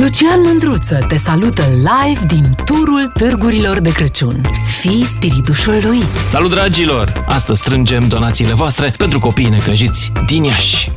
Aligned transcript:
Lucian 0.00 0.40
Mândruță 0.40 1.06
te 1.08 1.16
salută 1.16 1.62
live 1.62 2.26
din 2.26 2.56
turul 2.64 3.12
târgurilor 3.14 3.78
de 3.78 3.92
Crăciun. 3.92 4.40
Fii 4.80 5.04
spiritușul 5.04 5.78
lui! 5.82 6.02
Salut, 6.28 6.50
dragilor! 6.50 7.24
Astăzi 7.26 7.60
strângem 7.60 8.08
donațiile 8.08 8.52
voastre 8.52 8.94
pentru 8.96 9.18
copiii 9.18 9.48
necăjiți 9.48 10.12
din 10.26 10.42
Iași. 10.44 10.90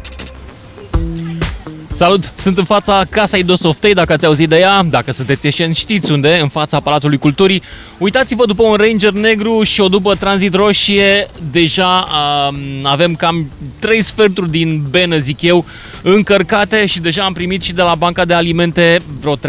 Salut! 2.02 2.34
Sunt 2.36 2.58
în 2.58 2.64
fața 2.64 3.06
Casei 3.10 3.44
Dosoftei, 3.44 3.94
dacă 3.94 4.14
ați 4.14 4.26
auzit 4.26 4.50
de 4.50 4.58
ea, 4.58 4.84
dacă 4.84 5.12
sunteți 5.12 5.46
ieșeni 5.46 5.73
știți 5.73 6.12
unde, 6.12 6.39
în 6.42 6.48
fața 6.48 6.80
Palatului 6.80 7.18
Culturii. 7.18 7.62
Uitați-vă 7.98 8.46
după 8.46 8.64
un 8.64 8.75
Ranger 8.75 9.12
negru 9.12 9.64
și 9.64 9.82
o 9.82 9.88
după 9.88 10.16
Transit 10.16 10.54
roșie, 10.54 11.28
deja 11.52 12.07
um, 12.50 12.86
avem 12.86 13.16
cam 13.16 13.50
3 13.79 14.02
sferturi 14.02 14.52
din 14.52 14.84
benă, 14.89 15.18
zic 15.18 15.42
eu, 15.42 15.66
încărcate 16.02 16.86
și 16.86 17.00
deja 17.00 17.24
am 17.24 17.34
primit 17.34 17.61
și 17.61 17.74
de 17.74 17.82
la 17.82 17.96
Banca 17.96 18.25
de 18.25 18.33
Alimente 18.33 19.02
vreo 19.20 19.38
3-4 19.38 19.39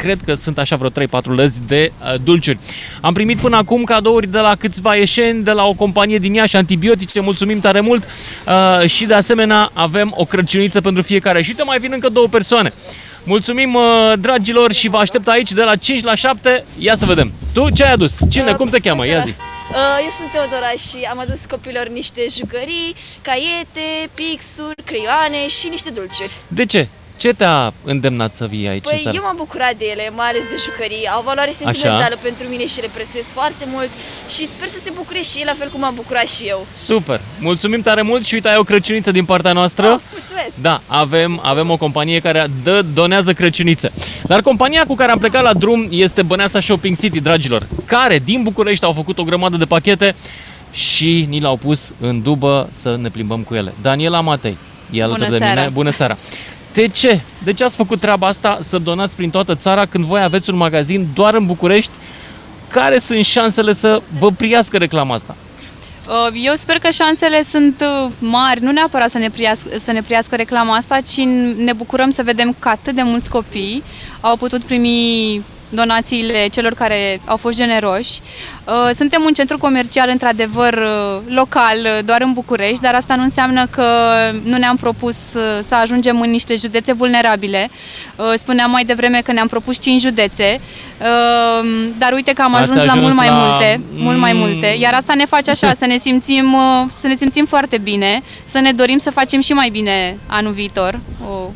cred 0.00 0.18
că 0.24 0.34
sunt 0.34 0.58
așa 0.58 0.76
vreo 0.76 0.90
3-4 0.90 1.22
lăzi 1.24 1.60
de 1.66 1.92
uh, 2.00 2.14
dulciuri. 2.24 2.58
Am 3.00 3.12
primit 3.12 3.38
până 3.38 3.56
acum 3.56 3.84
cadouri 3.84 4.26
de 4.26 4.38
la 4.38 4.54
câțiva 4.54 4.94
ieșeni, 4.94 5.42
de 5.44 5.50
la 5.50 5.64
o 5.64 5.72
companie 5.72 6.18
din 6.18 6.34
Iași, 6.34 6.56
antibiotice, 6.56 7.20
mulțumim 7.20 7.60
tare 7.60 7.80
mult 7.80 8.04
uh, 8.04 8.88
și 8.88 9.04
de 9.04 9.14
asemenea 9.14 9.70
avem 9.72 10.12
o 10.16 10.24
crăciuniță 10.24 10.80
pentru 10.80 11.02
fiecare. 11.02 11.42
Și 11.42 11.48
uite, 11.48 11.62
mai 11.62 11.78
vin 11.78 11.90
încă 11.92 12.08
două 12.08 12.28
persoane. 12.28 12.72
Mulțumim, 13.24 13.74
uh, 13.74 14.12
dragilor, 14.18 14.72
și 14.72 14.88
vă 14.88 14.96
aștept 14.96 15.28
aici 15.28 15.52
de 15.52 15.62
la 15.62 15.76
5 15.76 16.02
la 16.02 16.14
7. 16.14 16.64
Ia 16.78 16.94
să 16.94 17.06
vedem. 17.06 17.32
Tu 17.52 17.70
ce 17.70 17.84
ai 17.84 17.92
adus? 17.92 18.18
Cine? 18.30 18.52
Cum 18.52 18.68
te 18.68 18.78
cheamă? 18.78 19.06
Ia 19.06 19.18
zi. 19.18 19.28
Uh, 19.28 19.98
Eu 20.02 20.10
sunt 20.18 20.30
Teodora 20.32 20.70
și 20.70 21.04
am 21.10 21.18
adus 21.18 21.44
copilor 21.50 21.88
niște 21.88 22.20
jucării, 22.38 22.94
caiete, 23.22 24.10
pixuri, 24.14 24.82
creioane 24.84 25.48
și 25.48 25.68
niște 25.68 25.90
dulciuri. 25.90 26.34
De 26.48 26.66
ce? 26.66 26.88
Ce 27.16 27.32
te-a 27.32 27.72
îndemnat 27.84 28.34
să 28.34 28.46
vii 28.46 28.66
aici 28.68 28.84
în 28.84 28.90
Păi 28.90 28.98
seara 29.00 29.16
eu 29.16 29.22
asta? 29.22 29.26
m-am 29.26 29.36
bucurat 29.36 29.74
de 29.78 29.84
ele, 29.90 30.10
mai 30.16 30.26
ales 30.28 30.42
de 30.42 30.56
jucării. 30.64 31.06
Au 31.14 31.22
valoare 31.22 31.50
sentimentală 31.50 32.16
pentru 32.22 32.46
mine 32.48 32.66
și 32.66 32.80
le 32.80 32.88
prețuiesc 32.92 33.32
foarte 33.32 33.64
mult 33.72 33.90
și 34.28 34.46
sper 34.48 34.68
să 34.68 34.78
se 34.84 34.90
bucure 34.94 35.20
și 35.20 35.38
ei 35.38 35.42
la 35.46 35.54
fel 35.58 35.68
cum 35.70 35.80
m-am 35.80 35.94
bucurat 35.94 36.28
și 36.28 36.44
eu. 36.44 36.66
Super! 36.74 37.20
Mulțumim 37.40 37.80
tare 37.80 38.02
mult 38.02 38.24
și 38.24 38.34
uite, 38.34 38.48
ai 38.48 38.56
o 38.56 38.62
crăciuniță 38.62 39.10
din 39.10 39.24
partea 39.24 39.52
noastră. 39.52 39.86
Oh, 39.86 40.00
mulțumesc! 40.12 40.50
Da, 40.60 40.80
avem, 40.86 41.40
avem 41.42 41.70
o 41.70 41.76
companie 41.76 42.20
care 42.20 42.46
dă, 42.62 42.82
donează 42.94 43.32
crăciunițe. 43.32 43.92
Dar 44.26 44.40
compania 44.40 44.84
cu 44.86 44.94
care 44.94 45.12
am 45.12 45.18
plecat 45.18 45.42
la 45.42 45.52
drum 45.54 45.86
este 45.90 46.22
Băneasa 46.22 46.60
Shopping 46.60 46.96
City, 46.98 47.20
dragilor, 47.20 47.66
care 47.84 48.18
din 48.18 48.42
București 48.42 48.84
au 48.84 48.92
făcut 48.92 49.18
o 49.18 49.24
grămadă 49.24 49.56
de 49.56 49.64
pachete 49.64 50.14
și 50.72 51.26
ni 51.28 51.40
l-au 51.40 51.56
pus 51.56 51.92
în 52.00 52.22
dubă 52.22 52.68
să 52.72 52.96
ne 53.00 53.08
plimbăm 53.08 53.42
cu 53.42 53.54
ele. 53.54 53.72
Daniela 53.82 54.20
Matei, 54.20 54.56
e 54.90 55.02
alături 55.02 55.30
de 55.30 55.36
seara. 55.36 55.60
mine. 55.60 55.68
Bună 55.72 55.90
seara! 55.90 56.16
De 56.76 56.88
ce? 56.88 57.20
De 57.44 57.52
ce 57.52 57.64
ați 57.64 57.76
făcut 57.76 58.00
treaba 58.00 58.26
asta 58.26 58.58
să 58.62 58.78
donați 58.78 59.16
prin 59.16 59.30
toată 59.30 59.54
țara 59.54 59.86
când 59.86 60.04
voi 60.04 60.22
aveți 60.22 60.50
un 60.50 60.56
magazin 60.56 61.08
doar 61.14 61.34
în 61.34 61.46
București? 61.46 61.90
Care 62.68 62.98
sunt 62.98 63.24
șansele 63.24 63.72
să 63.72 64.02
vă 64.18 64.30
priască 64.30 64.76
reclama 64.76 65.14
asta? 65.14 65.36
Uh, 66.08 66.40
Eu 66.44 66.54
sper 66.54 66.78
că 66.78 66.90
șansele 66.90 67.42
sunt 67.42 67.80
uh, 67.80 68.12
mari, 68.18 68.62
nu 68.62 68.70
neapărat 68.70 69.10
să 69.10 69.18
ne, 69.18 69.30
priască, 69.30 69.68
să 69.78 69.92
ne 69.92 70.02
priască 70.02 70.36
reclama 70.36 70.74
asta, 70.74 71.00
ci 71.00 71.18
ne 71.56 71.72
bucurăm 71.72 72.10
să 72.10 72.22
vedem 72.22 72.56
că 72.58 72.68
atât 72.68 72.94
de 72.94 73.02
mulți 73.02 73.30
copii 73.30 73.82
au 74.20 74.36
putut 74.36 74.62
primi 74.62 75.42
donațiile 75.68 76.46
celor 76.48 76.72
care 76.72 77.20
au 77.24 77.36
fost 77.36 77.56
generoși. 77.56 78.20
Uh, 78.64 78.90
Suntem 78.94 79.22
un 79.24 79.32
centru 79.32 79.58
comercial, 79.58 80.08
într-adevăr, 80.08 80.72
uh, 80.74 81.20
local, 81.34 81.76
uh, 81.82 82.04
doar 82.04 82.20
în 82.22 82.32
București, 82.32 82.80
dar 82.80 82.94
asta 82.94 83.14
nu 83.14 83.22
înseamnă 83.22 83.66
că 83.66 83.84
nu 84.42 84.56
ne-am 84.56 84.76
propus 84.76 85.34
uh, 85.34 85.42
să 85.62 85.74
ajungem 85.74 86.20
în 86.20 86.30
niște 86.30 86.54
județe 86.56 86.92
vulnerabile. 86.92 87.68
Uh, 88.16 88.32
Spuneam 88.34 88.70
mai 88.70 88.84
devreme 88.84 89.20
că 89.24 89.32
ne-am 89.32 89.46
propus 89.46 89.80
5 89.80 90.00
județe, 90.00 90.60
uh, 91.00 91.68
dar 91.98 92.12
uite 92.12 92.32
că 92.32 92.42
am 92.42 92.54
Ați 92.54 92.62
ajuns 92.62 92.76
la 92.76 92.82
ajuns 92.92 93.00
mult 93.04 93.14
mai 93.14 93.28
la- 93.28 93.34
multe, 93.34 93.80
mult 93.94 94.18
mai 94.18 94.32
Mm. 94.32 94.38
multe. 94.38 94.66
Iar 94.80 94.94
asta 94.94 95.14
ne 95.14 95.24
face 95.24 95.50
așa, 95.50 95.72
să 95.74 95.86
ne 95.86 95.96
simțim, 95.96 96.52
uh, 96.52 96.86
să 97.00 97.06
ne 97.06 97.14
simțim 97.16 97.44
foarte 97.46 97.78
bine, 97.78 98.22
să 98.44 98.58
ne 98.58 98.72
dorim 98.72 98.98
să 98.98 99.10
facem 99.10 99.40
și 99.40 99.52
mai 99.52 99.68
bine 99.70 100.18
anul 100.26 100.52
viitor. 100.52 101.00
O, 101.30 101.50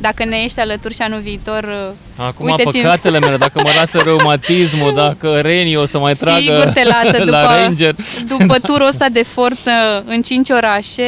dacă 0.00 0.24
ne 0.24 0.36
ești 0.44 0.60
alături 0.60 0.94
și 0.94 1.02
anul 1.02 1.20
viitor, 1.20 1.64
uh, 1.64 2.24
Acum 2.26 2.46
uite-ți- 2.46 2.78
păcatele 2.78 3.18
mele, 3.18 3.36
dacă 3.36 3.60
mă 3.62 3.70
lasă 3.78 3.98
reumatismul, 4.04 4.94
dacă 4.94 5.40
Reni 5.40 5.76
o 5.76 5.84
să 5.84 5.98
mai 5.98 6.12
tragă 6.12 6.38
Sigur 6.40 6.68
te 6.68 6.82
lasă 6.84 7.18
după, 7.24 7.30
la 7.30 7.60
Ranger. 7.62 7.94
după 8.28 8.58
turul 8.58 8.86
ăsta 8.86 9.08
de 9.08 9.22
forță 9.22 9.70
în 10.06 10.22
5 10.22 10.50
orașe, 10.50 11.02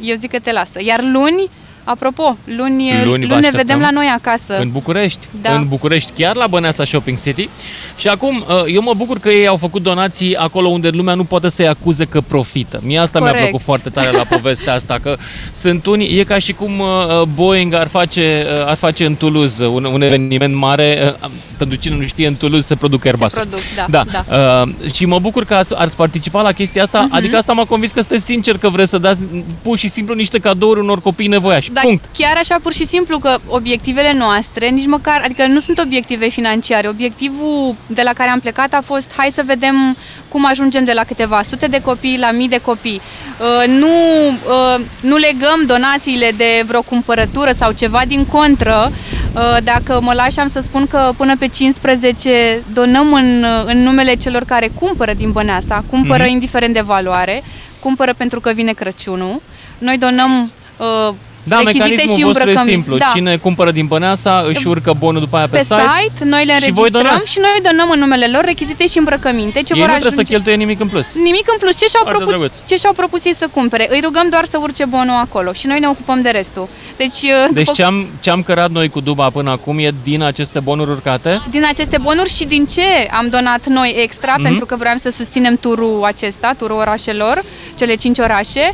eu 0.00 0.16
zic 0.16 0.30
că 0.30 0.38
te 0.38 0.52
lasă. 0.52 0.78
Iar 0.82 1.00
luni, 1.12 1.48
apropo, 1.84 2.36
luni, 2.44 2.56
Luni 2.56 3.04
vă 3.04 3.06
luni 3.06 3.26
ne 3.26 3.34
așteptăm 3.34 3.50
vedem 3.52 3.80
la 3.80 3.90
noi 3.90 4.06
acasă. 4.14 4.58
În 4.58 4.70
București, 4.70 5.26
Da. 5.42 5.54
în 5.54 5.68
București, 5.68 6.12
chiar 6.22 6.36
la 6.36 6.46
Băneasa 6.46 6.84
Shopping 6.84 7.20
City. 7.22 7.48
Și 7.96 8.08
acum, 8.08 8.44
uh, 8.48 8.62
eu 8.74 8.82
mă 8.82 8.92
bucur 8.96 9.18
că 9.18 9.28
ei 9.30 9.46
au 9.46 9.56
făcut 9.56 9.82
donații 9.82 10.36
acolo 10.36 10.68
unde 10.68 10.88
lumea 10.88 11.14
nu 11.14 11.24
poate 11.24 11.48
să-i 11.50 11.68
acuze 11.68 12.04
că 12.04 12.20
profită. 12.20 12.80
Mie 12.82 12.98
asta 12.98 13.18
mi-a 13.18 13.28
Corect. 13.28 13.46
plăcut 13.48 13.64
foarte 13.64 13.90
tare 13.90 14.10
la 14.10 14.24
povestea 14.24 14.74
asta, 14.74 14.98
că 15.02 15.16
sunt 15.52 15.86
unii, 15.86 16.18
e 16.18 16.24
ca 16.24 16.38
și 16.38 16.52
cum 16.52 16.78
uh, 16.78 16.86
Boeing 17.34 17.74
ar 17.74 17.86
face, 17.88 18.46
uh, 18.60 18.66
ar 18.68 18.76
face 18.76 19.04
în 19.04 19.14
Toulouse 19.14 19.66
un, 19.66 19.84
un 19.84 20.02
eveniment 20.02 20.54
mare, 20.54 21.14
uh, 21.22 21.30
pentru 21.58 21.76
cine 21.78 21.96
nu 21.96 22.06
știe, 22.06 22.26
în 22.26 22.34
Toulouse 22.34 22.66
se 22.66 22.74
produc 22.74 23.04
Airbus. 23.04 23.32
produc, 23.32 23.58
da, 23.76 23.86
da. 23.90 24.04
da. 24.28 24.62
Uh, 24.62 24.92
și 24.92 25.06
mă 25.06 25.18
bucur 25.18 25.44
că 25.44 25.54
ați, 25.54 25.74
ați 25.74 25.96
participat 25.96 26.42
la 26.42 26.52
chestia 26.52 26.82
asta, 26.82 27.00
Mhm. 27.00 27.14
adică 27.14 27.36
asta 27.36 27.52
m-a 27.52 27.64
convins 27.64 27.92
că 27.92 28.00
sunteți 28.00 28.24
sincer 28.24 28.58
că 28.58 28.68
vreți 28.68 28.90
să 28.90 28.98
dați 28.98 29.20
pur 29.62 29.78
și 29.78 29.88
simplu 29.88 30.14
niște 30.14 30.38
cadouri 30.38 30.80
unor 30.80 31.00
copii 31.00 31.26
nevoiași. 31.26 31.72
Dar 31.74 31.82
Punct. 31.84 32.04
chiar 32.18 32.36
așa 32.36 32.56
pur 32.62 32.72
și 32.72 32.86
simplu 32.86 33.18
că 33.18 33.38
obiectivele 33.48 34.12
noastre, 34.12 34.68
nici 34.68 34.86
măcar, 34.86 35.20
adică 35.24 35.46
nu 35.46 35.58
sunt 35.60 35.78
obiective 35.78 36.28
financiare. 36.28 36.88
Obiectivul 36.88 37.74
de 37.86 38.02
la 38.02 38.12
care 38.12 38.30
am 38.30 38.40
plecat 38.40 38.74
a 38.74 38.80
fost 38.84 39.12
hai 39.16 39.28
să 39.30 39.42
vedem 39.46 39.96
cum 40.28 40.46
ajungem 40.46 40.84
de 40.84 40.92
la 40.92 41.04
câteva 41.04 41.42
sute 41.42 41.66
de 41.66 41.80
copii 41.80 42.18
la 42.18 42.30
mii 42.30 42.48
de 42.48 42.58
copii. 42.58 43.00
Uh, 43.40 43.68
Nu, 43.68 43.88
uh, 44.28 44.80
nu 45.00 45.16
legăm 45.16 45.62
donațiile 45.66 46.30
de 46.36 46.62
vreo 46.66 46.82
cumpărătură 46.82 47.52
sau 47.52 47.72
ceva 47.72 48.02
din 48.06 48.24
contră. 48.26 48.92
Uh, 49.34 49.56
Dacă 49.62 49.98
mă 50.02 50.12
lași, 50.12 50.38
am 50.40 50.48
să 50.48 50.60
spun 50.60 50.86
că 50.86 51.12
până 51.16 51.36
pe 51.36 51.46
15 51.46 52.62
donăm 52.72 53.12
în, 53.12 53.44
în 53.64 53.82
numele 53.82 54.14
celor 54.14 54.44
care 54.44 54.70
cumpără 54.80 55.12
din 55.16 55.32
Băneasa, 55.32 55.84
cumpără 55.90 56.22
Mhm. 56.22 56.32
indiferent 56.32 56.74
de 56.74 56.80
valoare, 56.80 57.42
cumpără 57.80 58.14
pentru 58.16 58.40
că 58.40 58.50
vine 58.54 58.72
Crăciunul. 58.72 59.42
Noi 59.78 59.98
donăm 59.98 60.52
uh, 60.76 61.14
Da, 61.46 61.56
rechizite 61.56 61.84
mecanismul 61.88 62.18
și 62.18 62.24
vostru 62.24 62.42
e 62.42 62.44
îmbrăcăminte. 62.46 62.72
simplu. 62.72 62.96
Da. 62.96 63.10
Cine 63.14 63.36
cumpără 63.36 63.70
din 63.70 63.86
Băneasa 63.86 64.44
își 64.48 64.66
urcă 64.66 64.92
bonul 64.98 65.20
după 65.20 65.36
aia 65.36 65.48
pe, 65.48 65.56
pe 65.56 65.62
site, 65.74 66.24
noi 66.24 66.44
le 66.44 66.52
și 66.54 66.58
voi 66.60 66.68
înregistrăm 66.68 67.02
donați. 67.02 67.30
și 67.32 67.38
noi 67.38 67.56
donăm 67.62 67.90
în 67.90 67.98
numele 67.98 68.26
lor 68.34 68.44
rechizite 68.44 68.86
și 68.86 68.98
îmbrăcăminte 68.98 69.58
ce 69.62 69.72
Ei 69.74 69.80
vor 69.80 69.88
nu 69.88 69.94
trebuie 69.94 69.96
ajunge. 70.12 70.24
să 70.24 70.32
cheltuie 70.32 70.54
nimic 70.54 70.80
în 70.80 70.88
plus. 70.88 71.06
Nimic 71.14 71.46
în 71.52 71.58
plus, 71.58 71.74
ce 71.78 71.86
și-au 71.92 72.02
Foarte 72.02 72.22
propus, 72.24 72.34
drăguț. 72.34 72.68
ce 72.70 72.76
și-au 72.76 72.92
propus 72.92 73.24
ei 73.24 73.34
să 73.34 73.46
cumpere. 73.56 73.86
Îi 73.90 74.00
rugăm 74.04 74.26
doar 74.30 74.44
să 74.44 74.56
urce 74.60 74.84
bonul 74.84 75.16
acolo 75.26 75.52
și 75.52 75.66
noi 75.66 75.78
ne 75.78 75.88
ocupăm 75.88 76.22
de 76.22 76.30
restul. 76.30 76.68
Deci, 76.96 77.20
Deci 77.52 77.64
după, 77.66 77.72
ce 77.76 77.82
am, 77.82 77.96
ce 78.20 78.30
am 78.30 78.42
cărat 78.42 78.70
noi 78.70 78.88
cu 78.88 79.00
Duba 79.00 79.30
până 79.30 79.50
acum 79.50 79.78
e 79.78 79.90
din 80.02 80.22
aceste 80.22 80.60
bonuri 80.60 80.90
urcate? 80.90 81.40
din 81.50 81.64
aceste 81.68 81.98
bonuri 82.02 82.30
și 82.36 82.44
din 82.44 82.66
ce 82.66 82.82
am 83.18 83.28
donat 83.28 83.66
noi 83.66 83.94
extra, 84.02 84.32
Mhm. 84.34 84.42
pentru 84.42 84.66
că 84.66 84.76
vreau 84.76 84.96
să 84.98 85.10
susținem 85.10 85.56
turul 85.56 86.00
acesta, 86.04 86.54
turul 86.58 86.76
orașelor, 86.76 87.42
cele 87.78 87.94
cinci 87.94 88.18
orașe, 88.18 88.72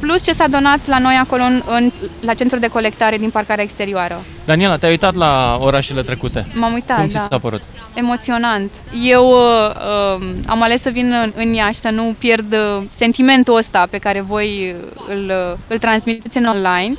plus 0.00 0.24
ce 0.24 0.32
s-a 0.32 0.46
donat 0.48 0.86
la 0.86 0.98
noi 0.98 1.16
acolo 1.20 1.42
în, 1.42 1.62
în, 1.66 1.92
la 2.20 2.34
centrul 2.34 2.60
de 2.60 2.68
colectare 2.68 3.16
din 3.16 3.30
parcarea 3.30 3.64
exterioară. 3.64 4.20
Daniela, 4.44 4.76
te-ai 4.76 4.90
uitat 4.90 5.14
la 5.14 5.58
orașele 5.60 6.02
trecute. 6.02 6.46
M-am 6.54 6.72
uitat, 6.72 6.96
Cum 6.96 7.08
ți 7.08 7.14
da. 7.14 7.26
s-a 7.30 7.38
părut? 7.38 7.62
Emoționant. 7.94 8.70
Eu 9.04 9.28
uh, 9.30 9.70
uh, 10.18 10.26
am 10.46 10.62
ales 10.62 10.82
să 10.82 10.90
vin 10.90 11.12
în, 11.12 11.32
în 11.36 11.52
Iași, 11.52 11.78
să 11.78 11.90
nu 11.90 12.14
pierd 12.18 12.52
uh, 12.52 12.84
sentimentul 12.94 13.56
ăsta 13.56 13.86
pe 13.90 13.98
care 13.98 14.20
voi 14.20 14.74
îl, 15.08 15.32
uh, 15.52 15.58
îl 15.66 15.78
transmiteți 15.78 16.36
în 16.36 16.44
online. 16.44 16.94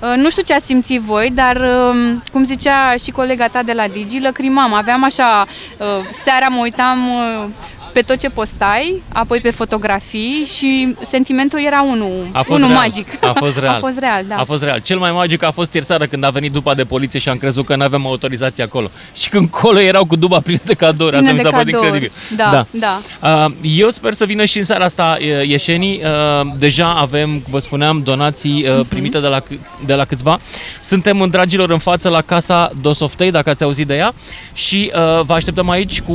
Uh, 0.00 0.12
nu 0.16 0.30
știu 0.30 0.42
ce 0.42 0.54
ați 0.54 0.66
simțit 0.66 1.00
voi, 1.00 1.30
dar 1.34 1.56
uh, 1.56 2.14
cum 2.32 2.44
zicea 2.44 2.94
și 3.04 3.10
colega 3.10 3.46
ta 3.46 3.62
de 3.62 3.72
la 3.72 3.88
Digi, 3.88 4.20
lăcrimam. 4.20 4.74
Aveam 4.74 5.04
așa, 5.04 5.46
uh, 5.78 5.86
seara 6.10 6.48
mă 6.48 6.60
uitam 6.60 7.08
uh, 7.08 7.44
pe 7.92 8.00
tot 8.00 8.18
ce 8.18 8.28
postai, 8.28 9.02
apoi 9.08 9.40
pe 9.40 9.50
fotografii 9.50 10.44
și 10.56 10.94
sentimentul 11.06 11.60
era 11.64 11.82
unul, 11.82 12.28
A 12.32 12.42
fost 12.42 12.58
unul 12.58 12.68
real. 12.70 12.80
magic. 12.80 13.06
A 13.24 13.32
fost 13.38 13.58
real. 13.62 13.74
a 13.74 13.78
fost 13.78 13.98
real, 13.98 14.24
da. 14.28 14.36
A 14.36 14.44
fost 14.44 14.62
real. 14.62 14.78
Cel 14.78 14.98
mai 14.98 15.10
magic 15.12 15.42
a 15.42 15.50
fost 15.50 15.74
ieri 15.74 15.86
seara 15.86 16.06
când 16.06 16.24
a 16.24 16.30
venit 16.30 16.52
după 16.52 16.74
de 16.74 16.84
poliție 16.84 17.18
și 17.18 17.28
am 17.28 17.36
crezut 17.36 17.66
că 17.66 17.76
nu 17.76 17.82
avem 17.84 18.06
autorizație 18.06 18.64
acolo. 18.64 18.90
Și 19.14 19.28
când 19.28 19.48
colo 19.50 19.80
erau 19.80 20.04
cu 20.04 20.16
duba 20.16 20.40
plină 20.40 20.60
de 20.64 20.74
cadouri. 20.74 21.16
Plină 21.16 21.30
Asta 21.30 21.32
mi 21.36 21.42
de 21.42 21.48
s-a 21.48 21.56
părut 21.56 21.72
cadouri. 21.72 21.86
incredibil. 21.94 22.36
Da, 22.36 22.66
da. 22.70 23.44
Uh, 23.46 23.52
Eu 23.76 23.88
sper 23.90 24.12
să 24.12 24.24
vină 24.24 24.44
și 24.44 24.58
în 24.58 24.64
seara 24.64 24.84
asta 24.84 25.16
uh, 25.20 25.48
ieșenii. 25.48 26.00
Uh, 26.04 26.50
Deja 26.58 26.94
avem, 26.94 27.42
vă 27.50 27.58
spuneam, 27.58 28.00
donații 28.04 28.64
Mhm. 28.68 28.78
uh, 28.78 28.86
primite 28.88 29.18
de 29.20 29.26
la, 29.26 29.40
câ- 29.40 29.58
de 29.86 29.94
la 29.94 30.04
câțiva. 30.04 30.38
Suntem, 30.82 31.20
în 31.20 31.30
dragilor, 31.30 31.70
în 31.70 31.78
față 31.78 32.08
la 32.08 32.20
casa 32.20 32.70
Dosoftei, 32.80 33.30
dacă 33.30 33.50
ați 33.50 33.62
auzit 33.62 33.86
de 33.86 33.96
ea. 33.96 34.12
Și 34.52 34.92
uh, 34.94 35.24
vă 35.24 35.32
așteptăm 35.32 35.68
aici 35.70 36.00
cu 36.00 36.12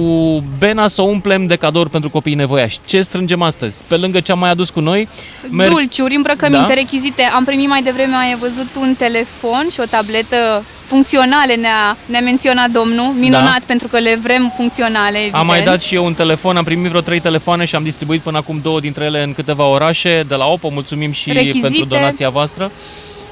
Bena 0.58 0.88
să 0.88 1.02
o 1.02 1.06
umplem 1.06 1.46
de 1.46 1.56
cadouri 1.68 1.90
pentru 1.90 2.10
copiii 2.10 2.36
nevoiași. 2.36 2.80
Ce 2.86 3.02
strângem 3.02 3.42
astăzi? 3.42 3.84
Pe 3.88 3.96
lângă 3.96 4.20
ce 4.20 4.32
am 4.32 4.40
mai 4.40 4.50
adus 4.50 4.70
cu 4.70 4.80
noi, 4.80 5.08
Dulciuri, 5.70 6.16
îmbrăcăminte, 6.16 6.68
Da? 6.68 6.74
rechizite. 6.74 7.24
Am 7.24 7.44
primit 7.44 7.68
mai 7.68 7.82
devreme, 7.84 8.16
ai 8.16 8.36
văzut 8.40 8.68
un 8.80 8.96
telefon 8.98 9.68
și 9.72 9.80
o 9.80 9.84
tabletă 9.84 10.64
funcționale 10.86 11.56
ne-a, 11.56 11.98
ne-a 12.06 12.20
menționat 12.22 12.70
domnul, 12.70 13.14
minunat 13.20 13.60
da. 13.60 13.66
pentru 13.66 13.88
că 13.88 13.98
le 13.98 14.20
vrem 14.22 14.54
funcționale, 14.56 15.18
evident. 15.18 15.34
Am 15.42 15.46
mai 15.46 15.64
dat 15.64 15.82
și 15.82 15.96
eu 15.96 16.06
un 16.06 16.14
telefon, 16.14 16.58
am 16.58 16.64
primit 16.64 16.90
vreo 16.90 17.02
trei 17.02 17.20
telefoane 17.20 17.66
și 17.66 17.76
am 17.76 17.84
distribuit 17.84 18.22
până 18.22 18.38
acum 18.38 18.60
două 18.64 18.80
dintre 18.80 19.06
ele 19.06 19.24
în 19.24 19.34
câteva 19.34 19.66
orașe 19.66 20.24
de 20.28 20.36
la 20.36 20.46
OPO. 20.46 20.70
Mulțumim 20.70 21.12
și 21.12 21.32
Rechizite. 21.32 21.68
pentru 21.68 21.86
donația 21.86 22.30
voastră. 22.30 22.72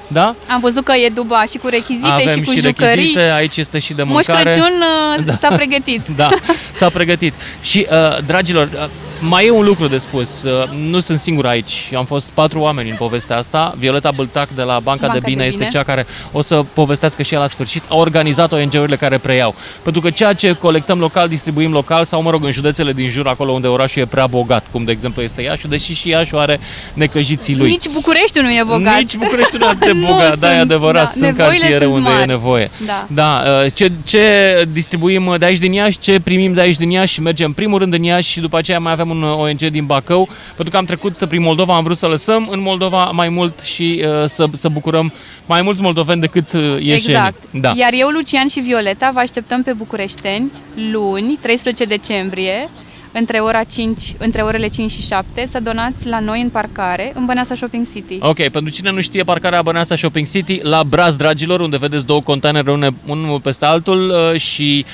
Da? 0.08 0.36
Am 0.48 0.60
văzut 0.60 0.84
că 0.84 0.92
e 0.92 1.10
duba 1.10 1.46
și 1.46 1.58
cu 1.58 1.68
rechizite 1.68 2.08
Avem 2.08 2.28
și 2.28 2.42
cu 2.42 2.52
și 2.52 2.60
jucării. 2.60 2.96
Rechizite, 2.96 3.20
aici 3.20 3.58
este 3.58 3.80
și 3.80 3.94
de 3.94 4.04
mâncare. 4.04 4.44
Moș 4.44 4.54
Crăciun 4.54 4.74
uh, 5.18 5.26
da. 5.28 5.34
s-a 5.36 5.48
pregătit. 5.56 6.02
da, 6.16 6.30
s-a 6.74 6.90
pregătit. 6.90 7.34
Și, 7.62 7.88
uh, 7.90 8.24
dragilor, 8.26 8.70
uh, 8.74 8.86
mai 9.28 9.46
e 9.46 9.52
un 9.52 9.64
lucru 9.66 9.88
de 9.88 9.98
spus. 9.98 10.44
Uh, 10.44 10.70
nu 10.90 11.00
sunt 11.00 11.20
singur 11.20 11.46
aici. 11.46 11.92
Am 11.96 12.06
fost 12.06 12.30
patru 12.34 12.60
oameni 12.60 12.90
în 12.90 12.96
povestea 12.96 13.38
asta. 13.38 13.76
Violeta 13.78 14.12
Bâltac 14.12 14.50
de 14.50 14.62
la 14.62 14.80
Banca, 14.80 15.08
Banca 15.08 15.14
de, 15.14 15.20
Bine 15.20 15.44
de 15.44 15.50
Bine 15.50 15.64
este 15.64 15.78
cea 15.78 15.84
care 15.84 16.06
o 16.32 16.42
să 16.42 16.66
povestească 16.74 17.22
și 17.24 17.34
ea 17.34 17.40
la 17.40 17.48
sfârșit. 17.48 17.84
A 17.90 17.96
organizat 17.96 18.52
ONG-urile 18.52 18.96
care 18.96 19.18
preiau. 19.18 19.56
Pentru 19.84 20.02
că 20.02 20.10
ceea 20.10 20.34
ce 20.34 20.54
colectăm 20.54 21.00
local, 21.00 21.28
distribuim 21.28 21.72
local 21.72 22.06
sau, 22.06 22.22
mă 22.22 22.30
rog, 22.30 22.44
în 22.44 22.52
județele 22.52 22.94
din 22.94 23.10
jur, 23.10 23.28
acolo 23.28 23.52
unde 23.52 23.68
orașul 23.68 24.02
e 24.02 24.06
prea 24.06 24.28
bogat, 24.28 24.66
cum 24.72 24.84
de 24.84 24.92
exemplu 24.92 25.22
este 25.22 25.42
Iașu, 25.42 25.68
deși 25.68 25.94
și 25.94 26.10
Iașu 26.10 26.38
are 26.38 26.60
necăjiții 26.94 27.58
lui. 27.58 27.70
Nici 27.70 27.90
București 27.94 28.40
nu 28.40 28.50
e 28.50 28.64
bogat. 28.66 28.98
Nici 28.98 29.16
București 29.16 29.58
nu 29.58 29.66
e 29.66 29.78
de 29.94 29.94
bogat, 29.94 30.40
da, 30.40 30.56
e 30.56 30.60
adevărat. 30.60 31.04
Da, 31.04 31.26
sunt 31.26 31.38
cartiere 31.38 31.84
sunt 31.84 31.96
unde 31.96 32.10
mari. 32.10 32.22
e 32.22 32.26
nevoie. 32.26 32.72
Da. 32.86 33.08
da 33.08 33.44
uh, 33.64 33.72
ce, 33.74 33.92
ce 34.04 34.68
distribuim 34.72 35.36
de 35.40 35.46
aici 35.46 35.58
din 35.58 35.74
Iași, 35.74 36.00
ce 36.00 36.20
primim 36.20 36.54
de 36.54 36.62
aici 36.62 36.78
din 36.78 36.90
Iași, 36.90 37.22
mergem 37.22 37.46
în 37.46 37.54
primul 37.54 37.80
rând 37.80 37.94
în 37.94 38.04
Iași 38.04 38.32
și 38.32 38.40
după 38.40 38.58
aceea 38.58 38.80
mai 38.80 38.92
avem 38.92 39.10
un 39.10 39.15
ONG 39.24 39.58
din 39.70 39.86
din 39.86 39.86
Bacău, 39.86 40.28
pentru 40.48 40.70
că 40.70 40.78
am 40.78 40.86
trecut 40.86 41.26
prin 41.28 41.42
Moldova, 41.42 41.76
am 41.76 41.84
vrut 41.84 41.98
să 41.98 42.08
lăsăm 42.08 42.48
în 42.52 42.62
Moldova 42.62 43.04
mai 43.06 43.30
mult 43.30 43.60
și 43.60 44.04
uh, 44.04 44.26
să, 44.28 44.46
să 44.58 44.70
bucurăm 44.70 45.14
mai 45.46 45.62
mulți 45.62 45.82
moldoveni 45.82 46.22
decât 46.22 46.54
uh, 46.54 46.62
ieșeni. 46.62 46.94
Exact. 46.96 47.44
Da. 47.52 47.74
Iar 47.76 47.92
eu, 47.94 48.10
Lucian 48.10 48.48
și 48.48 48.60
Violeta 48.60 49.12
vă 49.14 49.20
așteptăm 49.20 49.62
pe 49.64 49.74
Bucureșteni 49.74 50.52
luni, 50.92 51.38
13 51.42 51.84
decembrie, 51.84 52.70
între, 53.18 53.40
ora 53.40 53.64
5, 53.64 54.02
între 54.18 54.42
orele 54.42 54.68
5 54.68 54.92
și 54.92 55.02
7 55.02 55.46
să 55.48 55.60
donați 55.60 56.08
la 56.08 56.20
noi 56.20 56.42
în 56.42 56.50
parcare, 56.50 57.12
în 57.16 57.26
Băneasa 57.26 57.56
Shopping 57.56 57.88
City. 57.94 58.18
Ok, 58.20 58.36
pentru 58.36 58.74
cine 58.74 58.92
nu 58.92 59.02
știe 59.02 59.24
parcarea 59.24 59.62
Băneasa 59.62 59.96
Shopping 59.96 60.30
City, 60.30 60.60
la 60.64 60.84
Braz, 60.84 61.16
dragilor, 61.16 61.60
unde 61.60 61.78
vedeți 61.78 62.06
două 62.06 62.22
containere 62.22 62.94
unul 63.06 63.40
peste 63.40 63.66
altul 63.66 64.10
uh, 64.10 64.40
și 64.40 64.86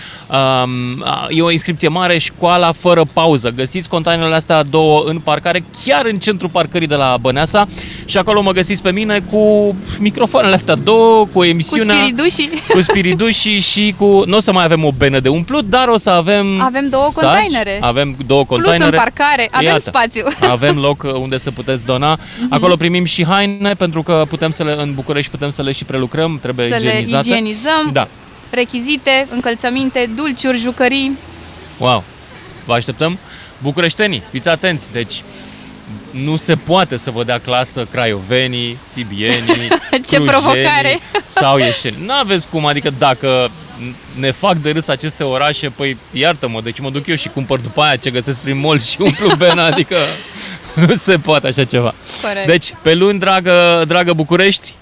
um, 0.63 1.03
e 1.29 1.41
o 1.41 1.51
inscripție 1.51 1.87
mare, 1.87 2.17
școala 2.17 2.71
fără 2.71 3.05
pauză. 3.13 3.49
Găsiți 3.55 3.89
containerele 3.89 4.35
astea 4.35 4.63
două 4.63 5.03
în 5.05 5.19
parcare, 5.19 5.63
chiar 5.85 6.05
în 6.05 6.17
centrul 6.17 6.49
parcării 6.49 6.87
de 6.87 6.95
la 6.95 7.17
Băneasa 7.21 7.67
și 8.05 8.17
acolo 8.17 8.41
mă 8.41 8.51
găsiți 8.51 8.81
pe 8.81 8.91
mine 8.91 9.23
cu 9.31 9.75
microfoanele 9.99 10.55
astea 10.55 10.75
două, 10.75 11.27
cu 11.33 11.43
emisiunea... 11.43 11.95
Cu 11.95 12.01
spiridușii. 12.01 12.49
Cu 12.73 12.81
spiridușii 12.81 13.59
și 13.59 13.95
cu... 13.97 14.23
Nu 14.25 14.35
o 14.35 14.39
să 14.39 14.51
mai 14.51 14.63
avem 14.63 14.83
o 14.83 14.91
benă 14.91 15.19
de 15.19 15.29
umplut, 15.29 15.69
dar 15.69 15.87
o 15.87 15.97
să 15.97 16.09
avem... 16.09 16.61
Avem 16.61 16.87
două 16.89 17.09
saci, 17.11 17.23
containere. 17.23 17.77
Avem 17.81 18.10
două 18.25 18.45
containere. 18.45 18.89
Plus 18.89 18.99
în 18.99 19.11
parcare, 19.13 19.47
avem 19.51 19.67
Iată, 19.67 19.79
spațiu. 19.79 20.25
Avem 20.55 20.77
loc 20.77 21.03
uh, 21.03 21.13
unde 21.13 21.37
să 21.37 21.51
puteți 21.51 21.85
dona. 21.85 22.19
Mhm. 22.39 22.53
Acolo 22.53 22.75
primim 22.75 23.05
și 23.05 23.25
haine, 23.25 23.73
pentru 23.73 24.03
că 24.03 24.23
putem 24.29 24.51
să 24.51 24.63
le, 24.63 24.75
în 24.77 24.93
București 24.93 25.31
putem 25.31 25.51
să 25.51 25.61
le 25.61 25.71
și 25.71 25.83
prelucrăm, 25.83 26.39
trebuie 26.41 26.67
să 26.67 26.75
igienizate. 26.75 27.29
le 27.29 27.35
igienizăm, 27.35 27.89
da. 27.91 28.07
rechizite, 28.49 29.27
încălțăminte, 29.29 30.09
dulciuri, 30.15 30.57
jucării. 30.57 31.17
Wow! 31.77 32.03
Vă 32.65 32.73
așteptăm? 32.73 33.17
Bucureștenii, 33.57 34.23
fiți 34.31 34.49
atenți, 34.49 34.91
deci 34.91 35.21
nu 36.11 36.35
se 36.35 36.55
poate 36.55 36.97
să 36.97 37.11
vă 37.11 37.23
dea 37.23 37.39
clasă 37.39 37.87
craiovenii, 37.91 38.77
sibienii, 38.87 39.67
Ce 40.09 40.19
provocare! 40.19 40.99
sau 41.29 41.57
ieșeni. 41.57 41.95
Nu 42.05 42.13
aveți 42.13 42.47
cum, 42.47 42.65
adică 42.65 42.93
dacă 42.97 43.51
ne 44.19 44.31
fac 44.31 44.57
de 44.57 44.71
râs 44.71 44.87
aceste 44.87 45.23
orașe, 45.23 45.69
păi 45.69 45.97
iartă-mă, 46.11 46.61
deci 46.61 46.79
mă 46.79 46.89
duc 46.89 47.07
eu 47.07 47.15
și 47.15 47.29
cumpăr 47.29 47.59
după 47.59 47.81
aia 47.81 47.95
ce 47.95 48.09
găsesc 48.09 48.41
prin 48.41 48.59
mall 48.59 48.79
și 48.79 49.01
umplu 49.01 49.35
bena, 49.41 49.65
adică 49.65 49.95
nu 50.75 50.93
se 50.93 51.17
poate 51.17 51.47
așa 51.47 51.63
ceva. 51.63 51.93
Corect. 52.21 52.45
Deci, 52.45 52.73
pe 52.81 52.93
luni, 52.93 53.19
dragă, 53.19 53.83
dragă 53.87 54.13
București, 54.13 54.73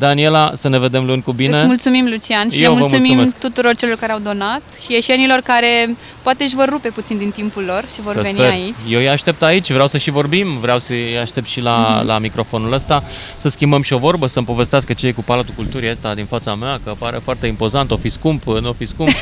Daniela, 0.00 0.52
să 0.54 0.68
ne 0.68 0.78
vedem 0.78 1.04
luni 1.04 1.22
cu 1.22 1.32
bine. 1.32 1.56
Îți 1.56 1.64
mulțumim, 1.64 2.06
Lucian, 2.08 2.48
și 2.48 2.62
Eu 2.62 2.72
le 2.72 2.78
mulțumim 2.78 3.14
mulțumesc. 3.14 3.38
tuturor 3.38 3.74
celor 3.74 3.96
care 3.96 4.12
au 4.12 4.18
donat 4.18 4.62
și 4.84 4.92
ieșenilor 4.92 5.40
care 5.40 5.96
poate 6.22 6.44
își 6.44 6.54
vor 6.54 6.68
rupe 6.68 6.88
puțin 6.88 7.18
din 7.18 7.30
timpul 7.30 7.64
lor 7.64 7.84
și 7.94 8.00
vor 8.00 8.12
să 8.12 8.20
veni 8.20 8.38
sper. 8.38 8.50
aici. 8.50 8.80
Eu 8.88 8.98
îi 8.98 9.08
aștept 9.08 9.42
aici, 9.42 9.70
vreau 9.72 9.88
să 9.88 9.98
și 9.98 10.10
vorbim, 10.10 10.58
vreau 10.58 10.78
să-i 10.78 11.18
aștept 11.18 11.46
și 11.46 11.60
la, 11.60 11.76
mm-hmm. 11.76 12.06
la 12.06 12.18
microfonul 12.18 12.72
ăsta, 12.72 13.04
să 13.38 13.48
schimbăm 13.48 13.82
și 13.82 13.92
o 13.92 13.98
vorbă, 13.98 14.26
să-mi 14.26 14.46
povestească 14.46 14.92
ce 14.92 15.06
e 15.06 15.12
cu 15.12 15.22
Palatul 15.22 15.54
Culturii 15.56 15.90
ăsta 15.90 16.14
din 16.14 16.24
fața 16.24 16.54
mea, 16.54 16.80
că 16.84 16.94
pare 16.98 17.20
foarte 17.22 17.46
impozant, 17.46 17.90
o 17.90 17.96
fi 17.96 18.08
scump, 18.08 18.44
nu 18.44 18.68
o 18.68 18.72
fi 18.72 18.86
scump. 18.86 19.10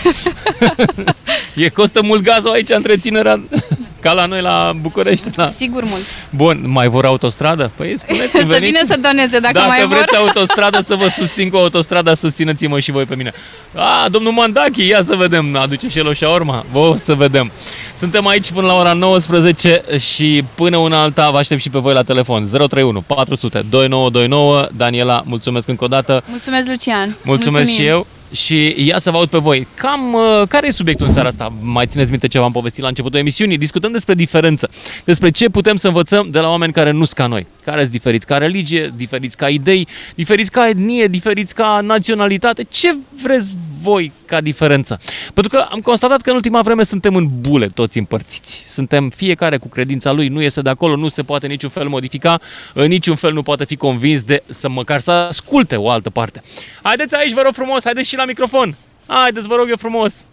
e 1.55 1.69
costă 1.69 2.03
mult 2.03 2.23
gazul 2.23 2.51
aici, 2.51 2.71
întreținerea, 2.71 3.41
ca 4.09 4.15
la 4.15 4.27
noi 4.27 4.41
la 4.41 4.73
București. 4.81 5.31
Da. 5.31 5.47
Sigur 5.47 5.83
mult. 5.85 6.03
Bun, 6.31 6.65
mai 6.67 6.89
vor 6.89 7.05
autostradă? 7.05 7.71
Păi 7.77 7.99
spuneți 7.99 8.31
Să 8.53 8.59
vină 8.61 8.79
să 8.87 8.97
doneze 9.01 9.39
dacă, 9.39 9.53
dacă 9.53 9.67
mai 9.67 9.87
vreți 9.87 10.17
vor. 10.17 10.19
autostradă 10.27 10.81
să 10.81 10.95
vă 10.95 11.09
susțin 11.09 11.49
cu 11.51 11.57
autostrada, 11.57 12.15
susțineți-mă 12.15 12.79
și 12.79 12.91
voi 12.91 13.05
pe 13.05 13.15
mine. 13.17 13.33
A, 13.75 14.09
domnul 14.11 14.33
Mandachi, 14.33 14.87
ia 14.87 15.03
să 15.03 15.15
vedem, 15.15 15.57
aduce 15.57 15.89
și 15.89 15.99
el 15.99 16.07
o 16.07 16.13
șaorma? 16.13 16.65
Vă 16.73 16.79
o 16.79 16.95
să 16.95 17.15
vedem. 17.15 17.53
Suntem 17.97 18.27
aici 18.27 18.51
până 18.51 18.67
la 18.67 18.75
ora 18.75 18.93
19 18.93 19.83
și 19.99 20.45
până 20.55 20.77
una 20.77 21.03
alta 21.03 21.31
vă 21.31 21.39
aștept 21.39 21.61
și 21.61 21.71
pe 21.71 21.79
voi 21.79 21.95
la 21.95 22.03
telefon. 22.03 22.43
031 22.45 23.01
400 23.01 23.65
2929. 23.71 24.67
Daniela, 24.77 25.23
mulțumesc 25.27 25.69
încă 25.69 25.85
o 25.85 25.89
dată. 25.89 26.23
Mulțumesc, 26.27 26.69
Lucian. 26.69 27.17
Mulțumesc 27.23 27.67
Mulțumim. 27.67 27.81
și 27.81 27.87
eu. 27.87 28.07
Și 28.33 28.75
ia 28.87 28.99
să 28.99 29.11
vă 29.11 29.17
aud 29.17 29.29
pe 29.29 29.39
voi. 29.39 29.67
Cam 29.75 30.13
uh, 30.13 30.49
care 30.49 30.67
e 30.67 30.71
subiectul 30.71 31.07
în 31.07 31.13
seara 31.13 31.29
asta? 31.29 31.53
Mai 31.61 31.87
țineți 31.87 32.11
minte 32.11 32.29
ce 32.29 32.39
v-am 32.39 32.53
povestit 32.53 32.83
la 32.83 32.89
începutul 32.89 33.19
emisiunii? 33.19 33.59
Discutăm 33.59 33.93
despre 33.93 34.15
diferență. 34.15 34.69
Despre 35.05 35.31
ce 35.31 35.49
putem 35.49 35.77
să 35.77 35.87
învățăm 35.87 36.29
de 36.31 36.39
la 36.39 36.49
oameni 36.49 36.73
care 36.73 36.91
nu 36.91 37.05
sunt 37.05 37.17
ca 37.17 37.27
noi. 37.27 37.47
Care 37.69 37.81
sunt 37.81 37.93
diferiți 37.93 38.27
ca 38.27 38.37
religie, 38.37 38.93
diferiți 38.97 39.37
ca 39.37 39.49
idei, 39.49 39.89
diferiți 40.15 40.51
ca 40.51 40.69
etnie, 40.69 41.07
diferiți 41.07 41.55
ca 41.55 41.81
naționalitate. 41.81 42.63
Ce 42.63 42.97
vreți 43.23 43.57
voi 43.81 44.13
ca 44.27 44.41
diferență? 44.41 45.01
Pentru 45.35 45.57
că 45.57 45.67
am 45.71 45.81
constatat 45.81 46.21
că 46.21 46.31
în 46.31 46.37
ultima 46.37 46.63
vreme 46.63 46.83
suntem 46.83 47.15
în 47.15 47.29
bule 47.41 47.69
toți 47.69 47.99
împărțiți. 47.99 48.65
Suntem 48.69 49.09
fiecare 49.09 49.57
cu 49.57 49.69
credința 49.69 50.13
lui, 50.13 50.29
nu 50.29 50.43
iese 50.43 50.61
de 50.61 50.71
acolo, 50.71 50.97
nu 50.97 51.09
se 51.09 51.23
poate 51.23 51.47
niciun 51.47 51.71
fel 51.71 51.89
modifica, 51.89 52.41
în 52.75 52.87
niciun 52.87 53.15
fel 53.15 53.33
nu 53.33 53.43
poate 53.43 53.65
fi 53.65 53.77
convins 53.77 54.25
de 54.25 54.43
să 54.49 54.69
măcar 54.69 55.01
să 55.01 55.11
asculte 55.11 55.77
o 55.77 55.91
altă 55.91 56.11
parte. 56.11 56.43
Haideți 56.83 57.15
aici, 57.15 57.33
vă 57.33 57.41
rog 57.43 57.55
frumos, 57.55 57.85
haideți 57.85 58.09
și 58.09 58.17
la 58.17 58.25
microfon. 58.25 58.77
Haideți, 59.07 59.47
vă 59.47 59.55
rog 59.55 59.69
eu 59.69 59.77
frumos. 59.77 60.27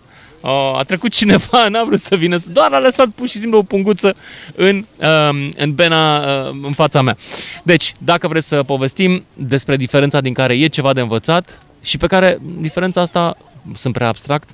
Oh, 0.47 0.77
a 0.77 0.83
trecut 0.83 1.11
cineva, 1.11 1.67
n-a 1.67 1.83
vrut 1.83 1.99
să 1.99 2.15
vină, 2.15 2.37
doar 2.47 2.73
a 2.73 2.79
lăsat 2.79 3.07
pur 3.07 3.27
și 3.27 3.37
simplu 3.39 3.57
o 3.57 3.63
punguță 3.63 4.15
în, 4.55 4.75
um, 4.75 5.51
în 5.57 5.73
bena 5.73 6.17
uh, 6.17 6.55
în 6.61 6.71
fața 6.73 7.01
mea. 7.01 7.17
Deci, 7.63 7.93
dacă 7.97 8.27
vreți 8.27 8.47
să 8.47 8.63
povestim 8.63 9.25
despre 9.33 9.77
diferența 9.77 10.21
din 10.21 10.33
care 10.33 10.53
e 10.53 10.67
ceva 10.67 10.93
de 10.93 11.01
învățat 11.01 11.57
și 11.81 11.97
pe 11.97 12.07
care 12.07 12.37
diferența 12.59 13.01
asta, 13.01 13.37
sunt 13.75 13.93
prea 13.93 14.07
abstract, 14.07 14.49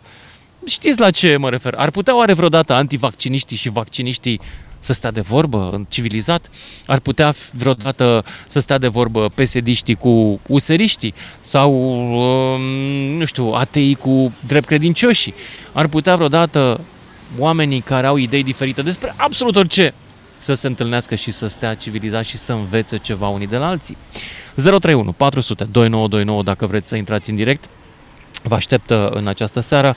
știți 0.65 0.99
la 0.99 1.09
ce 1.09 1.37
mă 1.37 1.49
refer? 1.49 1.73
Ar 1.77 1.89
putea 1.89 2.17
oare 2.17 2.33
vreodată 2.33 2.73
antivacciniștii 2.73 3.57
și 3.57 3.69
vacciniștii 3.69 4.41
să 4.81 4.93
stea 4.93 5.11
de 5.11 5.21
vorbă 5.21 5.69
în 5.73 5.85
civilizat? 5.89 6.49
Ar 6.85 6.99
putea 6.99 7.31
fi 7.31 7.49
vreodată 7.53 8.25
să 8.47 8.59
stea 8.59 8.77
de 8.77 8.87
vorbă 8.87 9.29
pesediștii 9.29 9.95
cu 9.95 10.39
useriștii? 10.47 11.13
Sau, 11.39 11.73
um, 12.53 12.61
nu 13.17 13.25
știu, 13.25 13.51
ateii 13.51 13.95
cu 13.95 14.33
drept 14.47 14.65
credincioșii? 14.65 15.33
Ar 15.71 15.87
putea 15.87 16.15
vreodată 16.15 16.79
oamenii 17.37 17.79
care 17.81 18.07
au 18.07 18.17
idei 18.17 18.43
diferite 18.43 18.81
despre 18.81 19.13
absolut 19.17 19.55
orice 19.55 19.93
să 20.37 20.53
se 20.53 20.67
întâlnească 20.67 21.15
și 21.15 21.31
să 21.31 21.47
stea 21.47 21.73
civilizați 21.75 22.29
și 22.29 22.37
să 22.37 22.53
învețe 22.53 22.97
ceva 22.97 23.27
unii 23.27 23.47
de 23.47 23.57
la 23.57 23.67
alții. 23.67 23.97
031 24.55 25.11
400 25.11 25.63
2929 25.63 26.43
dacă 26.43 26.65
vreți 26.65 26.87
să 26.87 26.95
intrați 26.95 27.29
în 27.29 27.35
direct. 27.35 27.69
Vă 28.43 28.55
aștept 28.55 28.89
în 29.09 29.27
această 29.27 29.59
seară. 29.59 29.95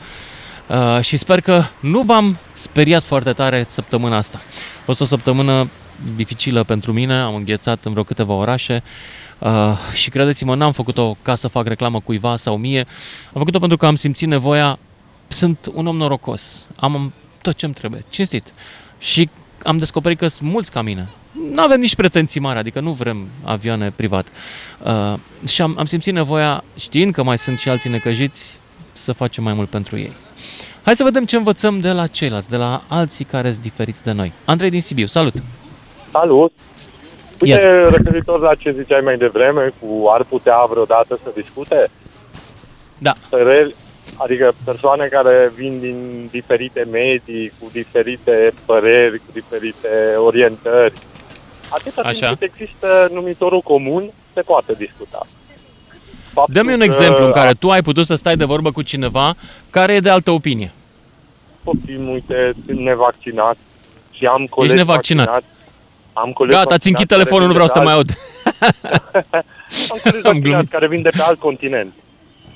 Uh, 0.68 1.00
și 1.00 1.16
sper 1.16 1.40
că 1.40 1.62
nu 1.80 2.00
v-am 2.00 2.38
speriat 2.52 3.02
foarte 3.02 3.33
tare 3.33 3.64
săptămâna 3.68 4.16
asta. 4.16 4.40
A 4.80 4.85
fost 4.85 5.00
o 5.00 5.04
săptămână 5.04 5.68
dificilă 6.16 6.62
pentru 6.62 6.92
mine, 6.92 7.14
am 7.14 7.35
înghețat 7.35 7.85
în 7.85 7.90
vreo 7.90 8.04
câteva 8.04 8.33
orașe 8.33 8.83
uh, 9.38 9.78
și 9.92 10.11
credeți-mă, 10.11 10.54
n-am 10.54 10.73
făcut-o 10.73 11.16
ca 11.23 11.35
să 11.35 11.49
fac 11.49 11.66
reclamă 11.66 12.00
cuiva 12.00 12.37
sau 12.37 12.56
mie, 12.56 12.78
am 13.26 13.38
făcut-o 13.38 13.59
pentru 13.59 13.76
că 13.76 13.87
am 13.87 13.94
simțit 13.94 14.28
nevoia, 14.28 14.78
sunt 15.28 15.71
un 15.75 15.87
om 15.87 15.97
norocos, 15.97 16.66
am 16.76 17.12
tot 17.42 17.56
ce-mi 17.56 17.73
trebuie, 17.73 18.04
cinstit. 18.09 18.52
Și 18.99 19.28
am 19.64 19.76
descoperit 19.76 20.18
că 20.18 20.28
sunt 20.28 20.50
mulți 20.50 20.71
ca 20.71 20.83
mine. 20.83 21.09
Nu 21.52 21.62
avem 21.62 21.80
nici 21.80 21.94
pretenții 21.94 22.40
mari, 22.40 22.59
adică 22.59 22.80
nu 22.80 22.92
vrem 22.92 23.28
avioane 23.42 23.90
privat. 23.90 24.26
Uh, 24.83 25.14
și 25.49 25.62
am, 25.62 25.75
am 25.78 25.85
simțit 25.85 26.12
nevoia, 26.12 26.64
știind 26.78 27.12
că 27.12 27.23
mai 27.23 27.38
sunt 27.38 27.59
și 27.59 27.68
alții 27.68 27.90
necăjiți, 27.90 28.61
să 28.94 29.12
facem 29.12 29.44
mai 29.44 29.52
mult 29.52 29.68
pentru 29.68 29.98
ei. 29.98 30.12
Hai 30.82 30.96
să 30.96 31.04
vedem 31.04 31.24
ce 31.24 31.36
învățăm 31.36 31.80
de 31.80 31.90
la 31.90 32.06
ceilalți, 32.06 32.50
de 32.50 32.56
la 32.56 32.82
alții 32.88 33.24
care 33.24 33.50
sunt 33.50 33.62
diferiți 33.62 34.02
de 34.02 34.12
noi. 34.12 34.32
Andrei 34.44 34.70
din 34.70 34.80
Sibiu, 34.80 35.06
salut! 35.06 35.34
Salut! 36.12 36.52
Uite, 37.40 37.54
Yes. 37.54 37.90
referitor 37.90 38.40
la 38.40 38.54
ce 38.54 38.70
ziceai 38.70 39.00
mai 39.00 39.16
devreme, 39.16 39.72
cu 39.80 40.06
ar 40.08 40.24
putea 40.24 40.64
vreodată 40.70 41.18
să 41.22 41.30
discute, 41.34 41.88
Da. 42.98 43.12
păreri, 43.30 43.74
adică 44.16 44.52
persoane 44.64 45.06
care 45.06 45.52
vin 45.56 45.80
din 45.80 46.28
diferite 46.30 46.86
medii, 46.90 47.52
cu 47.60 47.68
diferite 47.72 48.52
păreri, 48.64 49.18
cu 49.18 49.24
diferite 49.32 50.14
orientări. 50.24 50.92
Atâta 51.68 52.02
timp 52.02 52.06
Așa. 52.06 52.28
cât 52.28 52.42
există 52.42 53.08
numitorul 53.12 53.60
comun, 53.60 54.10
se 54.34 54.40
poate 54.40 54.72
discuta. 54.72 55.26
Faptul 56.35 56.55
Dă-mi 56.55 56.73
un 56.73 56.79
că 56.79 56.85
exemplu 56.85 57.25
în 57.25 57.33
care 57.33 57.53
tu 57.53 57.71
ai 57.71 57.83
putut 57.83 58.07
să 58.07 58.14
stai 58.14 58.37
de 58.37 58.45
vorbă 58.45 58.71
cu 58.71 58.83
cineva 58.83 59.35
care 59.71 59.93
e 59.95 60.00
de 60.00 60.11
altă 60.11 60.31
opinie. 60.31 60.73
Copii, 61.64 62.09
uite, 62.12 62.53
sunt 62.67 62.79
nevaccinat 62.79 63.57
și 64.12 64.26
am 64.26 64.47
colegi 64.50 64.75
Ești 64.75 64.87
nevaccinat. 64.87 65.25
vaccinați. 65.26 65.53
Am 66.12 66.31
colegi 66.33 66.57
Gata, 66.57 66.79
ți 66.79 66.88
închid 66.88 67.07
vaccinați 67.09 67.29
telefonul, 67.29 67.47
nu 67.47 67.53
care 67.55 67.64
vreau 67.64 67.67
vin 67.67 67.67
să 67.67 67.79
de 67.79 67.79
te 67.79 67.85
mai 67.85 67.95
pe 67.95 67.99
aud. 67.99 68.11
alt- 69.31 69.45
Am 69.93 69.99
colegi 70.03 70.26
Am 70.26 70.33
vaccinați 70.33 70.41
glumit. 70.41 70.71
care 70.71 70.88
vin 70.88 71.03
de 71.03 71.09
pe 71.09 71.23
alt 71.23 71.38
continent, 71.38 71.93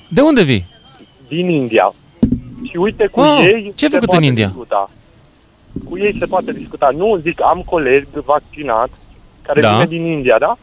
De 0.07 0.21
unde 0.21 0.43
vii? 0.43 0.67
din 1.27 1.49
India. 1.49 1.93
Și 2.69 2.77
uite, 2.77 3.07
cu 3.07 3.19
Wow, 3.19 3.37
ei 3.41 3.61
ce 3.75 3.85
ai 3.85 3.91
se 3.91 3.95
făcut 3.95 4.05
poate 4.07 4.15
în 4.15 4.23
India? 4.29 4.45
Discuta. 4.47 4.89
Cu 5.89 5.97
ei 5.97 6.15
se 6.19 6.25
poate 6.25 6.51
discuta. 6.51 6.89
Nu, 6.97 7.15
zic, 7.21 7.41
am 7.41 7.61
colegi 7.65 8.05
vaccinați 8.25 8.93
care 9.41 9.61
Da. 9.61 9.71
vine 9.71 9.85
din 9.85 10.05
India, 10.05 10.37
da? 10.39 10.57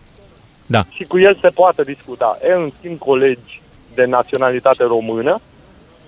Da. 0.67 0.85
Și 0.89 1.05
cu 1.05 1.19
el 1.19 1.39
se 1.41 1.49
poate 1.49 1.83
discuta. 1.83 2.39
E, 2.43 2.53
în 2.53 2.71
schimb, 2.79 2.99
colegi 2.99 3.61
de 3.95 4.05
naționalitate 4.05 4.85
română 4.85 5.41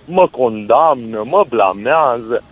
mă 0.05 0.29
condamnă, 0.31 1.23
mă 1.25 1.45
blamează. 1.49 2.43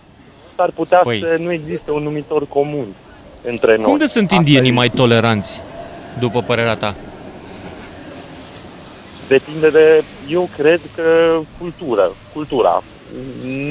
S-ar 0.55 0.69
putea 0.75 0.99
Păi. 1.03 1.19
să 1.19 1.35
nu 1.39 1.51
existe 1.51 1.91
un 1.91 2.03
numitor 2.03 2.47
comun 2.47 2.87
între 3.43 3.75
noi. 3.75 3.85
Cum 3.85 3.97
de 3.97 4.05
sunt 4.05 4.23
Asta 4.23 4.35
indienii 4.35 4.69
e. 4.69 4.73
mai 4.73 4.89
toleranți, 4.89 5.61
după 6.19 6.41
părerea 6.41 6.75
ta? 6.75 6.95
Depinde 9.27 9.69
de, 9.69 10.03
eu 10.29 10.49
cred 10.57 10.79
că 10.95 11.39
cultură, 11.59 12.11
cultura, 12.33 12.83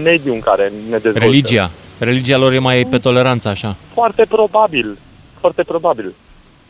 mediul 0.03 0.35
în 0.35 0.41
care 0.41 0.73
ne 0.89 0.99
dezvoltăm. 0.99 1.23
Religia. 1.23 1.71
Religia 1.99 2.37
lor 2.37 2.53
e 2.53 2.59
mai 2.59 2.87
pe 2.91 2.99
toleranță, 2.99 3.49
așa. 3.49 3.77
Foarte 3.95 4.25
probabil, 4.29 4.99
foarte 5.41 5.63
probabil. 5.63 6.15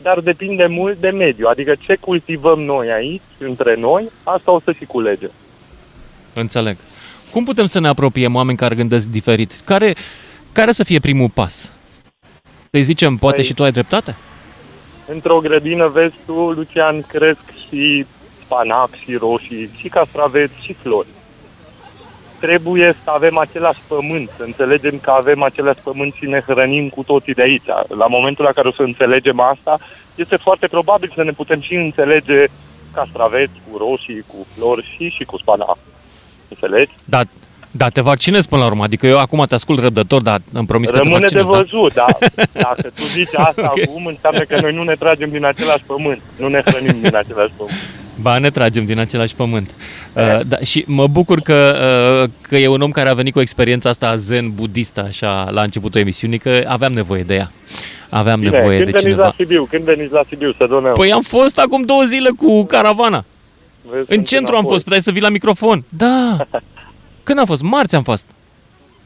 Dar 0.01 0.19
depinde 0.19 0.65
mult 0.65 0.99
de 0.99 1.09
mediu, 1.09 1.47
adică 1.47 1.75
ce 1.79 1.95
cultivăm 1.95 2.59
noi 2.59 2.91
aici, 2.91 3.21
între 3.39 3.75
noi, 3.75 4.09
asta 4.23 4.51
o 4.51 4.59
să 4.63 4.71
și 4.71 4.85
culege. 4.85 5.27
Înțeleg. 6.33 6.77
Cum 7.31 7.43
putem 7.43 7.65
să 7.65 7.79
ne 7.79 7.87
apropiem 7.87 8.35
oameni 8.35 8.57
care 8.57 8.75
gândesc 8.75 9.07
diferit? 9.07 9.51
Care, 9.65 9.95
care 10.51 10.71
să 10.71 10.83
fie 10.83 10.99
primul 10.99 11.29
pas? 11.29 11.73
Să-i 12.71 12.83
zicem, 12.83 13.15
poate 13.15 13.41
Păi- 13.41 13.45
și 13.45 13.53
tu 13.53 13.63
ai 13.63 13.71
dreptate? 13.71 14.15
Într-o 15.07 15.39
grădină, 15.39 15.87
vezi 15.87 16.15
tu, 16.25 16.33
Lucian, 16.33 17.01
cresc 17.01 17.39
și 17.67 18.05
spanac, 18.43 18.95
și 18.95 19.15
roșii, 19.15 19.69
și 19.77 19.87
castraveți, 19.87 20.53
și 20.61 20.73
flori. 20.73 21.07
Trebuie 22.39 22.95
să 23.03 23.09
avem 23.09 23.37
același 23.37 23.79
pământ, 23.87 24.29
să 24.37 24.43
înțelegem 24.43 24.99
că 25.01 25.09
avem 25.09 25.43
același 25.43 25.79
pământ 25.83 26.13
și 26.13 26.25
ne 26.25 26.39
hrănim 26.47 26.89
cu 26.89 27.03
toții 27.03 27.33
de 27.33 27.41
aici. 27.41 27.65
La 27.97 28.07
momentul 28.07 28.45
la 28.45 28.51
care 28.51 28.67
o 28.67 28.71
să 28.71 28.81
înțelegem 28.81 29.39
asta, 29.39 29.79
este 30.15 30.35
foarte 30.35 30.67
probabil 30.67 31.11
să 31.15 31.23
ne 31.23 31.31
putem 31.31 31.61
și 31.61 31.73
înțelege 31.75 32.45
castraveți 32.93 33.53
cu 33.71 33.77
roșii, 33.77 34.23
cu 34.27 34.45
flori 34.55 34.95
și, 34.95 35.09
și 35.09 35.23
cu 35.23 35.37
spanac. 35.37 35.77
Înțelegi? 36.49 36.91
Da, 37.05 37.21
da, 37.71 37.89
te 37.89 38.01
vaccinezi 38.01 38.47
până 38.47 38.61
la 38.61 38.67
urmă. 38.67 38.83
Adică 38.83 39.07
eu 39.07 39.19
acum 39.19 39.45
te 39.47 39.53
ascult 39.53 39.79
răbdător, 39.79 40.21
dar 40.21 40.39
îmi 40.53 40.65
promis 40.67 40.89
că 40.89 40.97
te 40.97 41.03
Rămâne 41.03 41.25
de 41.27 41.39
vaccinezi, 41.39 41.49
da? 41.51 41.57
văzut, 41.57 41.93
da? 41.93 42.05
Dacă 42.67 42.81
tu 42.95 43.01
zici 43.01 43.33
asta 43.33 43.71
Ok. 43.75 43.81
acum, 43.81 44.05
înseamnă 44.05 44.39
că 44.39 44.59
noi 44.61 44.73
nu 44.73 44.83
ne 44.83 44.93
tragem 44.93 45.29
din 45.29 45.45
același 45.45 45.83
pământ, 45.85 46.21
nu 46.37 46.47
ne 46.47 46.61
hrănim 46.65 47.01
din 47.01 47.15
același 47.15 47.53
pământ. 47.57 47.79
Ba, 48.21 48.37
ne 48.37 48.49
tragem 48.49 48.85
din 48.85 48.99
același 48.99 49.35
pământ. 49.35 49.75
E. 50.15 50.21
Uh, 50.21 50.39
da, 50.47 50.57
și 50.59 50.83
mă 50.87 51.07
bucur 51.07 51.39
că, 51.41 51.75
uh, 52.23 52.29
că 52.41 52.57
e 52.57 52.67
un 52.67 52.81
om 52.81 52.91
care 52.91 53.09
a 53.09 53.13
venit 53.13 53.33
cu 53.33 53.39
experiența 53.39 53.89
asta 53.89 54.15
zen 54.15 54.51
budistă, 54.55 55.03
așa, 55.07 55.49
la 55.49 55.61
începutul 55.61 56.01
emisiunii, 56.01 56.37
că 56.37 56.63
aveam 56.67 56.93
nevoie 56.93 57.23
de 57.23 57.35
ea. 57.35 57.51
Aveam 58.09 58.39
Bine, 58.39 58.51
nevoie 58.51 58.75
când 58.77 58.85
de 58.85 58.91
veniți 58.91 59.09
cineva. 59.09 59.23
la 59.23 59.33
Sibiu? 59.37 59.67
Când 59.69 59.83
veniți 59.83 60.13
la 60.13 60.23
Sibiu 60.29 60.53
să 60.57 60.65
donăm? 60.69 60.93
Păi 60.93 61.11
am 61.11 61.21
fost 61.21 61.59
acum 61.59 61.81
două 61.81 62.03
zile 62.03 62.29
cu 62.37 62.63
caravana. 62.65 63.25
Vezi, 63.91 63.99
În 64.09 64.15
sunt 64.15 64.27
centru 64.27 64.47
am 64.53 64.53
înapoi. 64.53 64.71
fost, 64.71 64.83
puteai 64.83 65.01
să 65.01 65.11
vii 65.11 65.21
la 65.21 65.29
microfon. 65.29 65.83
Da. 65.89 66.37
Când 67.23 67.39
am 67.39 67.45
fost? 67.45 67.61
Marți 67.61 67.95
am 67.95 68.03
fost. 68.03 68.25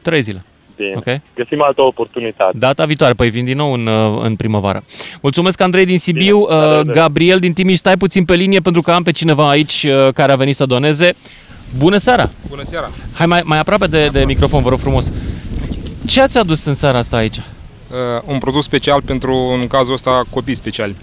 Trei 0.02 0.20
zile. 0.20 0.44
Bine. 0.76 0.92
Ok. 0.94 1.20
Găsim 1.34 1.62
altă 1.62 1.82
oportunitate. 1.82 2.58
Data 2.58 2.84
viitoare, 2.84 3.14
păi 3.14 3.30
vin 3.30 3.44
din 3.44 3.56
nou 3.56 3.72
în, 3.72 3.86
uh, 3.86 4.20
în 4.22 4.36
primăvară. 4.36 4.84
Mulțumesc, 5.20 5.60
Andrei 5.60 5.84
din 5.84 5.98
Sibiu, 5.98 6.38
Bine, 6.38 6.56
la 6.58 6.64
uh, 6.66 6.70
revedere. 6.70 6.98
Gabriel 6.98 7.38
din 7.38 7.52
Timiș, 7.52 7.76
stai 7.76 7.96
puțin 7.96 8.24
pe 8.24 8.34
linie 8.34 8.60
pentru 8.60 8.82
că 8.82 8.90
am 8.90 9.02
pe 9.02 9.10
cineva 9.10 9.48
aici 9.48 9.86
uh, 9.88 10.12
care 10.12 10.32
a 10.32 10.36
venit 10.36 10.56
să 10.56 10.66
doneze. 10.66 11.14
Bună 11.78 11.96
seara! 11.96 12.30
Bună 12.48 12.62
seara! 12.62 12.90
Hai 13.14 13.26
mai, 13.26 13.40
mai 13.44 13.58
aproape 13.58 13.86
de, 13.86 14.06
de 14.06 14.24
microfon, 14.24 14.62
vă 14.62 14.68
rog 14.68 14.78
frumos. 14.78 15.12
Ce 16.06 16.20
ați 16.20 16.38
adus 16.38 16.64
în 16.64 16.74
seara 16.74 16.98
asta 16.98 17.16
aici? 17.16 17.36
Uh, 17.36 18.22
un 18.26 18.38
produs 18.38 18.64
special 18.64 19.02
pentru, 19.02 19.34
în 19.60 19.66
cazul 19.66 19.92
ăsta, 19.92 20.22
copii 20.30 20.54
speciali. 20.54 20.96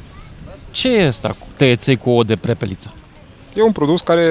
Ce 0.72 0.90
e 0.98 1.08
asta 1.08 1.28
cu 1.28 1.48
tăieței 1.58 1.96
cu 1.98 2.10
ouă 2.10 2.24
de 2.24 2.36
prepeliță? 2.36 2.94
E 3.56 3.62
un 3.64 3.72
produs 3.72 4.02
care, 4.02 4.24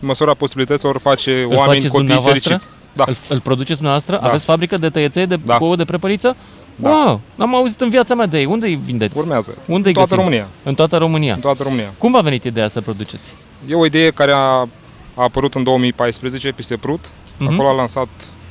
în 0.00 0.06
măsura 0.06 0.34
posibilităților, 0.34 0.98
face 0.98 1.30
Îl 1.30 1.46
oameni, 1.46 1.66
faceți 1.66 1.86
copii 1.86 1.98
dumneavoastră? 2.06 2.48
fericiți. 2.48 2.68
Da, 2.98 3.04
Îl, 3.06 3.16
îl 3.28 3.40
produceți 3.40 3.74
dumneavoastră? 3.80 4.18
Da. 4.22 4.28
Aveți 4.28 4.44
fabrică 4.44 4.76
de 4.76 4.90
tăieței 4.90 5.26
de, 5.26 5.38
Da. 5.44 5.56
cu 5.56 5.64
ouă 5.64 5.76
de 5.76 5.84
prepeliță? 5.84 6.36
Da. 6.76 6.88
Wow, 6.90 7.20
n-am 7.34 7.54
auzit 7.54 7.80
în 7.80 7.88
viața 7.88 8.14
mea 8.14 8.26
de 8.26 8.38
ei. 8.38 8.44
Unde 8.44 8.66
îi 8.66 8.80
vindeți? 8.84 9.18
urmează. 9.18 9.54
Unde 9.66 9.88
în 9.88 9.94
toată 9.94 10.14
România. 10.14 10.46
În 10.62 10.74
toată 10.74 10.96
România. 10.96 11.34
În 11.34 11.40
toată 11.40 11.62
România. 11.62 11.92
Cum 11.98 12.12
v-a 12.12 12.20
venit 12.20 12.44
ideea 12.44 12.68
să 12.68 12.80
produceți? 12.80 13.34
E 13.68 13.74
o 13.74 13.86
idee 13.86 14.10
care 14.10 14.32
a, 14.32 14.36
a 14.36 14.68
apărut 15.14 15.54
în 15.54 15.62
2014 15.62 16.50
peste 16.50 16.76
Prut. 16.76 17.10
Mhm. 17.38 17.52
Acolo 17.52 17.68
a 17.68 17.72
lansat, 17.72 18.08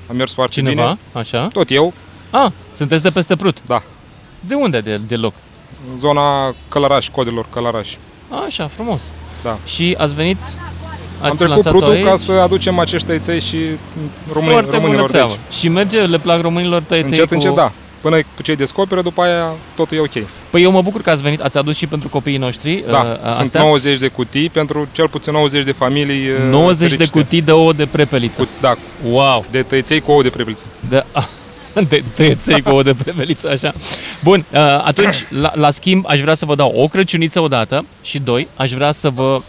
a 0.10 0.14
mers 0.14 0.34
foarte 0.34 0.54
Cineva? 0.54 0.82
bine. 0.82 0.98
Așa? 1.22 1.48
Tot 1.48 1.72
eu, 1.72 1.94
Ah, 2.30 2.52
sunteți 2.76 3.04
de 3.04 3.10
peste 3.10 3.36
Prut. 3.36 3.58
da. 3.66 3.84
De 4.40 4.54
unde 4.54 4.80
de, 4.80 4.98
de 5.08 5.16
loc? 5.16 5.34
În 5.94 6.00
zona 6.00 6.56
Călăraș, 6.70 7.10
codelor 7.10 7.46
Călăraș. 7.50 7.96
Așa, 8.46 8.68
frumos. 8.68 9.02
Da. 9.44 9.58
Și 9.66 9.96
ați 9.98 10.14
venit, 10.14 10.38
ați 11.22 11.30
Am 11.30 11.36
trecut 11.36 11.54
lansat-o 11.54 11.78
Prutul 11.78 11.94
aici? 11.94 12.04
ca 12.06 12.16
să 12.16 12.32
aducem 12.32 12.80
acești 12.80 13.08
tăiței 13.08 13.40
și 13.40 13.58
români, 14.34 14.52
Foarte 14.52 14.70
bună 14.70 14.78
românilor 14.82 15.06
de 15.06 15.12
treabă. 15.12 15.32
aici. 15.32 15.58
Și 15.60 15.68
merge, 15.70 16.02
le 16.02 16.18
plac 16.18 16.42
românilor 16.42 16.82
tăieței 16.88 17.10
Încet, 17.10 17.28
cu... 17.28 17.34
încet, 17.34 17.54
da. 17.56 17.72
Până 18.02 18.18
cei 18.44 18.56
descoperă, 18.56 19.02
după 19.02 19.22
aia 19.22 19.52
totul 19.76 19.98
e 19.98 20.00
ok. 20.00 20.26
Păi 20.50 20.64
eu 20.64 20.72
mă 20.72 20.82
bucur 20.82 21.02
că 21.02 21.10
ați 21.10 21.22
venit, 21.22 21.42
ați 21.42 21.58
adus 21.58 21.76
și 21.76 21.88
pentru 21.88 22.08
copiii 22.10 22.38
noștri 22.38 22.84
Da, 22.90 22.98
uh, 23.24 23.32
sunt 23.34 23.46
astea. 23.46 23.62
90 23.62 23.98
de 24.00 24.08
cutii 24.08 24.50
pentru 24.50 24.88
cel 24.92 25.08
puțin 25.10 25.34
90 25.34 25.64
de 25.66 25.72
familii 25.72 26.28
uh, 26.30 26.50
90 26.50 26.90
de 26.90 26.96
fericite. 26.96 27.20
cutii 27.20 27.42
de 27.42 27.52
ouă 27.52 27.74
de 27.74 27.86
prepeliță. 27.86 28.42
Cu, 28.42 28.48
da, 28.62 28.76
Wow! 29.10 29.46
de 29.52 29.62
tăiței 29.62 30.00
cu 30.00 30.12
ouă 30.12 30.22
de 30.24 30.30
prepeliță. 30.30 30.64
De, 30.90 31.04
de 31.90 32.04
tăieței 32.16 32.62
cu 32.62 32.70
ouă 32.70 32.84
de 32.84 32.94
prepeliță, 33.04 33.50
așa. 33.50 33.74
Bun, 34.24 34.46
uh, 34.54 34.60
atunci, 34.60 35.26
la, 35.30 35.52
la 35.56 35.72
schimb, 35.72 36.06
aș 36.08 36.20
vrea 36.22 36.34
să 36.34 36.46
vă 36.46 36.56
dau 36.56 36.74
o 36.76 36.88
crăciuniță 36.88 37.40
odată 37.40 37.86
și 38.02 38.20
doi, 38.20 38.48
aș 38.56 38.72
vrea 38.72 38.92
să 38.92 39.10
vă... 39.10 39.42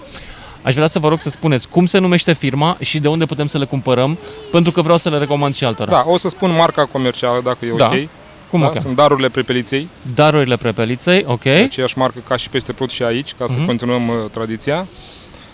Aș 0.62 0.74
vrea 0.74 0.86
să 0.86 0.98
vă 0.98 1.08
rog 1.08 1.20
să 1.20 1.30
spuneți 1.30 1.68
cum 1.68 1.86
se 1.86 1.98
numește 1.98 2.32
firma 2.32 2.76
și 2.80 2.98
de 2.98 3.08
unde 3.08 3.26
putem 3.26 3.46
să 3.46 3.58
le 3.58 3.64
cumpărăm, 3.64 4.18
pentru 4.50 4.72
că 4.72 4.82
vreau 4.82 4.98
să 4.98 5.08
le 5.08 5.18
recomand 5.18 5.54
și 5.54 5.64
altora. 5.64 5.90
Da, 5.90 6.04
o 6.06 6.16
să 6.16 6.28
spun 6.28 6.50
marca 6.54 6.84
comercială 6.84 7.40
dacă 7.44 7.64
e 7.64 7.72
Da. 7.76 7.84
ok. 7.86 8.08
Cum 8.50 8.58
da, 8.58 8.64
o 8.64 8.68
cheamă? 8.68 8.80
Sunt 8.80 8.96
darurile 8.96 9.28
prepeliței, 9.28 9.88
Darurile 10.14 10.56
prepeliței, 10.56 11.24
ok. 11.26 11.46
aceeași 11.46 11.98
marcă 11.98 12.18
ca 12.28 12.36
și 12.36 12.48
peste 12.48 12.72
Prut 12.72 12.90
și 12.90 13.02
aici, 13.02 13.34
ca 13.38 13.44
să 13.48 13.54
Mhm. 13.58 13.66
continuăm 13.66 14.08
uh, 14.08 14.14
tradiția. 14.32 14.86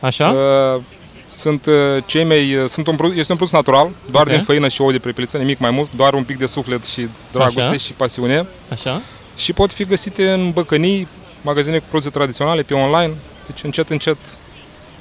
Așa? 0.00 0.28
Uh, 0.76 0.80
sunt 1.26 1.66
uh, 1.66 1.73
cei 2.06 2.25
mei, 2.25 2.54
uh, 2.54 2.64
sunt 2.68 2.87
un, 2.87 2.96
produ- 2.96 3.14
este 3.18 3.32
un 3.32 3.38
produs 3.38 3.54
natural, 3.54 3.88
doar 4.11 4.26
Ok. 4.26 4.32
din 4.32 4.42
făină 4.42 4.68
și 4.68 4.80
ouă 4.80 4.92
de 4.92 4.99
prepeliță, 4.99 5.37
nimic 5.37 5.58
mai 5.58 5.70
mult, 5.70 5.88
doar 5.96 6.14
un 6.14 6.25
pic 6.25 6.38
de 6.38 6.46
suflet 6.46 6.84
și 6.84 7.08
dragoste 7.32 7.61
Așa. 7.70 7.76
și 7.76 7.92
pasiune. 7.92 8.46
Așa? 8.73 9.00
Și 9.37 9.52
pot 9.52 9.73
fi 9.73 9.84
găsite 9.84 10.30
în 10.32 10.50
băcănii, 10.50 11.08
magazine 11.42 11.78
cu 11.78 11.84
produse 11.88 12.11
tradiționale, 12.11 12.62
pe 12.62 12.75
online. 12.75 13.12
Deci 13.46 13.62
încet, 13.62 13.90
încet 13.90 14.16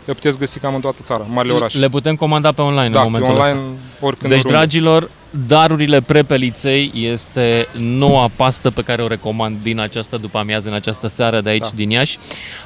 le 0.05 0.13
puteți 0.13 0.38
găsi 0.38 0.60
cam 0.60 0.75
în 0.75 0.81
toată 0.81 1.00
țara, 1.01 1.24
în 1.27 1.33
marile 1.33 1.53
orașe. 1.53 1.77
Le 1.77 1.89
putem 1.89 2.15
comanda 2.15 2.51
pe 2.51 2.62
online 2.62 2.89
da, 2.89 3.01
în 3.01 3.12
pe 3.12 3.12
momentul 3.12 3.39
online, 3.39 3.60
ăsta. 3.60 3.77
Oricând 4.05 4.31
Deci, 4.31 4.43
oriunde. 4.43 4.57
dragilor, 4.57 5.10
darurile 5.48 6.01
prepeliței 6.01 6.91
este 6.95 7.67
noua 7.77 8.29
pastă 8.36 8.72
pe 8.72 8.81
care 8.81 9.01
o 9.01 9.07
recomand 9.07 9.57
din 9.63 9.79
această 9.79 10.15
după 10.17 10.38
amiază, 10.38 10.67
în 10.67 10.74
această 10.74 11.07
seară 11.07 11.41
de 11.41 11.50
aici 11.50 11.62
Da. 11.62 11.69
din 11.75 11.89
Iași. 11.89 12.17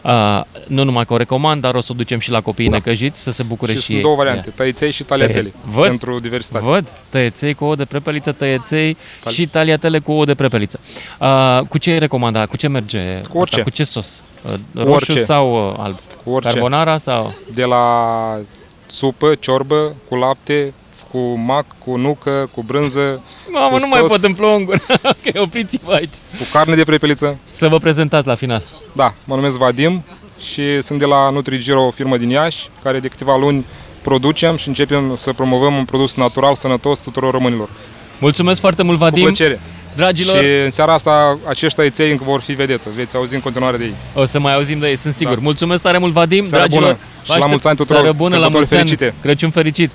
Uh, 0.04 0.42
nu 0.68 0.84
numai 0.84 1.06
că 1.06 1.14
o 1.14 1.18
recomand, 1.18 1.62
dar 1.62 1.76
o 1.76 1.82
să 1.82 1.88
o 1.92 1.96
ducem 1.96 2.20
și 2.20 2.30
la 2.32 2.42
copiii 2.42 2.70
Da. 2.70 2.76
necăjiți 2.76 3.22
să 3.22 3.32
se 3.32 3.44
bucure 3.44 3.72
și, 3.72 3.78
și 3.78 3.84
sunt 3.84 3.98
ei. 3.98 4.04
două 4.04 4.16
variante, 4.16 4.50
tăiței 4.50 4.92
și 4.92 5.04
taliatele, 5.04 5.54
Văd. 5.66 5.88
pentru 5.88 6.20
diversitate. 6.20 6.66
Văd, 6.66 6.94
tăieței 7.10 7.54
cu 7.54 7.64
ouă 7.64 7.76
de 7.76 7.86
prepeliță, 7.86 8.32
tăieței 8.32 8.98
Tali- 9.24 9.34
și 9.34 9.48
taliatele 9.48 10.00
cu 10.00 10.12
ouă 10.12 10.26
de 10.26 10.36
prepeliță. 10.36 10.80
Uh, 11.20 11.60
cu 11.70 11.78
ce 11.78 11.92
ai 11.92 12.00
recomanda? 12.00 12.46
Cu 12.46 12.58
ce 12.58 12.68
merge? 12.68 13.22
Cu 13.30 13.38
orice. 13.38 13.60
Asta? 13.60 13.70
Cu 13.70 13.76
ce 13.76 13.84
sos? 13.84 14.22
Uh, 14.46 14.54
roșu 14.74 14.90
orice. 14.92 15.24
sau 15.24 15.68
uh, 15.70 15.74
alb? 15.78 15.98
Cu 16.24 16.30
orice. 16.32 16.52
Carbonara 16.52 16.98
sau? 16.98 17.34
De 17.54 17.64
la 17.64 17.86
supă, 18.86 19.36
ciorbă, 19.40 19.96
cu 20.10 20.16
lapte, 20.16 20.74
cu 21.12 21.18
mac, 21.46 21.66
cu 21.86 21.96
nucă, 21.96 22.50
cu 22.54 22.64
brânză, 22.64 23.22
Mamă, 23.52 23.70
Cu 23.70 23.78
nu 23.80 23.88
mai 23.92 24.00
sos. 24.00 24.12
pot 24.12 24.24
în 24.24 24.34
plouă 24.34 24.56
în 24.56 24.64
gură. 24.66 24.82
ok, 25.14 25.42
opriți-vă 25.42 25.94
aici. 25.94 26.14
cu 26.38 26.44
carne 26.52 26.76
de 26.76 26.84
prepeliță. 26.84 27.38
Să 27.52 27.68
vă 27.68 27.78
prezentați 27.78 28.28
la 28.28 28.36
final. 28.36 28.64
Da, 28.94 29.14
mă 29.24 29.36
numesc 29.36 29.58
Vadim 29.58 30.04
și 30.40 30.82
sunt 30.82 31.00
de 31.00 31.06
la 31.06 31.30
NutriGiro, 31.30 31.86
o 31.86 31.92
firmă 31.92 32.18
din 32.18 32.30
Iași, 32.30 32.68
care 32.84 33.00
de 33.00 33.08
câteva 33.08 33.38
luni 33.38 33.66
producem 34.02 34.56
și 34.58 34.68
începem 34.68 35.16
să 35.16 35.34
promovăm 35.34 35.76
un 35.76 35.86
produs 35.86 36.16
natural, 36.16 36.56
sănătos 36.56 37.00
tuturor 37.02 37.32
românilor. 37.32 37.70
Mulțumesc 38.20 38.60
foarte 38.60 38.84
mult, 38.84 38.98
Cu 38.98 39.04
Vadim. 39.04 39.24
plăcere. 39.24 39.60
Dragilor, 39.98 40.38
Și 40.38 40.46
în 40.64 40.70
seara 40.70 40.94
asta 40.94 41.38
acești 41.48 41.78
tăiței 41.78 42.12
încă 42.12 42.24
vor 42.24 42.42
fi 42.42 42.54
vedetă. 42.54 42.90
Veți 42.96 43.16
auzi 43.16 43.34
în 43.34 43.42
continuare 43.42 43.78
de 43.78 43.84
ei. 43.84 43.94
o 44.16 44.26
să 44.26 44.40
mai 44.40 44.54
auzim 44.54 44.80
de 44.80 44.88
ei, 44.88 44.96
sunt 44.96 45.14
sigur. 45.14 45.34
Da. 45.36 45.40
Mulțumesc 45.42 45.82
tare 45.84 45.98
mult, 45.98 46.14
Vadim. 46.14 46.44
Seară 46.44 46.68
Dragilor, 46.68 46.94
bună 46.94 46.98
și 47.24 47.28
vă 47.28 47.28
la 47.28 47.34
aștept- 47.34 47.50
mulți 47.50 47.68
ani 47.68 47.76
tuturor. 47.78 48.02
Seară 48.02 48.16
bună, 48.18 48.30
la 48.30 48.36
Sărbători 48.36 48.58
mulți 48.60 48.76
ani. 48.76 48.84
fericite. 48.88 49.14
Crăciun 49.22 49.50
fericit. 49.50 49.92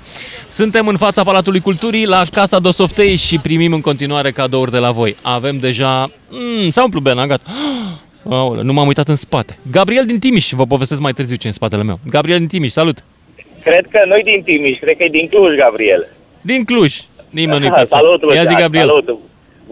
Suntem 0.47 0.87
în 0.87 0.97
fața 0.97 1.23
Palatului 1.23 1.59
Culturii, 1.59 2.05
la 2.05 2.21
Casa 2.31 2.59
Dosoftei 2.59 3.15
și 3.15 3.37
primim 3.37 3.73
în 3.73 3.81
continuare 3.81 4.31
cadouri 4.31 4.71
de 4.71 4.77
la 4.77 4.91
voi. 4.91 5.15
Avem 5.21 5.57
deja... 5.57 6.09
Mm, 6.29 6.69
s-a 6.69 6.83
umplut 6.83 7.03
bena, 7.03 7.27
gata. 7.27 7.43
Aoleu, 8.29 8.63
nu 8.63 8.73
m-am 8.73 8.87
uitat 8.87 9.07
în 9.07 9.15
spate. 9.15 9.57
Gabriel 9.71 10.05
din 10.05 10.19
Timiș, 10.19 10.51
vă 10.51 10.65
povestesc 10.65 11.01
mai 11.01 11.11
târziu 11.13 11.35
ce 11.35 11.45
e 11.45 11.49
în 11.49 11.53
spatele 11.55 11.83
meu. 11.83 11.99
Gabriel 12.09 12.37
din 12.37 12.47
Timiș, 12.47 12.71
salut! 12.71 13.03
Cred 13.63 13.85
că 13.91 13.99
noi 14.07 14.21
din 14.23 14.41
Timiș, 14.45 14.77
cred 14.79 14.97
că 14.97 15.03
e 15.03 15.07
din 15.09 15.27
Cluj, 15.27 15.55
Gabriel. 15.57 16.07
Din 16.41 16.63
Cluj. 16.63 16.95
Nimeni 17.29 17.59
nu-i 17.59 17.67
Aha, 17.67 17.75
perfect. 17.75 18.01
Salut, 18.01 18.21
Ia 18.21 18.43
zi, 18.43 18.49
Lucian, 18.49 18.61
Gabriel. 18.61 18.85
Salut. 18.87 19.19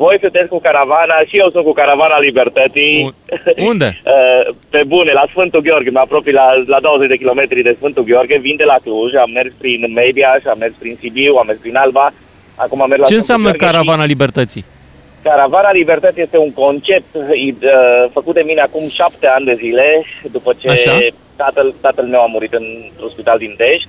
Voi 0.04 0.18
sunteți 0.24 0.50
cu 0.54 0.60
caravana 0.68 1.18
și 1.30 1.36
eu 1.44 1.50
sunt 1.54 1.64
cu 1.66 1.74
caravana 1.82 2.20
Libertății. 2.20 2.94
U- 3.04 3.14
unde? 3.72 3.90
Uh, 4.06 4.54
Pe 4.74 4.82
bune, 4.88 5.12
la 5.12 5.26
Sfântul 5.34 5.62
Gheorghe, 5.62 5.90
mă 5.90 6.00
apropii 6.00 6.34
la, 6.42 6.48
la 6.66 6.80
20 6.80 7.08
de 7.10 7.18
kilometri 7.24 7.62
de 7.62 7.76
Sfântul 7.80 8.04
Gheorghe, 8.04 8.38
vin 8.38 8.56
de 8.56 8.64
la 8.64 8.78
Cluj, 8.84 9.12
am 9.16 9.32
mers 9.32 9.52
prin 9.62 9.80
Mediaș, 9.94 10.42
am 10.46 10.58
mers 10.60 10.74
prin 10.80 10.96
Sibiu, 11.00 11.34
am 11.36 11.46
mers 11.48 11.60
prin 11.60 11.76
Alba, 11.76 12.14
acum 12.56 12.78
merg 12.78 12.90
la 12.90 12.96
Ce 12.98 13.04
Sfântul 13.04 13.16
înseamnă 13.24 13.50
Gheorghe 13.52 13.66
și- 13.66 13.72
Caravana 13.72 14.06
Libertății? 14.14 14.66
Caravana 15.24 15.72
Libertății 15.72 16.22
este 16.22 16.38
un 16.38 16.54
concept 16.54 17.12
uh, 17.14 18.10
făcut 18.12 18.34
de 18.34 18.44
mine 18.46 18.62
acum 18.62 18.84
șapte 18.90 19.28
ani 19.28 19.46
de 19.46 19.54
zile, 19.54 19.88
după 20.32 20.54
ce 20.60 20.70
Așa. 20.70 20.98
tatăl, 21.36 21.74
tatăl 21.82 22.06
meu 22.06 22.22
a 22.22 22.26
murit 22.26 22.54
în 22.54 22.66
spital 23.14 23.38
din 23.38 23.54
Dej. 23.58 23.82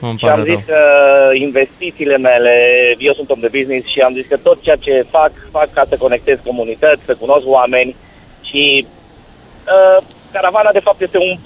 Îmi 0.00 0.18
Și 0.18 0.26
am 0.26 0.38
pare 0.38 0.54
zis 0.54 0.66
rău. 0.66 0.76
că 0.76 1.34
investițiile 1.34 2.16
mele, 2.16 2.54
eu 2.98 3.12
sunt 3.12 3.30
om 3.30 3.40
de 3.40 3.48
business 3.52 3.86
și 3.86 4.00
am 4.00 4.12
zis 4.12 4.26
că 4.26 4.36
tot 4.36 4.62
ceea 4.62 4.76
ce 4.76 5.06
fac, 5.10 5.32
fac 5.50 5.72
ca 5.72 5.84
să 5.88 5.96
conectez 5.96 6.38
comunități, 6.44 7.04
să 7.04 7.14
cunosc 7.14 7.46
oameni 7.48 7.96
și 8.42 8.86
uh, 8.86 10.04
caravana 10.32 10.72
de 10.72 10.78
fapt 10.86 11.00
este, 11.00 11.18
un, 11.18 11.36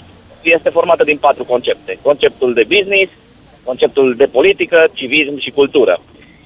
este 0.42 0.68
formată 0.68 1.04
din 1.04 1.16
patru 1.16 1.44
concepte. 1.44 1.98
Conceptul 2.02 2.54
de 2.54 2.64
business, 2.76 3.12
conceptul 3.64 4.14
de 4.16 4.24
politică, 4.24 4.86
civism 4.92 5.38
și 5.38 5.50
cultură. 5.50 6.00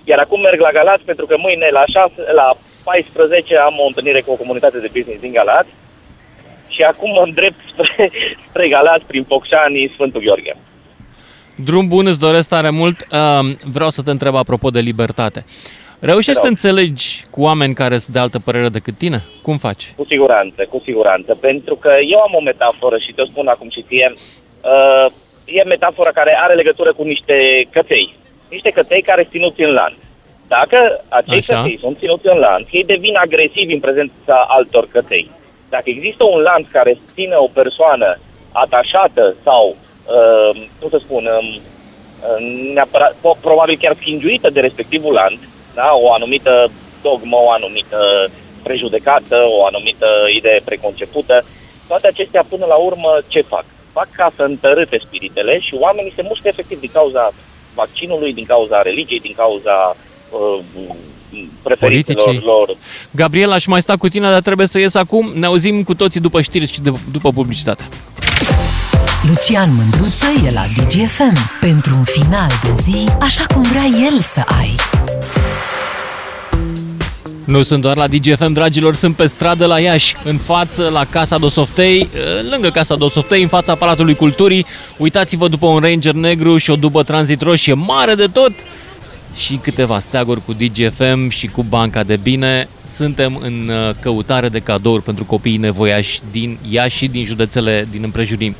Iar 0.04 0.18
acum 0.18 0.40
merg 0.40 0.61
la 0.61 0.71
Galați 0.71 1.04
pentru 1.04 1.26
că 1.26 1.35
mâine 1.38 1.68
la, 1.71 1.85
6, 1.87 2.32
la 2.32 2.54
14 2.85 3.56
am 3.56 3.75
o 3.78 3.87
întâlnire 3.87 4.21
cu 4.21 4.30
o 4.32 4.40
comunitate 4.42 4.78
de 4.78 4.90
business 4.97 5.21
din 5.21 5.32
Galați 5.32 5.73
și 6.68 6.82
acum 6.82 7.11
mă 7.11 7.23
îndrept 7.25 7.61
spre, 7.73 8.11
spre 8.49 8.68
Galați 8.68 9.04
prin 9.04 9.25
Focșani, 9.25 9.90
Sfântul 9.94 10.21
Gheorghe. 10.21 10.54
Drum 11.56 11.88
bun, 11.88 12.06
îți 12.06 12.18
doresc 12.21 12.49
tare 12.49 12.71
mult. 12.71 13.06
Um, 13.12 13.56
Vreau 13.73 13.90
să 13.90 14.02
te 14.02 14.11
întreb 14.11 14.35
apropo 14.35 14.68
de 14.71 14.80
libertate. 14.80 15.44
Reușești 16.00 16.40
să 16.40 16.49
Te 16.49 16.49
te 16.49 16.49
rog. 16.49 16.56
înțelegi 16.56 17.25
cu 17.30 17.42
oameni 17.42 17.75
care 17.75 17.99
sunt 17.99 18.14
de 18.14 18.21
altă 18.21 18.38
părere 18.38 18.68
decât 18.68 18.97
tine? 18.99 19.23
Cum 19.42 19.56
faci? 19.59 19.92
Cu 19.97 20.04
siguranță, 20.09 20.66
cu 20.71 20.80
siguranță. 20.85 21.35
Pentru 21.40 21.75
că 21.76 21.90
eu 22.11 22.18
am 22.18 22.35
o 22.35 22.40
metaforă 22.40 22.97
și 22.99 23.12
te-o 23.12 23.25
spun 23.25 23.47
acum 23.47 23.71
și 23.71 23.85
ție. 23.88 24.12
Uh, 24.14 25.06
e 25.44 25.62
metafora 25.64 26.11
care 26.11 26.38
are 26.42 26.54
legătură 26.54 26.92
cu 26.92 27.02
niște 27.02 27.35
căței. 27.71 28.14
Niște 28.50 28.71
căței 28.71 29.02
care 29.02 29.21
sunt 29.23 29.32
ținuți 29.35 29.62
în 29.62 29.71
lanț. 29.73 29.97
Dacă 30.49 31.04
acei 31.09 31.38
Așa. 31.38 31.56
căței 31.56 31.78
sunt 31.80 31.99
ținuți 31.99 32.26
în 32.26 32.38
lanț, 32.38 32.66
ei 32.71 32.85
devin 32.85 33.16
agresivi 33.16 33.73
în 33.75 33.80
prezența 33.80 34.44
altor 34.49 34.88
căței. 34.92 35.30
Dacă 35.68 35.85
există 35.87 36.25
un 36.25 36.40
lanț 36.40 36.66
care 36.71 36.99
ține 37.14 37.35
o 37.37 37.49
persoană 37.61 38.18
atașată 38.52 39.35
sau, 39.42 39.76
uh, 40.04 40.62
cum 40.80 40.88
să 40.90 40.99
spun, 41.04 41.28
um, 41.38 41.49
uh, 41.54 42.73
neapărat, 42.75 43.14
po- 43.14 43.40
probabil 43.40 43.76
chiar 43.80 43.97
schingiuită 43.99 44.50
de 44.50 44.61
respectivul 44.61 45.12
lanț, 45.12 45.38
da? 45.75 45.90
o 45.94 46.12
anumită 46.12 46.71
dogmă, 47.02 47.36
o 47.36 47.50
anumită 47.50 48.30
prejudecată, 48.62 49.36
o 49.58 49.65
anumită 49.65 50.06
idee 50.36 50.60
preconcepută, 50.65 51.45
toate 51.88 52.06
acestea 52.06 52.45
până 52.49 52.65
la 52.69 52.75
urmă 52.75 53.21
ce 53.28 53.41
fac? 53.41 53.65
Fac 53.93 54.08
ca 54.10 54.32
să 54.36 54.43
întărâte 54.43 55.00
spiritele 55.06 55.60
și 55.60 55.75
oamenii 55.75 56.12
se 56.17 56.23
mușcă 56.23 56.49
efectiv 56.49 56.80
din 56.80 56.91
cauza 56.93 57.32
vaccinului, 57.75 58.32
din 58.32 58.45
cauza 58.45 58.82
religiei, 58.82 59.21
din 59.21 59.34
cauza 59.36 59.97
uh, 60.30 60.58
preferințelor 61.62 62.25
Politicii. 62.25 62.47
lor. 62.47 62.76
Gabriel, 63.10 63.52
aș 63.52 63.67
mai 63.67 63.82
sta 63.82 63.97
cu 63.97 64.08
tine, 64.08 64.28
dar 64.28 64.41
trebuie 64.41 64.67
să 64.67 64.78
ies 64.78 64.95
acum. 64.95 65.32
Ne 65.34 65.47
auzim 65.47 65.82
cu 65.82 65.95
toții 65.95 66.21
după 66.21 66.41
știri 66.41 66.73
și 66.73 66.80
de, 66.80 66.93
după 67.12 67.30
publicitate. 67.30 67.88
Lucian 69.28 69.75
Mândruță 69.75 70.26
e 70.47 70.52
la 70.52 70.62
DGFM 70.62 71.58
pentru 71.60 71.95
un 71.97 72.04
final 72.04 72.50
de 72.62 72.73
zi 72.82 73.08
așa 73.21 73.45
cum 73.54 73.62
vrea 73.62 73.84
el 73.84 74.21
să 74.21 74.43
ai. 74.58 74.71
Nu 77.45 77.62
sunt 77.62 77.82
doar 77.82 77.97
la 77.97 78.06
DGFM, 78.06 78.52
dragilor, 78.52 78.95
sunt 78.95 79.17
pe 79.17 79.26
stradă 79.26 79.67
la 79.67 79.80
Iași, 79.80 80.17
în 80.25 80.36
față 80.36 80.88
la 80.93 81.04
Casa 81.10 81.38
Dosoftei, 81.38 82.00
eh, 82.00 82.50
lângă 82.50 82.71
Casa 82.71 82.95
Dosoftei, 82.95 83.43
în 83.43 83.49
fața 83.49 83.75
Palatului 83.75 84.15
Culturii. 84.15 84.67
Uitați-vă 84.97 85.49
după 85.49 85.67
un 85.67 85.78
Ranger 85.78 86.15
negru 86.15 86.56
și 86.56 86.71
o 86.71 86.76
dubă 86.76 87.02
tranzit 87.02 87.41
roșie 87.41 87.75
mare 87.75 88.15
de 88.15 88.26
tot 88.26 88.52
și 89.34 89.56
câteva 89.56 89.99
steaguri 89.99 90.45
cu 90.45 90.52
DGFM 90.52 91.28
și 91.28 91.47
cu 91.47 91.62
Banca 91.62 92.02
de 92.02 92.16
Bine. 92.23 92.68
Suntem 92.84 93.38
în 93.42 93.71
eh, 93.71 93.95
căutare 94.00 94.49
de 94.49 94.58
cadouri 94.58 95.02
pentru 95.02 95.25
copiii 95.25 95.56
nevoiași 95.56 96.21
din 96.30 96.58
Iași 96.71 96.97
și 96.97 97.06
din 97.06 97.25
județele 97.25 97.88
din 97.90 98.00
împrejurim. 98.04 98.54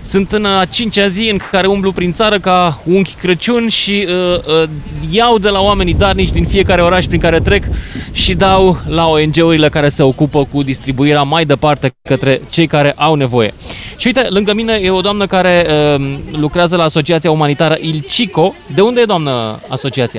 Sunt 0.00 0.32
în 0.32 0.44
a 0.44 0.64
cincea 0.64 1.06
zi 1.06 1.28
în 1.30 1.38
care 1.50 1.66
umblu 1.66 1.92
prin 1.92 2.12
țară 2.12 2.38
ca 2.38 2.80
unchi 2.84 3.14
Crăciun 3.14 3.68
și 3.68 4.06
uh, 4.08 4.62
uh, 4.62 4.68
iau 5.10 5.38
de 5.38 5.48
la 5.48 5.60
oamenii 5.60 5.94
darnici 5.94 6.32
din 6.32 6.46
fiecare 6.46 6.82
oraș 6.82 7.04
prin 7.04 7.20
care 7.20 7.40
trec 7.40 7.64
și 8.12 8.34
dau 8.34 8.78
la 8.86 9.06
ONG-urile 9.06 9.68
care 9.68 9.88
se 9.88 10.02
ocupă 10.02 10.44
cu 10.44 10.62
distribuirea 10.62 11.22
mai 11.22 11.44
departe 11.44 11.90
către 12.02 12.40
cei 12.50 12.66
care 12.66 12.92
au 12.96 13.14
nevoie. 13.14 13.54
Și 13.96 14.06
uite, 14.06 14.26
lângă 14.28 14.54
mine 14.54 14.78
e 14.82 14.90
o 14.90 15.00
doamnă 15.00 15.26
care 15.26 15.66
uh, 15.68 16.18
lucrează 16.30 16.76
la 16.76 16.82
Asociația 16.82 17.30
Umanitară 17.30 17.76
Ilcico. 17.80 18.54
De 18.74 18.80
unde 18.80 19.00
e, 19.00 19.04
doamnă, 19.04 19.60
asociația? 19.68 20.15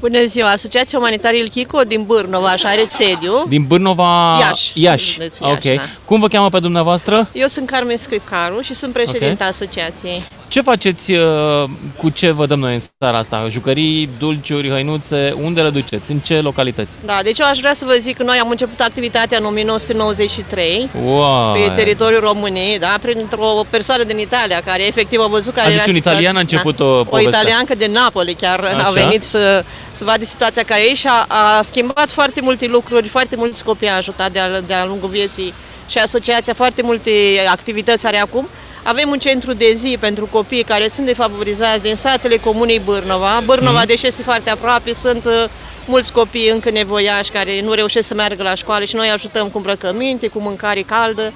Bună 0.00 0.24
ziua! 0.24 0.48
Asociația 0.50 0.98
Umanitară 0.98 1.36
Ilchico 1.36 1.80
din 1.80 2.02
Bârnova 2.02 2.56
și 2.56 2.66
are 2.66 2.84
sediu. 2.84 3.44
Din 3.48 3.62
Bârnova... 3.64 4.38
Iași. 4.40 4.72
Iași. 4.74 5.12
Județul 5.12 5.46
Iași, 5.46 5.68
ok. 5.68 5.74
da. 5.76 5.82
Cum 6.04 6.20
vă 6.20 6.28
cheamă 6.28 6.48
pe 6.48 6.58
dumneavoastră? 6.58 7.28
Eu 7.32 7.46
sunt 7.46 7.66
Carmen 7.70 7.96
Scripcaru 7.96 8.60
și 8.60 8.74
sunt 8.74 8.92
președinta 8.92 9.44
asociației. 9.44 10.22
Ce 10.48 10.60
faceți, 10.60 11.12
uh, 11.12 11.64
cu 11.96 12.08
ce 12.08 12.30
vă 12.30 12.46
dăm 12.46 12.58
noi 12.58 12.74
în 12.74 12.80
seara 12.98 13.18
asta? 13.18 13.46
Jucării, 13.50 14.08
dulciuri, 14.18 14.68
hăinuțe, 14.70 15.34
unde 15.42 15.60
le 15.60 15.70
duceți? 15.70 16.10
În 16.10 16.18
ce 16.18 16.40
localități? 16.40 16.90
Da, 17.04 17.20
deci 17.22 17.38
eu 17.38 17.46
aș 17.46 17.58
vrea 17.58 17.72
să 17.72 17.84
vă 17.84 17.96
zic 18.00 18.16
că 18.16 18.22
noi 18.22 18.38
am 18.38 18.50
început 18.50 18.80
activitatea 18.80 19.38
în 19.38 19.44
1993 19.44 20.88
Wow! 21.04 21.52
pe 21.52 21.72
teritoriul 21.74 22.20
României, 22.20 22.78
da, 22.78 22.94
printr-o 23.02 23.64
persoană 23.70 24.02
din 24.04 24.18
Italia 24.18 24.60
care 24.64 24.86
efectiv 24.86 25.20
a 25.20 25.26
văzut 25.26 25.54
care 25.54 25.66
Deci 25.66 25.76
era 25.76 25.84
un 25.86 25.92
situația. 25.94 26.12
italian 26.20 26.36
a 26.36 26.40
început 26.40 26.76
da. 26.76 26.84
o 26.84 26.98
O 26.98 27.04
poveste. 27.04 27.28
italiancă 27.28 27.74
de 27.74 27.90
Napoli 27.92 28.34
chiar 28.34 28.60
Așa. 28.60 28.86
a 28.86 28.90
venit 28.90 29.22
să, 29.26 29.64
să 29.92 30.04
vadă 30.04 30.24
situația 30.24 30.62
ca 30.62 30.78
ei 30.78 30.94
și 30.94 31.06
a, 31.06 31.24
a 31.28 31.62
schimbat 31.62 32.10
foarte 32.10 32.40
multe 32.40 32.66
lucruri, 32.66 33.08
foarte 33.08 33.36
mulți 33.36 33.64
copii 33.64 33.88
a 33.88 33.96
ajutat 33.96 34.32
de-a, 34.32 34.60
de-a 34.60 34.84
lungul 34.84 35.08
vieții 35.08 35.54
și 35.88 35.98
asociația 35.98 36.54
foarte 36.54 36.82
multe 36.82 37.10
activități 37.50 38.06
are 38.06 38.18
acum. 38.18 38.48
Avem 38.88 39.10
un 39.10 39.18
centru 39.18 39.52
de 39.52 39.72
zi 39.74 39.96
pentru 40.00 40.26
copii 40.26 40.62
care 40.62 40.88
sunt 40.88 41.06
defavorizați 41.06 41.82
din 41.82 41.94
satele 41.94 42.36
comunei 42.36 42.80
Bârnova. 42.84 43.42
Bârnova, 43.44 43.78
Mhm. 43.78 43.86
deși 43.86 44.06
este 44.06 44.22
foarte 44.22 44.50
aproape, 44.50 44.92
sunt 44.92 45.24
uh, 45.24 45.44
mulți 45.86 46.12
copii 46.12 46.48
încă 46.48 46.70
nevoiași 46.70 47.30
care 47.30 47.60
nu 47.62 47.72
reușesc 47.72 48.06
să 48.06 48.14
meargă 48.14 48.42
la 48.42 48.54
școală 48.54 48.84
și 48.84 48.94
noi 48.96 49.08
ajutăm 49.08 49.48
cu 49.48 49.56
îmbrăcăminte, 49.56 50.28
cu 50.28 50.38
mâncare 50.40 50.80
caldă. 50.82 51.32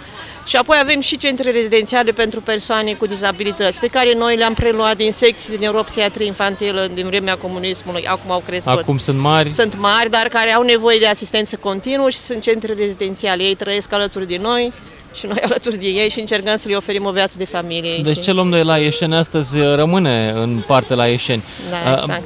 Și 0.46 0.56
apoi 0.56 0.76
avem 0.80 1.00
și 1.00 1.18
centre 1.18 1.50
rezidențiale 1.50 2.10
pentru 2.12 2.40
persoane 2.40 2.92
cu 2.92 3.06
dizabilități, 3.06 3.80
pe 3.80 3.86
care 3.86 4.14
noi 4.14 4.36
le-am 4.36 4.54
preluat 4.54 4.96
din 4.96 5.12
secții 5.12 5.50
din 5.50 5.58
neuropsiatrie 5.60 6.26
infantilă 6.26 6.88
din 6.94 7.06
vremea 7.06 7.36
comunismului. 7.36 8.06
Acum 8.06 8.30
au 8.30 8.42
crescut. 8.46 8.78
Acum 8.78 8.98
sunt 8.98 9.18
mari. 9.18 9.50
Sunt 9.50 9.76
mari, 9.78 10.10
dar 10.10 10.28
care 10.28 10.50
au 10.52 10.62
nevoie 10.62 10.98
de 10.98 11.06
asistență 11.06 11.56
continuă 11.56 12.10
și 12.10 12.18
sunt 12.18 12.42
centre 12.42 12.74
rezidențiale. 12.78 13.42
Ei 13.42 13.54
trăiesc 13.54 13.92
alături 13.92 14.26
de 14.28 14.36
noi 14.40 14.72
și 15.14 15.26
noi 15.26 15.38
alături 15.44 15.76
de 15.76 15.86
ei 15.86 16.08
și 16.10 16.20
încercăm 16.20 16.56
să 16.56 16.68
le 16.68 16.76
oferim 16.76 17.04
o 17.04 17.10
viață 17.10 17.34
de 17.38 17.44
familie. 17.44 18.02
Deci 18.02 18.16
și... 18.16 18.22
ce 18.22 18.32
luăm 18.32 18.50
de 18.50 18.62
la 18.62 18.76
Ieșeni 18.78 19.14
astăzi 19.14 19.58
uh, 19.58 19.74
rămâne 19.74 20.32
în 20.36 20.62
parte 20.66 20.94
la 20.94 21.06
Ieșeni. 21.06 21.42
Da, 21.70 21.90
Uh, 21.90 21.98
exact. 21.98 22.24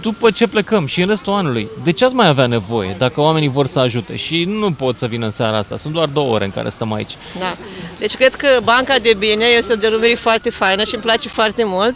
După 0.00 0.30
ce 0.30 0.46
plecăm 0.46 0.86
și 0.86 1.00
în 1.00 1.08
restul 1.08 1.32
anului, 1.32 1.68
de 1.84 1.92
ce 1.92 2.04
ați 2.04 2.14
mai 2.14 2.28
avea 2.28 2.46
nevoie 2.46 2.94
dacă 2.98 3.20
oamenii 3.20 3.48
vor 3.48 3.66
să 3.66 3.78
ajute? 3.78 4.16
Și 4.16 4.44
nu 4.44 4.72
pot 4.72 4.98
să 4.98 5.06
vină 5.06 5.24
în 5.24 5.30
seara 5.30 5.56
asta, 5.58 5.76
sunt 5.76 5.92
doar 5.92 6.08
două 6.08 6.34
ore 6.34 6.44
în 6.44 6.50
care 6.50 6.68
stăm 6.68 6.92
aici. 6.92 7.16
Da. 7.38 7.56
Deci 7.98 8.14
cred 8.14 8.34
că 8.34 8.48
Banca 8.62 8.98
de 8.98 9.14
Bine 9.18 9.44
este 9.56 9.72
o 9.72 9.76
denumire 9.76 10.14
foarte 10.14 10.50
faină 10.50 10.84
și 10.84 10.94
îmi 10.94 11.02
place 11.02 11.28
foarte 11.28 11.64
mult. 11.64 11.94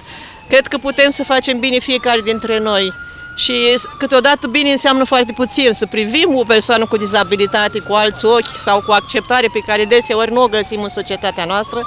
Cred 0.48 0.66
că 0.66 0.78
putem 0.78 1.10
să 1.10 1.24
facem 1.24 1.58
bine 1.58 1.78
fiecare 1.78 2.20
dintre 2.20 2.58
noi. 2.58 2.92
Și 3.38 3.55
câteodată 3.98 4.46
bine 4.46 4.70
înseamnă 4.70 5.05
foarte 5.05 5.33
puțin, 5.33 5.72
să 5.72 5.87
privim 5.87 6.35
o 6.35 6.44
persoană 6.44 6.87
cu 6.87 6.96
dizabilitate 6.96 7.79
cu 7.79 7.92
alți 7.92 8.24
ochi 8.24 8.59
sau 8.59 8.83
cu 8.87 8.92
acceptare 8.92 9.48
pe 9.53 9.59
care 9.66 9.85
deseori 9.85 10.33
nu 10.33 10.42
o 10.42 10.46
găsim 10.46 10.83
în 10.83 10.88
societatea 10.88 11.44
noastră, 11.44 11.81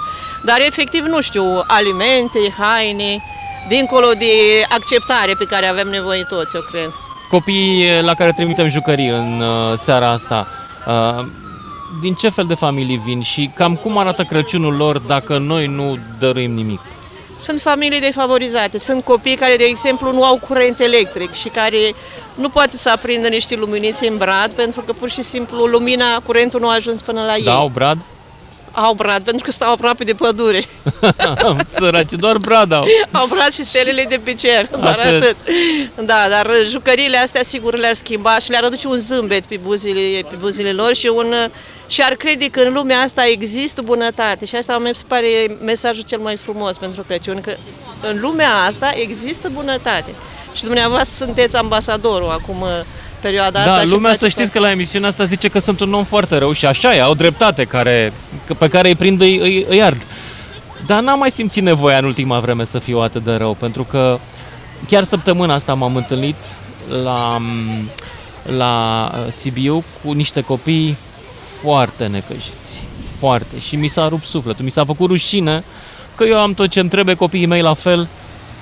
dar 0.46 0.60
efectiv, 0.60 1.04
nu 1.04 1.22
știu, 1.22 1.44
alimente, 1.68 2.40
haine, 2.58 3.24
dincolo 3.68 4.08
de 4.18 4.34
acceptare 4.70 5.34
pe 5.38 5.46
care 5.46 5.66
avem 5.66 5.88
nevoie 5.88 6.24
toți, 6.24 6.56
eu 6.56 6.62
cred. 6.62 6.92
Copiii 7.30 8.02
la 8.02 8.14
care 8.14 8.32
trimitem 8.32 8.70
jucării 8.70 9.08
în 9.08 9.42
uh, 9.42 9.78
seara 9.78 10.10
asta, 10.10 10.48
uh, 10.88 11.26
din 12.02 12.14
ce 12.14 12.30
fel 12.30 12.46
de 12.46 12.56
familii 12.56 13.02
vin 13.06 13.22
și 13.22 13.52
cam 13.56 13.76
cum 13.76 13.98
arată 13.98 14.24
Crăciunul 14.24 14.76
lor 14.76 14.98
dacă 14.98 15.38
noi 15.38 15.66
nu 15.66 15.98
dăruim 16.20 16.52
nimic? 16.52 16.80
Sunt 17.42 17.62
familii 17.62 18.00
defavorizate, 18.00 18.78
sunt 18.78 19.04
copii 19.04 19.36
care, 19.36 19.56
de 19.56 19.64
exemplu, 19.64 20.12
nu 20.12 20.24
au 20.24 20.40
curent 20.48 20.80
electric 20.80 21.34
și 21.34 21.50
care 21.50 21.96
nu 22.36 22.50
poate 22.50 22.78
să 22.78 22.90
aprindă 22.90 23.28
niște 23.28 23.56
luminițe 23.56 24.08
în 24.08 24.18
brad 24.18 24.54
pentru 24.54 24.82
că 24.82 24.94
pur 24.94 25.10
și 25.10 25.22
simplu 25.22 25.66
lumina, 25.66 26.20
curentul 26.26 26.60
nu 26.60 26.68
a 26.68 26.74
ajuns 26.74 27.02
până 27.02 27.22
la 27.22 27.36
ei. 27.36 27.44
Da, 27.44 27.54
au 27.54 27.68
brad? 27.74 27.98
Au 28.72 28.94
brad, 28.94 29.24
pentru 29.24 29.44
că 29.44 29.52
stau 29.52 29.72
aproape 29.72 30.04
de 30.04 30.14
pădure. 30.14 30.66
Săraci, 31.78 32.12
doar 32.12 32.38
brad 32.38 32.72
au. 32.72 32.86
Au 33.12 33.28
brad 33.28 33.52
și 33.52 33.64
stelele 33.64 34.06
de 34.10 34.20
pe 34.24 34.34
cer, 34.34 34.70
doar 34.80 35.00
atât. 35.00 35.24
atât. 35.24 35.36
Da, 36.06 36.26
dar 36.30 36.52
jucăriile 36.66 37.18
astea 37.18 37.44
sigur 37.44 37.78
le-ar 37.78 37.94
schimba 37.94 38.40
și 38.40 38.50
le-ar 38.50 38.64
aduce 38.64 38.88
un 38.88 38.98
zâmbet 38.98 39.46
pe 39.46 39.60
buzile, 39.64 40.26
pe 40.30 40.36
buzile 40.36 40.72
lor 40.72 40.96
și, 40.96 41.08
un, 41.08 41.34
și 41.88 42.02
ar 42.02 42.14
crede 42.14 42.48
că 42.48 42.60
în 42.60 42.74
lumea 42.74 43.00
asta 43.00 43.26
există 43.28 43.82
bunătate. 43.82 44.46
Și 44.46 44.56
asta 44.56 44.78
mi 44.78 44.90
se 44.94 45.04
pare 45.08 45.58
mesajul 45.64 46.04
cel 46.04 46.20
mai 46.20 46.36
frumos 46.36 46.78
pentru 46.78 47.04
Crăciun, 47.08 47.42
că 47.42 47.56
în 48.02 48.20
lumea 48.20 48.54
asta 48.54 48.92
există 48.96 49.50
bunătate. 49.54 50.14
Și 50.54 50.64
dumneavoastră 50.64 51.26
sunteți 51.26 51.56
ambasadorul 51.56 52.30
acum 52.30 52.66
perioada 53.22 53.64
da, 53.64 53.74
asta. 53.74 53.84
Da, 53.84 53.96
lumea 53.96 54.14
să 54.14 54.28
știți 54.28 54.52
că 54.52 54.60
la 54.60 54.72
emisiunea 54.72 55.10
asta 55.10 55.24
zice 55.24 55.48
că 55.48 55.60
sunt 55.60 55.80
un 55.80 55.94
om 55.94 56.04
foarte 56.04 56.38
rău 56.38 56.52
și 56.52 56.66
așa 56.66 56.96
e, 56.96 57.02
au 57.02 57.14
dreptate 57.14 57.64
care, 57.64 58.14
pe 58.58 58.68
care 58.68 58.88
îi 58.88 58.96
prind, 58.96 59.22
îi, 59.22 59.38
îi, 59.38 59.66
îi 59.70 59.84
ard. 59.84 60.06
Dar 60.86 61.02
n-am 61.02 61.20
mai 61.20 61.32
simțit 61.32 61.64
nevoia 61.64 61.98
în 61.98 62.06
ultima 62.06 62.40
vreme 62.40 62.66
să 62.66 62.80
fiu 62.80 63.00
atât 63.00 63.24
de 63.24 63.34
rău, 63.34 63.54
pentru 63.54 63.84
că 63.84 64.20
chiar 64.88 65.04
săptămâna 65.04 65.54
asta 65.54 65.74
m-am 65.74 65.96
întâlnit 65.96 66.36
la, 67.04 67.42
la 68.58 69.12
uh, 69.14 69.32
Sibiu 69.32 69.84
cu 70.04 70.12
niște 70.12 70.42
copii 70.42 70.98
foarte 71.62 72.08
necăjiți, 72.08 72.82
foarte. 73.20 73.60
Și 73.60 73.76
mi 73.76 73.88
s-a 73.88 74.08
rupt 74.08 74.26
sufletul, 74.26 74.66
mi 74.66 74.72
s-a 74.72 74.86
făcut 74.86 75.10
rușine 75.10 75.64
că 76.16 76.24
eu 76.24 76.40
am 76.40 76.54
tot 76.54 76.70
ce-mi 76.70 76.90
trebuie, 76.90 77.16
copiii 77.16 77.46
mei 77.46 77.62
la 77.62 77.74
fel. 77.74 78.08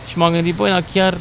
Și 0.10 0.18
m-am 0.18 0.32
gândit, 0.32 0.56
băi, 0.56 0.84
chiar 0.94 1.18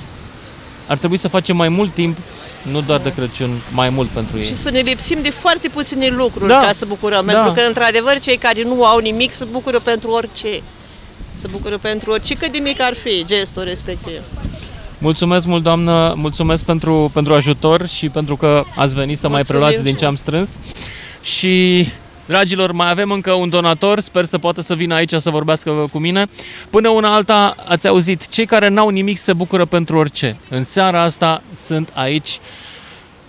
ar 0.87 0.96
trebui 0.96 1.16
să 1.16 1.29
facem 1.29 1.57
mai 1.57 1.68
mult 1.68 1.94
timp 1.94 2.16
nu 2.62 2.81
doar 2.81 3.01
de 3.01 3.12
Crăciun, 3.12 3.51
mai 3.73 3.88
mult 3.88 4.09
pentru 4.09 4.38
ei. 4.38 4.44
Și 4.44 4.55
să 4.55 4.71
ne 4.71 4.79
lipsim 4.79 5.18
de 5.23 5.31
foarte 5.31 5.68
puține 5.68 6.09
lucruri 6.09 6.49
da. 6.49 6.61
ca 6.61 6.73
să 6.73 6.87
bucurăm, 6.87 7.27
da. 7.27 7.33
pentru 7.33 7.53
că, 7.53 7.61
într-adevăr, 7.66 8.18
cei 8.18 8.37
care 8.37 8.62
nu 8.62 8.85
au 8.85 8.99
nimic 8.99 9.33
se 9.33 9.44
bucură 9.51 9.79
pentru 9.79 10.11
orice. 10.11 10.62
Se 11.33 11.49
bucură 11.51 11.79
pentru 11.79 12.11
orice, 12.11 12.35
cât 12.35 12.53
de 12.53 12.59
mic 12.59 12.81
ar 12.81 12.94
fi 12.94 13.25
gestul 13.25 13.62
respectiv. 13.62 14.21
Mulțumesc 14.99 15.47
mult, 15.47 15.62
doamnă, 15.62 16.14
mulțumesc 16.16 16.64
pentru, 16.64 17.11
pentru 17.14 17.35
ajutor 17.35 17.87
și 17.87 18.09
pentru 18.09 18.37
că 18.37 18.64
ați 18.77 18.94
venit 18.94 19.18
să 19.18 19.29
Mulțumim. 19.29 19.31
mai 19.31 19.42
preluați 19.42 19.83
din 19.83 19.94
ce 19.94 20.05
am 20.05 20.14
strâns. 20.14 20.51
Și 21.23 21.88
Dragilor, 22.29 22.73
mai 22.73 22.91
avem 22.91 23.11
încă 23.11 23.33
un 23.33 23.49
donator, 23.49 24.01
sper 24.01 24.25
să 24.25 24.38
poată 24.38 24.61
să 24.61 24.75
vină 24.75 24.95
aici 24.95 25.12
să 25.12 25.31
vorbească 25.31 25.88
cu 25.93 25.99
mine. 25.99 26.27
Până 26.71 26.88
una 26.88 27.14
alta, 27.14 27.57
ați 27.69 27.88
auzit, 27.88 28.29
cei 28.29 28.47
care 28.47 28.69
n-au 28.69 28.88
nimic 28.88 29.19
se 29.19 29.33
bucură 29.33 29.64
pentru 29.64 29.97
orice. 29.97 30.37
În 30.49 30.64
seara 30.64 31.03
asta 31.03 31.43
sunt 31.55 31.91
aici, 31.95 32.38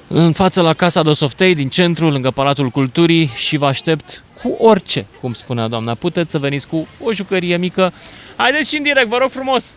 în 0.08 0.32
față 0.32 0.62
la 0.62 0.74
Casa 0.74 1.04
de 1.04 1.14
Softei, 1.14 1.56
din 1.56 1.70
centru, 1.70 2.10
lângă 2.10 2.32
Palatul 2.32 2.70
Culturii 2.70 3.32
și 3.36 3.58
vă 3.58 3.66
aștept 3.66 4.24
cu 4.42 4.56
orice, 4.58 5.06
cum 5.22 5.34
spunea 5.34 5.68
doamna. 5.68 5.94
Puteți 5.94 6.32
să 6.32 6.38
veniți 6.38 6.68
cu 6.68 6.88
o 7.04 7.14
jucărie 7.14 7.58
mică. 7.58 7.94
Haideți 8.36 8.70
și 8.70 8.78
în 8.78 8.84
direct, 8.84 9.08
vă 9.08 9.18
rog 9.18 9.30
frumos! 9.30 9.76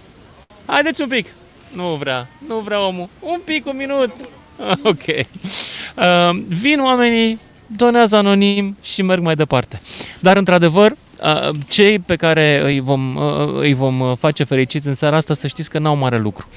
Haideți 0.66 1.02
un 1.02 1.08
pic! 1.08 1.26
Nu 1.72 1.96
vrea, 1.98 2.28
nu 2.46 2.58
vrea 2.58 2.86
omul. 2.86 3.08
Un 3.20 3.40
pic, 3.44 3.66
un 3.66 3.76
minut! 3.76 4.10
Ok. 4.82 5.06
Uh, 5.06 6.42
vin 6.48 6.80
oamenii 6.80 7.38
donează 7.76 8.16
anonim 8.16 8.76
și 8.82 9.02
merg 9.02 9.22
mai 9.22 9.34
departe. 9.34 9.80
Dar, 10.20 10.36
într-adevăr, 10.36 10.96
cei 11.68 11.98
pe 11.98 12.16
care 12.16 12.62
îi 12.64 12.80
vom, 12.80 13.16
îi 13.56 13.74
vom 13.74 14.14
face 14.14 14.44
fericiți 14.44 14.86
în 14.86 14.94
seara 14.94 15.16
asta, 15.16 15.34
să 15.34 15.46
știți 15.46 15.70
că 15.70 15.78
n-au 15.78 15.96
mare 15.96 16.18
lucru. 16.18 16.48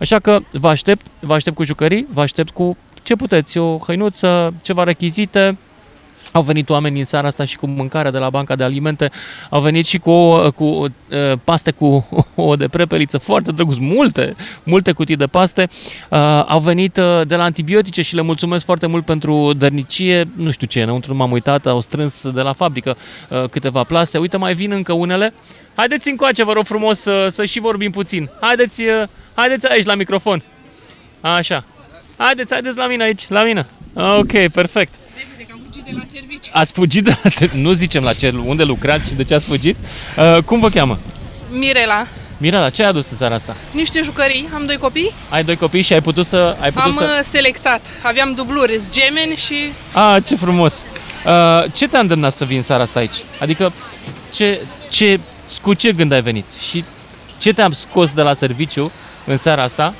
Așa 0.00 0.18
că 0.18 0.40
vă 0.52 0.68
aștept, 0.68 1.06
vă 1.20 1.34
aștept 1.34 1.56
cu 1.56 1.64
jucării, 1.64 2.06
vă 2.12 2.20
aștept 2.20 2.50
cu 2.50 2.76
ce 3.02 3.14
puteți, 3.14 3.58
o 3.58 3.78
hăinuță, 3.78 4.54
ceva 4.62 4.84
rechizite, 4.84 5.56
au 6.32 6.42
venit 6.42 6.70
oameni 6.70 6.98
în 6.98 7.04
seara 7.04 7.26
asta 7.26 7.44
și 7.44 7.56
cu 7.56 7.66
mâncare 7.66 8.10
de 8.10 8.18
la 8.18 8.30
Banca 8.30 8.54
de 8.56 8.64
Alimente, 8.64 9.10
au 9.50 9.60
venit 9.60 9.86
și 9.86 9.98
cu, 9.98 10.10
o, 10.10 10.52
cu 10.52 10.64
uh, 10.64 10.88
paste 11.44 11.70
cu 11.70 12.08
o 12.34 12.56
de 12.56 12.68
prepeliță 12.68 13.18
foarte 13.18 13.52
drăguț, 13.52 13.76
multe, 13.76 14.36
multe 14.62 14.92
cutii 14.92 15.16
de 15.16 15.26
paste. 15.26 15.68
Uh, 16.10 16.18
au 16.46 16.58
venit 16.60 16.96
uh, 16.96 17.26
de 17.26 17.36
la 17.36 17.42
antibiotice 17.44 18.02
și 18.02 18.14
le 18.14 18.22
mulțumesc 18.22 18.64
foarte 18.64 18.86
mult 18.86 19.04
pentru 19.04 19.52
dărnicie, 19.52 20.28
nu 20.36 20.50
știu 20.50 20.66
ce, 20.66 20.82
înăuntru 20.82 21.14
m-am 21.14 21.32
uitat, 21.32 21.66
au 21.66 21.80
strâns 21.80 22.30
de 22.30 22.40
la 22.40 22.52
fabrică 22.52 22.96
uh, 23.28 23.44
câteva 23.50 23.82
plase. 23.82 24.18
Uite, 24.18 24.36
mai 24.36 24.54
vin 24.54 24.72
încă 24.72 24.92
unele. 24.92 25.34
Haideți 25.74 26.10
încoace, 26.10 26.44
vă 26.44 26.52
rog 26.52 26.64
frumos, 26.64 27.00
să, 27.00 27.26
să 27.30 27.44
și 27.44 27.60
vorbim 27.60 27.90
puțin. 27.90 28.30
Haideți, 28.40 28.82
uh, 28.82 29.02
haideți 29.34 29.70
aici 29.70 29.84
la 29.84 29.94
microfon. 29.94 30.42
Așa. 31.20 31.64
Haideți, 32.16 32.52
haideți 32.52 32.76
la 32.76 32.86
mine 32.86 33.02
aici, 33.02 33.28
la 33.28 33.42
mine. 33.42 33.66
Ok, 33.94 34.32
perfect 34.52 34.94
de 35.84 35.90
la 35.92 36.02
serviciu. 36.12 36.50
Ați 36.54 36.72
fugit 36.72 37.04
de 37.04 37.16
la 37.22 37.30
serviciu? 37.30 37.60
Nu 37.62 37.72
zicem 37.72 38.02
la 38.02 38.12
ce, 38.12 38.34
unde 38.44 38.62
lucrați 38.62 39.08
și 39.08 39.14
de 39.14 39.24
ce 39.24 39.34
ați 39.34 39.46
fugit. 39.46 39.76
Uh, 40.16 40.42
cum 40.42 40.60
vă 40.60 40.68
cheamă? 40.68 40.98
Mirela. 41.50 42.06
Mirela, 42.36 42.70
ce 42.70 42.82
ai 42.82 42.88
adus 42.88 43.10
în 43.10 43.16
seara 43.16 43.34
asta? 43.34 43.56
Niște 43.70 44.02
jucării, 44.02 44.48
am 44.54 44.66
doi 44.66 44.76
copii. 44.76 45.12
Ai 45.28 45.44
doi 45.44 45.56
copii 45.56 45.82
și 45.82 45.92
ai 45.92 46.00
putut 46.00 46.26
să... 46.26 46.56
Ai 46.60 46.72
putut 46.72 46.86
am 46.86 46.96
să... 46.96 47.16
Uh, 47.18 47.24
selectat, 47.24 47.86
aveam 48.02 48.32
dubluri, 48.34 48.80
gemeni 48.90 49.36
și... 49.36 49.54
Ah, 49.92 50.22
ce 50.26 50.36
frumos! 50.36 50.74
Uh, 51.26 51.72
ce 51.72 51.88
te-a 51.88 52.00
îndemnat 52.00 52.34
să 52.34 52.44
vii 52.44 52.56
în 52.56 52.62
seara 52.62 52.82
asta 52.82 52.98
aici? 52.98 53.16
Adică, 53.40 53.72
ce, 54.32 54.60
ce, 54.88 55.20
cu 55.62 55.74
ce 55.74 55.92
gând 55.92 56.12
ai 56.12 56.22
venit? 56.22 56.44
Și 56.68 56.84
ce 57.38 57.52
te-am 57.52 57.72
scos 57.72 58.12
de 58.12 58.22
la 58.22 58.34
serviciu 58.34 58.92
în 59.24 59.36
seara 59.36 59.62
asta 59.62 59.94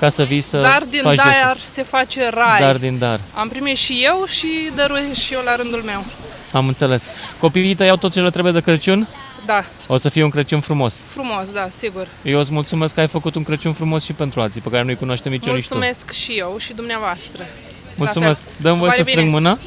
ca 0.00 0.08
să 0.08 0.22
vii 0.22 0.40
să 0.40 0.60
Dar 0.60 0.82
din 0.90 1.02
faci 1.02 1.16
dar 1.16 1.56
se 1.64 1.82
face 1.82 2.28
rai. 2.28 2.60
Dar 2.60 2.76
din 2.76 2.98
dar. 2.98 3.20
Am 3.34 3.48
primit 3.48 3.76
și 3.76 4.00
eu 4.04 4.24
și 4.26 4.48
dăruiesc 4.74 5.20
și 5.20 5.34
eu 5.34 5.40
la 5.44 5.56
rândul 5.56 5.82
meu. 5.82 6.04
Am 6.52 6.66
înțeles. 6.68 7.08
Copiii 7.38 7.74
tăi 7.74 7.88
au 7.90 7.96
tot 7.96 8.12
ce 8.12 8.20
le 8.20 8.30
trebuie 8.30 8.52
de 8.52 8.60
Crăciun? 8.60 9.08
Da. 9.46 9.64
O 9.86 9.96
să 9.96 10.08
fie 10.08 10.22
un 10.22 10.30
Crăciun 10.30 10.60
frumos. 10.60 10.94
Frumos, 11.06 11.50
da, 11.52 11.68
sigur. 11.70 12.08
Eu 12.22 12.38
îți 12.38 12.52
mulțumesc 12.52 12.94
că 12.94 13.00
ai 13.00 13.08
făcut 13.08 13.34
un 13.34 13.42
Crăciun 13.42 13.72
frumos 13.72 14.04
și 14.04 14.12
pentru 14.12 14.40
alții, 14.40 14.60
pe 14.60 14.68
care 14.68 14.82
nu-i 14.82 14.96
cunoaștem 14.96 15.32
nici 15.32 15.46
Mulțumesc 15.46 15.72
eu, 15.72 15.88
nici 15.88 15.96
tu. 16.06 16.12
și 16.12 16.38
eu 16.38 16.56
și 16.58 16.72
dumneavoastră. 16.72 17.46
Mulțumesc. 17.94 18.42
Dăm 18.56 18.78
voi 18.78 18.90
să 18.90 19.02
strâng 19.02 19.30
mâna. 19.30 19.58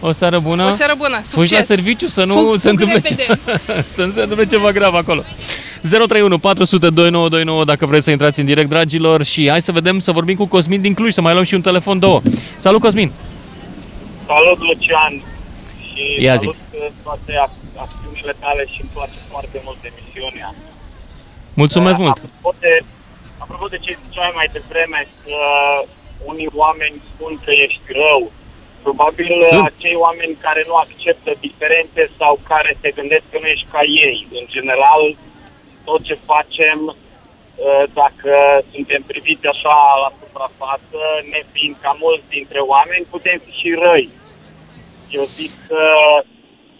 O 0.00 0.12
seară 0.12 0.38
bună. 0.40 0.64
O 0.64 0.74
seară 0.74 0.94
bună. 0.96 1.14
Succes. 1.14 1.32
Fugi 1.32 1.54
la 1.54 1.60
serviciu 1.60 2.06
să 2.06 2.24
nu 2.24 2.34
fug, 2.34 2.56
se 2.56 2.70
întâmple 2.70 3.00
ce... 3.00 3.16
să 3.96 4.04
nu 4.04 4.12
se 4.12 4.20
întâmple 4.20 4.46
ceva 4.46 4.72
grav 4.72 4.94
acolo. 4.94 5.22
031 5.82 6.38
400 6.38 6.90
2929 6.90 7.64
dacă 7.64 7.86
vreți 7.86 8.04
să 8.04 8.10
intrați 8.10 8.40
în 8.40 8.46
direct, 8.46 8.68
dragilor, 8.68 9.22
și 9.22 9.48
hai 9.48 9.62
să 9.62 9.72
vedem, 9.72 9.98
să 9.98 10.12
vorbim 10.12 10.36
cu 10.36 10.46
Cosmin 10.46 10.80
din 10.80 10.94
Cluj, 10.94 11.12
să 11.12 11.20
mai 11.20 11.32
luăm 11.32 11.44
și 11.44 11.54
un 11.54 11.60
telefon 11.60 11.98
două. 11.98 12.20
Salut, 12.56 12.80
Cosmin! 12.80 13.10
Salut, 14.26 14.58
Lucian! 14.68 15.14
Și 15.88 16.22
Ia 16.22 16.36
salut 16.36 16.56
zi. 16.70 16.76
Uh, 16.76 16.88
toate 17.02 17.32
acțiunile 17.84 18.34
tale 18.38 18.62
și 18.72 18.78
îmi 18.82 18.90
place 18.94 19.18
foarte 19.32 19.60
mult 19.64 19.78
emisiunea. 19.90 20.54
Mulțumesc 21.54 21.98
uh, 21.98 22.04
mult! 22.04 22.18
Apropo 22.18 22.54
de, 22.64 22.74
apropo 23.38 23.66
de 23.74 23.78
ce 23.84 23.98
ziceai 24.04 24.32
mai 24.34 24.48
devreme, 24.52 25.00
că 25.24 25.38
unii 26.30 26.50
oameni 26.62 26.96
spun 27.10 27.32
că 27.44 27.50
ești 27.64 27.86
rău, 28.02 28.32
Probabil 28.88 29.30
Sunt. 29.44 29.66
acei 29.72 29.96
oameni 30.06 30.42
care 30.46 30.62
nu 30.66 30.74
acceptă 30.84 31.30
diferențe 31.46 32.02
sau 32.18 32.32
care 32.50 32.70
se 32.80 32.90
gândesc 32.98 33.24
că 33.30 33.38
nu 33.40 33.48
ești 33.54 33.66
ca 33.74 33.82
ei. 34.06 34.18
În 34.40 34.46
general, 34.56 35.02
tot 35.84 36.00
ce 36.08 36.16
facem, 36.32 36.78
uh, 36.86 37.84
dacă 38.00 38.32
suntem 38.72 39.02
priviți 39.12 39.46
așa 39.46 39.76
la 40.02 40.10
suprafață, 40.20 41.00
ne 41.32 41.40
fiind 41.52 41.76
ca 41.84 41.92
mulți 42.04 42.28
dintre 42.36 42.60
oameni, 42.74 43.10
putem 43.14 43.38
fi 43.44 43.52
și 43.60 43.70
răi. 43.84 44.08
Eu 45.16 45.24
zic 45.38 45.52
că 45.68 45.84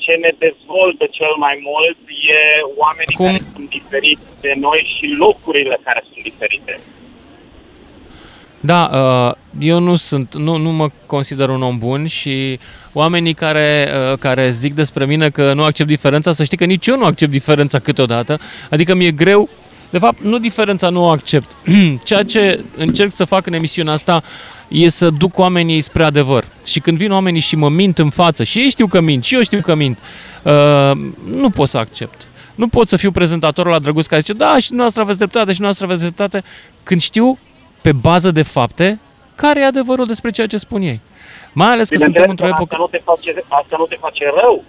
ce 0.05 0.13
ne 0.25 0.33
dezvoltă 0.47 1.05
cel 1.19 1.35
mai 1.45 1.57
mult 1.71 1.99
e 2.39 2.43
oamenii 2.85 3.17
Cum? 3.17 3.27
care 3.27 3.43
sunt 3.55 3.69
diferiți 3.79 4.27
de 4.41 4.53
noi 4.67 4.81
și 4.95 5.07
locurile 5.25 5.77
care 5.87 6.01
sunt 6.11 6.23
diferite. 6.31 6.75
Da, 8.61 8.91
uh, 8.93 9.35
eu 9.59 9.81
nu 9.81 9.97
sunt, 9.97 10.35
nu, 10.35 10.57
nu 10.57 10.73
mă 10.73 10.91
consider 11.07 11.49
un 11.49 11.63
om 11.63 11.79
bun 11.79 12.07
și 12.07 12.59
oamenii 12.93 13.35
care, 13.35 13.89
uh, 14.13 14.19
care 14.19 14.51
zic 14.51 14.75
despre 14.75 15.07
mine 15.07 15.31
că 15.31 15.53
nu 15.53 15.63
accept 15.63 15.89
diferența, 15.89 16.33
să 16.33 16.45
știi 16.45 16.57
că 16.57 16.65
nici 16.65 16.87
eu 16.87 16.97
nu 16.97 17.05
accept 17.05 17.31
diferența 17.31 17.79
câteodată, 17.79 18.39
adică 18.71 18.95
mi-e 18.95 19.11
greu, 19.11 19.49
de 19.91 19.99
fapt 19.99 20.23
nu 20.23 20.39
diferența 20.39 20.89
nu 20.89 21.05
o 21.05 21.09
accept. 21.09 21.49
Ceea 22.05 22.23
ce 22.23 22.65
încerc 22.77 23.13
să 23.13 23.25
fac 23.25 23.47
în 23.47 23.53
emisiunea 23.53 23.93
asta 23.93 24.23
e 24.69 24.89
să 24.89 25.11
duc 25.11 25.39
oamenii 25.39 25.81
spre 25.81 26.05
adevăr. 26.05 26.45
Și 26.65 26.81
când 26.81 26.99
vin 26.99 27.13
oamenii 27.13 27.41
și 27.41 27.57
mă 27.57 27.69
mint 27.69 27.99
în 27.99 28.11
față, 28.11 28.45
și 28.45 28.59
ei 28.59 28.71
știu 28.71 28.87
că 28.87 29.01
mint, 29.01 29.25
și 29.25 29.35
eu 29.35 29.43
știu 29.43 29.61
că 29.61 29.75
mint, 29.75 29.99
uh, 30.43 30.91
nu 31.25 31.51
pot 31.51 31.69
să 31.69 31.79
accept. 31.79 32.27
Nu 32.55 32.69
pot 32.69 32.89
să 32.89 32.97
fiu 32.97 33.11
prezentatorul 33.11 33.73
la 33.73 33.79
drăguț 33.79 34.07
care 34.07 34.21
zice, 34.21 34.33
da, 34.33 34.59
și 34.59 34.67
dumneavoastră 34.67 35.03
aveți 35.03 35.19
dreptate, 35.19 35.53
și 35.53 35.59
dumneavoastră 35.59 35.87
aveți 35.87 36.01
dreptate, 36.01 36.45
când 36.83 37.01
știu 37.01 37.39
pe 37.81 37.93
bază 37.93 38.31
de 38.31 38.43
fapte 38.43 38.99
care 39.35 39.61
e 39.61 39.65
adevărul 39.65 40.07
despre 40.07 40.31
ceea 40.31 40.47
ce 40.47 40.57
spun 40.57 40.83
ei. 40.83 41.01
Mai 41.53 41.71
ales 41.73 41.89
că 41.89 41.99
suntem 41.99 42.25
într-o 42.29 42.47
Bineînțeles 42.47 42.51
epocă... 42.51 42.75
Asta 42.75 42.77
nu, 42.85 42.99
te 42.99 43.01
face, 43.05 43.45
asta 43.49 43.77
nu 43.79 43.85
te 43.87 43.97
face 44.01 44.25
rău. 44.43 44.65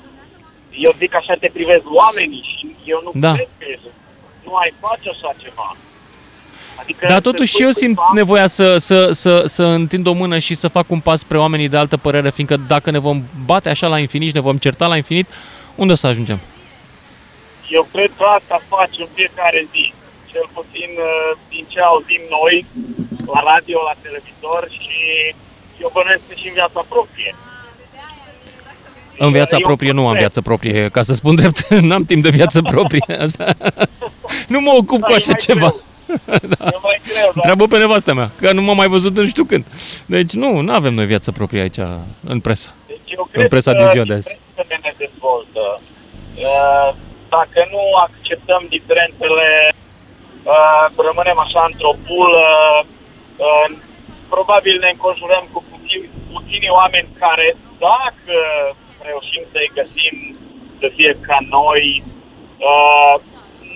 Eu 0.71 0.91
zic 0.97 1.09
că 1.09 1.17
așa 1.17 1.33
te 1.39 1.49
privesc 1.53 1.83
oamenii 1.93 2.43
și 2.57 2.75
eu 2.85 3.01
nu 3.03 3.11
Da. 3.19 3.33
cred 3.33 3.47
că 3.57 3.65
e, 3.69 3.79
nu 4.45 4.55
ai 4.55 4.73
face 4.79 5.09
așa 5.09 5.33
ceva. 5.37 5.75
Adică 6.81 7.05
Dar 7.07 7.15
să 7.15 7.21
totuși 7.21 7.51
spui 7.53 7.59
și 7.59 7.63
eu 7.63 7.69
cuiva- 7.69 7.79
simt 7.79 7.99
nevoia 8.13 8.47
să, 8.47 8.77
să, 8.77 9.11
să, 9.11 9.43
să 9.47 9.63
întind 9.63 10.07
o 10.07 10.13
mână 10.13 10.37
și 10.39 10.53
să 10.53 10.67
fac 10.67 10.91
un 10.91 10.99
pas 10.99 11.19
spre 11.19 11.37
oamenii 11.37 11.67
de 11.69 11.77
altă 11.77 11.97
părere, 11.97 12.29
fiindcă 12.29 12.57
dacă 12.67 12.91
ne 12.91 12.97
vom 12.99 13.23
bate 13.45 13.69
așa 13.69 13.87
la 13.87 13.99
infinit 13.99 14.27
și 14.27 14.35
ne 14.35 14.41
vom 14.41 14.57
certa 14.57 14.87
la 14.87 14.95
infinit, 14.95 15.27
unde 15.75 15.93
o 15.93 15.95
să 15.95 16.07
ajungem? 16.07 16.39
Eu 17.69 17.87
cred 17.91 18.11
că 18.17 18.23
asta 18.23 18.61
faci 18.67 18.99
în 18.99 19.07
fiecare 19.13 19.67
zi. 19.71 19.93
Cel 20.31 20.45
puțin 20.53 20.89
uh, 21.09 21.37
din 21.49 21.65
ce 21.71 21.79
auzim 21.81 22.21
noi, 22.37 22.65
la 23.33 23.41
radio, 23.51 23.77
la 23.89 23.95
televizor 24.05 24.61
și 24.77 24.89
eu 25.81 25.89
bănuiesc 25.93 26.23
că 26.27 26.33
și 26.41 26.47
în 26.47 26.53
viața 26.53 26.81
proprie. 26.89 27.35
În 29.17 29.31
viața 29.31 29.55
Eu 29.55 29.61
proprie 29.61 29.91
nu 29.91 30.01
am 30.01 30.07
cred. 30.07 30.19
viață 30.19 30.41
proprie, 30.41 30.89
ca 30.89 31.01
să 31.01 31.13
spun 31.13 31.35
drept, 31.35 31.67
n-am 31.89 32.03
timp 32.05 32.23
de 32.23 32.29
viață 32.29 32.61
proprie. 32.61 33.05
Asta. 33.19 33.45
Nu 34.53 34.59
mă 34.61 34.71
ocup 34.77 35.01
cu 35.01 35.11
e 35.11 35.15
așa 35.15 35.31
mai 35.31 35.39
ceva. 35.45 35.69
da. 36.53 36.65
E 36.65 36.79
mai 36.83 36.99
greu, 37.07 37.23
dar 37.25 37.31
Întreabă 37.33 37.67
pe 37.67 37.77
nevastă 37.77 38.13
mea, 38.13 38.31
că 38.39 38.51
nu 38.51 38.61
m-am 38.61 38.75
mai 38.75 38.87
văzut 38.87 39.17
în 39.17 39.27
știu 39.27 39.43
când. 39.43 39.65
Deci 40.05 40.31
nu, 40.33 40.59
nu 40.59 40.73
avem 40.73 40.93
noi 40.93 41.05
viață 41.05 41.31
proprie 41.31 41.61
aici 41.61 41.77
în 42.23 42.39
presă. 42.39 42.75
deci 42.87 42.97
eu 43.05 43.21
În 43.23 43.29
cred 43.31 43.47
presa 43.47 43.71
că 43.71 43.77
din 43.77 43.87
ziua 43.91 44.03
de 44.03 44.13
azi. 44.13 44.37
diferențele 44.55 44.79
ne 44.83 44.93
dezvoltă. 44.97 45.81
Uh, 46.35 46.95
Dacă 47.29 47.59
nu 47.71 47.81
acceptăm 48.05 48.65
diferențele, 48.69 49.47
uh, 50.43 50.86
rămânem 51.08 51.39
așa 51.39 51.62
într-o 51.69 51.93
bulă, 52.06 52.47
uh, 53.45 53.67
probabil 54.30 54.75
ne 54.80 54.89
înconjurăm 54.89 55.45
cu 55.54 55.63
puțini, 55.69 56.10
puțini 56.34 56.69
oameni 56.80 57.15
care, 57.19 57.56
dacă 57.88 58.38
reușim 59.10 59.43
să-i 59.52 59.71
găsim 59.80 60.15
să 60.80 60.88
fie 60.95 61.12
ca 61.28 61.38
noi, 61.58 62.04
uh, 62.69 63.15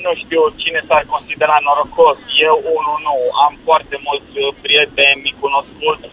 nu 0.06 0.12
știu 0.23 0.41
cine 0.62 0.82
s-ar 0.88 1.04
considera 1.13 1.58
norocos. 1.67 2.17
Eu, 2.47 2.58
unul, 2.78 2.97
nu. 3.08 3.17
Am 3.45 3.54
foarte 3.67 3.95
mulți 4.08 4.34
uh, 4.39 4.54
prieteni 4.62 5.36
cunoscuți, 5.39 6.08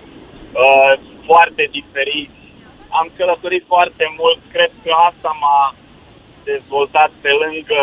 uh, 0.62 0.92
foarte 1.28 1.62
diferiți. 1.76 2.38
Am 2.98 3.06
călătorit 3.16 3.64
foarte 3.74 4.06
mult. 4.18 4.38
Cred 4.54 4.72
că 4.82 4.90
asta 5.08 5.30
m-a 5.42 5.74
dezvoltat 6.44 7.10
pe 7.24 7.32
lângă 7.42 7.82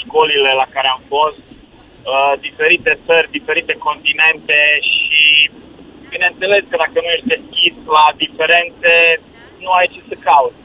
școlile 0.00 0.52
la 0.60 0.66
care 0.74 0.88
am 0.88 1.02
fost. 1.14 1.42
Uh, 2.12 2.32
diferite 2.46 2.98
țări, 3.06 3.30
diferite 3.30 3.74
continente 3.88 4.58
și 4.90 5.50
bineînțeles 6.08 6.62
că 6.70 6.76
dacă 6.84 6.96
nu 7.04 7.10
ești 7.14 7.32
deschis 7.36 7.74
la 7.96 8.06
diferențe, 8.16 8.92
nu 9.64 9.70
ai 9.78 9.90
ce 9.92 10.00
să 10.08 10.16
cauți. 10.28 10.60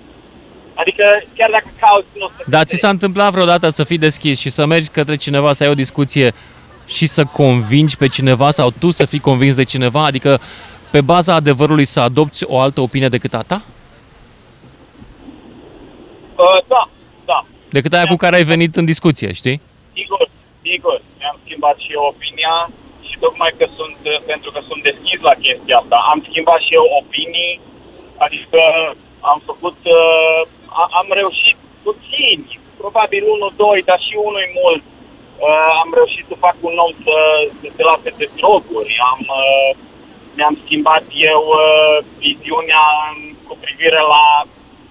Adică 0.74 1.06
chiar 1.38 1.50
dacă 1.50 1.70
cauți, 1.80 2.08
nu 2.18 2.26
o 2.26 2.30
să 2.36 2.44
Dar 2.48 2.64
ți 2.66 2.76
s-a 2.76 2.90
întâmplat 2.90 3.32
vreodată 3.32 3.70
să 3.70 3.84
fii 3.84 3.98
deschis 3.98 4.40
și 4.40 4.50
să 4.50 4.66
mergi 4.66 4.90
către 4.90 5.16
cineva, 5.16 5.54
să 5.54 5.64
ai 5.64 5.70
o 5.70 5.82
discuție 5.84 6.34
și 6.88 7.06
să 7.06 7.24
convingi 7.26 7.98
pe 7.98 8.08
cineva 8.08 8.52
sau 8.52 8.70
tu 8.80 8.90
să 8.90 9.06
fii 9.06 9.20
convins 9.20 9.56
de 9.56 9.64
cineva? 9.64 10.06
Adică 10.06 10.40
pe 10.92 11.02
baza 11.02 11.34
adevărului 11.34 11.86
să 11.86 12.00
adopți 12.00 12.44
o 12.48 12.60
altă 12.60 12.82
opinie 12.82 13.10
decât 13.10 13.34
a 13.34 13.44
ta? 13.48 13.62
Uh, 16.36 16.66
da, 16.68 16.90
da. 17.26 17.46
Decât 17.70 17.94
aia 17.94 18.06
cu 18.06 18.16
care 18.16 18.36
ai 18.36 18.44
venit 18.44 18.76
în 18.76 18.86
discuție, 18.86 19.32
știi? 19.32 19.62
Sigur, 19.94 20.30
sigur, 20.62 21.02
mi-am 21.32 21.46
schimbat 21.48 21.78
și 21.84 21.92
eu 21.98 22.04
opinia 22.14 22.56
și 23.08 23.16
tocmai 23.26 23.52
că 23.60 23.66
sunt, 23.78 24.00
pentru 24.32 24.50
că 24.54 24.60
sunt 24.70 24.82
deschis 24.90 25.20
la 25.30 25.36
chestia 25.46 25.78
asta, 25.82 25.98
am 26.12 26.20
schimbat 26.30 26.60
și 26.68 26.74
eu 26.80 26.86
opinii, 27.02 27.54
adică 28.26 28.62
am 29.32 29.40
făcut, 29.50 29.80
uh, 30.00 30.42
a- 30.80 30.92
am 31.00 31.08
reușit 31.20 31.58
puțin, 31.86 32.38
probabil 32.82 33.24
unul, 33.36 33.54
doi, 33.64 33.80
dar 33.90 34.00
și 34.08 34.14
unul 34.28 34.48
mult. 34.62 34.84
Uh, 35.48 35.72
am 35.84 35.90
reușit 36.00 36.26
să 36.32 36.36
fac 36.46 36.56
un 36.70 36.76
om 36.86 36.94
să, 37.06 37.18
să 37.60 37.68
se 37.76 37.84
lase 37.90 38.10
de 38.22 38.28
droguri, 38.40 38.94
am, 39.12 39.22
uh, 39.44 39.70
mi-am 40.36 40.56
schimbat 40.64 41.06
eu 41.34 41.42
uh, 41.62 41.98
viziunea 42.24 42.86
în- 43.12 43.36
cu 43.48 43.54
privire 43.64 44.02
la, 44.14 44.26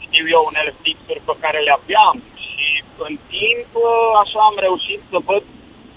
știu 0.04 0.24
eu, 0.34 0.42
unele 0.50 0.72
fixuri 0.82 1.22
pe 1.28 1.34
care 1.42 1.58
le 1.66 1.72
aveam. 1.80 2.16
Și 2.46 2.68
în 3.08 3.14
timp 3.34 3.68
uh, 3.86 4.10
așa 4.22 4.40
am 4.50 4.56
reușit 4.66 5.00
să 5.10 5.18
văd 5.30 5.42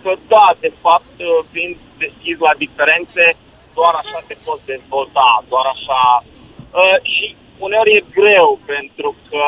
că 0.04 0.12
da, 0.34 0.48
de 0.66 0.72
fapt, 0.84 1.16
uh, 1.20 1.28
fiind 1.52 1.76
deschis 2.04 2.38
la 2.48 2.54
diferențe, 2.64 3.26
doar 3.78 3.94
așa 4.02 4.20
te 4.28 4.36
poți 4.46 4.66
dezvolta, 4.74 5.30
doar 5.52 5.66
așa. 5.76 6.04
Uh, 6.80 6.98
și 7.14 7.26
uneori 7.66 7.96
e 7.98 8.12
greu, 8.20 8.60
pentru 8.74 9.10
că 9.30 9.46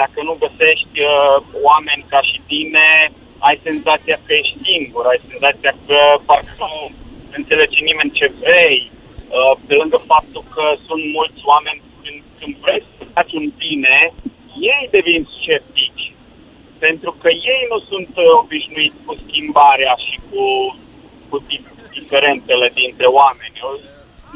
dacă 0.00 0.18
nu 0.28 0.34
găsești 0.44 0.96
uh, 1.00 1.36
oameni 1.68 2.08
ca 2.12 2.20
și 2.30 2.38
tine, 2.50 2.88
ai 3.46 3.56
senzația 3.66 4.18
că 4.24 4.32
ești 4.40 4.56
singur, 4.68 5.04
ai 5.06 5.20
senzația 5.30 5.72
că 5.86 5.98
parcă 6.28 6.52
nu 6.58 6.72
înțelege 7.38 7.78
nimeni 7.88 8.16
ce 8.18 8.26
vrei, 8.40 8.78
uh, 8.90 9.52
pe 9.66 9.74
lângă 9.80 9.98
faptul 10.12 10.44
că 10.54 10.64
sunt 10.86 11.02
mulți 11.16 11.42
oameni 11.52 11.80
când, 12.02 12.20
când 12.38 12.52
vrei 12.64 12.82
să 12.96 13.04
faci 13.14 13.32
un 13.40 13.46
bine, 13.64 13.96
ei 14.72 14.84
devin 14.96 15.22
sceptici 15.36 15.99
pentru 16.86 17.10
că 17.20 17.28
ei 17.52 17.62
nu 17.72 17.78
sunt 17.90 18.12
uh, 18.16 18.24
obișnuiți 18.42 19.00
cu 19.06 19.12
schimbarea 19.24 19.94
și 20.06 20.14
cu, 20.30 20.44
cu 21.28 21.36
dif- 21.48 21.74
diferențele 21.98 22.66
dintre 22.80 23.06
oameni. 23.20 23.54
Eu, 23.64 23.72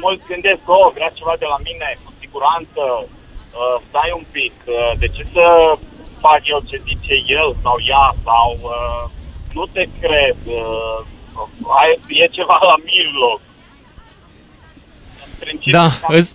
mulți 0.05 0.27
gândesc, 0.33 0.63
oh, 0.77 0.87
vrea 0.97 1.11
ceva 1.19 1.35
de 1.43 1.49
la 1.55 1.59
mine, 1.69 1.89
cu 2.05 2.11
siguranță, 2.23 2.83
uh, 3.05 3.77
stai 3.89 4.11
un 4.21 4.25
pic, 4.37 4.55
uh, 4.67 4.93
de 5.03 5.09
ce 5.15 5.23
să 5.37 5.45
fac 6.25 6.41
eu 6.53 6.61
ce 6.69 6.77
zice 6.89 7.15
el 7.41 7.49
sau 7.65 7.77
ea, 7.93 8.07
sau 8.27 8.49
uh, 8.63 9.03
nu 9.57 9.65
te 9.75 9.85
cred, 10.01 10.37
uh, 10.61 10.99
ai, 11.81 11.91
e 12.23 12.27
ceva 12.39 12.59
la 12.71 12.77
mijloc. 12.91 13.41
În 15.25 15.31
principiu, 15.39 15.79
Da, 15.79 15.87
cam- 15.91 16.15
îți, 16.17 16.31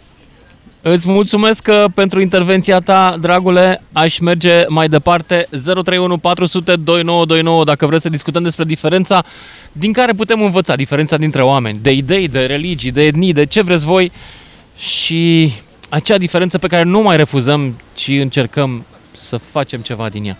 îți 0.91 1.09
mulțumesc 1.09 1.61
că 1.61 1.85
pentru 1.93 2.21
intervenția 2.21 2.79
ta, 2.79 3.17
dragule, 3.21 3.83
aș 3.93 4.19
merge 4.19 4.65
mai 4.67 4.87
departe. 4.87 5.47
031 5.49 6.17
400 6.17 6.75
2929 6.75 7.63
dacă 7.63 7.85
vreți 7.85 8.01
să 8.01 8.09
discutăm 8.09 8.43
despre 8.43 8.63
diferența 8.63 9.25
din 9.71 9.93
care 9.93 10.13
putem 10.13 10.41
învăța, 10.41 10.75
diferența 10.75 11.17
dintre 11.17 11.41
oameni, 11.41 11.79
de 11.81 11.91
idei, 11.91 12.27
de 12.27 12.45
religii, 12.45 12.91
de 12.91 13.05
etnii, 13.05 13.33
de 13.33 13.45
ce 13.45 13.61
vreți 13.61 13.85
voi. 13.85 14.11
Și 14.77 15.51
acea 15.89 16.17
diferență 16.17 16.57
pe 16.57 16.67
care 16.67 16.83
nu 16.83 17.01
mai 17.01 17.17
refuzăm, 17.17 17.75
ci 17.93 18.07
încercăm 18.07 18.85
să 19.27 19.37
facem 19.51 19.81
ceva 19.81 20.09
din 20.09 20.25
ea. 20.25 20.37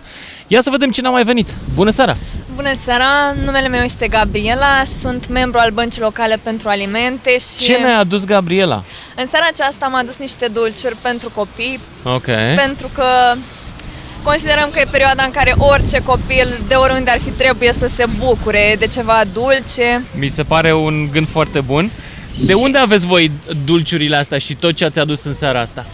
Ia 0.47 0.61
să 0.61 0.69
vedem 0.69 0.91
cine 0.91 1.07
a 1.07 1.09
mai 1.11 1.23
venit. 1.23 1.47
Bună 1.73 1.91
seara! 1.91 2.17
Bună 2.55 2.71
seara, 2.81 3.05
numele 3.43 3.67
meu 3.67 3.81
este 3.83 4.07
Gabriela, 4.07 4.83
sunt 4.99 5.27
membru 5.27 5.59
al 5.59 5.71
Băncii 5.71 6.01
Locale 6.01 6.39
pentru 6.43 6.69
Alimente 6.69 7.29
și 7.31 7.63
Ce 7.65 7.77
ne-a 7.77 7.97
adus 7.97 8.23
Gabriela? 8.25 8.83
în 9.15 9.27
seara 9.27 9.45
aceasta 9.51 9.85
am 9.85 9.95
adus 9.95 10.17
niște 10.17 10.47
dulciuri 10.47 10.95
pentru 11.01 11.29
copii, 11.29 11.79
Ok. 12.03 12.25
pentru 12.55 12.89
că 12.93 13.03
considerăm 14.23 14.69
că 14.73 14.79
e 14.79 14.85
perioada 14.91 15.23
în 15.23 15.31
care 15.31 15.53
orice 15.57 16.01
copil, 16.03 16.59
de 16.67 16.75
oriunde 16.75 17.09
ar 17.09 17.19
fi, 17.19 17.29
trebuie 17.29 17.73
să 17.77 17.87
se 17.87 18.05
bucure 18.17 18.75
de 18.79 18.87
ceva 18.87 19.21
dulce. 19.33 20.03
Mi 20.19 20.27
se 20.27 20.43
pare 20.43 20.73
un 20.73 21.09
gând 21.11 21.27
foarte 21.29 21.59
bun. 21.61 21.91
De 22.45 22.51
Și- 22.53 22.59
unde 22.61 22.77
aveți 22.77 23.05
voi 23.05 23.31
dulciurile 23.65 24.15
astea 24.15 24.37
și 24.37 24.55
tot 24.55 24.73
ce 24.73 24.85
ați 24.85 24.99
adus 24.99 25.23
în 25.23 25.33
seara 25.33 25.59
asta? 25.59 25.85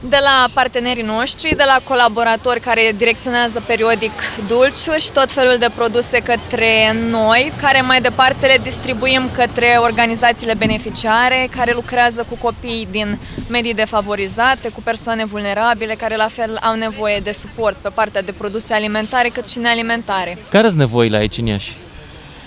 De 0.00 0.18
la 0.20 0.48
partenerii 0.52 1.02
noștri, 1.02 1.56
de 1.56 1.62
la 1.66 1.80
colaboratori 1.84 2.60
care 2.60 2.94
direcționează 2.96 3.62
periodic 3.66 4.12
dulciuri 4.46 5.00
și 5.00 5.12
tot 5.12 5.32
felul 5.32 5.56
de 5.58 5.70
produse 5.74 6.18
către 6.18 6.96
noi, 7.10 7.52
care 7.60 7.80
mai 7.80 8.00
departe 8.00 8.46
le 8.46 8.58
distribuim 8.62 9.28
către 9.32 9.76
organizațiile 9.80 10.54
beneficiare 10.54 11.48
care 11.56 11.72
lucrează 11.72 12.26
cu 12.28 12.36
copii 12.36 12.88
din 12.90 13.18
medii 13.48 13.74
defavorizate, 13.74 14.68
cu 14.68 14.80
persoane 14.82 15.24
vulnerabile, 15.24 15.94
care 15.94 16.16
la 16.16 16.28
fel 16.28 16.58
au 16.62 16.74
nevoie 16.74 17.18
de 17.18 17.32
suport 17.32 17.76
pe 17.76 17.88
partea 17.94 18.22
de 18.22 18.32
produse 18.32 18.74
alimentare 18.74 19.28
cât 19.28 19.48
și 19.48 19.58
nealimentare. 19.58 20.38
Care 20.50 20.66
sunt 20.66 20.78
nevoile 20.78 21.16
aici 21.16 21.38
în 21.38 21.46
Iași? 21.46 21.76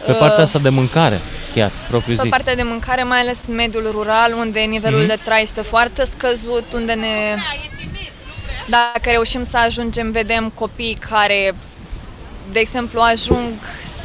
Pe 0.06 0.12
Uh, 0.12 0.18
partea 0.18 0.44
asta 0.44 0.60
de 0.60 0.70
mâncare, 0.70 1.20
chiar, 1.56 1.72
propriu 1.90 2.16
Pe 2.16 2.22
zis. 2.22 2.30
partea 2.32 2.56
de 2.56 2.64
mâncare, 2.64 3.04
mai 3.04 3.20
ales 3.20 3.38
în 3.48 3.56
mediul 3.56 3.88
rural, 3.92 4.34
unde 4.38 4.60
nivelul 4.60 5.00
Mhm. 5.00 5.08
de 5.08 5.18
trai 5.24 5.42
este 5.42 5.62
foarte 5.62 6.06
scăzut, 6.06 6.64
unde 6.74 6.94
ne... 6.94 7.36
Dacă 8.70 9.10
reușim 9.10 9.44
să 9.44 9.58
ajungem, 9.58 10.12
vedem 10.12 10.52
copii 10.54 10.98
care, 11.10 11.56
de 12.52 12.60
exemplu, 12.60 13.00
ajung 13.02 13.48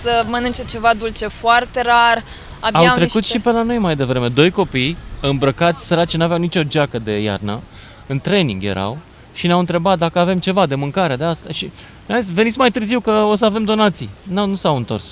să 0.02 0.24
mănânce 0.28 0.64
ceva 0.64 0.92
dulce 0.98 1.26
foarte 1.26 1.82
rar, 1.82 2.22
abia 2.60 2.78
Au 2.80 2.86
au 2.86 2.94
trecut 2.94 3.14
niște... 3.20 3.32
și 3.36 3.40
pe 3.42 3.50
la 3.50 3.62
noi 3.62 3.78
mai 3.78 3.96
devreme. 3.96 4.28
Doi 4.28 4.50
copii 4.50 4.96
îmbrăcați 5.20 5.86
săraci, 5.86 6.14
n-aveau 6.16 6.38
nicio 6.38 6.62
geacă 6.62 6.98
de 6.98 7.18
iarnă, 7.18 7.60
în 8.06 8.18
training 8.20 8.64
erau 8.64 8.98
și 9.32 9.46
ne-au 9.46 9.58
întrebat 9.58 9.98
dacă 9.98 10.18
avem 10.18 10.38
ceva 10.38 10.66
de 10.66 10.74
mâncare 10.74 11.16
de 11.16 11.24
asta 11.24 11.48
și 11.52 11.70
Hai, 12.08 12.20
veniți 12.32 12.58
mai 12.58 12.70
târziu 12.70 13.00
că 13.00 13.10
o 13.10 13.34
să 13.36 13.44
avem 13.44 13.64
donații. 13.64 14.10
Nu, 14.22 14.46
nu 14.46 14.54
s-au 14.54 14.76
întors. 14.76 15.04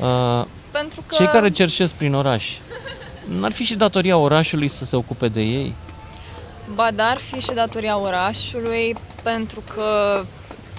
Uh, 0.00 0.44
Pentru 0.70 1.02
că... 1.06 1.14
Cei 1.14 1.26
care 1.26 1.50
cerșesc 1.50 1.94
prin 1.94 2.14
oraș, 2.14 2.46
n-ar 3.24 3.52
fi 3.52 3.64
și 3.64 3.74
datoria 3.74 4.16
orașului 4.16 4.68
să 4.68 4.84
se 4.84 4.96
ocupe 4.96 5.28
de 5.28 5.40
ei? 5.40 5.74
Ba, 6.74 6.90
dar 6.94 7.16
fi 7.16 7.40
și 7.40 7.52
datoria 7.54 7.98
orașului, 7.98 8.94
pentru 9.22 9.62
că 9.74 10.20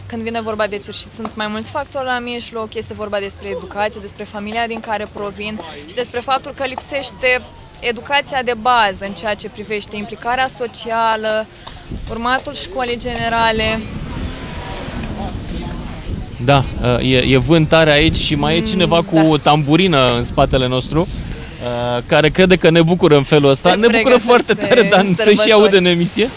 când 0.06 0.22
vine 0.22 0.42
vorba 0.42 0.68
de 0.68 0.78
cerșit 0.78 1.12
sunt 1.16 1.36
mai 1.36 1.48
mulți 1.48 1.70
factori 1.70 2.06
la 2.06 2.20
mijloc, 2.20 2.74
este 2.74 2.94
vorba 2.94 3.20
despre 3.20 3.48
educație, 3.48 4.02
despre 4.02 4.24
familia 4.24 4.68
din 4.68 4.80
care 4.80 5.06
provin 5.14 5.60
și 5.88 5.94
despre 5.94 6.20
faptul 6.20 6.52
că 6.52 6.64
lipsește 6.64 7.42
educația 7.80 8.44
de 8.44 8.54
bază 8.62 9.06
în 9.06 9.14
ceea 9.14 9.36
ce 9.36 9.50
privește 9.50 9.96
implicarea 9.96 10.48
socială, 10.48 11.46
urmatul 12.10 12.54
școlii 12.54 12.98
generale. 12.98 13.80
Da, 16.46 16.64
e, 17.02 17.18
e 17.18 17.38
vânt 17.38 17.70
tare 17.70 17.92
aici 17.92 18.16
și 18.16 18.36
mai 18.36 18.58
e 18.58 18.62
cineva 18.62 19.02
cu 19.02 19.16
da. 19.16 19.50
tamburină 19.50 20.08
în 20.18 20.26
spatele 20.26 20.68
nostru. 20.68 21.08
Uh, 21.64 22.04
care 22.06 22.30
crede 22.30 22.56
că 22.56 22.70
ne 22.70 22.82
bucură 22.82 23.16
în 23.16 23.24
felul 23.24 23.50
ăsta. 23.50 23.70
Se 23.70 23.76
ne 23.76 23.88
bucură 23.88 24.18
foarte 24.18 24.54
tare, 24.54 24.88
dar 24.92 25.06
se 25.18 25.34
și 25.34 25.52
aude 25.52 25.78
în 25.78 25.86
emisie. 25.86 26.30